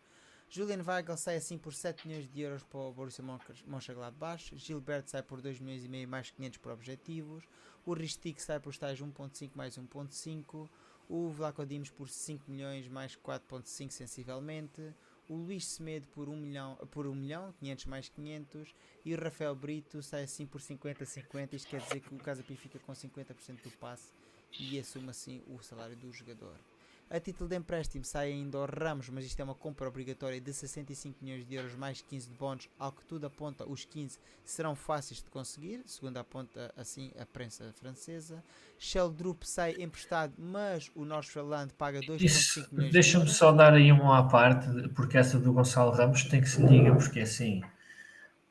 Julian 0.55 0.84
Weigl 0.85 1.17
sai 1.17 1.38
assim 1.38 1.57
por 1.57 1.73
7 1.73 2.07
milhões 2.07 2.31
de 2.31 2.41
euros 2.41 2.61
para 2.61 2.80
o 2.80 2.93
Borussia 2.93 3.25
Mönchengladbach. 3.65 4.55
Gilberto 4.55 5.09
sai 5.09 5.23
por 5.23 5.41
2 5.41 5.59
milhões 5.59 5.84
e 5.84 5.89
meio 5.89 6.07
mais 6.07 6.30
500 6.30 6.59
por 6.59 6.71
objetivos. 6.71 7.43
O 7.84 7.93
Ristic 7.93 8.39
sai 8.39 8.59
por 8.59 8.69
estágios 8.69 9.09
1.5 9.09 9.49
mais 9.55 9.80
1.5. 9.80 10.69
O 11.09 11.30
Vlaco 11.30 11.65
Dimos 11.65 11.89
por 11.89 12.07
5 12.07 12.51
milhões 12.51 12.88
mais 12.88 13.15
4.5 13.15 13.89
sensivelmente. 13.89 14.93
o 15.27 15.34
Luís 15.38 15.65
Semedo 15.65 16.05
por 16.09 16.30
1 16.30 16.35
milhão, 16.35 16.75
por 16.91 17.07
1 17.07 17.15
milhão, 17.15 17.51
500 17.53 17.85
mais 17.85 18.09
500, 18.09 18.75
e 19.03 19.15
o 19.15 19.19
Rafael 19.19 19.55
Brito 19.55 20.03
sai 20.03 20.21
assim 20.21 20.45
por 20.45 20.61
50-50. 20.61 21.53
Isto 21.53 21.67
quer 21.67 21.81
dizer 21.81 21.99
que 21.99 22.13
o 22.13 22.19
Casa 22.19 22.43
Pia 22.43 22.57
fica 22.57 22.77
com 22.77 22.93
50% 22.93 23.63
do 23.63 23.71
passe 23.80 24.11
e 24.59 24.77
assume 24.77 25.09
assim 25.09 25.41
o 25.47 25.59
salário 25.63 25.95
do 25.95 26.11
jogador. 26.11 26.72
A 27.14 27.19
título 27.19 27.48
de 27.48 27.56
empréstimo 27.56 28.03
sai 28.03 28.31
ainda 28.31 28.57
ao 28.57 28.65
Ramos, 28.65 29.07
mas 29.10 29.23
isto 29.23 29.40
é 29.40 29.44
uma 29.44 29.53
compra 29.53 29.88
obrigatória 29.88 30.41
de 30.41 30.52
65 30.52 31.23
milhões 31.23 31.45
de 31.45 31.53
euros 31.53 31.76
mais 31.76 32.02
15 32.02 32.27
de 32.27 32.34
bónus, 32.34 32.68
ao 32.80 32.91
que 32.91 33.06
tudo 33.06 33.27
aponta, 33.27 33.69
os 33.69 33.85
15 33.85 34.18
serão 34.44 34.73
fáceis 34.73 35.22
de 35.22 35.30
conseguir, 35.30 35.84
segundo 35.85 36.18
aponta 36.18 36.73
assim 36.76 37.11
a 37.19 37.23
prensa 37.23 37.72
francesa. 37.80 38.44
Sheldrup 38.80 39.44
sai 39.44 39.76
emprestado, 39.77 40.34
mas 40.40 40.90
o 40.95 41.06
Northland 41.06 41.72
paga 41.76 41.99
2,5 41.99 42.68
milhões 42.72 42.91
Deixa-me 42.91 43.30
só 43.30 43.52
dar 43.52 43.76
aí 43.76 43.91
uma 43.91 44.18
à 44.18 44.23
parte, 44.23 44.90
porque 44.95 45.15
essa 45.15 45.38
do 45.38 45.53
Gonçalo 45.53 45.91
Ramos 45.91 46.23
tem 46.23 46.41
que 46.41 46.49
se 46.49 46.65
diga, 46.65 46.95
porque 46.95 47.19
é 47.19 47.23
assim, 47.23 47.61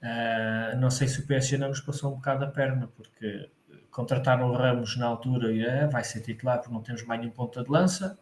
uh, 0.02 0.78
não 0.78 0.88
sei 0.88 1.08
se 1.08 1.18
o 1.18 1.26
PSG 1.26 1.58
não 1.58 1.70
nos 1.70 1.80
passou 1.80 2.12
um 2.12 2.14
bocado 2.14 2.44
a 2.44 2.48
perna, 2.48 2.88
porque 2.94 3.50
contrataram 3.90 4.48
o 4.48 4.54
Ramos 4.54 4.96
na 4.96 5.06
altura 5.06 5.52
e 5.52 5.64
é, 5.64 5.88
vai 5.88 6.04
ser 6.04 6.20
titular 6.20 6.58
porque 6.58 6.72
não 6.72 6.80
temos 6.80 7.02
mais 7.02 7.20
nenhum 7.20 7.32
ponta 7.32 7.64
de 7.64 7.68
lança 7.68 8.16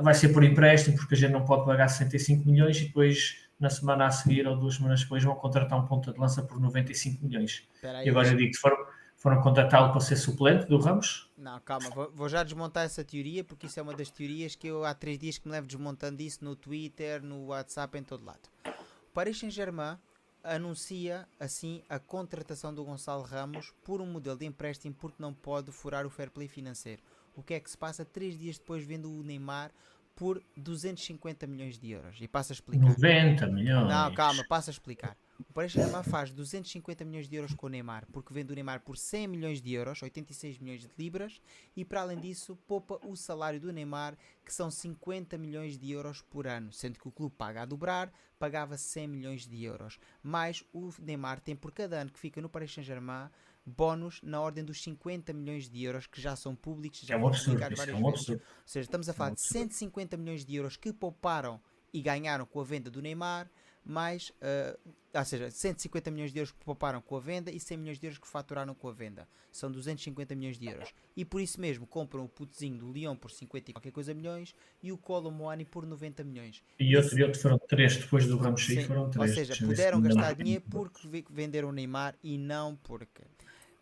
vai 0.00 0.14
ser 0.14 0.30
por 0.30 0.42
empréstimo, 0.42 0.96
porque 0.96 1.14
a 1.14 1.16
gente 1.16 1.32
não 1.32 1.44
pode 1.44 1.64
pagar 1.64 1.88
65 1.88 2.48
milhões 2.48 2.78
e 2.78 2.86
depois 2.86 3.44
na 3.58 3.70
semana 3.70 4.06
a 4.06 4.10
seguir 4.10 4.46
ou 4.46 4.56
duas 4.56 4.76
semanas 4.76 5.02
depois 5.02 5.22
vão 5.22 5.34
contratar 5.34 5.78
um 5.78 5.86
ponta 5.86 6.12
de 6.12 6.18
lança 6.18 6.42
por 6.42 6.60
95 6.60 7.24
milhões. 7.24 7.66
e 8.04 8.10
agora 8.10 8.28
eu 8.28 8.36
digo 8.36 8.50
que 8.50 8.58
foram, 8.58 8.76
foram 9.16 9.40
contratá-lo 9.40 9.92
para 9.92 10.00
ser 10.00 10.16
suplente 10.16 10.66
do 10.66 10.78
Ramos? 10.78 11.30
Não, 11.38 11.60
calma, 11.60 11.88
vou, 11.90 12.10
vou, 12.12 12.28
já 12.28 12.42
desmontar 12.42 12.84
essa 12.84 13.04
teoria 13.04 13.44
porque 13.44 13.66
isso 13.66 13.78
é 13.78 13.82
uma 13.82 13.94
das 13.94 14.10
teorias 14.10 14.56
que 14.56 14.66
eu 14.66 14.84
há 14.84 14.92
três 14.92 15.18
dias 15.18 15.38
que 15.38 15.46
me 15.46 15.52
levo 15.52 15.66
desmontando 15.66 16.20
isso 16.20 16.44
no 16.44 16.56
Twitter, 16.56 17.22
no 17.22 17.46
WhatsApp, 17.46 17.96
em 17.96 18.02
todo 18.02 18.24
lado. 18.24 18.48
O 18.66 19.14
Paris 19.14 19.38
Saint-Germain 19.38 19.96
anuncia 20.42 21.26
assim 21.40 21.82
a 21.88 21.98
contratação 21.98 22.74
do 22.74 22.84
Gonçalo 22.84 23.22
Ramos 23.22 23.72
por 23.84 24.00
um 24.00 24.06
modelo 24.06 24.36
de 24.36 24.44
empréstimo 24.44 24.94
porque 24.94 25.22
não 25.22 25.32
pode 25.32 25.72
furar 25.72 26.04
o 26.04 26.10
fair 26.10 26.30
play 26.30 26.48
financeiro 26.48 27.00
o 27.34 27.42
que 27.42 27.54
é 27.54 27.60
que 27.60 27.70
se 27.70 27.78
passa 27.78 28.04
três 28.04 28.38
dias 28.38 28.58
depois 28.58 28.84
vendo 28.84 29.10
o 29.10 29.22
Neymar 29.22 29.72
por 30.14 30.42
250 30.56 31.46
milhões 31.46 31.78
de 31.78 31.90
euros. 31.90 32.18
E 32.20 32.28
passa 32.28 32.52
a 32.52 32.54
explicar. 32.54 32.86
90 32.86 33.46
milhões. 33.48 33.88
Não, 33.88 34.14
calma, 34.14 34.44
passa 34.48 34.70
a 34.70 34.72
explicar. 34.72 35.16
O 35.40 35.52
Paris 35.52 35.72
Saint-Germain 35.72 36.04
faz 36.04 36.30
250 36.30 37.04
milhões 37.04 37.28
de 37.28 37.34
euros 37.34 37.54
com 37.54 37.66
o 37.66 37.68
Neymar, 37.68 38.06
porque 38.12 38.32
vende 38.32 38.52
o 38.52 38.54
Neymar 38.54 38.80
por 38.80 38.96
100 38.96 39.26
milhões 39.26 39.60
de 39.60 39.72
euros, 39.72 40.00
86 40.00 40.58
milhões 40.60 40.82
de 40.82 40.90
libras, 40.96 41.40
e 41.76 41.84
para 41.84 42.02
além 42.02 42.18
disso, 42.20 42.56
poupa 42.68 43.00
o 43.04 43.16
salário 43.16 43.60
do 43.60 43.72
Neymar, 43.72 44.16
que 44.44 44.54
são 44.54 44.70
50 44.70 45.36
milhões 45.36 45.76
de 45.76 45.90
euros 45.90 46.22
por 46.22 46.46
ano, 46.46 46.72
sendo 46.72 47.00
que 47.00 47.08
o 47.08 47.10
clube 47.10 47.34
paga 47.36 47.62
a 47.62 47.64
dobrar, 47.64 48.12
pagava 48.38 48.76
100 48.76 49.08
milhões 49.08 49.46
de 49.46 49.64
euros. 49.64 49.98
Mais 50.22 50.64
o 50.72 50.90
Neymar 51.00 51.40
tem 51.40 51.56
por 51.56 51.72
cada 51.72 52.00
ano 52.00 52.12
que 52.12 52.18
fica 52.20 52.40
no 52.40 52.48
Paris 52.48 52.72
Saint-Germain 52.72 53.28
bónus 53.64 54.20
na 54.22 54.40
ordem 54.40 54.64
dos 54.64 54.82
50 54.82 55.32
milhões 55.32 55.68
de 55.68 55.82
euros 55.82 56.06
que 56.06 56.20
já 56.20 56.36
são 56.36 56.54
públicos, 56.54 57.00
já 57.00 57.14
é 57.14 57.18
um 57.18 57.26
absurdo, 57.26 57.60
várias 57.60 57.80
é 57.80 57.94
um 57.94 58.10
vezes. 58.10 58.28
Ou 58.28 58.40
seja, 58.66 58.84
estamos 58.84 59.08
a 59.08 59.12
falar 59.12 59.30
é 59.30 59.32
um 59.32 59.34
de 59.34 59.42
150 59.42 60.16
milhões 60.16 60.44
de 60.44 60.54
euros 60.54 60.76
que 60.76 60.92
pouparam 60.92 61.60
e 61.92 62.02
ganharam 62.02 62.44
com 62.44 62.60
a 62.60 62.64
venda 62.64 62.90
do 62.90 63.00
Neymar, 63.00 63.48
mais, 63.84 64.30
uh, 64.30 64.78
ou 65.14 65.24
seja, 65.24 65.50
150 65.50 66.10
milhões 66.10 66.32
de 66.32 66.38
euros 66.38 66.52
que 66.52 66.64
pouparam 66.64 67.00
com 67.00 67.16
a 67.16 67.20
venda 67.20 67.50
e 67.50 67.60
100 67.60 67.76
milhões 67.76 67.98
de 67.98 68.06
euros 68.06 68.18
que 68.18 68.26
faturaram 68.26 68.74
com 68.74 68.88
a 68.88 68.92
venda. 68.92 69.28
São 69.52 69.70
250 69.70 70.34
milhões 70.34 70.58
de 70.58 70.66
euros. 70.66 70.92
E 71.14 71.24
por 71.24 71.40
isso 71.40 71.60
mesmo 71.60 71.86
compram 71.86 72.24
o 72.24 72.28
putezinho 72.28 72.78
do 72.78 72.90
Lyon 72.90 73.14
por 73.14 73.30
50 73.30 73.70
e 73.70 73.74
qualquer 73.74 73.92
coisa 73.92 74.14
milhões 74.14 74.54
e 74.82 74.90
o 74.90 74.98
Colo 74.98 75.30
Moani 75.30 75.64
por 75.64 75.86
90 75.86 76.24
milhões. 76.24 76.64
E 76.80 76.96
outro, 76.96 77.18
e 77.18 77.22
outro 77.22 77.40
foram 77.40 77.58
três 77.58 77.96
depois 77.96 78.26
do 78.26 78.36
Ramos 78.38 78.64
Sim, 78.64 78.82
foram 78.84 79.10
três. 79.10 79.30
Ou 79.30 79.34
seja, 79.36 79.66
puderam 79.66 80.00
gastar 80.00 80.34
dinheiro 80.34 80.64
porque 80.70 81.24
venderam 81.30 81.68
o 81.68 81.72
Neymar 81.72 82.16
e 82.22 82.38
não 82.38 82.74
porque 82.74 83.22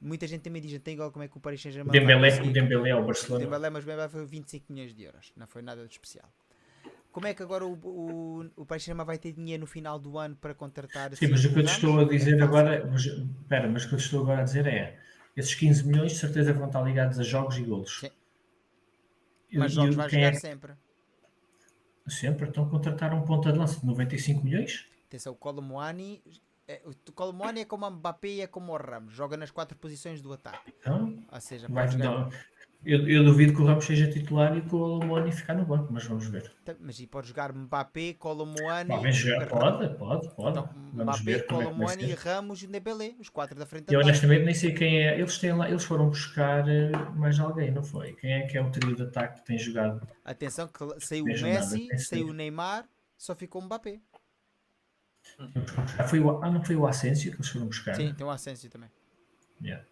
Muita 0.03 0.27
gente 0.27 0.43
também 0.43 0.61
diz, 0.61 0.77
tem 0.81 0.95
igual 0.95 1.13
como 1.13 1.25
é 1.25 1.29
que 1.29 1.37
o 1.37 1.41
Paris 1.41 1.63
Saint-Germain. 1.63 1.93
Dembélé, 1.93 2.43
o 2.43 2.53
Dembélé 2.53 2.91
ao 2.91 3.05
Barcelona. 3.05 3.45
Dembélé, 3.45 3.71
mas 3.71 3.85
Dembélé 3.85 4.09
foi 4.09 4.27
25 4.27 4.73
milhões 4.73 4.93
de 4.93 5.05
euros, 5.05 5.33
não 5.37 5.47
foi 5.47 5.63
nada 5.63 5.87
de 5.87 5.93
especial. 5.93 6.29
Como 7.13 7.27
é 7.27 7.35
que 7.35 7.43
agora 7.43 7.65
o, 7.65 7.75
o, 7.75 8.51
o 8.57 8.67
Paris 8.67 8.83
Saint-Germain 8.83 9.07
vai 9.07 9.19
ter 9.19 9.33
dinheiro 9.33 9.61
no 9.61 9.67
final 9.67 10.01
do 10.01 10.19
ano 10.19 10.35
para 10.35 10.55
contratar? 10.55 11.15
Sim, 11.15 11.29
mas 11.29 11.45
o 11.45 11.53
que 11.53 11.61
eu 11.61 11.65
te 11.65 11.71
estou 11.71 12.01
a 12.01 12.05
dizer 12.05 12.37
é 12.37 12.43
agora, 12.43 12.85
mas, 12.91 13.05
espera, 13.05 13.69
mas 13.69 13.85
o 13.85 13.89
que 13.89 13.95
eu 13.95 13.99
te 13.99 14.05
estou 14.05 14.23
agora 14.23 14.41
a 14.41 14.45
dizer 14.45 14.67
é, 14.67 14.99
esses 15.37 15.55
15 15.55 15.87
milhões 15.87 16.13
de 16.13 16.19
certeza 16.19 16.53
vão 16.53 16.67
estar 16.67 16.83
ligados 16.83 17.21
a 17.21 17.23
jogos 17.23 17.57
e 17.57 17.63
golos. 17.63 18.01
Sim. 18.01 18.11
Mas 19.53 19.73
jogos 19.73 19.95
vai 19.95 20.09
jogar 20.09 20.33
é... 20.33 20.35
sempre. 20.35 20.73
Sempre, 22.09 22.49
então 22.49 22.69
contrataram 22.69 23.19
um 23.19 23.23
ponta 23.23 23.53
de 23.53 23.59
lança 23.59 23.79
de 23.79 23.87
95 23.87 24.43
milhões? 24.43 24.89
Atenção, 25.07 25.33
o 25.35 25.37
Colomoani 25.37 26.21
é, 26.69 26.81
o 26.85 27.13
Colomoni 27.13 27.61
é 27.61 27.65
como 27.65 27.85
a 27.85 27.91
Mbappé 27.91 28.29
e 28.29 28.41
é 28.41 28.47
como 28.47 28.73
o 28.73 28.77
Ramos, 28.77 29.13
joga 29.13 29.37
nas 29.37 29.51
quatro 29.51 29.77
posições 29.77 30.21
do 30.23 30.33
ataque. 30.33 30.73
Então, 30.79 31.19
Ou 31.31 31.41
seja, 31.41 31.67
vai 31.69 31.89
jogar... 31.89 32.29
eu, 32.85 33.09
eu, 33.09 33.25
duvido 33.25 33.53
que 33.53 33.61
o 33.61 33.65
Ramos 33.65 33.85
seja 33.85 34.09
titular 34.09 34.57
e 34.57 34.61
que 34.61 34.69
o 34.69 34.71
Colomoni 34.71 35.33
ficar 35.33 35.55
no 35.55 35.67
banco, 35.67 35.93
mas 35.93 36.05
vamos 36.05 36.27
ver. 36.29 36.53
Tá, 36.65 36.77
mas 36.79 37.01
e 37.01 37.07
pode 37.09 37.29
jogar 37.29 37.53
Mbappé, 37.53 38.15
Colomoni. 38.15 38.89
Pode, 38.89 39.13
jogar, 39.13 39.49
pode, 39.49 39.99
pode, 39.99 40.35
pode. 40.37 40.59
Então, 40.61 40.71
Mbappé, 40.93 41.41
Colomoni, 41.41 42.13
é 42.13 42.15
Ramos 42.15 42.63
e 42.63 42.69
Dembélé, 42.69 43.15
os 43.19 43.29
quatro 43.29 43.59
da 43.59 43.67
frente. 43.67 43.93
Eu 43.93 44.01
honestamente 44.01 44.45
nem 44.45 44.55
sei 44.55 44.73
quem 44.73 44.99
é. 45.03 45.19
Eles, 45.19 45.39
têm 45.39 45.53
lá, 45.53 45.69
eles 45.69 45.85
foram 45.85 46.09
buscar 46.09 46.69
eh, 46.69 46.93
mais 47.17 47.41
alguém, 47.41 47.73
não 47.73 47.83
foi? 47.83 48.13
Quem 48.15 48.33
é 48.33 48.47
que 48.47 48.57
é 48.57 48.63
o 48.63 48.71
trio 48.71 48.95
de 48.95 49.03
ataque 49.03 49.41
que 49.41 49.47
tem 49.47 49.59
jogado? 49.59 50.07
Atenção, 50.25 50.69
que 50.69 51.05
saiu 51.05 51.25
o 51.25 51.27
Messi, 51.27 51.89
saiu 51.99 52.29
o 52.29 52.33
Neymar, 52.33 52.89
só 53.19 53.35
ficou 53.35 53.61
o 53.61 53.65
Mbappé. 53.65 54.01
Foi 56.09 56.21
o, 56.21 56.43
ah, 56.43 56.51
não 56.51 56.65
foi 56.65 56.77
o 56.77 56.87
Asensio 56.87 57.31
que 57.31 57.37
eles 57.37 57.49
foram 57.49 57.67
buscar? 57.67 57.95
Sim, 57.95 58.15
tem 58.15 58.27
o 58.27 58.31
Asensio 58.31 58.71
também. 58.71 58.91
Yeah. 59.63 59.85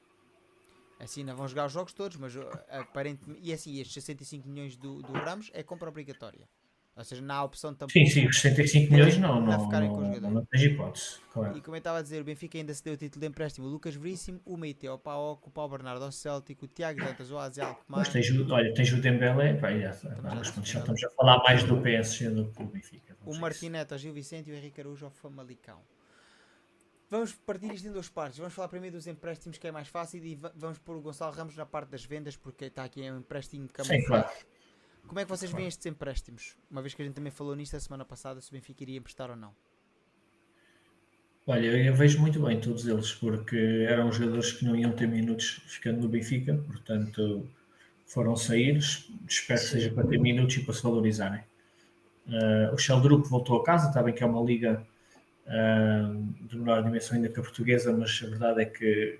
Assim, 0.98 1.24
não 1.24 1.34
vão 1.34 1.48
jogar 1.48 1.66
os 1.66 1.72
jogos 1.72 1.92
todos, 1.94 2.18
mas 2.18 2.36
uh, 2.36 2.42
aparentemente. 2.68 3.40
E 3.42 3.52
assim, 3.52 3.78
estes 3.78 3.94
65 3.94 4.46
milhões 4.46 4.76
do, 4.76 5.02
do 5.02 5.12
Ramos 5.12 5.50
é 5.54 5.62
compra 5.62 5.88
obrigatória. 5.88 6.46
Ou 7.00 7.04
seja, 7.04 7.22
não 7.22 7.34
há 7.34 7.44
opção 7.44 7.74
também. 7.74 8.06
Sim, 8.06 8.12
sim, 8.12 8.26
os 8.26 8.40
65 8.40 8.92
milhões 8.92 9.16
não, 9.16 9.40
não, 9.40 9.68
não, 9.68 10.20
não, 10.20 10.30
não 10.30 10.44
tens 10.44 10.62
hipótese. 10.62 11.16
Claro. 11.32 11.56
E 11.56 11.60
como 11.62 11.76
eu 11.76 11.78
estava 11.78 11.98
a 11.98 12.02
dizer, 12.02 12.20
o 12.20 12.24
Benfica 12.24 12.58
ainda 12.58 12.74
se 12.74 12.84
deu 12.84 12.94
o 12.94 12.96
título 12.96 13.20
de 13.20 13.26
empréstimo 13.26 13.66
o 13.66 13.70
Lucas 13.70 13.94
Veríssimo, 13.94 14.40
o 14.44 14.56
Meite 14.56 14.86
ao 14.86 14.98
Paok, 14.98 15.48
o 15.48 15.50
Paulo 15.50 15.70
Bernardo 15.70 16.04
ao 16.04 16.12
Céltico, 16.12 16.66
o 16.66 16.68
Tiago 16.68 17.00
Dantas 17.00 17.32
ao 17.32 17.38
Azel 17.38 17.66
Alkmaar. 17.66 18.00
Mas 18.00 18.08
tens, 18.08 18.50
olha, 18.50 18.74
tens 18.74 18.92
o 18.92 19.00
Dembélé, 19.00 19.54
pá, 19.54 19.70
já, 19.72 19.92
já, 19.92 20.80
estamos 20.80 21.04
a 21.04 21.10
falar 21.10 21.38
mais 21.42 21.62
do 21.64 21.80
PSG 21.80 22.30
do 22.30 22.50
que 22.50 22.62
do 22.62 22.70
Benfica. 22.70 23.16
O 23.24 23.34
Martinete 23.36 23.92
ao 23.92 23.98
Gil 23.98 24.12
Vicente 24.12 24.50
e 24.50 24.52
o 24.52 24.56
Henrique 24.56 24.80
Araújo 24.80 25.06
ao 25.06 25.10
Famalicão. 25.10 25.78
Vamos 27.08 27.32
partir 27.32 27.72
isto 27.72 27.88
em 27.88 27.92
duas 27.92 28.08
partes. 28.08 28.38
Vamos 28.38 28.54
falar 28.54 28.68
primeiro 28.68 28.96
dos 28.96 29.06
empréstimos, 29.06 29.58
que 29.58 29.66
é 29.66 29.72
mais 29.72 29.88
fácil, 29.88 30.24
e 30.24 30.38
vamos 30.54 30.78
pôr 30.78 30.96
o 30.96 31.00
Gonçalo 31.00 31.34
Ramos 31.34 31.56
na 31.56 31.66
parte 31.66 31.88
das 31.88 32.04
vendas, 32.04 32.36
porque 32.36 32.66
está 32.66 32.84
aqui 32.84 33.10
um 33.10 33.18
empréstimo 33.18 33.66
de 33.66 33.72
camuflagem. 33.72 34.02
Sim, 34.02 34.06
claro. 34.06 34.30
Como 35.10 35.18
é 35.18 35.24
que 35.24 35.28
vocês 35.28 35.50
veem 35.50 35.66
estes 35.66 35.84
empréstimos? 35.86 36.56
Uma 36.70 36.80
vez 36.80 36.94
que 36.94 37.02
a 37.02 37.04
gente 37.04 37.16
também 37.16 37.32
falou 37.32 37.56
nisto 37.56 37.74
a 37.74 37.80
semana 37.80 38.04
passada, 38.04 38.40
se 38.40 38.48
o 38.48 38.52
Benfica 38.52 38.84
iria 38.84 38.96
emprestar 38.96 39.28
ou 39.28 39.34
não. 39.34 39.52
Olha, 41.48 41.66
eu 41.66 41.92
vejo 41.96 42.20
muito 42.20 42.38
bem 42.40 42.60
todos 42.60 42.86
eles, 42.86 43.12
porque 43.14 43.86
eram 43.88 44.12
jogadores 44.12 44.52
que 44.52 44.64
não 44.64 44.76
iam 44.76 44.92
ter 44.92 45.08
minutos 45.08 45.62
ficando 45.66 46.00
no 46.00 46.08
Benfica, 46.08 46.54
portanto 46.64 47.44
foram 48.06 48.36
sair, 48.36 48.78
espero 49.28 49.58
que 49.58 49.66
seja 49.66 49.90
para 49.90 50.06
ter 50.06 50.16
minutos 50.16 50.56
e 50.58 50.62
para 50.62 50.74
se 50.74 50.82
valorizarem. 50.84 51.40
Uh, 52.28 52.72
o 52.72 52.78
Sheldrup 52.78 53.26
voltou 53.26 53.60
a 53.60 53.64
casa, 53.64 53.88
está 53.88 54.00
bem 54.04 54.14
que 54.14 54.22
é 54.22 54.26
uma 54.26 54.40
liga 54.40 54.80
uh, 55.46 56.46
de 56.46 56.56
menor 56.56 56.84
dimensão 56.84 57.16
ainda 57.16 57.28
que 57.28 57.40
a 57.40 57.42
portuguesa, 57.42 57.92
mas 57.92 58.22
a 58.24 58.28
verdade 58.28 58.62
é 58.62 58.64
que, 58.64 59.18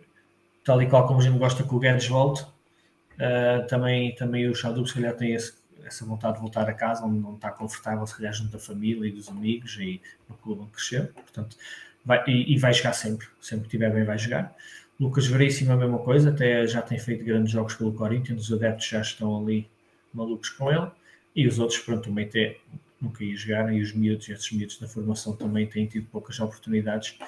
tal 0.62 0.80
e 0.80 0.88
qual 0.88 1.08
como 1.08 1.18
a 1.18 1.22
gente 1.24 1.36
gosta 1.36 1.64
que 1.64 1.74
o 1.74 1.80
Guedes 1.80 2.06
volte, 2.06 2.44
uh, 2.44 3.66
também, 3.66 4.14
também 4.14 4.48
o 4.48 4.54
Sheldrup 4.54 4.86
se 4.86 4.94
calhar 4.94 5.16
tem 5.16 5.34
esse 5.34 5.59
essa 5.84 6.04
vontade 6.04 6.34
de 6.34 6.40
voltar 6.40 6.68
a 6.68 6.72
casa, 6.72 7.04
onde 7.04 7.18
não 7.18 7.34
está 7.34 7.50
confortável, 7.50 8.06
se 8.06 8.16
calhar 8.16 8.32
junto 8.32 8.52
da 8.52 8.58
família 8.58 9.08
e 9.08 9.12
dos 9.12 9.28
amigos 9.28 9.76
e 9.78 10.00
no 10.28 10.36
clube 10.36 10.62
onde 10.62 10.72
cresceu, 10.72 11.06
portanto, 11.08 11.56
vai, 12.04 12.22
e, 12.26 12.54
e, 12.54 12.58
vai 12.58 12.72
jogar 12.72 12.92
sempre, 12.92 13.26
sempre 13.40 13.68
que 13.68 13.76
estiver 13.76 13.92
bem 13.92 14.04
vai 14.04 14.18
jogar. 14.18 14.54
Lucas 14.98 15.26
Veríssimo 15.26 15.72
a 15.72 15.76
mesma 15.76 15.98
coisa, 15.98 16.30
até 16.30 16.66
já 16.66 16.82
tem 16.82 16.98
feito 16.98 17.24
grandes 17.24 17.52
jogos 17.52 17.74
pelo 17.74 17.92
Corinthians, 17.92 18.42
os 18.42 18.52
adeptos 18.52 18.86
já 18.86 19.00
estão 19.00 19.40
ali 19.40 19.68
malucos 20.12 20.50
com 20.50 20.70
ele, 20.70 20.90
e 21.34 21.46
os 21.46 21.58
outros, 21.58 21.78
pronto, 21.78 22.10
o 22.10 22.12
Meite 22.12 22.60
nunca 23.00 23.24
ia 23.24 23.36
jogar, 23.36 23.72
e 23.72 23.80
os 23.80 23.94
miúdos, 23.94 24.28
esses 24.28 24.52
miúdos 24.52 24.78
da 24.78 24.86
formação 24.86 25.34
também 25.34 25.66
têm 25.66 25.86
tido 25.86 26.06
poucas 26.06 26.38
oportunidades, 26.38 27.18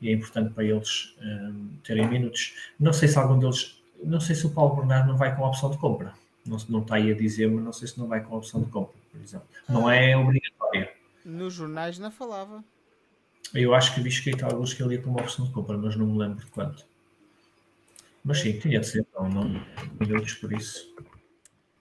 e 0.00 0.08
é 0.08 0.12
importante 0.12 0.52
para 0.52 0.64
eles 0.64 1.16
um, 1.22 1.68
terem 1.84 2.08
minutos. 2.08 2.54
Não 2.78 2.92
sei 2.92 3.08
se 3.08 3.16
algum 3.16 3.38
deles, 3.38 3.80
não 4.02 4.20
sei 4.20 4.34
se 4.34 4.46
o 4.46 4.50
Paulo 4.50 4.76
Bernardo 4.76 5.08
não 5.08 5.16
vai 5.16 5.34
com 5.34 5.44
a 5.44 5.48
opção 5.48 5.70
de 5.70 5.78
compra, 5.78 6.12
não, 6.44 6.56
não 6.68 6.82
está 6.82 6.96
aí 6.96 7.10
a 7.10 7.14
dizer, 7.14 7.50
mas 7.50 7.64
não 7.64 7.72
sei 7.72 7.88
se 7.88 7.98
não 7.98 8.06
vai 8.06 8.22
com 8.22 8.34
a 8.34 8.38
opção 8.38 8.62
de 8.62 8.70
compra, 8.70 8.96
por 9.10 9.20
exemplo. 9.20 9.46
Não 9.68 9.90
é 9.90 10.16
obrigatória. 10.16 10.92
Nos 11.24 11.54
jornais 11.54 11.98
não 11.98 12.10
falava. 12.10 12.64
Eu 13.54 13.74
acho 13.74 13.94
que 13.94 14.00
vi 14.00 14.08
escrito 14.08 14.44
alguns 14.44 14.72
que 14.72 14.82
ele 14.82 14.94
ia 14.94 15.02
com 15.02 15.10
uma 15.10 15.20
opção 15.20 15.44
de 15.44 15.52
compra, 15.52 15.76
mas 15.76 15.94
não 15.94 16.06
me 16.06 16.18
lembro 16.18 16.44
de 16.44 16.50
quanto. 16.50 16.84
Mas 18.24 18.38
sim, 18.38 18.58
tinha 18.58 18.80
de 18.80 18.86
ser, 18.86 19.00
então, 19.00 19.28
não 19.28 19.44
minutos 20.00 20.34
por 20.34 20.52
isso. 20.52 20.94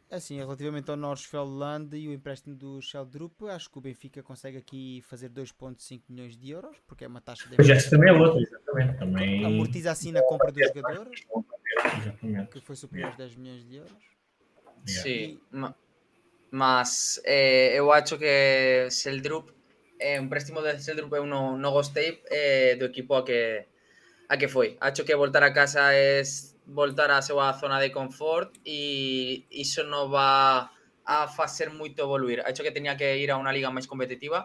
Assim, 0.09 0.38
relativamente 0.38 0.91
ao 0.91 0.97
Norsfeldland 0.97 1.95
e 1.95 2.09
o 2.09 2.11
empréstimo 2.11 2.53
do 2.53 2.81
Sheldrup, 2.81 3.43
acho 3.43 3.69
que 3.71 3.77
o 3.77 3.81
Benfica 3.81 4.21
consegue 4.21 4.57
aqui 4.57 5.01
fazer 5.07 5.29
2.5 5.29 6.01
milhões 6.09 6.35
de 6.35 6.51
euros, 6.51 6.75
porque 6.85 7.05
é 7.05 7.07
uma 7.07 7.21
taxa 7.21 7.47
de 7.47 7.55
Pois 7.55 7.69
essa 7.69 7.91
também 7.91 8.09
é 8.09 8.11
outra, 8.11 8.41
exatamente. 8.41 8.99
Também... 8.99 9.45
amortiza 9.45 9.91
assim 9.91 10.11
na 10.11 10.21
compra 10.23 10.51
do 10.51 10.61
jogador, 10.61 11.09
que 12.51 12.59
foi 12.59 12.75
superior 12.75 13.07
aos 13.07 13.17
10 13.17 13.35
milhões 13.38 13.63
de 13.63 13.75
euros. 13.77 14.11
Yeah. 14.86 15.03
Sí, 15.03 15.40
ma- 15.52 15.76
mas 16.52 17.22
eh, 17.26 17.74
eu 17.76 17.91
acho 17.94 18.18
que 18.20 18.88
Seldrup, 18.90 19.52
eh, 19.99 20.20
un 20.20 20.30
préstimo 20.30 20.62
de 20.62 20.80
Seldrup 20.80 21.14
eu 21.16 21.26
non, 21.26 21.60
non 21.62 21.72
gostei 21.74 22.22
eh, 22.30 22.76
do 22.80 22.86
equipo 22.91 23.16
a 23.18 23.24
que 23.26 23.68
a 24.30 24.38
que 24.38 24.48
foi. 24.48 24.78
Acho 24.82 25.06
que 25.06 25.16
voltar 25.16 25.44
a 25.44 25.53
casa 25.53 25.94
é 25.94 26.24
voltar 26.66 27.12
á 27.12 27.20
súa 27.22 27.53
zona 27.62 27.80
de 27.84 27.91
confort 27.91 28.49
e 28.66 29.45
iso 29.52 29.84
non 29.84 30.10
va 30.12 30.72
a 31.06 31.18
facer 31.28 31.70
moito 31.72 31.99
evoluir. 32.08 32.40
Acho 32.48 32.64
que 32.64 32.72
tenía 32.78 32.95
que 32.98 33.18
ir 33.24 33.30
a 33.32 33.40
unha 33.41 33.52
liga 33.56 33.74
máis 33.76 33.88
competitiva, 33.91 34.40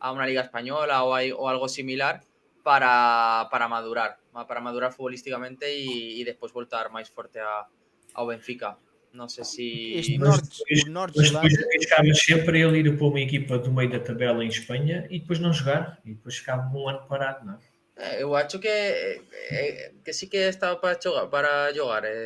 a 0.00 0.06
unha 0.14 0.26
liga 0.28 0.42
española 0.46 1.02
ou, 1.06 1.12
ou 1.40 1.46
algo 1.50 1.68
similar 1.68 2.22
para, 2.62 3.48
para 3.52 3.66
madurar, 3.68 4.10
para 4.48 4.60
madurar 4.60 4.90
futbolísticamente 4.94 5.66
e, 5.68 6.18
e 6.18 6.20
despois 6.24 6.52
voltar 6.54 6.88
máis 6.94 7.08
forte 7.10 7.38
a, 7.42 7.66
ao 8.14 8.26
Benfica. 8.30 8.78
Non 9.14 9.28
sei 9.30 9.44
se... 9.46 9.64
Este 9.94 10.18
Mas 10.18 10.42
depois- 10.42 10.82
o 10.82 10.90
Mas 10.90 10.90
Nordsland, 10.90 11.30
depois 11.38 11.54
arriscavas 11.70 12.18
sempre 12.18 12.54
ele 12.60 12.78
ir 12.82 12.90
para 12.98 13.06
uma 13.06 13.20
equipa 13.22 13.54
do 13.62 13.70
meio 13.70 13.88
da 13.90 14.00
tabela 14.02 14.42
em 14.44 14.48
Espanha 14.50 15.06
e 15.08 15.20
depois 15.22 15.38
não 15.38 15.52
jogar. 15.54 16.02
E 16.04 16.18
depois 16.18 16.34
ficava 16.36 16.66
um 16.76 16.88
ano 16.90 17.06
parado, 17.06 17.46
não 17.46 17.54
é? 17.54 17.58
Eh, 17.96 18.22
eu 18.26 18.34
acho 18.34 18.58
que 18.58 18.66
eh, 18.66 19.92
que 20.04 20.12
sí 20.12 20.26
que 20.26 20.50
estaba 20.50 20.74
para 20.82 20.98
xogar, 21.00 21.30
para 21.30 21.70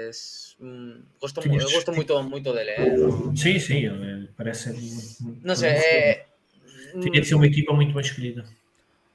es 0.08 0.56
mm, 0.58 1.20
gosto 1.20 1.44
mu- 1.44 1.60
eu 1.60 1.68
gosto 1.76 1.92
moito 1.92 2.16
moito 2.24 2.50
dele, 2.56 2.72
eh. 2.72 2.88
Sim, 3.36 3.60
sim, 3.60 3.84
ele 3.84 4.32
parece 4.32 4.72
muito, 4.72 5.12
muito 5.20 5.44
Non 5.44 5.56
sei, 5.60 5.76
eh, 5.76 6.24
Tinha 7.04 7.20
de 7.20 7.28
ser 7.28 7.36
uma 7.36 7.44
equipa 7.52 7.76
muito 7.76 7.92
bem 7.92 8.00
escolhida. 8.00 8.48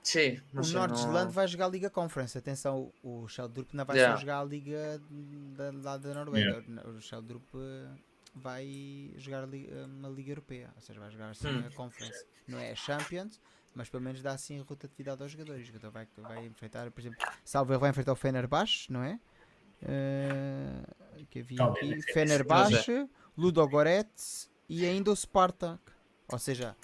Sí, 0.03 0.41
o 0.51 0.57
Nordsland 0.57 1.25
no... 1.27 1.31
vai 1.31 1.47
jogar 1.47 1.65
a 1.67 1.69
Liga 1.69 1.89
Conference. 1.89 2.38
Atenção, 2.38 2.91
o 3.01 3.25
Sheldrup 3.27 3.73
não 3.73 3.85
vai 3.85 3.95
Yeah. 3.95 4.15
só 4.15 4.21
jogar 4.21 4.39
a 4.41 4.43
Liga 4.43 5.01
da, 5.55 5.71
lá 5.71 5.97
da 5.97 6.13
Noruega. 6.13 6.61
O 6.89 6.99
Sheldrup 6.99 7.43
eh, 7.55 7.89
vai 8.35 9.13
jogar 9.17 9.43
a 9.43 9.45
Liga, 9.47 9.85
uma 9.85 10.09
Liga 10.09 10.31
Europeia, 10.31 10.69
ou 10.75 10.81
seja, 10.81 10.99
vai 10.99 11.09
jogar 11.09 11.30
assim 11.30 11.47
Hum. 11.47 11.63
a 11.65 11.71
Conference. 11.73 12.25
Não 12.45 12.59
é 12.59 12.71
a 12.71 12.75
Champions, 12.75 13.39
mas 13.73 13.88
pelo 13.89 14.03
menos 14.03 14.21
dá 14.21 14.34
assim 14.34 14.59
rotatividade 14.59 15.23
aos 15.23 15.31
jogadores. 15.31 15.63
O 15.63 15.65
jogador 15.67 15.89
vai, 15.91 16.05
vai 16.17 16.45
enfrentar, 16.47 16.91
por 16.91 16.99
exemplo, 16.99 17.25
Salve 17.45 17.77
vai 17.77 17.89
enfrentar 17.89 18.11
o 18.11 18.15
Fenerbahçe, 18.17 18.91
não 18.91 19.01
é? 19.03 19.17
Eh, 19.81 20.84
que 21.30 21.39
havia 21.39 21.63
aqui 21.63 21.95
não. 21.95 22.01
Fenerbahçe, 22.13 23.09
Ludogorets 23.38 24.49
e 24.67 24.85
ainda 24.85 25.11
o 25.11 25.15
Spartak. 25.15 25.93
Ou 26.34 26.39
seja, 26.39 26.76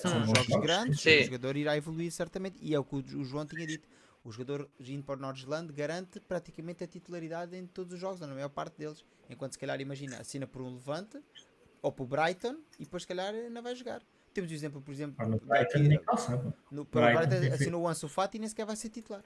são 0.00 0.10
São 0.10 0.26
jogos 0.26 0.60
grandes, 0.60 1.00
sim. 1.00 1.20
o 1.20 1.24
jogador 1.24 1.56
irá 1.56 1.74
evoluir 1.76 2.12
certamente. 2.12 2.58
E 2.60 2.74
é 2.74 2.78
o 2.78 2.84
que 2.84 2.96
o 2.96 3.24
João 3.24 3.46
tinha 3.46 3.66
dito. 3.66 3.88
O 4.22 4.30
jogador 4.30 4.68
indo 4.78 5.02
para 5.02 5.16
o 5.18 5.20
Nordsland 5.22 5.72
garante 5.72 6.20
praticamente 6.20 6.84
a 6.84 6.86
titularidade 6.86 7.56
em 7.56 7.66
todos 7.66 7.94
os 7.94 7.98
jogos, 7.98 8.20
ou 8.20 8.26
na 8.26 8.34
maior 8.34 8.50
parte 8.50 8.76
deles. 8.76 9.02
Enquanto 9.30 9.52
se 9.54 9.58
calhar, 9.58 9.80
imagina, 9.80 10.18
assina 10.18 10.46
por 10.46 10.60
um 10.60 10.74
Levante 10.74 11.18
ou 11.80 11.90
por 11.90 12.06
Brighton 12.06 12.56
e 12.78 12.84
depois 12.84 13.04
se 13.04 13.08
calhar 13.08 13.32
não 13.50 13.62
vai 13.62 13.74
jogar. 13.74 14.02
Temos 14.34 14.50
o 14.50 14.54
exemplo, 14.54 14.82
por 14.82 14.92
exemplo, 14.92 15.16
Ah, 15.18 15.26
no 15.26 15.38
Brighton 15.40 16.04
calçava. 16.04 16.54
no, 16.70 16.84
pelo 16.84 17.04
Brighton 17.06 17.26
Brighton 17.38 17.54
assinou 17.54 17.82
o 17.82 17.88
Ansu 17.88 18.08
Fati 18.08 18.36
e 18.36 18.40
nem 18.40 18.48
sequer 18.50 18.66
vai 18.66 18.76
ser 18.76 18.90
titular. 18.90 19.24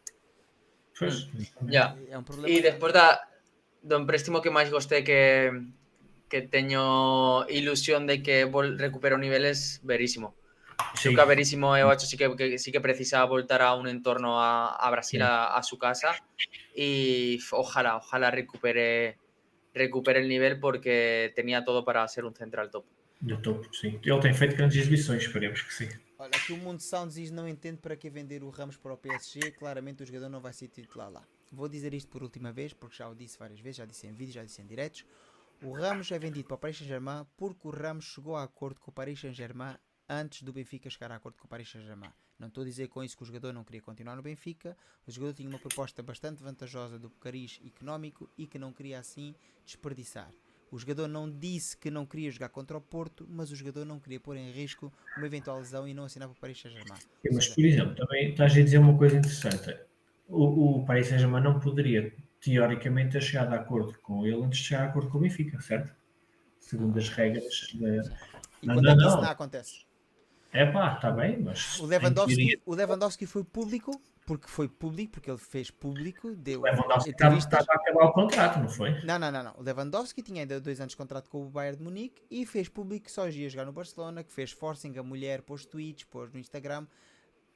Pois, 0.97 1.29
Ya. 1.69 1.99
É 2.09 2.17
um 2.17 2.23
problema. 2.23 2.49
E 2.49 2.63
despois 2.63 2.93
da, 2.93 3.21
do 3.83 3.97
empréstimo 3.99 4.41
que 4.41 4.49
máis 4.49 4.71
gostei 4.71 5.03
que 5.03 5.51
que 6.35 6.43
teño 6.43 7.47
ilusión 7.47 8.11
de 8.11 8.19
que 8.19 8.43
vol 8.43 8.75
recupero 8.75 9.15
niveles 9.23 9.79
verísimo. 9.87 10.35
sim. 10.99 11.15
Luca 11.15 11.25
Verísimo 11.25 11.77
eu 11.79 11.87
acho 11.95 12.11
sí 12.11 12.17
que, 12.19 12.27
que 12.35 12.59
sí 12.59 12.73
que 12.75 12.83
precisa 12.83 13.23
voltar 13.25 13.63
a 13.63 13.79
un 13.79 13.87
entorno 13.87 14.43
a, 14.43 14.75
a 14.75 14.91
Brasil, 14.91 15.23
a, 15.23 15.55
a 15.55 15.63
su 15.63 15.79
casa 15.79 16.11
y 16.75 17.39
ojalá, 17.53 17.99
ojalá 18.03 18.33
recupere 18.33 19.15
recupere 19.73 20.19
el 20.19 20.29
nivel 20.29 20.59
porque 20.59 21.31
tenía 21.37 21.65
todo 21.65 21.85
para 21.85 22.07
ser 22.09 22.25
un 22.25 22.35
central 22.35 22.69
top. 22.71 22.85
Do 23.21 23.39
topo, 23.39 23.73
sim. 23.73 24.01
Ele 24.03 24.21
tem 24.21 24.35
feito 24.35 24.57
grandes 24.57 24.77
exibições, 24.77 25.23
esperemos 25.23 25.63
que 25.63 25.73
sim. 25.73 25.89
Olha, 26.19 26.35
aqui 26.35 26.53
o 26.53 26.57
Mundo 26.57 26.81
Sounds 26.81 27.15
diz 27.15 27.31
não 27.31 27.47
entende 27.47 27.79
para 27.79 27.97
que 27.97 28.11
vender 28.11 28.43
o 28.43 28.51
Ramos 28.51 28.77
para 28.77 28.93
o 28.93 28.97
PSG, 28.97 29.53
claramente 29.53 30.03
o 30.03 30.07
jogador 30.07 30.29
não 30.29 30.41
vai 30.41 30.53
ser 30.53 30.69
titular 30.69 31.11
lá. 31.11 31.25
Vou 31.51 31.69
dizer 31.69 31.95
isto 31.95 32.11
por 32.11 32.23
última 32.23 32.53
vez, 32.53 32.73
porque 32.73 32.97
já 32.97 33.09
o 33.09 33.15
disse 33.15 33.39
várias 33.39 33.61
vezes, 33.61 33.77
já 33.77 33.85
disse 33.85 34.07
em 34.07 34.13
vídeos, 34.13 34.35
já 34.35 34.45
disse 34.45 34.61
em 34.61 34.67
diretos. 34.67 35.05
O 35.65 35.73
Ramos 35.73 36.13
é 36.13 36.19
vendido 36.19 36.47
para 36.47 36.57
o 36.57 36.59
Paris 36.59 36.77
Saint-Germain 36.77 37.25
porque 37.39 37.67
o 37.67 37.71
Ramos 37.71 38.05
chegou 38.05 38.37
a 38.37 38.43
acordo 38.43 38.79
com 38.81 38.91
o 38.91 38.95
Paris 38.95 39.19
Saint-Germain 39.19 39.75
antes 40.07 40.43
do 40.43 40.53
Benfica 40.53 40.91
chegar 40.91 41.11
a 41.11 41.17
acordo 41.17 41.39
com 41.39 41.47
o 41.47 41.49
Paris 41.49 41.71
Saint-Germain. 41.71 42.11
Não 42.39 42.49
estou 42.49 42.63
a 42.63 42.67
dizer 42.67 42.89
com 42.89 43.03
isso 43.03 43.17
que 43.17 43.23
o 43.23 43.27
jogador 43.27 43.51
não 43.55 43.65
queria 43.65 43.81
continuar 43.81 44.15
no 44.15 44.23
Benfica, 44.23 44.77
o 45.07 45.11
jogador 45.11 45.33
tinha 45.33 45.49
uma 45.49 45.59
proposta 45.59 46.03
bastante 46.03 46.43
vantajosa 46.43 46.99
do 46.99 47.09
cariz 47.09 47.61
económico 47.65 48.29
e 48.37 48.47
que 48.47 48.59
não 48.59 48.75
queria 48.75 48.99
assim 48.99 49.35
desperdiçar. 49.65 50.31
O 50.71 50.79
jogador 50.79 51.09
não 51.09 51.31
disse 51.31 51.79
que 51.79 51.91
não 51.91 52.05
queria 52.05 52.31
jogar 52.31 52.51
contra 52.51 52.77
o 52.77 52.81
Porto, 52.81 53.27
mas 53.27 53.51
o 53.51 53.57
jogador 53.57 53.87
não 53.87 53.99
queria 53.99 54.21
pôr 54.21 54.37
em 54.37 54.51
risco 54.51 54.93
uma 55.17 55.27
eventual 55.27 55.59
lesão 55.59 55.89
e 55.89 55.95
não 55.95 56.05
assinar 56.05 56.29
para 56.29 56.37
o 56.37 56.41
Paris 56.41 56.61
Saint-Germain. 56.61 57.01
Mas, 57.33 57.49
por 57.49 57.65
exemplo, 57.65 57.95
também 57.95 58.31
estás 58.31 58.53
a 58.53 58.63
dizer 58.63 58.79
uma 58.79 58.99
coisa 58.99 59.17
interessante. 59.17 59.79
O, 60.29 60.81
o 60.81 60.85
Paris 60.85 61.07
Saint-Germain 61.07 61.43
não 61.43 61.59
poderia, 61.59 62.13
teoricamente, 62.45 63.13
ter 63.13 63.23
chegado 63.23 63.55
a 63.55 63.57
acordo 63.57 63.99
com 64.01 64.27
ele 64.27 64.43
antes 64.43 64.59
de 64.59 64.67
chegar 64.67 64.83
a 64.83 64.87
acordo 64.89 65.09
com 65.09 65.19
o 65.19 65.21
Benfica, 65.23 65.59
certo? 65.61 65.95
Segundo 66.61 66.99
as 66.99 67.09
regras 67.09 67.69
da. 67.75 67.89
e 68.63 68.67
Não, 68.67 68.75
quando 68.75 68.85
não, 68.85 68.93
é 68.93 68.97
isso 69.09 69.17
não. 69.17 69.25
acontece? 69.25 69.87
É 70.53 70.67
pá, 70.71 70.95
está 70.95 71.11
bem, 71.11 71.41
mas. 71.41 71.81
O 71.81 71.87
Lewandowski, 71.87 72.61
o 72.65 72.75
Lewandowski 72.75 73.27
foi 73.27 73.43
público, 73.43 74.01
porque 74.27 74.47
foi 74.47 74.69
público, 74.69 75.13
porque 75.15 75.31
ele 75.31 75.39
fez 75.39 75.71
público, 75.71 76.35
deu 76.37 76.61
O 76.61 76.65
Lewandowski 76.65 77.11
entrevistas. 77.11 77.61
estava 77.61 77.67
a 77.73 77.83
acabar 77.83 78.05
o 78.05 78.13
contrato, 78.13 78.61
não 78.61 78.69
foi? 78.69 79.03
Não, 79.05 79.19
não, 79.19 79.33
não, 79.33 79.43
não. 79.43 79.55
O 79.59 79.63
Lewandowski 79.63 80.23
tinha 80.23 80.43
ainda 80.43 80.61
dois 80.61 80.81
anos 80.81 80.93
de 80.93 80.97
contrato 80.97 81.29
com 81.29 81.45
o 81.45 81.51
Bayern 81.51 81.79
de 81.79 81.83
Munique 81.83 82.23
e 82.31 82.47
fez 82.47 82.69
público 82.69 83.07
que 83.07 83.13
só 83.13 83.29
ia 83.29 83.49
jogar 83.49 83.65
no 83.65 83.73
Barcelona, 83.73 84.23
que 84.23 84.33
fez 84.33 84.53
forcing, 84.53 84.97
a 84.99 85.03
mulher 85.03 85.43
pôs 85.43 85.65
tweets, 85.67 86.05
pôs 86.05 86.31
no 86.33 86.39
Instagram. 86.39 86.87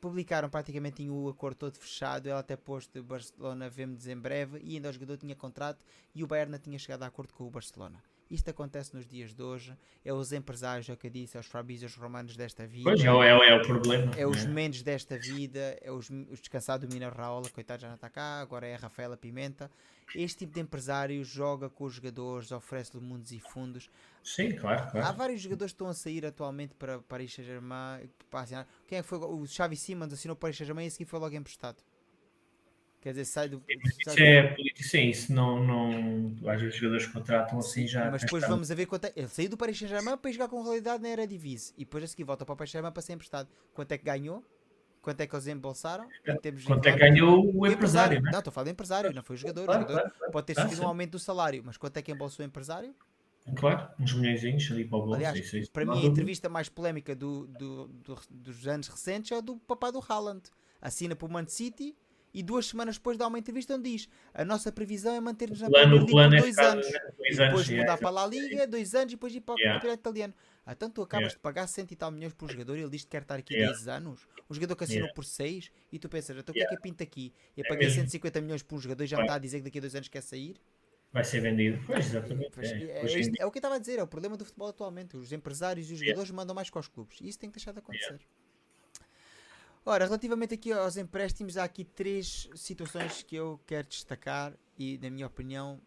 Publicaram 0.00 0.48
praticamente 0.48 0.96
tinha 0.98 1.12
o 1.12 1.28
acordo 1.28 1.56
todo 1.56 1.74
fechado, 1.76 2.28
ela 2.28 2.38
até 2.40 2.54
pôs 2.56 2.86
de 2.86 3.02
Barcelona 3.02 3.68
vemos 3.68 4.06
em 4.06 4.16
breve 4.16 4.60
e 4.62 4.76
ainda 4.76 4.90
o 4.90 4.92
jogador 4.92 5.16
tinha 5.16 5.34
contrato 5.34 5.84
e 6.14 6.22
o 6.22 6.26
Bayern 6.26 6.56
tinha 6.58 6.78
chegado 6.78 7.02
a 7.02 7.06
acordo 7.06 7.32
com 7.34 7.44
o 7.44 7.50
Barcelona. 7.50 8.00
Isto 8.30 8.50
acontece 8.50 8.94
nos 8.94 9.08
dias 9.08 9.34
de 9.34 9.42
hoje, 9.42 9.74
é 10.04 10.12
os 10.12 10.32
empresários, 10.32 10.86
é 10.88 10.92
o 10.92 10.96
que 10.98 11.06
eu 11.06 11.10
disse, 11.10 11.36
é 11.36 11.40
os 11.40 11.46
Fabrícios 11.46 11.96
romanos 11.96 12.36
desta 12.36 12.66
vida. 12.66 12.84
Pois, 12.84 13.00
é, 13.02 13.06
é, 13.06 13.12
o- 13.12 13.22
é 13.22 13.56
o 13.56 13.62
problema. 13.62 14.12
É 14.16 14.26
os 14.26 14.44
né? 14.44 14.52
Mendes 14.52 14.82
desta 14.82 15.18
vida, 15.18 15.78
é 15.80 15.90
os, 15.90 16.10
os 16.10 16.38
descansados 16.38 16.86
do 16.86 16.92
Mino 16.92 17.08
Raola, 17.10 17.48
coitado 17.48 17.80
já 17.80 17.88
não 17.88 17.94
está 17.94 18.10
cá, 18.10 18.40
agora 18.40 18.66
é 18.66 18.74
a 18.74 18.78
Rafaela 18.78 19.16
Pimenta. 19.16 19.70
Este 20.14 20.40
tipo 20.40 20.52
de 20.54 20.60
empresário 20.60 21.24
joga 21.24 21.70
com 21.70 21.84
os 21.84 21.94
jogadores, 21.94 22.52
oferece-lhe 22.52 23.02
mundos 23.02 23.32
e 23.32 23.40
fundos. 23.40 23.90
Sim, 24.28 24.52
claro, 24.52 24.82
Há 24.82 24.90
claro. 24.90 25.16
vários 25.16 25.40
jogadores 25.40 25.72
que 25.72 25.76
estão 25.76 25.88
a 25.88 25.94
sair 25.94 26.26
atualmente 26.26 26.74
para 26.74 26.98
Paris 27.00 27.32
Saint-Germain. 27.34 28.10
para 28.30 28.40
assinar. 28.40 28.68
Quem 28.86 28.98
é 28.98 29.02
que 29.02 29.08
foi? 29.08 29.18
O 29.18 29.46
Xavi 29.46 29.76
Simons 29.76 30.12
assinou 30.12 30.36
para 30.36 30.42
Paris 30.48 30.56
Saint-Germain 30.58 30.84
e 30.84 30.88
a 30.88 30.90
seguir 30.90 31.06
foi 31.06 31.18
logo 31.18 31.34
emprestado. 31.34 31.78
Quer 33.00 33.10
dizer, 33.10 33.24
sai 33.24 33.48
do. 33.48 33.62
Isso 33.68 34.16
do- 34.16 34.22
é 34.22 34.42
político, 34.54 34.82
sim, 34.88 35.08
isso 35.08 35.32
não, 35.32 35.64
não. 35.64 36.50
Às 36.50 36.60
vezes 36.60 36.74
os 36.74 36.80
jogadores 36.80 37.06
contratam 37.06 37.58
assim 37.58 37.86
já. 37.86 38.10
Mas 38.10 38.22
depois 38.22 38.46
vamos 38.46 38.70
a 38.70 38.74
ver 38.74 38.86
quanto 38.86 39.04
é. 39.06 39.12
Ele 39.16 39.28
saiu 39.28 39.48
do 39.48 39.56
Paris 39.56 39.78
Saint-Germain 39.78 40.16
para 40.18 40.30
jogar 40.32 40.48
com 40.48 40.62
realidade 40.62 41.02
na 41.02 41.08
Eredivisie. 41.08 41.72
E 41.76 41.84
depois 41.84 42.02
a 42.04 42.06
seguir 42.08 42.24
volta 42.24 42.44
para 42.44 42.52
o 42.52 42.56
Paris 42.56 42.70
Saint-Germain 42.72 42.92
para 42.92 43.02
ser 43.02 43.12
emprestado. 43.14 43.48
Quanto 43.72 43.92
é 43.92 43.98
que 43.98 44.04
ganhou? 44.04 44.44
Quanto 45.00 45.20
é 45.20 45.26
que 45.26 45.34
eles 45.34 45.46
embolsaram? 45.46 46.04
Em 46.26 46.62
Quanto 46.64 46.86
é 46.86 46.92
que 46.92 46.98
ganhou 46.98 47.50
o 47.56 47.66
empresário, 47.66 48.20
né? 48.20 48.30
Não, 48.32 48.40
estou 48.40 48.50
a 48.50 48.52
falar 48.52 48.64
de 48.64 48.70
empresário, 48.72 49.14
não 49.14 49.22
foi 49.22 49.36
o 49.36 49.38
jogador. 49.38 49.64
Claro, 49.64 49.78
o 49.78 49.82
jogador 49.82 50.00
claro, 50.02 50.18
claro. 50.18 50.32
pode 50.32 50.46
ter 50.48 50.58
Ah, 50.58 50.62
sofrido 50.62 50.82
um 50.82 50.88
aumento 50.88 51.12
do 51.12 51.18
salário, 51.20 51.62
mas 51.64 51.76
quanto 51.76 51.96
é 51.96 52.02
que 52.02 52.10
embolsou 52.12 52.44
o 52.44 52.46
empresário? 52.46 52.94
Claro, 53.56 53.88
uns 53.98 54.12
milhões 54.14 54.70
ali 54.70 54.84
para 54.84 54.98
o 54.98 55.00
bolso. 55.02 55.14
Aliás, 55.14 55.38
isso, 55.38 55.56
isso, 55.56 55.70
para 55.70 55.84
mim 55.84 56.02
a 56.02 56.06
entrevista 56.06 56.48
mais 56.48 56.68
polémica 56.68 57.14
do, 57.14 57.46
do- 57.46 57.88
do- 57.88 58.20
dos 58.30 58.66
anos 58.66 58.88
recentes 58.88 59.32
é 59.32 59.36
a 59.36 59.40
do 59.40 59.56
papá 59.56 59.90
do 59.90 60.02
Haaland. 60.06 60.42
Assina 60.80 61.16
para 61.16 61.26
o 61.26 61.30
Man 61.30 61.46
City 61.46 61.96
e 62.32 62.42
duas 62.42 62.66
semanas 62.66 62.96
depois 62.96 63.16
dá 63.16 63.26
uma 63.26 63.38
entrevista 63.38 63.74
onde 63.74 63.90
diz 63.90 64.08
a 64.34 64.44
nossa 64.44 64.70
previsão 64.70 65.14
é 65.14 65.20
manter-nos 65.20 65.60
na 65.60 65.66
O 65.68 65.70
plano, 65.70 65.96
o 66.02 66.06
plano 66.06 66.30
por 66.30 66.36
é 66.38 66.40
dois 66.42 66.58
anos. 66.58 66.86
né, 66.90 66.98
depois 67.00 67.38
anos. 67.40 67.68
mudar 67.68 67.72
yeah, 67.82 67.96
para 67.96 68.08
a 68.08 68.10
La 68.10 68.26
Liga, 68.26 68.66
dois 68.66 68.94
anos 68.94 69.12
e 69.12 69.16
depois 69.16 69.34
ir 69.34 69.40
para 69.40 69.54
o 69.54 69.58
Yeah. 69.58 69.78
campeonato 69.80 70.00
italiano. 70.00 70.34
Então 70.70 70.90
tu 70.90 71.02
acabas 71.02 71.22
Yeah. 71.28 71.36
de 71.36 71.40
pagar 71.42 71.66
100 71.66 71.86
e 71.90 71.96
tal 71.96 72.10
milhões 72.10 72.34
por 72.34 72.50
jogador 72.50 72.76
e 72.76 72.80
ele 72.82 72.90
diz 72.90 73.02
que 73.02 73.08
quer 73.08 73.22
estar 73.22 73.36
aqui 73.36 73.54
Yeah. 73.54 73.72
10 73.74 73.88
anos. 73.88 74.20
O 74.48 74.54
jogador 74.54 74.76
que 74.76 74.84
assinou 74.84 75.00
Yeah. 75.04 75.14
por 75.14 75.24
6 75.24 75.70
e 75.90 75.98
tu 75.98 76.08
pensas, 76.08 76.36
então 76.36 76.52
o 76.52 76.54
que 76.54 76.60
é 76.60 76.62
Yeah. 76.62 76.76
que 76.76 76.86
eu 76.86 76.90
pinto 76.92 77.02
aqui? 77.02 77.32
Eu 77.56 77.64
É 77.64 77.68
paguei 77.68 77.86
mesmo. 77.86 78.02
150 78.02 78.40
milhões 78.42 78.62
por 78.62 78.76
um 78.76 78.80
jogador 78.80 79.02
e 79.04 79.06
já 79.06 79.16
me 79.16 79.22
está 79.24 79.34
a 79.34 79.38
dizer 79.38 79.58
que 79.58 79.64
daqui 79.64 79.78
a 79.78 79.80
dois 79.80 79.94
anos 79.94 80.08
quer 80.08 80.22
sair? 80.22 80.56
Vai 81.12 81.24
ser 81.24 81.40
vendido. 81.40 81.82
Pois, 81.86 82.06
exatamente. 82.06 82.50
Pois, 82.54 82.70
é. 82.70 82.74
é, 83.00 83.04
dia- 83.06 83.32
é 83.38 83.46
o 83.46 83.50
que 83.50 83.56
eu 83.58 83.60
estava 83.60 83.76
a 83.76 83.78
dizer, 83.78 83.98
é 83.98 84.02
o 84.02 84.06
problema 84.06 84.36
do 84.36 84.44
futebol 84.44 84.68
atualmente. 84.68 85.16
Os 85.16 85.32
empresários 85.32 85.88
e 85.90 85.94
os 85.94 86.00
Yeah. 86.00 86.10
jogadores 86.10 86.30
mandam 86.30 86.54
mais 86.54 86.68
que 86.68 86.78
os 86.78 86.88
clubes. 86.88 87.18
E 87.20 87.28
isso 87.28 87.38
tem 87.38 87.48
que 87.50 87.56
deixar 87.56 87.72
de 87.72 87.78
acontecer. 87.78 88.20
Ora, 89.86 90.04
relativamente 90.04 90.52
aqui 90.52 90.70
aos 90.70 90.98
empréstimos, 90.98 91.56
há 91.56 91.64
aqui 91.64 91.82
três 91.82 92.48
situações 92.54 93.22
que 93.22 93.34
eu 93.36 93.58
quero 93.66 93.88
destacar 93.88 94.52
e, 94.78 94.98
na 94.98 95.08
minha 95.08 95.26
opinião, 95.26 95.80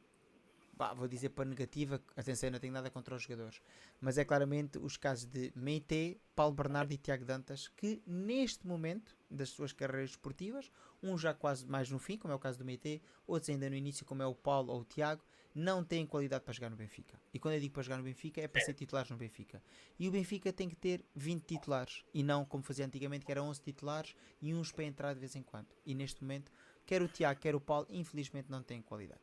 pá, 0.82 0.95
vou 0.95 1.08
dizer 1.08 1.30
para 1.30 1.45
negativa, 1.45 2.02
atenção, 2.18 2.48
eu 2.48 2.53
não 2.53 2.60
tenho 2.60 2.74
nada 2.74 2.90
contra 2.90 3.14
os 3.14 3.22
jogadores, 3.22 3.62
mas 3.99 4.18
é 4.18 4.26
claramente 4.26 4.80
os 4.80 4.98
casos 4.98 5.26
de 5.26 5.53
Meite, 5.56 6.20
Paulo 6.36 6.56
Bernardo 6.56 6.91
e 6.91 6.98
Tiago 6.98 7.24
Dantas, 7.24 7.68
que 7.68 8.02
neste 8.03 8.66
momento 8.66 9.16
das 9.30 9.49
suas 9.49 9.72
carreiras 9.72 10.10
esportivas, 10.10 10.72
um 11.03 11.16
já 11.20 11.36
quase 11.36 11.68
mais 11.68 11.91
no 11.91 11.99
fim, 11.99 12.18
como 12.18 12.34
é 12.34 12.36
o 12.36 12.40
caso 12.40 12.58
do 12.58 12.66
Meite, 12.66 12.99
outros 13.28 13.52
ainda 13.52 13.70
no 13.70 13.76
início, 13.76 14.03
como 14.08 14.24
é 14.24 14.26
o 14.26 14.34
Paulo 14.34 14.74
ou 14.74 14.82
o 14.82 14.84
Tiago, 14.84 15.24
não 15.53 15.84
têm 15.84 16.03
qualidade 16.03 16.44
para 16.44 16.52
jogar 16.52 16.72
no 16.72 16.76
Benfica. 16.76 17.22
E 17.32 17.38
quando 17.38 17.53
eu 17.53 17.60
digo 17.60 17.76
para 17.76 17.84
jogar 17.84 17.98
no 17.98 18.03
Benfica, 18.03 18.41
é 18.41 18.48
para 18.48 18.62
ser 18.62 18.74
titulares 18.74 19.12
no 19.12 19.18
Benfica. 19.18 19.62
E 19.99 20.08
o 20.08 20.12
Benfica 20.12 20.52
tem 20.52 20.68
que 20.68 20.76
ter 20.76 21.06
20 21.14 21.44
titulares, 21.44 22.03
e 22.12 22.24
não 22.24 22.44
como 22.44 22.64
fazia 22.64 22.88
antigamente, 22.88 23.24
que 23.24 23.32
eram 23.32 23.48
11 23.49 23.62
titulares 23.62 24.16
e 24.41 24.52
uns 24.52 24.72
para 24.72 24.86
entrar 24.86 25.14
de 25.14 25.20
vez 25.20 25.36
em 25.36 25.44
quando. 25.44 25.68
E 25.86 25.94
neste 25.94 26.24
momento, 26.24 26.52
quer 26.88 27.03
o 27.03 27.08
Tiago, 27.08 27.40
quer 27.40 27.53
o 27.53 27.62
Paulo, 27.62 27.86
infelizmente 27.91 28.49
não 28.49 28.64
têm 28.64 28.82
qualidade 28.82 29.22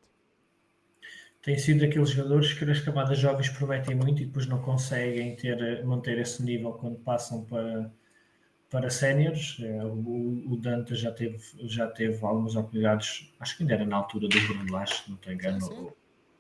têm 1.49 1.57
sido 1.57 1.83
aqueles 1.83 2.11
jogadores 2.11 2.53
que 2.53 2.63
nas 2.67 2.79
camadas 2.79 3.19
jovens 3.19 3.49
prometem 3.49 3.97
muito 3.97 4.21
e 4.21 4.27
depois 4.27 4.47
não 4.47 4.61
conseguem 4.61 5.35
ter, 5.35 5.83
manter 5.83 6.19
esse 6.19 6.43
nível 6.43 6.73
quando 6.75 6.99
passam 6.99 7.43
para, 7.47 7.91
para 8.69 8.91
séniores. 8.91 9.57
É, 9.63 9.83
o, 9.83 10.45
o 10.47 10.57
Dante 10.59 10.95
já 10.95 11.11
teve, 11.11 11.39
já 11.63 11.87
teve 11.87 12.23
algumas 12.23 12.55
oportunidades, 12.55 13.33
acho 13.41 13.57
que 13.57 13.63
ainda 13.63 13.73
era 13.77 13.87
na 13.87 13.97
altura 13.97 14.29
do 14.29 14.41
Bruno 14.43 14.71
Lage, 14.71 15.05
não 15.09 15.17
tenho 15.17 15.37
engano, 15.37 15.95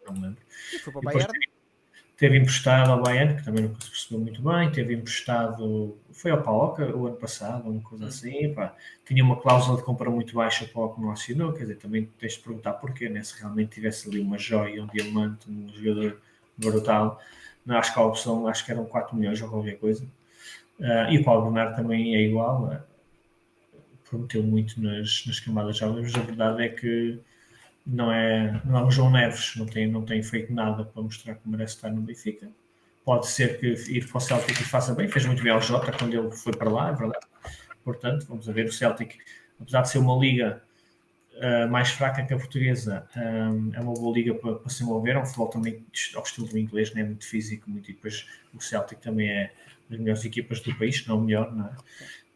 não 0.06 0.12
me 0.12 0.20
lembro. 0.20 0.42
E 0.74 0.78
foi 0.78 0.92
para 0.92 1.00
o 1.00 1.02
Bayern? 1.02 1.47
Teve 2.18 2.36
emprestado 2.36 2.90
ao 2.90 3.00
Bayern, 3.00 3.36
que 3.36 3.44
também 3.44 3.62
não 3.62 3.80
se 3.80 3.90
percebeu 3.90 4.18
muito 4.18 4.42
bem. 4.42 4.72
Teve 4.72 4.92
emprestado, 4.92 5.96
foi 6.10 6.32
ao 6.32 6.42
Paoca 6.42 6.84
o 6.84 7.06
ano 7.06 7.14
passado, 7.14 7.70
uma 7.70 7.80
coisa 7.80 8.06
assim. 8.06 8.52
Pá. 8.52 8.74
Tinha 9.06 9.22
uma 9.22 9.40
cláusula 9.40 9.76
de 9.76 9.84
compra 9.84 10.10
muito 10.10 10.34
baixa, 10.34 10.64
o 10.64 10.68
Paoca 10.68 11.00
não 11.00 11.12
assinou. 11.12 11.52
Quer 11.52 11.60
dizer, 11.60 11.76
também 11.76 12.10
tens 12.18 12.32
de 12.32 12.40
perguntar 12.40 12.72
porquê, 12.72 13.08
né? 13.08 13.22
se 13.22 13.38
realmente 13.38 13.70
tivesse 13.70 14.08
ali 14.08 14.18
uma 14.18 14.36
joia, 14.36 14.82
um 14.82 14.88
diamante, 14.88 15.48
um 15.48 15.68
jogador 15.72 16.20
brutal. 16.56 17.22
Não, 17.64 17.78
acho 17.78 17.94
que 17.94 18.00
a 18.00 18.02
opção, 18.02 18.48
acho 18.48 18.64
que 18.64 18.72
eram 18.72 18.84
4 18.84 19.16
milhões 19.16 19.40
ou 19.40 19.48
qualquer 19.48 19.78
coisa. 19.78 20.02
Uh, 20.80 21.12
e 21.12 21.18
o 21.18 21.24
Paulo 21.24 21.44
Bernardo 21.44 21.76
também 21.76 22.16
é 22.16 22.22
igual. 22.22 22.64
Uh, 22.64 23.80
prometeu 24.10 24.42
muito 24.42 24.82
nas, 24.82 25.24
nas 25.24 25.38
camadas 25.38 25.76
jovens, 25.76 26.02
mas 26.02 26.14
a 26.16 26.26
verdade 26.26 26.64
é 26.64 26.68
que 26.68 27.20
não 27.88 28.12
é, 28.12 28.60
não 28.66 28.78
é 28.78 28.84
o 28.84 28.90
João 28.90 29.10
Neves, 29.10 29.56
não 29.56 29.64
tem, 29.64 29.88
não 29.88 30.04
tem 30.04 30.22
feito 30.22 30.52
nada 30.52 30.84
para 30.84 31.02
mostrar 31.02 31.34
que 31.36 31.48
merece 31.48 31.76
estar 31.76 31.90
no 31.90 32.02
Benfica. 32.02 32.48
Pode 33.02 33.26
ser 33.26 33.58
que 33.58 33.66
ir 33.90 34.06
para 34.06 34.18
o 34.18 34.20
Celtic 34.20 34.56
faça 34.64 34.94
bem, 34.94 35.08
fez 35.08 35.24
muito 35.24 35.42
bem 35.42 35.50
ao 35.50 35.62
Jota 35.62 35.90
quando 35.92 36.12
ele 36.12 36.30
foi 36.30 36.52
para 36.54 36.70
lá, 36.70 36.90
é 36.90 36.92
verdade. 36.92 37.26
Portanto, 37.82 38.26
vamos 38.28 38.46
ver 38.46 38.66
o 38.66 38.72
Celtic, 38.72 39.16
apesar 39.58 39.80
de 39.80 39.88
ser 39.88 39.98
uma 39.98 40.14
liga 40.18 40.62
uh, 41.36 41.70
mais 41.70 41.88
fraca 41.88 42.22
que 42.22 42.34
a 42.34 42.36
portuguesa, 42.36 43.08
um, 43.16 43.70
é 43.72 43.80
uma 43.80 43.94
boa 43.94 44.14
liga 44.14 44.34
para, 44.34 44.56
para, 44.56 44.68
se 44.70 44.84
mover, 44.84 45.16
é 45.16 45.18
um 45.18 45.24
futebol 45.24 45.48
também 45.48 45.82
ao 46.14 46.22
estilo 46.22 46.46
do 46.46 46.58
inglês, 46.58 46.92
não 46.92 47.00
é 47.00 47.04
muito 47.04 47.26
físico, 47.26 47.70
muito, 47.70 47.90
e 47.90 47.94
depois 47.94 48.28
o 48.52 48.60
Celtic 48.60 49.00
também 49.00 49.30
é 49.30 49.50
das 49.88 49.98
melhores 49.98 50.22
equipas 50.26 50.60
do 50.60 50.76
país, 50.76 51.06
não 51.06 51.22
melhor, 51.22 51.50
não 51.56 51.64
é? 51.64 51.70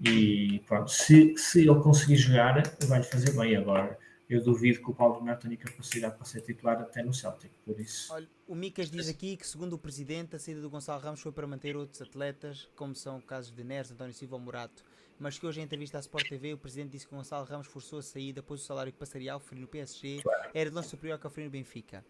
E 0.09 0.63
pronto, 0.67 0.91
se, 0.91 1.37
se 1.37 1.61
ele 1.61 1.79
conseguir 1.81 2.17
jogar, 2.17 2.63
vai-lhe 2.87 3.05
fazer 3.05 3.37
bem 3.37 3.55
agora 3.55 3.99
eu 4.35 4.43
duvido 4.43 4.81
que 4.81 4.91
o 4.91 4.95
Paulo 4.95 5.17
Bernardo 5.17 5.43
tenha 5.43 5.57
capacidade 5.57 6.17
para 6.17 6.25
ser 6.25 6.41
titular 6.43 6.81
até 6.81 7.03
no 7.03 7.13
Celtic, 7.13 7.51
por 7.65 7.79
isso. 7.79 8.13
Olha, 8.13 8.29
o 8.47 8.55
Micas 8.55 8.91
diz 8.91 9.09
aqui 9.09 9.37
que, 9.37 9.47
segundo 9.47 9.75
o 9.75 9.79
presidente, 9.79 10.37
a 10.37 10.39
saída 10.39 10.61
do 10.61 10.71
Gonçalo 10.71 11.01
Ramos 11.01 11.21
foi 11.21 11.33
para 11.33 11.47
manter 11.47 11.77
outros 11.77 12.01
atletas, 12.01 12.69
como 12.77 12.95
são 12.95 13.21
casos 13.21 13.53
de 13.53 13.65
Neres, 13.65 13.91
António 13.91 14.15
Silva 14.15 14.37
ou 14.37 14.41
Morato, 14.41 14.85
mas 15.19 15.39
que 15.39 15.47
hoje 15.47 15.61
em 15.61 15.65
entrevista 15.65 15.99
à 15.99 16.01
Sport 16.01 16.29
TV 16.29 16.55
o 16.55 16.59
presidente 16.59 16.93
disse 16.93 17.07
que 17.07 17.15
o 17.15 17.17
Gonçalo 17.17 17.47
Ramos 17.47 17.67
forçou 17.67 17.99
a 17.99 18.03
saída, 18.03 18.43
pois 18.43 18.63
o 18.63 18.65
salário 18.65 18.93
que 18.93 18.99
passaria 18.99 19.33
ao 19.33 19.39
oferir 19.39 19.61
no 19.61 19.69
PSG 19.69 20.23
claro. 20.23 20.51
era 20.55 20.71
de 20.71 20.77
longe 20.77 20.89
superior 20.89 21.15
ao 21.15 21.21
que 21.21 21.27
oferir 21.27 21.47
no 21.47 21.53
Benfica. 21.53 22.05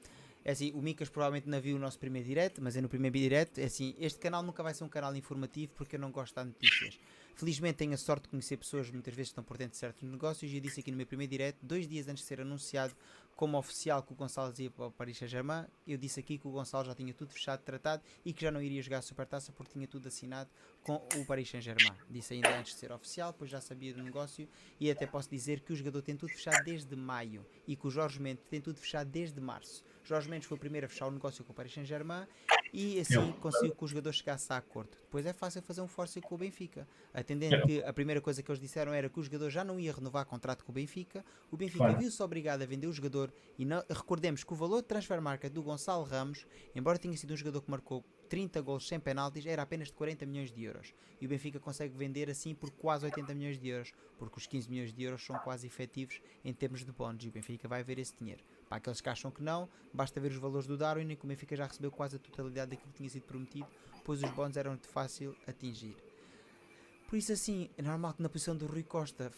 É 0.45 0.53
assim, 0.53 0.73
o 0.73 0.83
Micas 0.83 1.09
provavelmente 1.09 1.49
não 1.49 1.61
viu 1.61 1.77
o 1.77 1.79
nosso 1.79 1.99
primeiro 1.99 2.27
direto, 2.27 2.61
mas 2.61 2.77
é 2.77 2.81
no 2.81 2.89
primeiro 2.89 3.17
direto. 3.17 3.59
É 3.59 3.65
assim, 3.65 3.95
este 3.99 4.19
canal 4.19 4.43
nunca 4.43 4.63
vai 4.63 4.75
ser 4.75 4.83
um 4.83 4.89
canal 4.89 5.15
informativo 5.15 5.73
porque 5.77 5.97
eu 5.97 6.01
não 6.01 6.11
gosto 6.11 6.33
de 6.33 6.37
dar 6.37 6.45
notícias. 6.45 6.99
Felizmente 7.35 7.79
tenho 7.79 7.95
a 7.95 7.97
sorte 7.97 8.25
de 8.25 8.29
conhecer 8.29 8.57
pessoas 8.57 8.91
muitas 8.91 9.15
vezes 9.15 9.31
estão 9.31 9.43
por 9.43 9.57
dentro 9.57 9.73
de 9.73 9.79
certos 9.79 10.03
negócios 10.09 10.51
e 10.51 10.57
eu 10.57 10.61
disse 10.61 10.81
aqui 10.81 10.91
no 10.91 10.97
meu 10.97 11.07
primeiro 11.07 11.31
direto, 11.31 11.59
dois 11.63 11.89
dias 11.89 12.09
antes 12.09 12.23
de 12.23 12.29
ser 12.29 12.41
anunciado 12.41 12.95
como 13.35 13.59
oficial 13.59 14.03
que 14.03 14.13
o 14.13 14.15
Gonçalo 14.15 14.53
ia 14.59 14.71
para 14.71 14.87
o 14.87 14.91
Paris 14.91 15.19
Saint-Germain, 15.19 15.67
eu 15.87 15.97
disse 15.97 16.21
aqui 16.21 16.39
que 16.39 16.47
o 16.47 16.51
Gonçalo 16.51 16.85
já 16.85 16.95
tinha 16.95 17.13
tudo 17.15 17.33
fechado, 17.33 17.61
tratado 17.63 18.03
e 18.25 18.33
que 18.33 18.43
já 18.43 18.51
não 18.51 18.61
iria 18.61 18.83
jogar 18.83 18.99
a 18.99 19.03
Supertaça 19.03 19.51
porque 19.53 19.73
tinha 19.73 19.89
tudo 19.89 20.07
assinado 20.07 20.51
com 20.83 20.95
o 21.17 21.27
Paris 21.27 21.49
Saint-Germain. 21.51 21.97
Disse 22.11 22.35
ainda 22.35 22.57
antes 22.57 22.75
de 22.75 22.79
ser 22.79 22.93
oficial, 22.93 23.33
pois 23.33 23.51
já 23.51 23.61
sabia 23.61 23.95
do 23.95 24.03
negócio 24.03 24.49
e 24.79 24.91
até 24.91 25.07
posso 25.07 25.31
dizer 25.31 25.61
que 25.61 25.73
o 25.73 25.77
jogador 25.77 26.03
tem 26.03 26.17
tudo 26.17 26.31
fechado 26.31 26.63
desde 26.65 26.95
maio 26.95 27.45
e 27.67 27.75
que 27.75 27.87
o 27.87 27.91
Jorge 27.91 28.21
Mendes 28.21 28.45
tem 28.49 28.61
tudo 28.61 28.79
fechado 28.79 29.11
desde 29.11 29.41
março. 29.41 29.83
Jorge 30.05 30.29
Mendes 30.29 30.47
foi 30.47 30.57
o 30.57 30.61
primeiro 30.61 30.87
a 30.87 30.89
fechar 30.89 31.07
o 31.07 31.11
negócio 31.11 31.43
com 31.45 31.53
o 31.53 31.55
Paris 31.55 31.73
Saint-Germain 31.73 32.27
e 32.73 32.99
assim 32.99 33.33
conseguiu 33.33 33.75
que 33.75 33.85
o 33.85 33.87
jogador 33.87 34.13
chegasse 34.13 34.51
a 34.53 34.57
acordo. 34.57 34.91
Depois 35.03 35.27
é 35.27 35.33
fácil 35.33 35.61
fazer 35.61 35.83
um 35.83 35.89
force 35.89 36.21
com 36.21 36.35
o 36.35 36.39
Benfica, 36.39 36.89
atendendo 37.13 37.61
que 37.67 37.83
a 37.83 37.93
primeira 37.93 38.21
coisa 38.21 38.43
que 38.43 38.51
eles 38.51 38.61
disseram 38.61 38.95
era 38.95 39.11
que 39.11 39.21
o 39.21 39.23
jogador 39.23 39.51
já 39.51 39.63
não 39.63 39.79
ia 39.79 39.93
renovar 39.93 40.25
contrato 40.25 40.65
com 40.65 40.73
o 40.73 40.75
Benfica. 40.75 41.23
O 41.51 41.57
Benfica 41.57 41.93
viu-se 41.93 42.23
obrigado 42.23 42.63
a 42.63 42.67
vender 42.67 42.87
o 42.87 42.93
jogador 42.93 43.33
e 43.59 43.65
não, 43.67 43.85
recordemos 43.91 44.43
que 44.43 44.53
o 44.53 44.57
valor 44.57 44.81
de 44.81 44.89
transfer 44.89 45.21
market 45.21 45.53
do 45.53 45.63
Gonçalo 45.63 46.05
Ramos, 46.05 46.47
embora 46.75 46.99
tenha 46.99 47.17
sido 47.17 47.35
um 47.35 47.37
jogador 47.37 47.61
que 47.61 47.71
marcou 47.71 48.03
30 48.31 48.63
gols 48.63 48.89
sem 48.89 48.99
penaltis, 48.99 49.45
era 49.45 49.61
apenas 49.61 49.89
de 49.89 49.93
40 49.93 50.25
milhões 50.25 50.51
de 50.51 50.65
euros. 50.65 50.95
E 51.21 51.27
o 51.27 51.29
Benfica 51.29 51.61
consegue 51.61 51.95
vender 51.95 52.31
assim 52.31 52.55
por 52.55 52.71
quase 52.71 53.05
80 53.05 53.35
milhões 53.35 53.59
de 53.59 53.69
euros, 53.69 53.93
porque 54.19 54.39
os 54.39 54.47
15 54.47 54.71
milhões 54.71 54.95
de 54.95 55.03
euros 55.03 55.23
são 55.23 55.39
quase 55.41 55.67
efetivos 55.67 56.23
em 56.43 56.55
termos 56.55 56.83
de 56.83 56.91
bónus 56.91 57.23
e 57.25 57.29
o 57.29 57.31
Benfica 57.31 57.69
vai 57.69 57.85
ver 57.85 57.99
esse 57.99 58.15
dinheiro. 58.19 58.43
Para 58.73 58.79
aqueles 58.79 59.03
que 59.03 59.09
acham 59.11 59.31
que 59.31 59.43
não, 59.43 59.69
basta 59.93 60.19
ver 60.19 60.31
os 60.31 60.39
valores 60.39 60.67
do 60.67 60.79
Darwin 60.79 61.07
e 61.11 61.15
que 61.15 61.27
o 61.27 61.29
Benfica 61.29 61.55
já 61.55 61.67
recebeu 61.67 61.91
quase 61.91 62.17
a 62.17 62.19
totalidade 62.19 62.71
daquilo 62.71 62.91
que 62.91 62.97
tinha 62.97 63.11
sido 63.11 63.25
prometido, 63.25 63.67
pois 64.03 64.23
os 64.23 64.31
bónus 64.31 64.57
eram 64.57 64.77
de 64.77 64.89
fácil 64.89 65.37
atingir. 65.47 65.95
Por 67.07 67.19
isso, 67.19 67.33
assim, 67.33 67.69
é 67.77 67.83
normal 67.83 68.15
que 68.15 68.23
na 68.23 68.31
posição 68.31 68.57
do 68.57 68.65
Rui 68.65 68.83
Costa, 68.83 69.31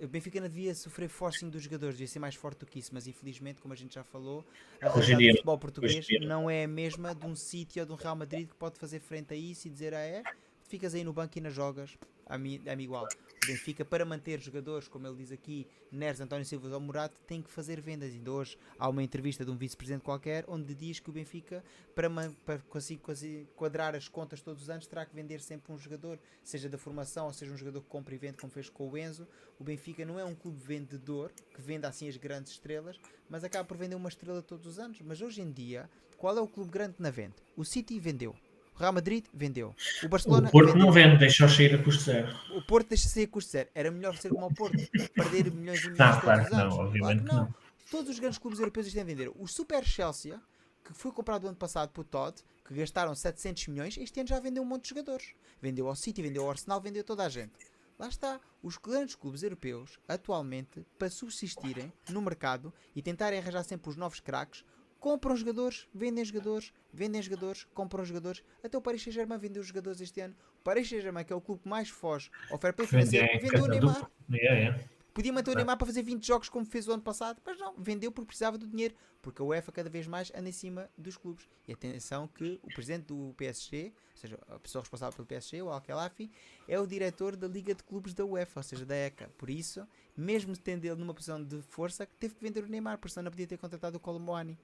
o 0.00 0.06
Benfica 0.06 0.40
não 0.40 0.46
devia 0.46 0.72
sofrer 0.72 1.08
forcing 1.08 1.50
dos 1.50 1.64
jogadores, 1.64 1.96
devia 1.96 2.06
ser 2.06 2.20
mais 2.20 2.36
forte 2.36 2.60
do 2.60 2.66
que 2.66 2.78
isso, 2.78 2.90
mas 2.94 3.08
infelizmente, 3.08 3.60
como 3.60 3.74
a 3.74 3.76
gente 3.76 3.96
já 3.96 4.04
falou, 4.04 4.46
a 4.80 4.88
realidade 4.88 5.26
do 5.26 5.32
futebol 5.38 5.58
português 5.58 6.06
não 6.20 6.48
é 6.48 6.62
a 6.62 6.68
mesma 6.68 7.12
de 7.12 7.26
um 7.26 7.34
City 7.34 7.80
ou 7.80 7.86
de 7.86 7.90
um 7.90 7.96
Real 7.96 8.14
Madrid 8.14 8.48
que 8.48 8.54
pode 8.54 8.78
fazer 8.78 9.00
frente 9.00 9.34
a 9.34 9.36
isso 9.36 9.66
e 9.66 9.70
dizer, 9.70 9.94
ah 9.94 9.98
é, 9.98 10.22
ficas 10.68 10.94
aí 10.94 11.02
no 11.02 11.12
banco 11.12 11.36
e 11.36 11.40
não 11.40 11.50
jogas, 11.50 11.98
a 12.26 12.38
mim, 12.38 12.60
igual. 12.78 13.04
O 13.04 13.46
Benfica, 13.46 13.84
para 13.84 14.04
manter 14.04 14.40
jogadores, 14.40 14.88
como 14.88 15.06
ele 15.06 15.16
diz 15.16 15.30
aqui, 15.30 15.66
Neres, 15.92 16.20
António 16.20 16.46
Silva 16.46 16.68
ou 16.68 16.80
Morato, 16.80 17.16
tem 17.26 17.42
que 17.42 17.50
fazer 17.50 17.80
vendas. 17.80 18.12
Ainda 18.12 18.32
hoje 18.32 18.56
há 18.78 18.88
uma 18.88 19.02
entrevista 19.02 19.44
de 19.44 19.50
um 19.50 19.56
vice-presidente 19.56 20.02
qualquer 20.02 20.44
onde 20.48 20.74
diz 20.74 20.98
que 20.98 21.10
o 21.10 21.12
Benfica, 21.12 21.62
para, 21.94 22.08
para 22.44 22.58
conseguir, 22.60 23.00
conseguir 23.00 23.46
quadrar 23.54 23.94
as 23.94 24.08
contas 24.08 24.40
todos 24.40 24.62
os 24.62 24.70
anos, 24.70 24.86
terá 24.86 25.04
que 25.04 25.14
vender 25.14 25.40
sempre 25.40 25.72
um 25.72 25.78
jogador, 25.78 26.18
seja 26.42 26.68
da 26.68 26.78
formação 26.78 27.26
ou 27.26 27.32
seja 27.32 27.52
um 27.52 27.56
jogador 27.56 27.82
que 27.82 27.88
compra 27.88 28.14
e 28.14 28.18
vende, 28.18 28.38
como 28.38 28.50
fez 28.50 28.70
com 28.70 28.88
o 28.88 28.96
Enzo. 28.96 29.28
O 29.58 29.64
Benfica 29.64 30.04
não 30.06 30.18
é 30.18 30.24
um 30.24 30.34
clube 30.34 30.58
vendedor 30.64 31.30
que 31.54 31.60
venda 31.60 31.86
assim 31.86 32.08
as 32.08 32.16
grandes 32.16 32.52
estrelas, 32.52 32.98
mas 33.28 33.44
acaba 33.44 33.66
por 33.66 33.76
vender 33.76 33.94
uma 33.94 34.08
estrela 34.08 34.40
todos 34.40 34.66
os 34.66 34.78
anos. 34.78 35.00
Mas 35.02 35.20
hoje 35.20 35.42
em 35.42 35.52
dia, 35.52 35.88
qual 36.16 36.36
é 36.38 36.40
o 36.40 36.48
clube 36.48 36.70
grande 36.70 36.94
na 36.98 37.10
venda? 37.10 37.34
O 37.54 37.64
City 37.64 38.00
vendeu. 38.00 38.34
O 38.74 38.78
Real 38.78 38.92
Madrid 38.92 39.24
vendeu. 39.32 39.74
O 40.02 40.08
Barcelona. 40.08 40.48
O 40.48 40.50
Porto 40.50 40.72
vendeu. 40.72 40.84
não 40.86 40.92
vende, 40.92 41.18
deixou 41.18 41.48
sair 41.48 41.74
a 41.74 41.82
custo 41.82 42.02
zero. 42.02 42.36
O 42.50 42.62
Porto 42.62 42.88
deixa 42.88 43.08
sair 43.08 43.24
a 43.24 43.28
custo 43.28 43.52
zero. 43.52 43.68
Era 43.74 43.90
melhor 43.90 44.16
ser 44.16 44.30
como 44.30 44.46
o 44.46 44.54
Porto, 44.54 44.76
perder 45.14 45.50
milhões 45.52 45.84
e 45.84 45.90
milhões 45.90 45.98
não, 45.98 46.20
claro 46.20 46.44
que 46.44 46.50
não, 46.50 46.68
obviamente 46.70 47.24
claro 47.24 47.24
não. 47.24 47.44
não. 47.44 47.54
Todos 47.90 48.10
os 48.10 48.18
grandes 48.18 48.38
clubes 48.38 48.58
europeus 48.58 48.86
estão 48.86 49.02
a 49.02 49.06
vender. 49.06 49.30
O 49.36 49.46
Super 49.46 49.84
Chelsea, 49.84 50.40
que 50.84 50.92
foi 50.92 51.12
comprado 51.12 51.46
ano 51.46 51.56
passado 51.56 51.90
por 51.90 52.04
Todd, 52.04 52.36
que 52.66 52.74
gastaram 52.74 53.14
700 53.14 53.68
milhões, 53.68 53.96
este 53.96 54.18
ano 54.20 54.28
já 54.28 54.40
vendeu 54.40 54.62
um 54.62 54.66
monte 54.66 54.82
de 54.84 54.88
jogadores. 54.88 55.34
Vendeu 55.60 55.86
ao 55.86 55.94
City, 55.94 56.22
vendeu 56.22 56.42
ao 56.44 56.50
Arsenal, 56.50 56.80
vendeu 56.80 57.04
toda 57.04 57.24
a 57.24 57.28
gente. 57.28 57.52
Lá 57.98 58.08
está, 58.08 58.40
os 58.62 58.76
grandes 58.76 59.14
clubes 59.14 59.42
europeus, 59.44 59.98
atualmente, 60.08 60.84
para 60.98 61.08
subsistirem 61.08 61.92
no 62.08 62.20
mercado 62.20 62.72
e 62.96 63.00
tentarem 63.00 63.38
arranjar 63.38 63.62
sempre 63.62 63.88
os 63.88 63.96
novos 63.96 64.18
craques, 64.18 64.64
compram 65.04 65.36
jogadores, 65.36 65.86
vendem 65.92 66.24
jogadores, 66.24 66.72
vendem 66.90 67.20
jogadores, 67.20 67.64
compram 67.74 68.02
jogadores. 68.06 68.42
Até 68.62 68.78
o 68.78 68.80
Paris 68.80 69.02
Saint-Germain 69.02 69.36
vendeu 69.36 69.62
jogadores 69.62 70.00
este 70.00 70.18
ano. 70.22 70.34
O 70.60 70.62
Paris 70.64 70.88
Saint-Germain, 70.88 71.24
que 71.24 71.30
é 71.30 71.36
o 71.36 71.42
clube 71.42 71.60
que 71.60 71.68
mais 71.68 71.90
foge 71.90 72.30
ao 72.50 72.56
fair 72.56 72.72
play 72.72 72.88
financeiro, 72.88 73.28
vendeu 73.38 73.64
o 73.64 73.66
Neymar. 73.66 74.10
Yeah, 74.30 74.58
yeah. 74.58 74.84
Podia 75.12 75.30
manter 75.30 75.50
o 75.50 75.54
Neymar 75.54 75.76
para 75.76 75.86
fazer 75.86 76.02
20 76.02 76.26
jogos 76.26 76.48
como 76.48 76.64
fez 76.64 76.88
o 76.88 76.92
ano 76.92 77.02
passado, 77.02 77.38
mas 77.44 77.58
não, 77.58 77.74
vendeu 77.76 78.10
porque 78.10 78.28
precisava 78.28 78.56
do 78.56 78.66
dinheiro, 78.66 78.94
porque 79.20 79.42
a 79.42 79.44
UEFA 79.44 79.70
cada 79.72 79.90
vez 79.90 80.06
mais 80.06 80.32
anda 80.34 80.48
em 80.48 80.52
cima 80.52 80.90
dos 80.96 81.18
clubes. 81.18 81.46
E 81.68 81.74
atenção 81.74 82.26
que 82.26 82.58
o 82.62 82.68
presidente 82.68 83.08
do 83.08 83.34
PSG, 83.36 83.92
ou 84.10 84.16
seja, 84.16 84.38
a 84.48 84.58
pessoa 84.58 84.80
responsável 84.80 85.14
pelo 85.14 85.26
PSG, 85.26 85.60
o 85.60 85.68
Al-Khelafi, 85.68 86.32
é 86.66 86.80
o 86.80 86.86
diretor 86.86 87.36
da 87.36 87.46
Liga 87.46 87.74
de 87.74 87.82
Clubes 87.82 88.14
da 88.14 88.24
UEFA, 88.24 88.60
ou 88.60 88.64
seja, 88.64 88.86
da 88.86 88.96
ECA. 88.96 89.30
Por 89.36 89.50
isso, 89.50 89.86
mesmo 90.16 90.56
tendo 90.56 90.86
ele 90.86 90.96
numa 90.96 91.12
posição 91.12 91.44
de 91.44 91.60
força, 91.60 92.08
teve 92.18 92.34
que 92.34 92.42
vender 92.42 92.64
o 92.64 92.68
Neymar, 92.68 92.96
porque 92.96 93.12
senão 93.12 93.24
não 93.24 93.30
podia 93.30 93.46
ter 93.46 93.58
contratado 93.58 93.98
o 93.98 94.00
Colomboani. 94.00 94.58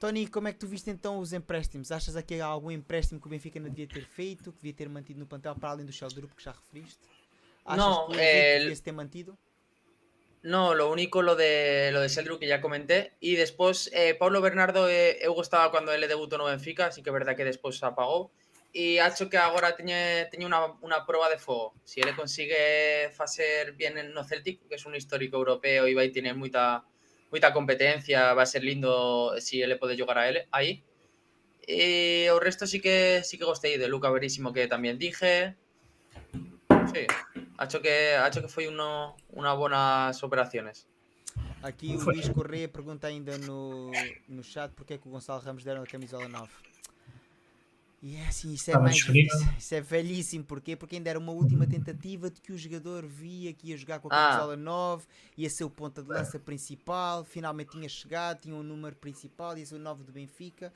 Tony, 0.00 0.26
como 0.28 0.48
é 0.48 0.52
que 0.52 0.58
tu 0.58 0.66
viste 0.66 0.90
então 0.90 1.18
os 1.18 1.34
empréstimos? 1.34 1.92
Achas 1.92 2.20
que 2.24 2.40
há 2.40 2.46
algum 2.46 2.70
empréstimo 2.70 3.20
que 3.20 3.26
o 3.26 3.30
Benfica 3.30 3.60
não 3.60 3.68
devia 3.68 3.86
ter 3.86 4.06
feito, 4.06 4.50
que 4.50 4.56
devia 4.56 4.72
ter 4.72 4.88
mantido 4.88 5.20
no 5.20 5.26
plantel 5.26 5.54
para 5.54 5.68
além 5.68 5.84
do 5.84 5.92
Shell 5.92 6.08
Group 6.14 6.32
que 6.34 6.42
já 6.42 6.52
referiste? 6.52 6.98
Achas 7.66 7.84
não, 7.84 8.08
que 8.08 8.18
é... 8.18 8.60
devia 8.60 8.76
ter 8.78 8.92
mantido? 8.92 9.38
No, 10.42 10.74
lo 10.74 10.90
único 10.90 11.20
lo 11.20 11.36
de 11.36 11.90
lo 11.92 12.00
de 12.00 12.08
Seldru 12.08 12.38
que 12.38 12.46
ya 12.46 12.62
comenté. 12.62 13.12
Y 13.20 13.36
después, 13.36 13.90
eh, 13.92 14.14
Pablo 14.14 14.40
Bernardo, 14.40 14.88
eh, 14.88 15.18
eu 15.20 15.34
gustaba 15.34 15.70
cuando 15.70 15.92
él 15.92 16.08
debutó 16.08 16.38
no 16.38 16.46
Benfica, 16.46 16.86
así 16.86 17.02
que 17.02 17.10
es 17.10 17.14
verdad 17.14 17.36
que 17.36 17.44
después 17.44 17.76
se 17.76 17.84
apagó. 17.84 18.30
Y 18.72 18.96
ha 18.98 19.08
hecho 19.08 19.28
que 19.28 19.36
ahora 19.36 19.76
tenía, 19.76 20.30
tenía 20.30 20.46
una, 20.46 20.78
una 20.80 21.04
prueba 21.04 21.28
de 21.28 21.36
fuego. 21.36 21.74
Si 21.84 22.00
él 22.00 22.16
consigue 22.16 23.10
hacer 23.18 23.72
bien 23.72 23.98
en 23.98 24.14
no 24.14 24.24
Celtic, 24.24 24.66
que 24.66 24.76
es 24.76 24.86
un 24.86 24.94
histórico 24.94 25.36
europeo 25.36 25.86
y 25.86 25.92
va 25.92 26.04
y 26.04 26.10
tiene 26.10 26.32
mucha, 26.32 26.84
mucha 27.30 27.52
competencia, 27.52 28.34
va 28.34 28.42
a 28.42 28.46
ser 28.46 28.64
lindo 28.64 29.34
si 29.38 29.62
él 29.62 29.70
le 29.70 29.76
puede 29.76 29.96
llegar 29.96 30.18
a 30.18 30.28
él 30.28 30.46
ahí. 30.50 30.82
Y 31.66 32.24
el 32.24 32.40
resto 32.40 32.66
sí 32.66 32.80
que 32.80 33.22
sí 33.24 33.38
que 33.38 33.44
gusté 33.44 33.78
de 33.78 33.88
Luca 33.88 34.10
Verísimo 34.10 34.52
que 34.52 34.66
también 34.66 34.98
dije. 34.98 35.56
Sí, 36.92 37.06
ha 37.58 37.64
hecho 37.64 37.80
que, 37.80 38.16
ha 38.16 38.26
hecho 38.26 38.40
que 38.40 38.48
foi 38.48 38.66
uno, 38.66 39.16
unas 39.30 39.56
buenas 39.56 40.22
operaciones. 40.22 40.88
Aqui 41.62 41.94
o 41.94 42.00
Luís 42.10 42.28
Correia 42.30 42.68
pergunta 42.68 43.06
ainda 43.06 43.36
no, 43.38 43.90
no 44.28 44.42
chat 44.42 44.72
porque 44.72 44.94
é 44.94 44.98
que 44.98 45.06
o 45.06 45.10
Gonçalo 45.10 45.42
Ramos 45.42 45.62
deram 45.62 45.82
a 45.82 45.86
camisola 45.86 46.26
9. 46.26 46.48
E 48.02 48.16
é 48.16 48.26
assim, 48.26 48.54
isso 48.54 48.70
é, 48.70 48.78
mais, 48.78 48.96
isso, 48.96 49.12
isso 49.58 49.74
é 49.74 49.80
velhíssimo. 49.80 50.42
Porquê? 50.44 50.74
Porque 50.74 50.96
ainda 50.96 51.10
era 51.10 51.18
uma 51.18 51.32
última 51.32 51.66
tentativa 51.66 52.30
de 52.30 52.40
que 52.40 52.50
o 52.50 52.56
jogador 52.56 53.06
via 53.06 53.52
que 53.52 53.68
ia 53.68 53.76
jogar 53.76 54.00
com 54.00 54.08
a 54.10 54.16
ah. 54.16 54.28
camisola 54.28 54.54
ah. 54.54 54.56
9, 54.56 55.06
ia 55.36 55.50
ser 55.50 55.64
o 55.64 55.70
ponta 55.70 56.02
de 56.02 56.08
lança 56.08 56.38
principal, 56.38 57.24
finalmente 57.24 57.72
tinha 57.72 57.88
chegado, 57.88 58.40
tinha 58.40 58.54
um 58.54 58.62
número 58.62 58.96
principal, 58.96 59.56
ia 59.58 59.66
ser 59.66 59.74
o 59.74 59.78
9 59.78 60.04
do 60.04 60.12
Benfica. 60.12 60.72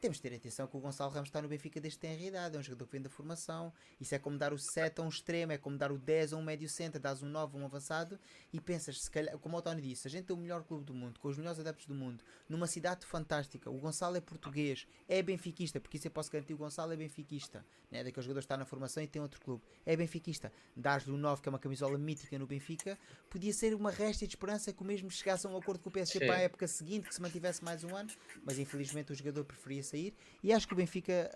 Temos 0.00 0.18
de 0.18 0.22
ter 0.22 0.32
atenção 0.32 0.68
que 0.68 0.76
o 0.76 0.80
Gonçalo 0.80 1.10
Ramos 1.10 1.28
está 1.28 1.42
no 1.42 1.48
Benfica 1.48 1.80
desde 1.80 1.98
que 1.98 2.06
tem 2.06 2.24
idade, 2.24 2.54
é 2.54 2.58
um 2.60 2.62
jogador 2.62 2.86
que 2.86 2.92
vem 2.92 3.02
da 3.02 3.10
formação. 3.10 3.72
Isso 4.00 4.14
é 4.14 4.18
como 4.18 4.38
dar 4.38 4.52
o 4.52 4.58
7 4.58 5.00
a 5.00 5.02
um 5.02 5.08
extremo, 5.08 5.50
é 5.50 5.58
como 5.58 5.76
dar 5.76 5.90
o 5.90 5.98
10 5.98 6.34
a 6.34 6.36
um 6.36 6.42
médio 6.42 6.68
centro, 6.68 7.00
dás 7.00 7.20
um 7.20 7.28
9 7.28 7.56
a 7.56 7.60
um 7.60 7.64
avançado 7.64 8.16
e 8.52 8.60
pensas, 8.60 9.02
se 9.02 9.10
calhar, 9.10 9.36
como 9.38 9.56
o 9.56 9.60
Tony 9.60 9.82
disse, 9.82 10.06
a 10.06 10.10
gente 10.10 10.26
tem 10.26 10.36
o 10.36 10.38
melhor 10.38 10.62
clube 10.62 10.84
do 10.84 10.94
mundo, 10.94 11.18
com 11.18 11.26
os 11.26 11.36
melhores 11.36 11.58
adeptos 11.58 11.84
do 11.86 11.96
mundo, 11.96 12.22
numa 12.48 12.68
cidade 12.68 13.04
fantástica. 13.06 13.68
O 13.68 13.76
Gonçalo 13.76 14.16
é 14.16 14.20
português, 14.20 14.86
é 15.08 15.20
benfiquista, 15.20 15.80
porque 15.80 15.96
isso 15.96 16.06
eu 16.06 16.12
posso 16.12 16.30
garantir: 16.30 16.54
o 16.54 16.58
Gonçalo 16.58 16.92
é 16.92 16.96
benfiquista, 16.96 17.66
né? 17.90 18.04
daquele 18.04 18.22
jogador 18.22 18.38
que 18.38 18.44
está 18.44 18.56
na 18.56 18.64
formação 18.64 19.02
e 19.02 19.08
tem 19.08 19.20
outro 19.20 19.40
clube, 19.40 19.64
é 19.84 19.96
benfiquista. 19.96 20.52
Dás-lhe 20.76 21.10
o 21.10 21.16
9, 21.16 21.42
que 21.42 21.48
é 21.48 21.50
uma 21.50 21.58
camisola 21.58 21.98
mítica 21.98 22.38
no 22.38 22.46
Benfica, 22.46 22.96
podia 23.28 23.52
ser 23.52 23.74
uma 23.74 23.90
resta 23.90 24.24
de 24.24 24.34
esperança 24.34 24.72
que 24.72 24.80
o 24.80 24.84
mesmo 24.84 25.10
chegasse 25.10 25.44
a 25.44 25.50
um 25.50 25.56
acordo 25.56 25.82
com 25.82 25.88
o 25.88 25.92
PSG 25.92 26.20
Sim. 26.20 26.26
para 26.26 26.36
a 26.36 26.40
época 26.40 26.68
seguinte, 26.68 27.08
que 27.08 27.14
se 27.16 27.20
mantivesse 27.20 27.64
mais 27.64 27.82
um 27.82 27.96
ano, 27.96 28.10
mas 28.44 28.60
infelizmente 28.60 29.10
o 29.10 29.14
jogador 29.14 29.44
preferia 29.44 29.82
sair 29.88 30.14
e 30.42 30.52
acho 30.52 30.66
que 30.66 30.74
o 30.74 30.76
Benfica, 30.76 31.30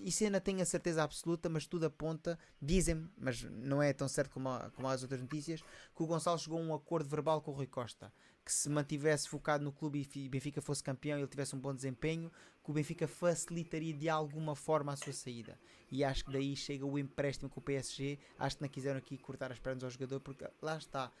isso 0.00 0.24
ainda 0.24 0.40
tenho 0.40 0.60
a 0.60 0.64
certeza 0.64 1.02
absoluta, 1.02 1.48
mas 1.48 1.66
tudo 1.66 1.86
aponta, 1.86 2.38
dizem 2.60 3.08
mas 3.16 3.42
não 3.42 3.82
é 3.82 3.92
tão 3.92 4.08
certo 4.08 4.30
como, 4.30 4.48
como 4.74 4.88
as 4.88 5.02
outras 5.02 5.20
notícias, 5.20 5.60
que 5.94 6.02
o 6.02 6.06
Gonçalo 6.06 6.38
chegou 6.38 6.58
a 6.58 6.62
um 6.62 6.74
acordo 6.74 7.08
verbal 7.08 7.40
com 7.40 7.50
o 7.50 7.54
Rui 7.54 7.66
Costa. 7.66 8.12
Que 8.44 8.52
se 8.52 8.70
mantivesse 8.70 9.28
focado 9.28 9.62
no 9.62 9.70
clube 9.70 10.08
e 10.14 10.28
Benfica 10.28 10.62
fosse 10.62 10.82
campeão 10.82 11.18
e 11.18 11.20
ele 11.20 11.28
tivesse 11.28 11.54
um 11.54 11.58
bom 11.60 11.74
desempenho, 11.74 12.32
que 12.64 12.70
o 12.70 12.72
Benfica 12.72 13.06
facilitaria 13.06 13.92
de 13.92 14.08
alguma 14.08 14.56
forma 14.56 14.92
a 14.92 14.96
sua 14.96 15.12
saída. 15.12 15.58
E 15.90 16.02
acho 16.02 16.24
que 16.24 16.32
daí 16.32 16.56
chega 16.56 16.86
o 16.86 16.98
empréstimo 16.98 17.50
com 17.50 17.60
o 17.60 17.62
PSG. 17.62 18.18
Acho 18.38 18.56
que 18.56 18.62
não 18.62 18.68
quiseram 18.68 18.98
aqui 18.98 19.18
cortar 19.18 19.52
as 19.52 19.58
pernas 19.58 19.84
ao 19.84 19.90
jogador, 19.90 20.20
porque 20.20 20.46
lá 20.62 20.78
está. 20.78 21.12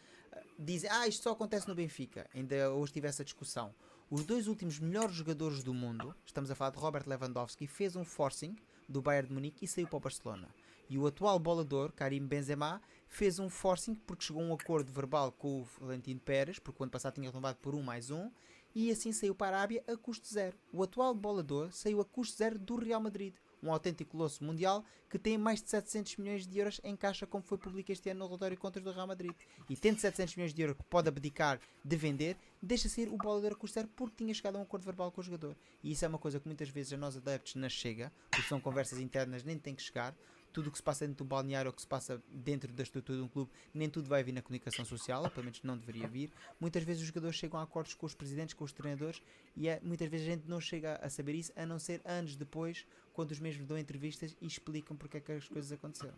Dizem, 0.58 0.90
ah, 0.90 1.06
isto 1.06 1.22
só 1.22 1.32
acontece 1.32 1.68
no 1.68 1.74
Benfica. 1.74 2.28
Ainda 2.34 2.70
hoje 2.72 2.94
tive 2.94 3.08
essa 3.08 3.24
discussão. 3.24 3.74
Os 4.10 4.24
dois 4.24 4.48
últimos 4.48 4.78
melhores 4.78 5.14
jogadores 5.14 5.62
do 5.62 5.74
mundo, 5.74 6.14
estamos 6.24 6.50
a 6.50 6.54
falar 6.54 6.70
de 6.70 6.78
Robert 6.78 7.06
Lewandowski, 7.06 7.66
fez 7.66 7.94
um 7.94 8.06
forcing 8.06 8.56
do 8.88 9.02
Bayern 9.02 9.28
de 9.28 9.34
Munique 9.34 9.66
e 9.66 9.68
saiu 9.68 9.86
para 9.86 9.98
o 9.98 10.00
Barcelona. 10.00 10.48
E 10.88 10.96
o 10.96 11.06
atual 11.06 11.38
bolador, 11.38 11.92
Karim 11.92 12.26
Benzema, 12.26 12.80
fez 13.06 13.38
um 13.38 13.50
forcing 13.50 13.94
porque 13.94 14.24
chegou 14.24 14.42
a 14.42 14.46
um 14.46 14.54
acordo 14.54 14.90
verbal 14.90 15.30
com 15.30 15.60
o 15.60 15.64
Valentino 15.78 16.18
Pérez, 16.20 16.58
porque 16.58 16.82
o 16.82 16.84
ano 16.84 16.90
passado 16.90 17.16
tinha 17.16 17.28
renovado 17.28 17.58
por 17.60 17.74
um 17.74 17.82
mais 17.82 18.10
um, 18.10 18.30
e 18.74 18.90
assim 18.90 19.12
saiu 19.12 19.34
para 19.34 19.58
a 19.58 19.60
Arábia 19.60 19.84
a 19.86 19.94
custo 19.94 20.26
zero. 20.26 20.56
O 20.72 20.82
atual 20.82 21.14
bolador 21.14 21.70
saiu 21.70 22.00
a 22.00 22.04
custo 22.06 22.38
zero 22.38 22.58
do 22.58 22.76
Real 22.76 23.02
Madrid 23.02 23.34
um 23.62 23.72
autêntico 23.72 24.12
colosso 24.12 24.42
mundial 24.44 24.84
que 25.08 25.18
tem 25.18 25.38
mais 25.38 25.62
de 25.62 25.70
700 25.70 26.16
milhões 26.16 26.46
de 26.46 26.58
euros 26.58 26.80
em 26.84 26.94
caixa, 26.94 27.26
como 27.26 27.42
foi 27.42 27.56
publicado 27.56 27.92
este 27.92 28.10
ano 28.10 28.20
no 28.20 28.26
relatório 28.26 28.58
contas 28.58 28.82
do 28.82 28.92
Real 28.92 29.06
Madrid. 29.06 29.34
E 29.68 29.76
tendo 29.76 29.98
700 29.98 30.36
milhões 30.36 30.52
de 30.52 30.60
euros 30.60 30.76
que 30.76 30.84
pode 30.84 31.08
abdicar 31.08 31.58
de 31.82 31.96
vender, 31.96 32.36
deixa 32.62 32.88
sair 32.88 33.08
o 33.08 33.16
bolador 33.16 33.52
a 33.52 33.54
custar 33.54 33.86
porque 33.96 34.16
tinha 34.16 34.34
chegado 34.34 34.56
a 34.56 34.58
um 34.58 34.62
acordo 34.62 34.84
verbal 34.84 35.10
com 35.10 35.20
o 35.20 35.24
jogador. 35.24 35.56
E 35.82 35.92
isso 35.92 36.04
é 36.04 36.08
uma 36.08 36.18
coisa 36.18 36.38
que 36.38 36.46
muitas 36.46 36.68
vezes 36.68 36.92
a 36.92 36.96
nós 36.96 37.16
adeptos 37.16 37.54
não 37.54 37.68
chega, 37.68 38.12
porque 38.30 38.46
são 38.46 38.60
conversas 38.60 38.98
internas, 38.98 39.42
nem 39.42 39.58
tem 39.58 39.74
que 39.74 39.82
chegar 39.82 40.14
tudo 40.52 40.68
o 40.68 40.70
que 40.72 40.78
se 40.78 40.82
passa 40.82 41.06
dentro 41.06 41.24
do 41.24 41.28
balneário 41.28 41.68
ou 41.68 41.72
que 41.72 41.80
se 41.80 41.86
passa 41.86 42.22
dentro 42.28 42.72
da 42.72 42.82
estrutura 42.82 43.18
de 43.18 43.24
um 43.24 43.28
clube, 43.28 43.50
nem 43.72 43.88
tudo 43.88 44.08
vai 44.08 44.22
vir 44.22 44.32
na 44.32 44.42
comunicação 44.42 44.84
social, 44.84 45.22
ou 45.22 45.30
pelo 45.30 45.44
menos 45.44 45.62
não 45.62 45.76
deveria 45.76 46.08
vir. 46.08 46.32
Muitas 46.58 46.82
vezes 46.82 47.02
os 47.02 47.08
jogadores 47.08 47.36
chegam 47.36 47.60
a 47.60 47.62
acordos 47.62 47.94
com 47.94 48.06
os 48.06 48.14
presidentes, 48.14 48.54
com 48.54 48.64
os 48.64 48.72
treinadores, 48.72 49.22
e 49.56 49.68
é, 49.68 49.80
muitas 49.82 50.08
vezes 50.08 50.26
a 50.26 50.30
gente 50.30 50.48
não 50.48 50.60
chega 50.60 50.96
a 50.96 51.08
saber 51.08 51.34
isso, 51.34 51.52
a 51.54 51.66
não 51.66 51.78
ser 51.78 52.00
anos 52.04 52.36
depois, 52.36 52.86
quando 53.18 53.32
os 53.32 53.40
mesmos 53.40 53.66
dão 53.66 53.76
entrevistas 53.76 54.36
e 54.40 54.46
explicam 54.46 54.96
porque 54.96 55.16
é 55.16 55.20
que 55.20 55.32
as 55.32 55.48
coisas 55.48 55.72
aconteceram. 55.72 56.14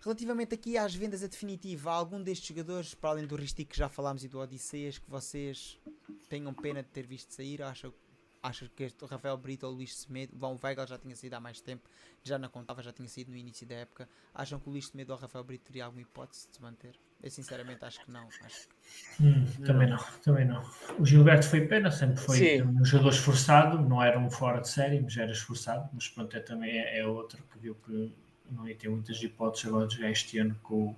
Relativamente 0.00 0.54
aqui 0.54 0.78
às 0.78 0.94
vendas 0.94 1.24
a 1.24 1.26
definitiva, 1.26 1.90
algum 1.90 2.22
destes 2.22 2.46
jogadores, 2.46 2.94
para 2.94 3.10
além 3.10 3.26
do 3.26 3.34
Ristic 3.34 3.70
que 3.70 3.76
já 3.76 3.88
falámos 3.88 4.22
e 4.22 4.28
do 4.28 4.38
Odisseias, 4.38 4.98
que 4.98 5.10
vocês 5.10 5.80
tenham 6.28 6.54
pena 6.54 6.80
de 6.80 6.88
ter 6.90 7.08
visto 7.08 7.34
sair, 7.34 7.60
acham 7.60 7.92
achas 8.40 8.68
que 8.68 8.84
este 8.84 9.04
Rafael 9.04 9.36
Brito 9.36 9.66
ou 9.66 9.72
Luís 9.72 9.96
Semedo, 9.96 10.36
bom, 10.36 10.54
o 10.54 10.60
Weigl 10.64 10.86
já 10.86 10.96
tinha 10.96 11.16
saído 11.16 11.34
há 11.34 11.40
mais 11.40 11.60
tempo, 11.60 11.90
já 12.22 12.38
não 12.38 12.48
contava, 12.48 12.84
já 12.84 12.92
tinha 12.92 13.08
saído 13.08 13.32
no 13.32 13.36
início 13.36 13.66
da 13.66 13.74
época. 13.74 14.08
Acham 14.32 14.60
que 14.60 14.68
o 14.68 14.70
Luís 14.70 14.86
Semedo 14.86 15.12
ou 15.12 15.18
o 15.18 15.20
Rafael 15.20 15.42
Brito 15.42 15.64
teria 15.64 15.86
alguma 15.86 16.02
hipótese 16.02 16.46
de 16.46 16.54
se 16.54 16.62
manter? 16.62 16.96
Eu 17.22 17.30
sinceramente 17.30 17.84
acho 17.84 18.04
que 18.04 18.10
não. 18.10 18.26
Acho 18.26 18.68
que... 18.68 19.22
Hum, 19.22 19.46
também 19.64 19.88
não, 19.88 19.98
também 20.24 20.46
não. 20.46 20.62
O 20.98 21.04
Gilberto 21.04 21.46
foi 21.46 21.66
pena, 21.66 21.90
sempre 21.90 22.16
foi 22.16 22.38
Sim. 22.38 22.62
um 22.62 22.84
jogador 22.84 23.10
esforçado, 23.10 23.80
não 23.80 24.02
era 24.02 24.18
um 24.18 24.30
fora 24.30 24.60
de 24.60 24.68
série, 24.68 25.00
mas 25.00 25.16
era 25.16 25.30
esforçado, 25.30 25.88
mas 25.92 26.08
pronto, 26.08 26.34
é, 26.36 26.40
também 26.40 26.78
é, 26.78 27.00
é 27.00 27.06
outro 27.06 27.42
que 27.52 27.58
viu 27.58 27.74
que 27.86 28.12
não 28.50 28.66
ia 28.66 28.74
ter 28.74 28.88
muitas 28.88 29.22
hipóteses 29.22 29.66
agora 29.66 29.86
de 29.86 29.96
jogar 29.96 30.10
este 30.10 30.38
ano 30.38 30.56
com 30.62 30.88
o 30.88 30.96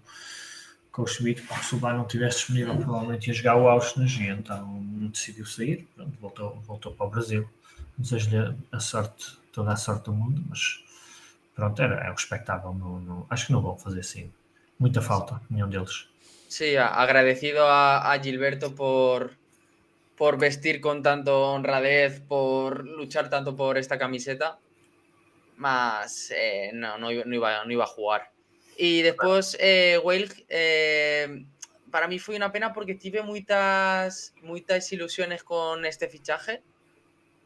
com 0.92 1.02
o 1.02 1.06
Schmidt, 1.06 1.40
porque 1.42 1.64
se 1.64 1.74
o 1.74 1.78
Bar 1.78 1.94
não 1.94 2.02
estivesse 2.02 2.38
disponível, 2.38 2.76
provavelmente 2.76 3.28
ia 3.28 3.34
jogar 3.34 3.56
o 3.56 3.66
Auschwitz 3.66 4.12
e 4.20 4.28
então 4.28 4.78
decidiu 5.10 5.46
sair, 5.46 5.88
pronto, 5.96 6.12
voltou, 6.20 6.60
voltou 6.66 6.92
para 6.92 7.06
o 7.06 7.10
Brasil. 7.10 7.48
Desejo-lhe 7.96 8.54
a 8.70 8.78
sorte, 8.78 9.38
toda 9.52 9.72
a 9.72 9.76
sorte 9.76 10.04
do 10.04 10.12
mundo, 10.12 10.44
mas 10.48 10.84
pronto, 11.54 11.80
era, 11.80 11.94
é. 11.94 12.64
No, 12.74 13.00
no, 13.00 13.26
acho 13.30 13.46
que 13.46 13.52
não 13.52 13.62
vão 13.62 13.76
fazer 13.76 14.00
assim 14.00 14.30
muita 14.78 15.00
falta, 15.00 15.40
nenhum 15.50 15.68
deles. 15.68 16.08
Sí, 16.52 16.76
agradecido 16.76 17.66
a, 17.66 18.12
a 18.12 18.20
Gilberto 18.20 18.74
por, 18.74 19.38
por 20.18 20.36
vestir 20.36 20.82
con 20.82 21.02
tanto 21.02 21.50
honradez, 21.50 22.20
por 22.20 22.84
luchar 22.84 23.30
tanto 23.30 23.56
por 23.56 23.78
esta 23.78 23.96
camiseta, 23.96 24.58
mas 25.56 26.30
eh, 26.30 26.70
no, 26.74 26.98
no, 26.98 27.08
no, 27.10 27.34
iba, 27.34 27.64
no 27.64 27.72
iba 27.72 27.84
a 27.84 27.86
jugar. 27.86 28.32
Y 28.76 29.00
después, 29.00 29.56
eh, 29.60 29.98
eh, 30.50 31.46
para 31.90 32.06
mí 32.06 32.18
fue 32.18 32.36
una 32.36 32.52
pena 32.52 32.74
porque 32.74 32.96
tuve 32.96 33.22
muchas, 33.22 34.34
muchas 34.42 34.92
ilusiones 34.92 35.44
con 35.44 35.86
este 35.86 36.06
fichaje. 36.06 36.62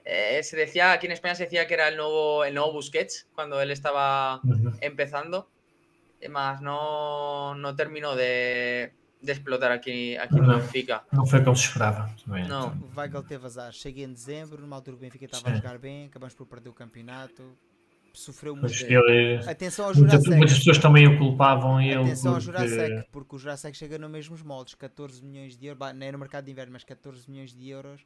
Eh, 0.04 0.42
se 0.42 0.56
decía, 0.56 0.90
aquí 0.90 1.06
en 1.06 1.12
España 1.12 1.36
se 1.36 1.44
decía 1.44 1.68
que 1.68 1.74
era 1.74 1.86
el 1.86 1.96
nuevo, 1.96 2.44
el 2.44 2.54
nuevo 2.54 2.72
Busquets 2.72 3.28
cuando 3.36 3.60
él 3.60 3.70
estaba 3.70 4.40
empezando. 4.80 5.48
Más 6.30 6.60
no, 6.60 7.54
no 7.54 7.74
terminó 7.74 8.14
de, 8.14 8.90
de 9.22 9.32
explotar 9.32 9.72
aquí, 9.72 10.16
aquí 10.16 10.34
no, 10.36 10.42
no 10.42 10.58
Benfica. 10.58 11.04
Não 11.12 11.26
foi 11.26 11.42
como 11.42 11.56
se 11.56 11.66
esperava. 11.66 12.10
Também. 12.24 12.46
Não, 12.48 12.68
o 12.68 12.98
Weigl 12.98 13.22
teve 13.22 13.46
azar. 13.46 13.72
Cheguei 13.72 14.04
em 14.04 14.12
dezembro, 14.12 14.60
numa 14.60 14.76
altura 14.76 14.96
o 14.96 15.00
Benfica 15.00 15.24
estava 15.24 15.50
a 15.50 15.54
jogar 15.54 15.78
bem, 15.78 16.06
acabamos 16.06 16.34
por 16.34 16.46
perder 16.46 16.70
o 16.70 16.74
campeonato 16.74 17.56
sofreu 18.16 18.56
muito. 18.56 18.74
Ele, 18.84 19.38
Atenção 19.48 19.86
ao 19.86 19.94
Jurassic. 19.94 20.18
Muitas, 20.18 20.38
muitas 20.38 20.58
pessoas 20.58 20.78
também 20.78 21.06
o 21.06 21.18
culpavam. 21.18 21.80
Ele 21.80 21.94
Atenção 21.94 22.32
porque... 22.32 22.50
ao 22.50 22.54
Jurassic, 22.64 23.08
porque 23.12 23.36
o 23.36 23.38
Jurassic 23.38 23.76
chega 23.76 23.98
nos 23.98 24.10
mesmos 24.10 24.42
moldes: 24.42 24.74
14 24.74 25.22
milhões 25.24 25.56
de 25.56 25.66
euros, 25.66 25.94
não 25.94 26.06
é 26.06 26.12
no 26.12 26.18
mercado 26.18 26.44
de 26.44 26.50
inverno, 26.50 26.72
mas 26.72 26.84
14 26.84 27.30
milhões 27.30 27.54
de 27.54 27.68
euros 27.68 28.04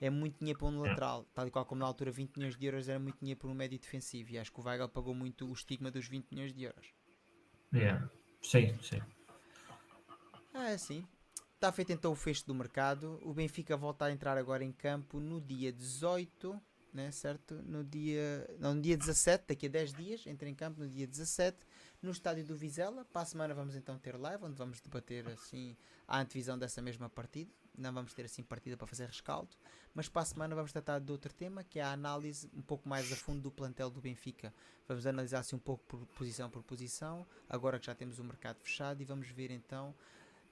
é 0.00 0.10
muito 0.10 0.38
dinheiro 0.38 0.58
para 0.58 0.68
um 0.68 0.80
lateral, 0.80 1.22
é. 1.22 1.24
tal 1.34 1.46
e 1.46 1.50
qual 1.50 1.64
como 1.64 1.80
na 1.80 1.86
altura 1.86 2.10
20 2.10 2.36
milhões 2.36 2.56
de 2.56 2.66
euros 2.66 2.88
era 2.88 2.98
muito 2.98 3.18
dinheiro 3.18 3.40
para 3.40 3.48
um 3.48 3.54
médio 3.54 3.78
defensivo. 3.78 4.30
E 4.30 4.38
acho 4.38 4.52
que 4.52 4.60
o 4.60 4.62
Weigl 4.62 4.88
pagou 4.88 5.14
muito 5.14 5.48
o 5.48 5.52
estigma 5.52 5.90
dos 5.90 6.06
20 6.06 6.26
milhões 6.30 6.52
de 6.52 6.64
euros. 6.64 6.86
É, 7.74 8.00
sim, 8.42 8.78
sim. 8.82 9.00
Ah, 10.54 10.70
é 10.70 10.78
sim. 10.78 11.06
Está 11.54 11.72
feito 11.72 11.92
então 11.92 12.12
o 12.12 12.16
fecho 12.16 12.46
do 12.46 12.54
mercado. 12.54 13.18
O 13.22 13.32
Benfica 13.32 13.76
volta 13.76 14.06
a 14.06 14.12
entrar 14.12 14.36
agora 14.38 14.64
em 14.64 14.72
campo 14.72 15.20
no 15.20 15.40
dia 15.40 15.72
18 15.72 16.60
né, 16.96 17.10
certo? 17.10 17.62
No 17.66 17.84
dia, 17.84 18.48
não, 18.58 18.74
no 18.74 18.80
dia 18.80 18.96
17, 18.96 19.44
daqui 19.48 19.66
a 19.66 19.68
10 19.68 19.92
dias, 19.92 20.26
entra 20.26 20.48
em 20.48 20.54
campo 20.54 20.80
no 20.80 20.88
dia 20.88 21.06
17, 21.06 21.58
no 22.00 22.10
estádio 22.10 22.44
do 22.46 22.56
Vizela. 22.56 23.04
Para 23.04 23.20
a 23.20 23.24
semana 23.26 23.54
vamos 23.54 23.76
então 23.76 23.98
ter 23.98 24.16
live, 24.16 24.42
onde 24.42 24.56
vamos 24.56 24.80
debater 24.80 25.28
assim 25.28 25.76
a 26.08 26.18
antevisão 26.18 26.58
dessa 26.58 26.80
mesma 26.80 27.10
partida. 27.10 27.52
Não 27.76 27.92
vamos 27.92 28.14
ter 28.14 28.24
assim 28.24 28.42
partida 28.42 28.76
para 28.76 28.86
fazer 28.86 29.06
rescaldo, 29.06 29.50
mas 29.94 30.08
para 30.08 30.22
a 30.22 30.24
semana 30.24 30.54
vamos 30.54 30.72
tratar 30.72 30.98
de 30.98 31.12
outro 31.12 31.32
tema, 31.32 31.62
que 31.62 31.78
é 31.78 31.82
a 31.82 31.92
análise 31.92 32.50
um 32.54 32.62
pouco 32.62 32.88
mais 32.88 33.12
a 33.12 33.16
fundo 33.16 33.40
do 33.40 33.50
plantel 33.50 33.90
do 33.90 34.00
Benfica. 34.00 34.52
Vamos 34.88 35.06
analisar 35.06 35.40
assim 35.40 35.56
um 35.56 35.60
pouco 35.60 35.84
por 35.86 36.06
posição 36.06 36.48
por 36.48 36.62
posição, 36.62 37.26
agora 37.48 37.78
que 37.78 37.86
já 37.86 37.94
temos 37.94 38.18
o 38.18 38.24
mercado 38.24 38.58
fechado, 38.60 39.02
e 39.02 39.04
vamos 39.04 39.28
ver 39.28 39.50
então 39.50 39.94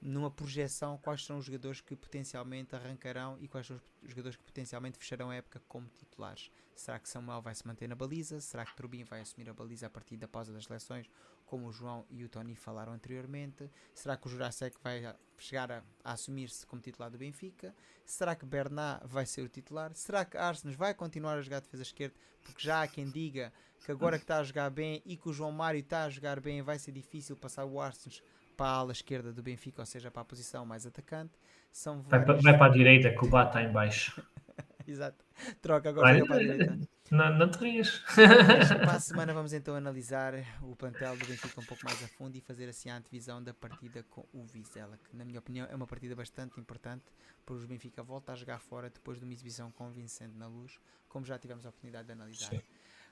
numa 0.05 0.29
projeção 0.29 0.97
quais 0.99 1.25
são 1.25 1.39
os 1.39 1.45
jogadores 1.45 1.81
que 1.81 1.95
potencialmente 1.95 2.75
arrancarão 2.75 3.37
e 3.39 3.47
quais 3.47 3.65
são 3.65 3.81
os 4.03 4.09
jogadores 4.09 4.37
que 4.37 4.43
potencialmente 4.43 4.99
fecharão 4.99 5.31
a 5.31 5.35
época 5.35 5.61
como 5.67 5.87
titulares. 5.89 6.51
Será 6.75 6.99
que 6.99 7.09
Samuel 7.09 7.41
vai 7.41 7.55
se 7.55 7.65
manter 7.65 7.87
na 7.87 7.95
baliza? 7.95 8.39
Será 8.39 8.65
que 8.65 8.75
Turbin 8.75 9.03
vai 9.03 9.21
assumir 9.21 9.49
a 9.49 9.53
baliza 9.53 9.87
a 9.87 9.89
partir 9.89 10.17
da 10.17 10.27
pausa 10.27 10.53
das 10.53 10.65
seleções, 10.65 11.09
como 11.45 11.67
o 11.67 11.71
João 11.71 12.05
e 12.09 12.23
o 12.23 12.29
Tony 12.29 12.55
falaram 12.55 12.93
anteriormente? 12.93 13.69
Será 13.95 14.15
que 14.15 14.27
o 14.27 14.29
Jurasek 14.29 14.77
vai 14.83 15.15
chegar 15.37 15.71
a, 15.71 15.83
a 16.03 16.11
assumir-se 16.11 16.65
como 16.67 16.81
titular 16.81 17.09
do 17.09 17.17
Benfica? 17.17 17.73
Será 18.05 18.35
que 18.35 18.45
Bernat 18.45 19.01
vai 19.07 19.25
ser 19.25 19.41
o 19.41 19.49
titular? 19.49 19.91
Será 19.95 20.23
que 20.23 20.37
Arsenes 20.37 20.75
vai 20.75 20.93
continuar 20.93 21.37
a 21.37 21.41
jogar 21.41 21.61
defesa 21.61 21.81
esquerda? 21.81 22.15
Porque 22.43 22.61
já 22.61 22.83
há 22.83 22.87
quem 22.87 23.09
diga 23.09 23.51
que 23.83 23.91
agora 23.91 24.17
que 24.17 24.23
está 24.23 24.37
a 24.37 24.43
jogar 24.43 24.69
bem 24.69 25.01
e 25.05 25.17
que 25.17 25.29
o 25.29 25.33
João 25.33 25.51
Mário 25.51 25.79
está 25.79 26.03
a 26.03 26.09
jogar 26.09 26.39
bem, 26.39 26.61
vai 26.61 26.77
ser 26.77 26.91
difícil 26.91 27.35
passar 27.35 27.65
o 27.65 27.79
Arsenes 27.79 28.21
para 28.55 28.67
a 28.67 28.75
ala 28.75 28.91
esquerda 28.91 29.31
do 29.33 29.43
Benfica, 29.43 29.81
ou 29.81 29.85
seja, 29.85 30.09
para 30.09 30.21
a 30.21 30.25
posição 30.25 30.65
mais 30.65 30.85
atacante. 30.85 31.33
São 31.71 32.01
vários... 32.01 32.27
vai, 32.27 32.41
vai 32.41 32.57
para 32.57 32.65
a 32.67 32.75
direita, 32.75 33.09
que 33.11 33.25
o 33.25 33.29
Bá 33.29 33.43
está 33.43 33.61
em 33.61 33.71
baixo. 33.71 34.21
Exato. 34.87 35.25
Troca 35.61 35.89
agora 35.89 36.25
para 36.25 36.35
a 36.35 36.39
direita. 36.39 36.79
Não, 37.11 37.37
não 37.37 37.47
te 37.47 37.59
rias. 37.59 38.01
para 38.15 38.93
a 38.93 38.99
semana 38.99 39.31
vamos 39.31 39.53
então 39.53 39.75
analisar 39.75 40.33
o 40.63 40.75
plantel 40.75 41.15
do 41.15 41.25
Benfica 41.27 41.61
um 41.61 41.63
pouco 41.63 41.85
mais 41.85 42.03
a 42.03 42.07
fundo 42.07 42.35
e 42.35 42.41
fazer 42.41 42.67
assim 42.67 42.89
a 42.89 42.97
antevisão 42.97 43.43
da 43.43 43.53
partida 43.53 44.01
com 44.09 44.25
o 44.33 44.43
Vizela, 44.43 44.97
que 44.97 45.15
na 45.15 45.23
minha 45.23 45.37
opinião 45.37 45.67
é 45.69 45.75
uma 45.75 45.85
partida 45.85 46.15
bastante 46.15 46.59
importante, 46.59 47.03
porque 47.45 47.63
o 47.63 47.67
Benfica 47.67 48.01
volta 48.01 48.33
a 48.33 48.35
jogar 48.35 48.57
fora 48.57 48.89
depois 48.89 49.19
de 49.19 49.23
uma 49.23 49.33
exibição 49.33 49.69
convincente 49.71 50.35
na 50.35 50.47
luz, 50.47 50.79
como 51.07 51.23
já 51.23 51.37
tivemos 51.37 51.63
a 51.67 51.69
oportunidade 51.69 52.07
de 52.07 52.13
analisar. 52.13 52.49
Sim. 52.49 52.61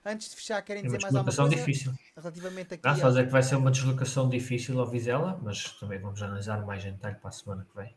Antes 0.06 0.30
de 0.30 0.36
fechar, 0.36 0.62
querem 0.62 0.82
é 0.82 0.86
dizer 0.86 1.02
mais 1.02 1.16
alguma 1.16 1.34
coisa? 1.34 1.56
difícil. 1.56 1.94
Relativamente 2.16 2.74
aqui. 2.74 2.86
Não, 2.86 2.96
só 2.96 3.08
dizer 3.10 3.26
que 3.26 3.32
vai 3.32 3.44
ser 3.44 3.56
uma 3.56 3.72
deslocação 3.72 4.28
difícil 4.28 4.80
ao 4.80 4.86
Vizela, 4.86 5.40
mas 5.42 5.72
também 5.80 5.98
vamos 6.00 6.22
analisar 6.22 6.66
mais 6.66 6.84
em 6.86 6.92
detalhe 6.92 7.16
para 7.16 7.30
a 7.30 7.32
semana 7.32 7.66
que 7.70 7.76
vem. 7.76 7.96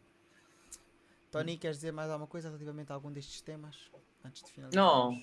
Tony, 1.31 1.59
queres 1.59 1.79
dizer 1.79 1.93
mais 1.93 2.09
alguma 2.09 2.29
coisa 2.29 2.49
relativamente 2.49 2.93
a 2.93 2.95
algum 2.95 3.11
destes 3.11 3.41
temas? 3.41 3.77
Antes 4.25 4.45
de 4.45 4.53
finalizar? 4.53 4.83
Não, 4.83 5.21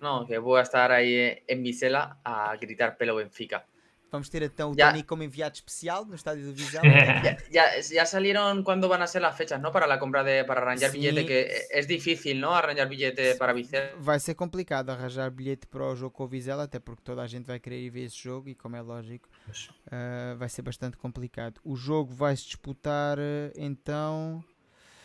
não, 0.00 0.24
que 0.24 0.38
vou 0.40 0.58
estar 0.58 0.90
aí 0.90 1.42
em 1.46 1.62
Vizela 1.62 2.18
a 2.24 2.56
gritar 2.56 2.96
pelo 2.96 3.16
Benfica. 3.16 3.62
Vamos 4.10 4.28
ter 4.28 4.42
então 4.42 4.72
o 4.72 4.74
ya. 4.76 4.90
Tony 4.90 5.04
como 5.04 5.22
enviado 5.22 5.54
especial 5.54 6.04
no 6.04 6.14
estádio 6.14 6.46
do 6.46 6.52
Visão. 6.52 6.82
ya, 6.84 7.38
ya, 7.50 7.80
ya, 7.80 8.06
salieron 8.06 8.64
cuándo 8.64 8.88
van 8.88 9.02
a 9.02 9.06
ser 9.06 9.22
las 9.22 9.36
fechas, 9.36 9.60
¿no? 9.60 9.70
Para 9.70 9.86
la 9.86 9.98
compra 9.98 10.24
de, 10.24 10.44
para 10.44 10.60
arranjar 10.60 10.90
sí. 10.90 10.98
billete, 10.98 11.24
que 11.26 11.66
es 11.70 11.86
difícil, 11.86 12.40
¿no? 12.40 12.54
Arranjar 12.54 12.88
billete 12.88 13.36
para 13.36 13.52
Vizela. 13.52 13.90
Vai 13.98 14.18
ser 14.18 14.34
complicado 14.34 14.90
arranjar 14.90 15.30
bilhete 15.30 15.66
para 15.66 15.84
o 15.84 15.94
jogo 15.94 16.10
com 16.10 16.24
o 16.24 16.28
Vizela, 16.28 16.64
até 16.64 16.80
porque 16.80 17.02
toda 17.02 17.22
a 17.22 17.26
gente 17.26 17.46
vai 17.46 17.60
querer 17.60 17.80
ir 17.80 17.90
ver 17.90 18.04
esse 18.04 18.18
jogo 18.18 18.48
e 18.48 18.54
como 18.54 18.76
é 18.76 18.82
lógico, 18.82 19.28
uh, 19.48 20.36
vai 20.36 20.48
ser 20.48 20.62
bastante 20.62 20.96
complicado. 20.96 21.60
O 21.64 21.76
jogo 21.76 22.12
vai 22.12 22.36
se 22.36 22.44
disputar 22.44 23.18
então. 23.56 24.42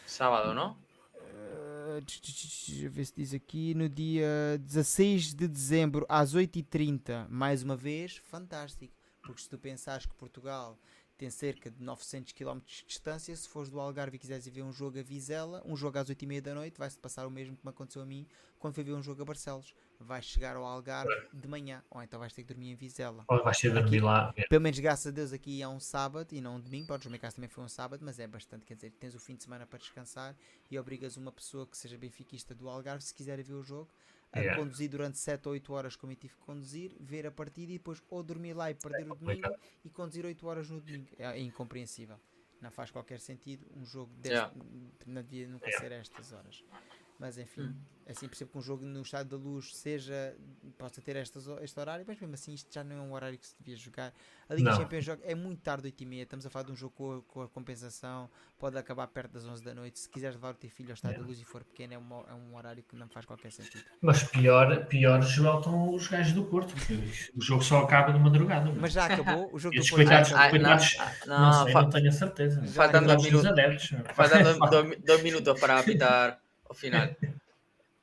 Sábado, 0.07 0.53
não? 0.53 0.84
Deixa 2.01 2.85
eu 2.85 2.91
ver 2.91 3.05
se 3.05 3.13
diz 3.15 3.33
aqui, 3.33 3.73
no 3.73 3.87
dia 3.87 4.57
16 4.59 5.33
de 5.33 5.47
dezembro 5.47 6.05
às 6.09 6.35
8h30, 6.35 7.27
mais 7.29 7.63
uma 7.63 7.75
vez, 7.75 8.17
fantástico, 8.17 8.93
porque 9.21 9.41
se 9.41 9.49
tu 9.49 9.57
pensares 9.57 10.05
que 10.05 10.15
Portugal 10.15 10.77
tem 11.17 11.29
cerca 11.29 11.69
de 11.71 11.81
900 11.81 12.33
km 12.33 12.59
de 12.59 12.85
distância, 12.85 13.35
se 13.35 13.47
fores 13.47 13.69
do 13.69 13.79
Algarve 13.79 14.17
e 14.17 14.19
quiseres 14.19 14.45
ir 14.47 14.51
ver 14.51 14.63
um 14.63 14.71
jogo 14.71 14.99
a 14.99 15.03
Vizela, 15.03 15.61
um 15.65 15.75
jogo 15.75 15.97
às 15.97 16.09
8h30 16.09 16.41
da 16.41 16.53
noite, 16.53 16.77
vai-se 16.77 16.97
passar 16.99 17.25
o 17.25 17.31
mesmo 17.31 17.55
que 17.55 17.65
me 17.65 17.69
aconteceu 17.69 18.01
a 18.01 18.05
mim 18.05 18.27
quando 18.59 18.75
fui 18.75 18.83
ver 18.83 18.93
um 18.93 19.01
jogo 19.01 19.21
a 19.21 19.25
Barcelos 19.25 19.73
vais 19.99 20.25
chegar 20.25 20.55
ao 20.55 20.65
Algarve 20.65 21.09
de 21.33 21.47
manhã, 21.47 21.83
ou 21.89 22.01
então 22.01 22.19
vais 22.19 22.33
ter 22.33 22.43
que 22.43 22.47
dormir 22.47 22.71
em 22.71 22.75
Vizela. 22.75 23.23
Ou 23.27 23.43
vais 23.43 23.57
ter 23.57 23.73
que 23.73 23.79
dormir 23.79 24.01
lá. 24.01 24.33
Pelo 24.49 24.61
menos, 24.61 24.79
graças 24.79 25.07
a 25.07 25.11
Deus, 25.11 25.33
aqui 25.33 25.61
é 25.61 25.67
um 25.67 25.79
sábado 25.79 26.33
e 26.33 26.41
não 26.41 26.55
um 26.55 26.59
domingo. 26.59 26.87
Pode, 26.87 27.05
no 27.05 27.11
meu 27.11 27.19
caso 27.19 27.35
também 27.35 27.49
foi 27.49 27.63
um 27.63 27.67
sábado, 27.67 28.01
mas 28.03 28.19
é 28.19 28.27
bastante. 28.27 28.65
Quer 28.65 28.75
dizer, 28.75 28.91
tens 28.91 29.15
o 29.15 29.19
fim 29.19 29.35
de 29.35 29.43
semana 29.43 29.65
para 29.65 29.79
descansar 29.79 30.35
e 30.69 30.77
obrigas 30.77 31.17
uma 31.17 31.31
pessoa 31.31 31.65
que 31.65 31.77
seja 31.77 31.97
benfiquista 31.97 32.53
do 32.53 32.69
Algarve, 32.69 33.03
se 33.03 33.13
quiser 33.13 33.41
ver 33.41 33.53
o 33.53 33.63
jogo, 33.63 33.89
a 34.35 34.39
yeah. 34.39 34.61
conduzir 34.61 34.89
durante 34.89 35.17
7 35.17 35.47
ou 35.47 35.53
8 35.53 35.73
horas, 35.73 35.95
como 35.95 36.11
eu 36.11 36.17
tive 36.17 36.35
que 36.35 36.41
conduzir, 36.41 36.95
ver 36.99 37.25
a 37.25 37.31
partida 37.31 37.71
e 37.71 37.77
depois 37.77 38.03
ou 38.09 38.21
dormir 38.21 38.53
lá 38.53 38.69
e 38.69 38.75
perder 38.75 39.09
o 39.09 39.15
domingo 39.15 39.55
e 39.83 39.89
conduzir 39.89 40.25
8 40.25 40.45
horas 40.45 40.69
no 40.69 40.81
domingo. 40.81 41.07
É, 41.17 41.23
é 41.23 41.39
incompreensível. 41.39 42.19
Não 42.61 42.69
faz 42.69 42.91
qualquer 42.91 43.19
sentido 43.19 43.65
um 43.75 43.85
jogo 43.85 44.11
deste, 44.15 44.35
yeah. 44.35 44.53
não 45.07 45.21
devia 45.21 45.47
nunca 45.47 45.67
yeah. 45.67 45.79
ser 45.79 45.91
estas 45.93 46.33
horas. 46.33 46.63
Mas 47.19 47.37
enfim, 47.37 47.61
hum. 47.61 47.75
assim 48.09 48.27
percebo 48.27 48.51
que 48.51 48.57
um 48.57 48.61
jogo 48.61 48.85
no 48.85 49.01
estado 49.01 49.29
da 49.29 49.37
luz 49.37 49.75
seja, 49.75 50.35
possa 50.77 51.01
ter 51.01 51.15
estas, 51.15 51.47
este 51.61 51.79
horário, 51.79 52.03
mas 52.05 52.19
mesmo 52.19 52.33
assim 52.33 52.53
isto 52.53 52.73
já 52.73 52.83
não 52.83 52.97
é 52.97 53.01
um 53.01 53.13
horário 53.13 53.37
que 53.37 53.47
se 53.47 53.55
devia 53.57 53.77
jogar. 53.77 54.13
A 54.49 54.53
Liga 54.53 54.71
não. 54.71 54.77
Champions 54.77 55.05
joga, 55.05 55.21
é 55.23 55.33
muito 55.33 55.61
tarde, 55.61 55.87
8 55.87 56.01
e 56.01 56.05
meia, 56.05 56.23
estamos 56.23 56.45
a 56.45 56.49
falar 56.49 56.65
de 56.65 56.73
um 56.73 56.75
jogo 56.75 56.93
com 56.95 57.17
a, 57.17 57.21
com 57.21 57.41
a, 57.43 57.47
compensação, 57.47 58.29
pode 58.59 58.77
acabar 58.77 59.07
perto 59.07 59.31
das 59.31 59.45
11 59.45 59.63
da 59.63 59.73
noite. 59.73 59.97
Se 59.99 60.09
quiseres 60.09 60.35
levar 60.35 60.51
o 60.51 60.57
teu 60.57 60.69
filho 60.69 60.89
ao 60.89 60.93
estado 60.93 61.13
é. 61.13 61.17
da 61.17 61.23
luz 61.23 61.39
e 61.39 61.45
for 61.45 61.63
pequeno, 61.63 61.93
é, 61.93 61.97
uma, 61.97 62.25
é 62.29 62.33
um 62.33 62.55
horário 62.55 62.83
que 62.83 62.95
não 62.97 63.07
faz 63.07 63.25
qualquer 63.25 63.51
sentido. 63.51 63.83
Mas 64.01 64.23
pior, 64.23 64.85
pior 64.87 65.21
Joel, 65.21 65.59
estão 65.59 65.93
os 65.93 66.07
gajos 66.07 66.33
do 66.33 66.43
Porto, 66.43 66.75
porque 66.75 66.99
o 67.35 67.41
jogo 67.41 67.63
só 67.63 67.79
acaba 67.79 68.11
de 68.11 68.19
madrugada. 68.19 68.71
Mas 68.73 68.91
já 68.91 69.05
acabou 69.05 69.49
o 69.53 69.57
jogo 69.57 69.73
do 69.73 69.81
Porto. 69.81 69.95
Coitados, 69.95 70.33
ah, 70.33 70.49
coitados, 70.49 70.97
não, 71.25 71.39
não, 71.39 71.51
não, 71.51 71.63
sei, 71.63 71.73
não 71.73 71.89
tenho 71.89 72.09
a 72.09 72.11
certeza. 72.11 72.67
Faltam 72.67 73.03
dois 73.03 73.23
minutos, 73.23 73.89
faltam 74.13 74.99
dois 74.99 75.23
minutos 75.23 75.59
para 75.59 75.79
apitar 75.79 76.44
ao 76.67 76.75
final. 76.75 77.07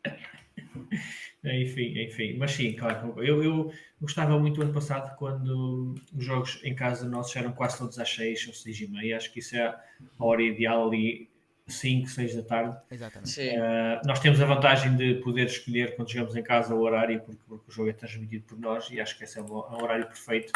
enfim, 1.44 1.98
enfim, 2.02 2.36
mas 2.38 2.52
sim, 2.52 2.72
claro. 2.74 3.14
Eu, 3.22 3.42
eu 3.42 3.72
gostava 4.00 4.38
muito 4.38 4.62
ano 4.62 4.72
passado 4.72 5.16
quando 5.16 5.94
os 6.14 6.24
jogos 6.24 6.60
em 6.62 6.74
casa 6.74 7.08
nossos 7.08 7.34
eram 7.36 7.52
quase 7.52 7.78
todos 7.78 7.98
às 7.98 8.12
6 8.14 8.48
ou 8.48 8.54
6 8.54 8.80
e 8.80 8.86
meia. 8.88 9.16
Acho 9.16 9.32
que 9.32 9.40
isso 9.40 9.56
é 9.56 9.66
a 9.66 9.80
hora 10.18 10.42
ideal 10.42 10.86
ali, 10.86 11.28
5, 11.66 12.08
6 12.08 12.36
da 12.36 12.42
tarde. 12.42 12.76
Exatamente. 12.90 13.40
Uh, 13.40 14.06
nós 14.06 14.20
temos 14.20 14.40
a 14.40 14.46
vantagem 14.46 14.96
de 14.96 15.14
poder 15.16 15.46
escolher 15.46 15.96
quando 15.96 16.10
chegamos 16.10 16.36
em 16.36 16.42
casa 16.42 16.74
o 16.74 16.80
horário, 16.80 17.20
porque, 17.20 17.42
porque 17.48 17.64
o 17.68 17.72
jogo 17.72 17.90
é 17.90 17.92
transmitido 17.92 18.44
por 18.44 18.58
nós 18.58 18.88
e 18.90 19.00
acho 19.00 19.16
que 19.16 19.24
esse 19.24 19.38
é 19.38 19.42
o, 19.42 19.46
é 19.46 19.74
o 19.74 19.82
horário 19.82 20.06
perfeito 20.06 20.52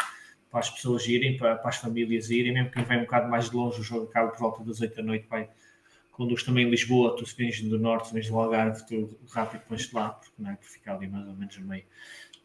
para 0.49 0.61
as 0.61 0.69
pessoas 0.69 1.05
irem, 1.07 1.35
para, 1.37 1.57
para, 1.57 1.69
as 1.69 1.77
famílias 1.77 2.29
irem, 2.29 2.53
mesmo 2.53 2.71
quem 2.71 2.83
vem 2.83 2.99
um 2.99 3.01
bocado 3.01 3.29
mais 3.29 3.49
de 3.49 3.55
longe, 3.55 3.81
o 3.81 3.83
jogo 3.83 4.05
acaba 4.05 4.29
por 4.31 4.39
volta 4.39 4.63
das 4.63 4.79
8 4.79 4.95
da 4.95 5.03
noite, 5.03 5.27
vai 5.27 5.49
conduz 6.17 6.41
também 6.43 6.65
em 6.65 6.69
Lisboa, 6.69 7.15
tu 7.15 7.25
se 7.25 7.37
vens 7.37 7.61
do 7.61 7.77
norte, 7.77 8.07
se 8.07 8.13
vens 8.13 8.27
do 8.27 8.37
Algarve, 8.37 8.85
tu 8.85 9.17
rápido 9.29 9.61
pões-te 9.67 9.93
lá, 9.93 10.09
porque 10.09 10.33
não 10.39 10.51
é 10.51 10.55
por 10.55 10.67
ficar 10.67 10.95
ali 10.95 11.07
mais 11.07 11.27
ou 11.27 11.35
menos 11.35 11.55
no 11.57 11.67
meio. 11.67 11.83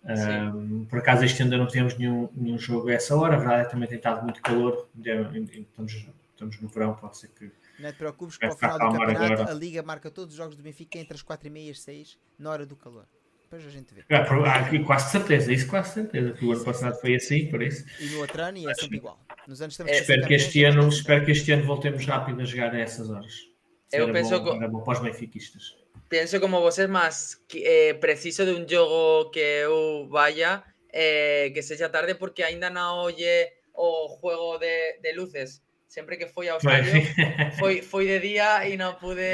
Um, 0.05 0.85
por 0.85 0.99
acaso 0.99 1.25
este 1.25 1.43
ainda 1.43 1.57
não 1.57 1.67
temos 1.67 1.97
nenhum, 1.97 2.29
nenhum 2.35 2.59
jogo 2.59 2.89
a 2.89 2.93
essa 2.93 3.17
hora, 3.17 3.35
a 3.35 3.39
verdade 3.39 3.63
é 3.63 3.65
que 3.65 3.71
também 3.71 3.89
tem 3.89 3.97
estado 3.97 4.23
muito 4.23 4.43
calor, 4.43 4.89
estamos, 4.99 6.07
estamos 6.31 6.61
no 6.61 6.69
verão, 6.69 6.95
pode 6.95 7.17
ser 7.17 7.29
que. 7.29 7.51
Não 7.79 7.91
te 7.91 7.97
preocupes 7.97 8.37
que 8.37 8.45
ao 8.45 8.57
final 8.57 8.79
do 8.79 8.99
campeonato 8.99 9.33
agora. 9.33 9.51
a 9.51 9.55
Liga 9.55 9.83
marca 9.83 10.11
todos 10.11 10.35
os 10.35 10.37
jogos 10.37 10.55
do 10.55 10.63
Benfica 10.63 10.99
entre 10.99 11.15
as 11.15 11.23
4 11.23 11.47
e 11.47 11.51
meia 11.51 11.69
e 11.69 11.71
as 11.71 11.81
6 11.81 12.19
na 12.39 12.51
hora 12.51 12.67
do 12.67 12.77
calor. 12.77 13.07
Depois 13.45 13.67
a 13.67 13.71
gente 13.71 13.95
vê. 13.95 14.03
Ah, 14.11 14.85
quase 14.85 15.13
certeza, 15.13 15.53
isso 15.53 15.69
quase 15.69 15.95
certeza, 15.95 16.33
que 16.33 16.45
o 16.45 16.53
ano 16.53 16.65
passado 16.65 17.01
foi 17.01 17.15
assim, 17.15 17.47
por 17.47 17.63
isso. 17.63 17.85
E 18.01 18.07
no 18.11 18.21
outro 18.21 18.43
ano 18.43 18.59
e 18.59 18.67
é 18.67 18.75
sempre 18.75 18.99
igual. 18.99 19.19
Nos 19.47 19.61
anos 19.61 19.79
é, 19.81 19.99
espero, 19.99 20.27
que 20.27 20.35
este 20.35 20.65
ano, 20.65 20.89
espero 20.89 21.25
que 21.25 21.33
este 21.33 21.53
ano 21.53 21.65
voltemos 21.65 22.05
rápido 22.07 22.41
a 22.41 22.45
jogar 22.45 22.75
a 22.75 22.79
essas 22.79 23.11
horas. 23.11 23.52
Eu 23.93 24.13
penso 24.13 24.43
para 24.43 24.93
os 24.93 25.01
benfiquistas. 25.01 25.77
Penso 26.09 26.41
como 26.41 26.61
vos 26.61 26.77
más 26.89 27.41
eh, 27.55 27.95
preciso 28.01 28.45
de 28.45 28.53
un 28.53 28.67
jogo 28.69 29.31
que 29.31 29.65
eu 29.65 30.09
vaya 30.09 30.65
eh, 30.93 31.51
que 31.55 31.63
sexa 31.63 31.89
tarde 31.89 32.15
porque 32.15 32.45
ainda 32.45 32.69
non 32.69 33.01
oye 33.01 33.57
o 33.73 34.09
juego 34.21 34.61
de, 34.61 35.01
de 35.01 35.13
luces. 35.17 35.65
Sempre 35.89 36.17
que 36.17 36.25
foi 36.25 36.49
ao 36.49 36.57
estadio 36.57 37.05
foi, 37.61 37.85
foi 37.85 38.09
de 38.09 38.17
día 38.21 38.65
e 38.65 38.81
non 38.81 38.97
pude 38.97 39.29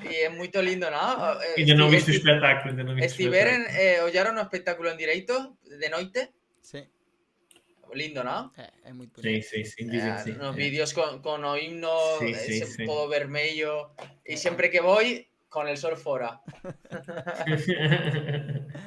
e 0.00 0.24
é 0.24 0.32
moito 0.32 0.60
lindo, 0.64 0.88
non? 0.88 1.40
Eh, 1.40 1.60
ainda 1.60 1.76
non 1.76 1.92
viste 1.92 2.08
o 2.12 2.16
espetáculo, 2.16 2.72
ainda 2.72 2.84
non 2.84 2.96
viste 2.96 3.20
Estiveren, 3.20 3.68
eh, 3.68 4.00
ollaron 4.00 4.40
o 4.40 4.44
espectáculo 4.44 4.88
en 4.88 4.96
directo 4.96 5.60
de 5.60 5.88
noite? 5.92 6.32
Sí. 6.64 6.84
Lindo, 7.96 8.24
¿no? 8.24 8.52
Eh, 8.56 8.70
es 8.84 8.94
muy 8.94 9.06
bonito. 9.06 9.22
Sí, 9.22 9.42
sí, 9.42 9.64
sí. 9.64 9.86
Eh, 9.90 10.16
sí. 10.22 10.32
Los 10.32 10.54
vídeos 10.54 10.92
con, 10.92 11.22
con 11.22 11.44
o 11.44 11.56
himno, 11.56 11.96
sí, 12.18 12.34
sí, 12.34 12.62
ese 12.62 12.84
todo 12.84 13.08
vermello. 13.08 13.94
Y 14.24 14.36
siempre 14.36 14.70
que 14.70 14.80
voy, 14.80 15.28
con 15.48 15.68
el 15.68 15.76
sol 15.76 15.96
fora. 15.96 16.42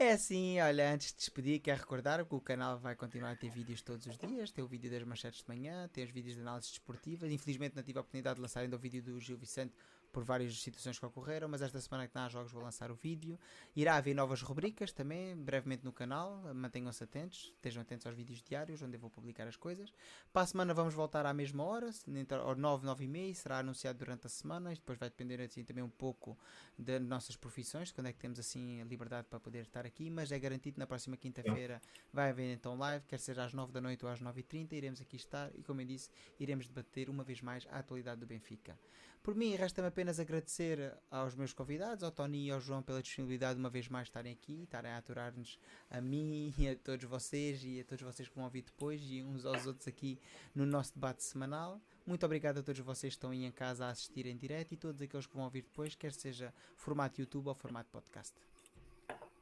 É 0.00 0.12
assim, 0.12 0.60
olha, 0.60 0.92
antes 0.92 1.10
de 1.10 1.18
despedir, 1.18 1.58
quero 1.58 1.76
recordar 1.76 2.24
que 2.24 2.32
o 2.32 2.40
canal 2.40 2.78
vai 2.78 2.94
continuar 2.94 3.32
a 3.32 3.36
ter 3.36 3.50
vídeos 3.50 3.82
todos 3.82 4.06
os 4.06 4.16
dias. 4.16 4.52
Tem 4.52 4.62
o 4.62 4.68
vídeo 4.68 4.88
das 4.88 5.02
manchetes 5.02 5.42
de 5.42 5.48
manhã, 5.48 5.88
tem 5.88 6.04
os 6.04 6.12
vídeos 6.12 6.36
de 6.36 6.40
análise 6.40 6.68
desportiva. 6.68 7.26
Infelizmente 7.26 7.74
não 7.74 7.82
tive 7.82 7.98
a 7.98 8.02
oportunidade 8.02 8.36
de 8.36 8.42
lançar 8.42 8.60
ainda 8.60 8.76
o 8.76 8.78
vídeo 8.78 9.02
do 9.02 9.18
Gil 9.18 9.36
Vicente 9.36 9.74
por 10.12 10.24
várias 10.24 10.60
situações 10.60 10.98
que 10.98 11.06
ocorreram, 11.06 11.48
mas 11.48 11.62
esta 11.62 11.80
semana 11.80 12.08
que 12.08 12.14
não 12.14 12.22
há 12.22 12.28
jogos 12.28 12.50
vou 12.52 12.62
lançar 12.62 12.90
o 12.90 12.94
vídeo. 12.94 13.38
Irá 13.74 13.96
haver 13.96 14.14
novas 14.14 14.42
rubricas 14.42 14.92
também, 14.92 15.36
brevemente 15.36 15.84
no 15.84 15.92
canal, 15.92 16.42
mantenham-se 16.54 17.04
atentos, 17.04 17.52
estejam 17.56 17.82
atentos 17.82 18.06
aos 18.06 18.16
vídeos 18.16 18.42
diários, 18.42 18.82
onde 18.82 18.96
eu 18.96 19.00
vou 19.00 19.10
publicar 19.10 19.46
as 19.46 19.56
coisas. 19.56 19.92
Para 20.32 20.42
a 20.42 20.46
semana 20.46 20.74
vamos 20.74 20.94
voltar 20.94 21.26
à 21.26 21.34
mesma 21.34 21.62
hora, 21.64 21.90
entre 22.08 22.38
9, 22.56 22.86
9 22.86 23.04
e 23.04 23.08
meia, 23.08 23.34
será 23.34 23.58
anunciado 23.58 23.98
durante 23.98 24.26
a 24.26 24.30
semana, 24.30 24.72
e 24.72 24.74
depois 24.74 24.98
vai 24.98 25.08
depender 25.08 25.40
assim 25.40 25.64
também 25.64 25.84
um 25.84 25.90
pouco 25.90 26.38
das 26.78 27.00
nossas 27.02 27.36
profissões, 27.36 27.92
quando 27.92 28.06
é 28.06 28.12
que 28.12 28.18
temos 28.18 28.38
assim 28.38 28.80
a 28.80 28.84
liberdade 28.84 29.26
para 29.28 29.38
poder 29.38 29.62
estar 29.62 29.84
aqui, 29.84 30.10
mas 30.10 30.32
é 30.32 30.38
garantido 30.38 30.78
na 30.78 30.86
próxima 30.86 31.16
quinta-feira 31.16 31.80
vai 32.12 32.30
haver 32.30 32.52
então 32.52 32.76
live, 32.76 33.04
quer 33.06 33.18
seja 33.18 33.44
às 33.44 33.52
9 33.52 33.72
da 33.72 33.80
noite 33.80 34.04
ou 34.04 34.10
às 34.10 34.20
9h30, 34.20 34.72
iremos 34.72 35.00
aqui 35.00 35.16
estar 35.16 35.50
e 35.54 35.62
como 35.62 35.80
eu 35.80 35.86
disse, 35.86 36.10
iremos 36.38 36.66
debater 36.66 37.08
uma 37.08 37.24
vez 37.24 37.40
mais 37.40 37.66
a 37.70 37.78
atualidade 37.78 38.20
do 38.20 38.26
Benfica. 38.26 38.78
Por 39.22 39.34
mim, 39.34 39.54
resta-me 39.54 39.88
apenas 39.88 40.18
agradecer 40.18 40.96
aos 41.10 41.34
meus 41.34 41.52
convidados, 41.52 42.02
ao 42.02 42.10
Tony 42.10 42.46
e 42.46 42.50
ao 42.50 42.60
João, 42.60 42.82
pela 42.82 43.02
disponibilidade 43.02 43.58
uma 43.58 43.68
vez 43.68 43.88
mais 43.88 44.08
estarem 44.08 44.32
aqui, 44.32 44.62
estarem 44.62 44.90
a 44.90 44.96
aturar-nos 44.96 45.58
a 45.90 46.00
mim 46.00 46.54
e 46.58 46.68
a 46.68 46.76
todos 46.76 47.04
vocês 47.04 47.62
e 47.62 47.80
a 47.80 47.84
todos 47.84 48.02
vocês 48.04 48.28
que 48.28 48.34
vão 48.34 48.44
ouvir 48.44 48.62
depois 48.62 49.02
e 49.02 49.22
uns 49.22 49.44
aos 49.44 49.66
outros 49.66 49.86
aqui 49.86 50.18
no 50.54 50.64
nosso 50.64 50.94
debate 50.94 51.22
semanal. 51.22 51.80
Muito 52.06 52.24
obrigado 52.24 52.58
a 52.58 52.62
todos 52.62 52.80
vocês 52.80 53.12
que 53.12 53.18
estão 53.18 53.30
aí 53.30 53.44
em 53.44 53.52
casa 53.52 53.86
a 53.86 53.90
assistir 53.90 54.26
em 54.26 54.36
direto 54.36 54.72
e 54.72 54.76
todos 54.76 55.02
aqueles 55.02 55.26
que 55.26 55.34
vão 55.34 55.44
ouvir 55.44 55.62
depois, 55.62 55.94
quer 55.94 56.12
seja 56.12 56.54
formato 56.76 57.20
YouTube 57.20 57.48
ou 57.48 57.54
formato 57.54 57.90
podcast. 57.90 58.34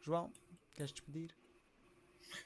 João, 0.00 0.32
queres 0.74 0.90
despedir? 0.90 1.30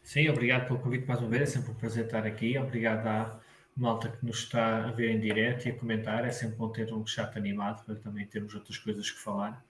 Sim, 0.03 0.29
obrigado 0.29 0.67
pelo 0.67 0.79
convite 0.79 1.07
mais 1.07 1.21
uma 1.21 1.29
vez, 1.29 1.43
é 1.43 1.47
sempre 1.47 1.71
um 1.71 1.75
prazer 1.75 2.05
estar 2.05 2.27
aqui. 2.27 2.59
Obrigado 2.59 3.07
à 3.07 3.41
malta 3.77 4.09
que 4.09 4.25
nos 4.25 4.39
está 4.39 4.89
a 4.89 4.91
ver 4.91 5.11
em 5.11 5.21
direto 5.21 5.67
e 5.67 5.71
a 5.71 5.79
comentar. 5.79 6.25
É 6.25 6.31
sempre 6.31 6.57
bom 6.57 6.71
ter 6.71 6.93
um 6.93 7.07
chat 7.07 7.37
animado 7.37 7.85
para 7.85 7.95
também 7.97 8.27
termos 8.27 8.55
outras 8.55 8.79
coisas 8.79 9.11
que 9.11 9.19
falar. 9.19 9.65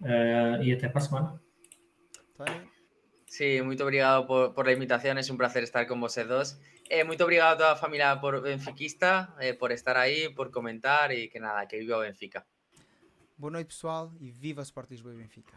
Uh, 0.00 0.62
e 0.62 0.72
até 0.72 0.88
para 0.88 0.98
a 0.98 1.04
semana. 1.04 1.42
Sí, 3.26 3.62
muito 3.62 3.82
obrigado 3.82 4.26
por, 4.26 4.52
por, 4.52 4.66
la 4.66 4.72
é 4.72 5.32
um 5.32 5.36
prazer 5.36 5.62
estar 5.62 5.86
com 5.86 5.98
vocês 5.98 6.26
dois. 6.26 6.60
Eh, 6.90 7.02
muito 7.02 7.22
obrigado 7.22 7.54
a 7.54 7.56
toda 7.56 7.72
a 7.72 7.76
família 7.76 8.14
por 8.16 8.42
Benfiquista, 8.42 9.32
eh, 9.38 9.54
por 9.54 9.70
estar 9.70 9.96
aí 9.96 10.28
por 10.34 10.50
comentar 10.50 11.10
e 11.10 11.28
que 11.28 11.40
nada, 11.40 11.64
que 11.64 11.78
viva 11.78 11.96
o 11.96 12.00
Benfica. 12.00 12.44
Boa 13.38 13.50
noite, 13.50 13.68
pessoal, 13.68 14.12
e 14.20 14.30
viva 14.30 14.60
Sport 14.60 14.90
Lisboa 14.90 15.14
e 15.14 15.16
Benfica. 15.16 15.54